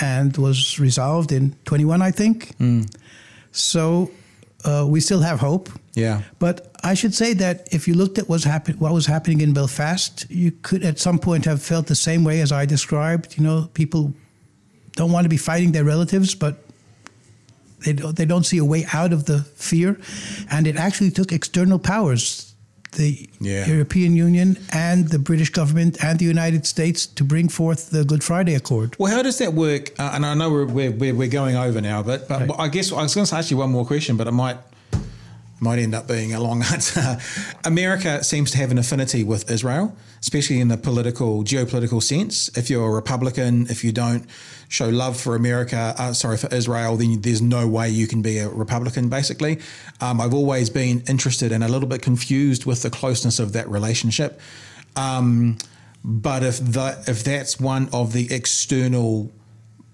and 0.00 0.36
was 0.36 0.78
resolved 0.80 1.32
in 1.32 1.54
21, 1.64 2.00
I 2.08 2.12
think. 2.12 2.54
So 3.52 4.10
uh, 4.64 4.86
we 4.88 5.00
still 5.00 5.20
have 5.20 5.38
hope. 5.40 5.68
yeah 5.94 6.22
But 6.38 6.67
I 6.84 6.94
should 6.94 7.14
say 7.14 7.34
that 7.34 7.68
if 7.72 7.88
you 7.88 7.94
looked 7.94 8.18
at 8.18 8.28
what's 8.28 8.44
happen- 8.44 8.76
what 8.78 8.92
was 8.92 9.06
happening 9.06 9.40
in 9.40 9.52
Belfast, 9.52 10.26
you 10.30 10.52
could 10.62 10.84
at 10.84 10.98
some 10.98 11.18
point 11.18 11.44
have 11.44 11.60
felt 11.62 11.86
the 11.86 11.94
same 11.96 12.22
way 12.24 12.40
as 12.40 12.52
I 12.52 12.66
described. 12.66 13.36
You 13.36 13.42
know, 13.44 13.68
people 13.74 14.12
don't 14.96 15.12
want 15.12 15.24
to 15.24 15.28
be 15.28 15.36
fighting 15.36 15.72
their 15.72 15.84
relatives, 15.84 16.34
but 16.34 16.64
they 17.84 17.92
don't, 17.92 18.16
they 18.16 18.24
don't 18.24 18.44
see 18.44 18.58
a 18.58 18.64
way 18.64 18.86
out 18.92 19.12
of 19.12 19.24
the 19.24 19.40
fear. 19.56 19.98
And 20.50 20.66
it 20.66 20.76
actually 20.76 21.10
took 21.10 21.32
external 21.32 21.78
powers, 21.78 22.54
the 22.92 23.28
Yeah. 23.40 23.66
European 23.66 24.16
Union 24.16 24.56
and 24.72 25.08
the 25.08 25.18
British 25.18 25.50
government 25.50 26.02
and 26.02 26.18
the 26.18 26.24
United 26.24 26.66
States, 26.66 27.06
to 27.06 27.24
bring 27.24 27.48
forth 27.48 27.90
the 27.90 28.04
Good 28.04 28.22
Friday 28.24 28.54
Accord. 28.54 28.96
well 28.98 29.12
how 29.14 29.22
does 29.22 29.38
that 29.38 29.52
work 29.54 29.92
uh, 29.98 30.10
and 30.14 30.24
I 30.24 30.34
know 30.34 30.50
we're, 30.50 30.64
we're, 30.66 31.14
we're, 31.14 31.28
going 31.28 31.54
over 31.56 31.80
now 31.80 32.02
but, 32.02 32.26
but 32.28 32.40
Right. 32.48 32.50
I 32.58 32.68
guess 32.68 32.90
I 32.92 33.02
was 33.02 33.14
going 33.14 33.26
to 33.26 33.36
ask 33.36 33.50
you 33.50 33.58
one 33.58 33.70
more 33.70 33.84
question 33.86 34.16
but 34.16 34.26
I 34.26 34.30
might 34.30 34.56
might 35.60 35.78
end 35.78 35.94
up 35.94 36.06
being 36.06 36.34
a 36.34 36.40
long 36.40 36.62
answer. 36.62 37.18
America 37.64 38.22
seems 38.22 38.50
to 38.52 38.58
have 38.58 38.70
an 38.70 38.78
affinity 38.78 39.24
with 39.24 39.50
Israel, 39.50 39.96
especially 40.20 40.60
in 40.60 40.68
the 40.68 40.76
political, 40.76 41.42
geopolitical 41.44 42.02
sense. 42.02 42.48
If 42.56 42.70
you're 42.70 42.86
a 42.86 42.90
Republican, 42.90 43.66
if 43.68 43.84
you 43.84 43.92
don't 43.92 44.26
show 44.68 44.88
love 44.88 45.18
for 45.18 45.34
America, 45.34 45.94
uh, 45.98 46.12
sorry, 46.12 46.36
for 46.36 46.52
Israel, 46.54 46.96
then 46.96 47.20
there's 47.20 47.42
no 47.42 47.66
way 47.66 47.88
you 47.88 48.06
can 48.06 48.22
be 48.22 48.38
a 48.38 48.48
Republican, 48.48 49.08
basically. 49.08 49.60
Um, 50.00 50.20
I've 50.20 50.34
always 50.34 50.70
been 50.70 51.02
interested 51.08 51.52
and 51.52 51.64
a 51.64 51.68
little 51.68 51.88
bit 51.88 52.02
confused 52.02 52.66
with 52.66 52.82
the 52.82 52.90
closeness 52.90 53.38
of 53.38 53.52
that 53.54 53.68
relationship. 53.68 54.40
Um, 54.96 55.58
but 56.04 56.42
if 56.42 56.58
the, 56.58 57.02
if 57.06 57.24
that's 57.24 57.58
one 57.58 57.88
of 57.92 58.12
the 58.12 58.32
external 58.32 59.32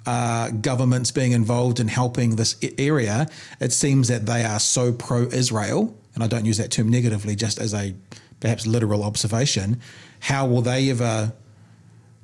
uh, 0.06 0.50
governments 0.50 1.10
being 1.10 1.32
involved 1.32 1.80
in 1.80 1.88
helping 1.88 2.36
this 2.36 2.56
area, 2.78 3.26
it 3.60 3.72
seems 3.72 4.08
that 4.08 4.26
they 4.26 4.44
are 4.44 4.60
so 4.60 4.92
pro 4.92 5.22
Israel, 5.24 5.96
and 6.14 6.22
I 6.22 6.26
don't 6.26 6.44
use 6.44 6.58
that 6.58 6.70
term 6.70 6.88
negatively, 6.88 7.34
just 7.36 7.58
as 7.58 7.74
a 7.74 7.94
perhaps 8.40 8.66
literal 8.66 9.02
observation. 9.02 9.80
How 10.20 10.46
will 10.46 10.62
they 10.62 10.90
ever 10.90 11.32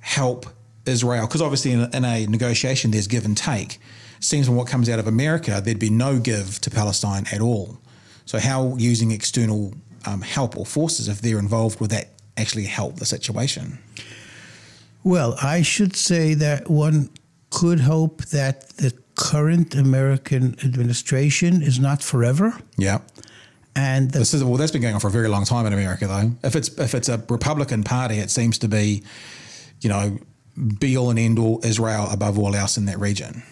help 0.00 0.46
Israel? 0.86 1.26
Because 1.26 1.42
obviously, 1.42 1.72
in 1.72 1.80
a, 1.80 1.90
in 1.96 2.04
a 2.04 2.26
negotiation, 2.26 2.90
there's 2.90 3.06
give 3.06 3.24
and 3.24 3.36
take. 3.36 3.78
Seems 4.20 4.46
from 4.46 4.56
what 4.56 4.66
comes 4.66 4.88
out 4.90 4.98
of 4.98 5.06
America, 5.06 5.62
there'd 5.64 5.78
be 5.78 5.90
no 5.90 6.18
give 6.18 6.60
to 6.60 6.70
Palestine 6.70 7.24
at 7.32 7.40
all. 7.40 7.78
So, 8.26 8.38
how 8.38 8.76
using 8.76 9.10
external 9.10 9.72
um, 10.06 10.20
help 10.20 10.56
or 10.56 10.66
forces, 10.66 11.08
if 11.08 11.20
they're 11.22 11.38
involved, 11.38 11.80
would 11.80 11.90
that 11.90 12.10
actually 12.36 12.64
help 12.64 12.96
the 12.96 13.06
situation? 13.06 13.78
Well, 15.02 15.34
I 15.42 15.62
should 15.62 15.96
say 15.96 16.34
that 16.34 16.68
one 16.68 17.08
could 17.50 17.80
hope 17.80 18.24
that 18.26 18.68
the 18.76 18.92
current 19.16 19.74
American 19.74 20.56
administration 20.64 21.62
is 21.62 21.78
not 21.78 22.02
forever. 22.02 22.58
Yeah. 22.78 23.00
And 23.76 24.10
This 24.10 24.34
is 24.34 24.42
well, 24.42 24.56
that's 24.56 24.72
been 24.72 24.82
going 24.82 24.94
on 24.94 25.00
for 25.00 25.08
a 25.08 25.12
very 25.12 25.28
long 25.28 25.44
time 25.44 25.66
in 25.66 25.72
America, 25.72 26.06
though. 26.06 26.32
If 26.42 26.56
it's 26.56 26.68
if 26.78 26.94
it's 26.94 27.08
a 27.08 27.22
Republican 27.28 27.84
Party, 27.84 28.16
it 28.18 28.30
seems 28.30 28.58
to 28.58 28.68
be, 28.68 29.02
you 29.80 29.88
know, 29.88 30.18
be 30.78 30.96
all 30.96 31.10
and 31.10 31.18
end 31.18 31.38
all 31.38 31.60
Israel 31.64 32.08
above 32.10 32.38
all 32.38 32.56
else 32.56 32.76
in 32.76 32.86
that 32.86 32.98
region. 32.98 33.42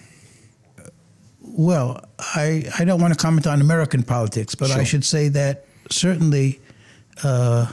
Well, 1.40 2.04
I, 2.18 2.70
I 2.78 2.84
don't 2.84 3.00
want 3.00 3.14
to 3.14 3.18
comment 3.18 3.46
on 3.46 3.60
American 3.60 4.02
politics, 4.02 4.54
but 4.54 4.70
I 4.70 4.84
should 4.84 5.04
say 5.04 5.28
that 5.30 5.64
certainly, 5.90 6.60
uh, 7.24 7.70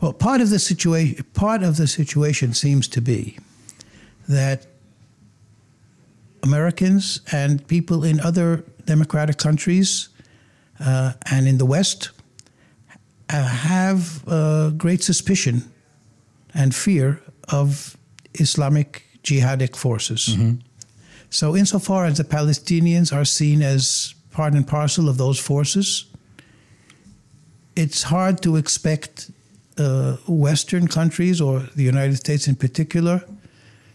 well, 0.00 0.12
part 0.12 0.40
of 0.40 0.50
the 0.50 0.58
situation 0.58 1.24
part 1.34 1.62
of 1.62 1.76
the 1.76 1.86
situation 1.86 2.54
seems 2.54 2.88
to 2.88 3.00
be 3.00 3.38
that 4.28 4.66
Americans 6.44 7.20
and 7.32 7.66
people 7.66 8.04
in 8.04 8.20
other 8.20 8.64
democratic 8.84 9.38
countries 9.38 10.10
uh, 10.78 11.12
and 11.30 11.48
in 11.48 11.58
the 11.58 11.66
West 11.66 12.10
uh, 13.30 13.42
have 13.42 14.22
uh, 14.28 14.70
great 14.70 15.02
suspicion 15.02 15.62
and 16.52 16.74
fear 16.74 17.20
of 17.48 17.96
Islamic 18.34 19.02
jihadic 19.22 19.74
forces. 19.74 20.36
So, 21.30 21.56
insofar 21.56 22.04
as 22.04 22.16
the 22.16 22.24
Palestinians 22.24 23.12
are 23.12 23.24
seen 23.24 23.62
as 23.62 24.14
part 24.30 24.54
and 24.54 24.66
parcel 24.66 25.08
of 25.08 25.16
those 25.16 25.40
forces, 25.40 26.04
it's 27.74 28.02
hard 28.04 28.40
to 28.42 28.56
expect 28.56 29.30
uh, 29.78 30.16
Western 30.28 30.86
countries 30.86 31.40
or 31.40 31.60
the 31.74 31.82
United 31.82 32.16
States 32.16 32.46
in 32.46 32.54
particular 32.54 33.24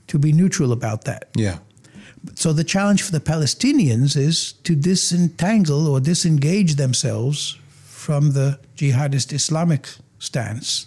to 0.07 0.19
be 0.19 0.33
neutral 0.33 0.71
about 0.71 1.05
that. 1.05 1.29
Yeah. 1.35 1.59
So 2.35 2.53
the 2.53 2.63
challenge 2.63 3.01
for 3.03 3.11
the 3.11 3.19
Palestinians 3.19 4.15
is 4.17 4.53
to 4.63 4.75
disentangle 4.75 5.87
or 5.87 5.99
disengage 5.99 6.75
themselves 6.75 7.57
from 7.85 8.31
the 8.33 8.59
jihadist 8.75 9.31
Islamic 9.33 9.87
stance. 10.19 10.85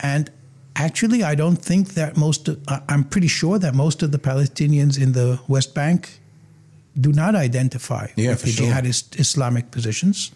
And 0.00 0.30
actually, 0.74 1.22
I 1.22 1.34
don't 1.34 1.56
think 1.64 1.94
that 1.94 2.16
most, 2.16 2.48
of, 2.48 2.58
I'm 2.88 3.04
pretty 3.04 3.28
sure 3.28 3.58
that 3.58 3.74
most 3.74 4.02
of 4.02 4.10
the 4.12 4.18
Palestinians 4.18 4.98
in 5.00 5.12
the 5.12 5.38
West 5.48 5.74
Bank 5.74 6.20
do 7.00 7.12
not 7.12 7.34
identify 7.34 8.08
Yeah, 8.16 8.30
with 8.30 8.42
the 8.42 8.50
sure. 8.52 8.66
jihadist 8.66 9.18
Islamic 9.20 9.70
positions. 9.70 10.32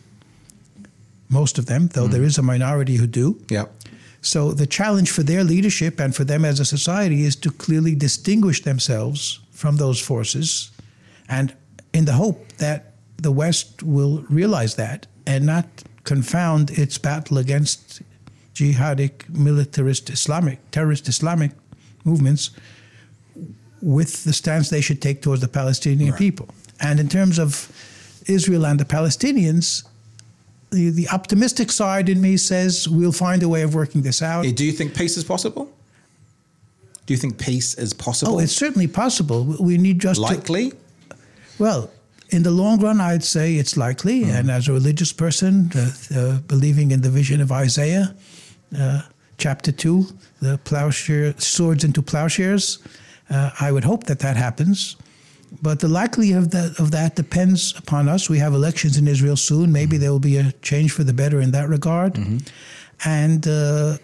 Most 1.29 1.59
of 1.59 1.67
them, 1.67 1.89
Mm. 1.89 1.93
though 1.93 2.09
there 2.09 2.23
is 2.23 2.39
a 2.39 2.43
minority 2.43 2.97
who 2.97 3.07
do. 3.07 3.39
Yeah. 3.51 3.65
So 4.23 4.53
the 4.53 4.67
challenge 4.67 5.11
for 5.11 5.23
their 5.25 5.43
leadership 5.45 6.01
and 6.01 6.15
for 6.15 6.25
them 6.25 6.45
as 6.45 6.61
a 6.61 6.65
society 6.65 7.25
is 7.25 7.37
to 7.37 7.51
clearly 7.51 7.95
distinguish 7.97 8.63
themselves 8.63 9.41
from 9.65 9.77
those 9.79 9.99
forces 9.99 10.71
and 11.27 11.55
in 11.95 12.05
the 12.05 12.13
hope 12.13 12.39
that 12.59 12.81
the 13.17 13.33
West 13.33 13.83
will 13.83 14.15
realize 14.29 14.75
that 14.75 15.07
and 15.27 15.47
not 15.47 15.65
confound 16.13 16.71
its 16.73 16.99
battle 16.99 17.39
against 17.39 18.03
jihadic 18.53 19.15
militarist 19.31 20.11
Islamic 20.11 20.59
terrorist 20.71 21.09
Islamic 21.09 21.53
movements 22.05 22.51
with 23.81 24.13
the 24.25 24.35
stance 24.35 24.69
they 24.69 24.83
should 24.83 25.01
take 25.01 25.23
towards 25.23 25.41
the 25.41 25.49
Palestinian 25.61 26.11
Right. 26.11 26.19
people. 26.27 26.49
And 26.87 27.01
in 27.01 27.09
terms 27.09 27.39
of 27.39 27.49
Israel 28.27 28.67
and 28.67 28.79
the 28.79 28.85
Palestinians, 28.99 29.67
the, 30.77 30.91
the 30.91 31.09
optimistic 31.09 31.73
side 31.73 32.11
in 32.11 32.21
me 32.21 32.37
says 32.37 32.87
we'll 32.87 33.19
find 33.27 33.43
a 33.43 33.49
way 33.49 33.63
of 33.63 33.75
working 33.75 34.03
this 34.03 34.21
out. 34.21 34.43
Do 34.63 34.65
you 34.71 34.73
think 34.73 34.95
peace 34.95 35.17
is 35.17 35.25
possible? 35.25 35.65
Do 37.07 37.15
you 37.15 37.19
think 37.19 37.39
peace 37.39 37.75
is 37.75 37.93
possible? 37.93 38.37
oh, 38.37 38.39
it's 38.39 38.57
certainly 38.57 38.87
possible. 38.87 39.45
We 39.61 39.77
need 39.79 40.01
just 40.01 40.17
to, 40.17 40.23
likely. 40.23 40.73
well, 41.59 41.91
in 42.31 42.43
the 42.43 42.51
long 42.51 42.81
run, 42.81 43.01
I'd 43.01 43.23
say 43.23 43.57
it's 43.57 43.77
likely. 43.77 44.23
Mm-hmm. 44.23 44.31
And 44.37 44.51
as 44.51 44.69
a 44.69 44.73
religious 44.73 45.13
person, 45.13 45.71
uh, 45.75 45.91
uh, 46.17 46.39
believing 46.49 46.91
in 46.91 47.03
the 47.03 47.11
vision 47.11 47.41
of 47.41 47.53
Isaiah, 47.53 48.15
uh, 48.79 49.03
chapter 49.39 49.73
two, 49.73 50.07
the 50.41 50.59
plowshare 50.65 51.35
swords 51.39 51.85
into 51.85 52.03
plowshares, 52.03 52.79
uh, 53.31 53.51
I 53.61 53.71
would 53.71 53.85
hope 53.85 54.05
that 54.05 54.21
that 54.21 54.37
happens. 54.37 54.97
But 55.63 55.81
the 55.81 55.89
likelihood 55.89 56.45
of 56.45 56.51
that, 56.51 56.81
of 56.81 56.91
that 56.91 57.15
depends 57.15 57.75
upon 57.79 58.09
us. 58.09 58.29
We 58.29 58.39
have 58.39 58.55
elections 58.55 58.97
in 58.97 59.07
Israel 59.07 59.37
soon. 59.37 59.71
Maybe 59.71 59.99
there 59.99 60.11
will 60.11 60.19
be 60.19 60.37
a 60.37 60.53
change 60.63 60.93
for 60.93 61.05
the 61.05 61.13
better 61.13 61.41
in 61.41 61.53
that 61.53 61.69
regard. 61.69 62.19
And 63.05 63.47
uh, 63.47 63.99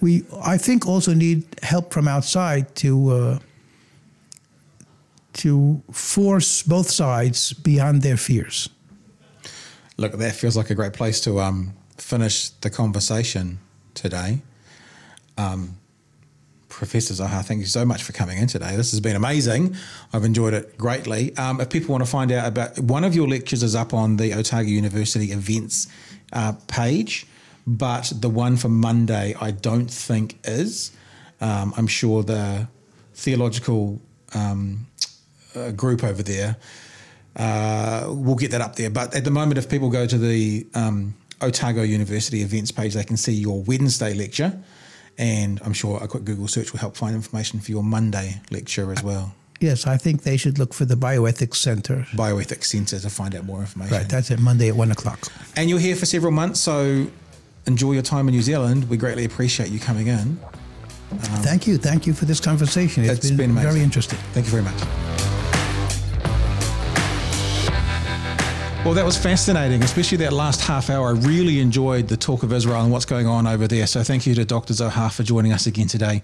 we, 0.00 0.24
I 0.44 0.58
think, 0.58 0.86
also 0.86 1.14
need 1.14 1.44
help 1.62 1.92
from 1.92 2.08
outside 2.08 2.74
to 2.76 3.10
uh, 3.10 3.38
to 5.34 5.82
force 5.92 6.62
both 6.62 6.90
sides 6.90 7.52
beyond 7.52 8.02
their 8.02 8.16
fears. 8.16 8.68
Look, 9.96 10.12
that 10.12 10.34
feels 10.34 10.56
like 10.56 10.70
a 10.70 10.74
great 10.74 10.92
place 10.92 11.20
to 11.22 11.40
um, 11.40 11.74
finish 11.96 12.50
the 12.50 12.70
conversation 12.70 13.58
today. 13.94 14.42
Um, 15.36 15.76
Professor 16.68 17.14
Zohar, 17.14 17.42
thank 17.42 17.60
you 17.60 17.66
so 17.66 17.84
much 17.84 18.02
for 18.02 18.12
coming 18.12 18.38
in 18.38 18.46
today. 18.46 18.76
This 18.76 18.90
has 18.92 19.00
been 19.00 19.16
amazing. 19.16 19.74
I've 20.12 20.24
enjoyed 20.24 20.54
it 20.54 20.78
greatly. 20.78 21.36
Um, 21.36 21.60
if 21.60 21.70
people 21.70 21.92
want 21.92 22.04
to 22.04 22.10
find 22.10 22.30
out 22.30 22.46
about 22.46 22.78
one 22.78 23.04
of 23.04 23.14
your 23.14 23.26
lectures, 23.26 23.62
is 23.62 23.74
up 23.74 23.92
on 23.94 24.16
the 24.16 24.34
Otago 24.34 24.68
University 24.68 25.32
events 25.32 25.88
uh, 26.32 26.52
page, 26.68 27.26
but 27.76 28.12
the 28.14 28.28
one 28.28 28.56
for 28.56 28.68
Monday, 28.68 29.34
I 29.40 29.50
don't 29.50 29.90
think 29.90 30.38
is. 30.44 30.92
Um, 31.40 31.72
I'm 31.76 31.86
sure 31.86 32.22
the 32.22 32.68
theological 33.14 34.00
um, 34.34 34.86
uh, 35.54 35.70
group 35.72 36.02
over 36.02 36.22
there 36.22 36.56
uh, 37.38 38.06
we'll 38.08 38.34
get 38.34 38.50
that 38.50 38.60
up 38.60 38.76
there. 38.76 38.90
But 38.90 39.14
at 39.14 39.24
the 39.24 39.30
moment, 39.30 39.58
if 39.58 39.68
people 39.68 39.90
go 39.90 40.06
to 40.06 40.18
the 40.18 40.66
um, 40.74 41.14
Otago 41.40 41.82
University 41.82 42.42
events 42.42 42.72
page, 42.72 42.94
they 42.94 43.04
can 43.04 43.16
see 43.16 43.32
your 43.32 43.62
Wednesday 43.62 44.12
lecture. 44.12 44.58
And 45.16 45.60
I'm 45.64 45.72
sure 45.72 46.02
a 46.02 46.08
quick 46.08 46.24
Google 46.24 46.48
search 46.48 46.72
will 46.72 46.80
help 46.80 46.96
find 46.96 47.14
information 47.14 47.60
for 47.60 47.70
your 47.70 47.82
Monday 47.82 48.40
lecture 48.50 48.92
as 48.92 49.02
well. 49.02 49.34
Yes, 49.60 49.88
I 49.88 49.96
think 49.96 50.22
they 50.22 50.36
should 50.36 50.58
look 50.58 50.72
for 50.72 50.84
the 50.84 50.94
Bioethics 50.94 51.56
Center. 51.56 52.06
Bioethics 52.12 52.66
Centre 52.66 53.00
to 53.00 53.10
find 53.10 53.34
out 53.34 53.44
more 53.44 53.60
information. 53.60 53.96
Right, 53.96 54.08
that's 54.08 54.30
it, 54.30 54.38
Monday 54.38 54.68
at 54.68 54.76
one 54.76 54.92
o'clock. 54.92 55.32
and 55.56 55.68
you're 55.68 55.80
here 55.80 55.96
for 55.96 56.06
several 56.06 56.30
months, 56.30 56.60
so 56.60 57.08
enjoy 57.68 57.92
your 57.92 58.02
time 58.02 58.26
in 58.26 58.34
New 58.34 58.42
Zealand. 58.42 58.88
We 58.88 58.96
greatly 58.96 59.24
appreciate 59.24 59.68
you 59.68 59.78
coming 59.78 60.08
in. 60.08 60.40
thank 61.44 61.66
you, 61.66 61.78
thank 61.78 62.06
you 62.06 62.14
for 62.14 62.24
this 62.24 62.40
conversation. 62.40 63.04
It's 63.04 63.18
it's 63.18 63.28
been, 63.28 63.54
been 63.54 63.54
very 63.54 63.80
interesting. 63.80 64.18
Thank 64.32 64.46
you 64.46 64.52
very 64.52 64.64
much. 64.64 65.17
Well, 68.88 68.94
that 68.94 69.04
was 69.04 69.18
fascinating, 69.18 69.82
especially 69.82 70.16
that 70.16 70.32
last 70.32 70.62
half 70.62 70.88
hour. 70.88 71.08
I 71.08 71.10
really 71.10 71.60
enjoyed 71.60 72.08
the 72.08 72.16
talk 72.16 72.42
of 72.42 72.54
Israel 72.54 72.80
and 72.80 72.90
what's 72.90 73.04
going 73.04 73.26
on 73.26 73.46
over 73.46 73.68
there. 73.68 73.86
So, 73.86 74.02
thank 74.02 74.26
you 74.26 74.34
to 74.36 74.46
Dr. 74.46 74.72
Zohar 74.72 75.10
for 75.10 75.22
joining 75.22 75.52
us 75.52 75.66
again 75.66 75.88
today. 75.88 76.22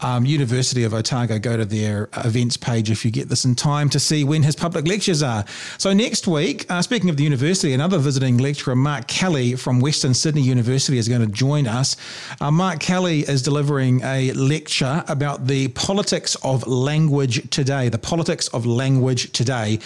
Um, 0.00 0.24
University 0.24 0.84
of 0.84 0.94
Otago, 0.94 1.40
go 1.40 1.56
to 1.56 1.64
their 1.64 2.08
events 2.18 2.56
page 2.56 2.88
if 2.88 3.04
you 3.04 3.10
get 3.10 3.30
this 3.30 3.44
in 3.44 3.56
time 3.56 3.88
to 3.88 3.98
see 3.98 4.22
when 4.22 4.44
his 4.44 4.54
public 4.54 4.86
lectures 4.86 5.24
are. 5.24 5.44
So, 5.76 5.92
next 5.92 6.28
week, 6.28 6.70
uh, 6.70 6.82
speaking 6.82 7.10
of 7.10 7.16
the 7.16 7.24
university, 7.24 7.72
another 7.72 7.98
visiting 7.98 8.38
lecturer, 8.38 8.76
Mark 8.76 9.08
Kelly 9.08 9.56
from 9.56 9.80
Western 9.80 10.14
Sydney 10.14 10.42
University, 10.42 10.98
is 10.98 11.08
going 11.08 11.22
to 11.22 11.32
join 11.32 11.66
us. 11.66 11.96
Uh, 12.40 12.52
Mark 12.52 12.78
Kelly 12.78 13.22
is 13.22 13.42
delivering 13.42 14.02
a 14.04 14.30
lecture 14.34 15.02
about 15.08 15.48
the 15.48 15.66
politics 15.66 16.36
of 16.44 16.64
language 16.64 17.50
today, 17.50 17.88
the 17.88 17.98
politics 17.98 18.46
of 18.48 18.66
language 18.66 19.32
today. 19.32 19.80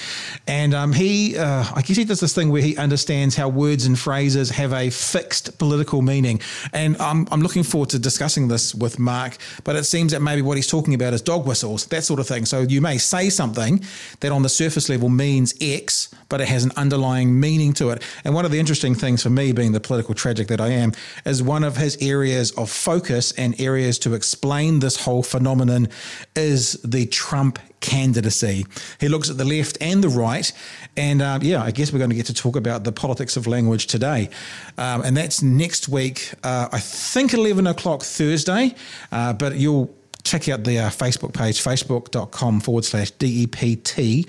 And 0.46 0.74
um, 0.74 0.92
he, 0.92 1.38
uh, 1.38 1.64
I 1.74 1.80
guess 1.80 1.96
he 1.96 2.04
does 2.04 2.17
this 2.20 2.34
thing 2.34 2.50
where 2.50 2.62
he 2.62 2.76
understands 2.76 3.36
how 3.36 3.48
words 3.48 3.86
and 3.86 3.98
phrases 3.98 4.50
have 4.50 4.72
a 4.72 4.90
fixed 4.90 5.58
political 5.58 6.02
meaning. 6.02 6.40
And 6.72 6.96
I'm, 6.98 7.26
I'm 7.30 7.40
looking 7.40 7.62
forward 7.62 7.90
to 7.90 7.98
discussing 7.98 8.48
this 8.48 8.74
with 8.74 8.98
Mark, 8.98 9.36
but 9.64 9.76
it 9.76 9.84
seems 9.84 10.12
that 10.12 10.20
maybe 10.20 10.42
what 10.42 10.56
he's 10.56 10.66
talking 10.66 10.94
about 10.94 11.14
is 11.14 11.22
dog 11.22 11.46
whistles, 11.46 11.86
that 11.86 12.04
sort 12.04 12.20
of 12.20 12.26
thing. 12.26 12.44
So 12.44 12.60
you 12.60 12.80
may 12.80 12.98
say 12.98 13.30
something 13.30 13.84
that 14.20 14.32
on 14.32 14.42
the 14.42 14.48
surface 14.48 14.88
level 14.88 15.08
means 15.08 15.54
X, 15.60 16.14
but 16.28 16.40
it 16.40 16.48
has 16.48 16.64
an 16.64 16.72
underlying 16.76 17.38
meaning 17.38 17.72
to 17.74 17.90
it. 17.90 18.02
And 18.24 18.34
one 18.34 18.44
of 18.44 18.50
the 18.50 18.58
interesting 18.58 18.94
things 18.94 19.22
for 19.22 19.30
me, 19.30 19.52
being 19.52 19.72
the 19.72 19.80
political 19.80 20.14
tragic 20.14 20.48
that 20.48 20.60
I 20.60 20.68
am, 20.68 20.92
is 21.24 21.42
one 21.42 21.64
of 21.64 21.76
his 21.76 21.96
areas 22.00 22.50
of 22.52 22.70
focus 22.70 23.32
and 23.32 23.58
areas 23.60 23.98
to 24.00 24.14
explain 24.14 24.80
this 24.80 25.04
whole 25.04 25.22
phenomenon 25.22 25.88
is 26.34 26.74
the 26.82 27.06
Trump 27.06 27.58
candidacy. 27.80 28.66
He 29.00 29.08
looks 29.08 29.30
at 29.30 29.38
the 29.38 29.44
left 29.44 29.78
and 29.80 30.02
the 30.02 30.08
right. 30.08 30.50
And 30.96 31.22
um, 31.22 31.42
yeah, 31.42 31.62
I 31.62 31.70
guess 31.70 31.92
we're 31.92 31.98
going 31.98 32.10
to 32.10 32.16
get 32.16 32.26
to 32.26 32.34
talk 32.34 32.56
about 32.56 32.84
the 32.84 32.92
politics 32.92 33.36
of 33.36 33.46
language 33.46 33.86
today. 33.86 34.30
Um, 34.76 35.02
and 35.02 35.16
that's 35.16 35.42
next 35.42 35.88
week, 35.88 36.32
uh, 36.42 36.68
I 36.72 36.80
think 36.80 37.34
11 37.34 37.66
o'clock 37.66 38.02
Thursday. 38.02 38.74
Uh, 39.12 39.32
but 39.32 39.56
you'll 39.56 39.94
check 40.24 40.48
out 40.48 40.64
the 40.64 40.78
uh, 40.78 40.90
Facebook 40.90 41.32
page, 41.32 41.62
facebook.com 41.62 42.60
forward 42.60 42.84
slash 42.84 43.10
DEPT 43.12 44.28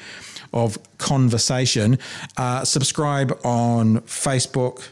of 0.54 0.78
conversation. 0.98 2.00
Uh, 2.38 2.64
subscribe 2.64 3.38
on 3.44 4.00
Facebook 4.02 4.90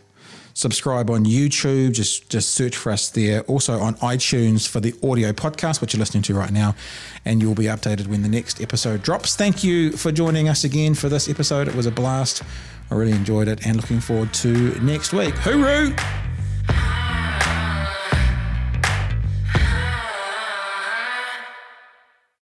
subscribe 0.57 1.09
on 1.11 1.23
YouTube. 1.23 1.93
Just 1.93 2.29
just 2.29 2.49
search 2.49 2.75
for 2.75 2.91
us 2.91 3.09
there. 3.09 3.41
Also 3.41 3.79
on 3.79 3.95
iTunes 3.95 4.67
for 4.67 4.79
the 4.79 4.93
audio 5.03 5.31
podcast, 5.31 5.81
which 5.81 5.93
you're 5.93 5.99
listening 5.99 6.23
to 6.23 6.34
right 6.34 6.51
now, 6.51 6.75
and 7.25 7.41
you'll 7.41 7.55
be 7.55 7.65
updated 7.65 8.07
when 8.07 8.23
the 8.23 8.29
next 8.29 8.59
episode 8.59 9.03
drops. 9.03 9.35
Thank 9.35 9.63
you 9.63 9.91
for 9.91 10.11
joining 10.11 10.49
us 10.49 10.63
again 10.63 10.95
for 10.95 11.09
this 11.09 11.29
episode. 11.29 11.67
It 11.67 11.75
was 11.75 11.85
a 11.85 11.91
blast. 11.91 12.41
I 12.89 12.95
really 12.95 13.11
enjoyed 13.11 13.47
it, 13.47 13.65
and 13.65 13.75
looking 13.75 13.99
forward 13.99 14.34
to 14.35 14.79
next 14.81 15.13
week. 15.13 15.35
Hooroo! 15.35 15.93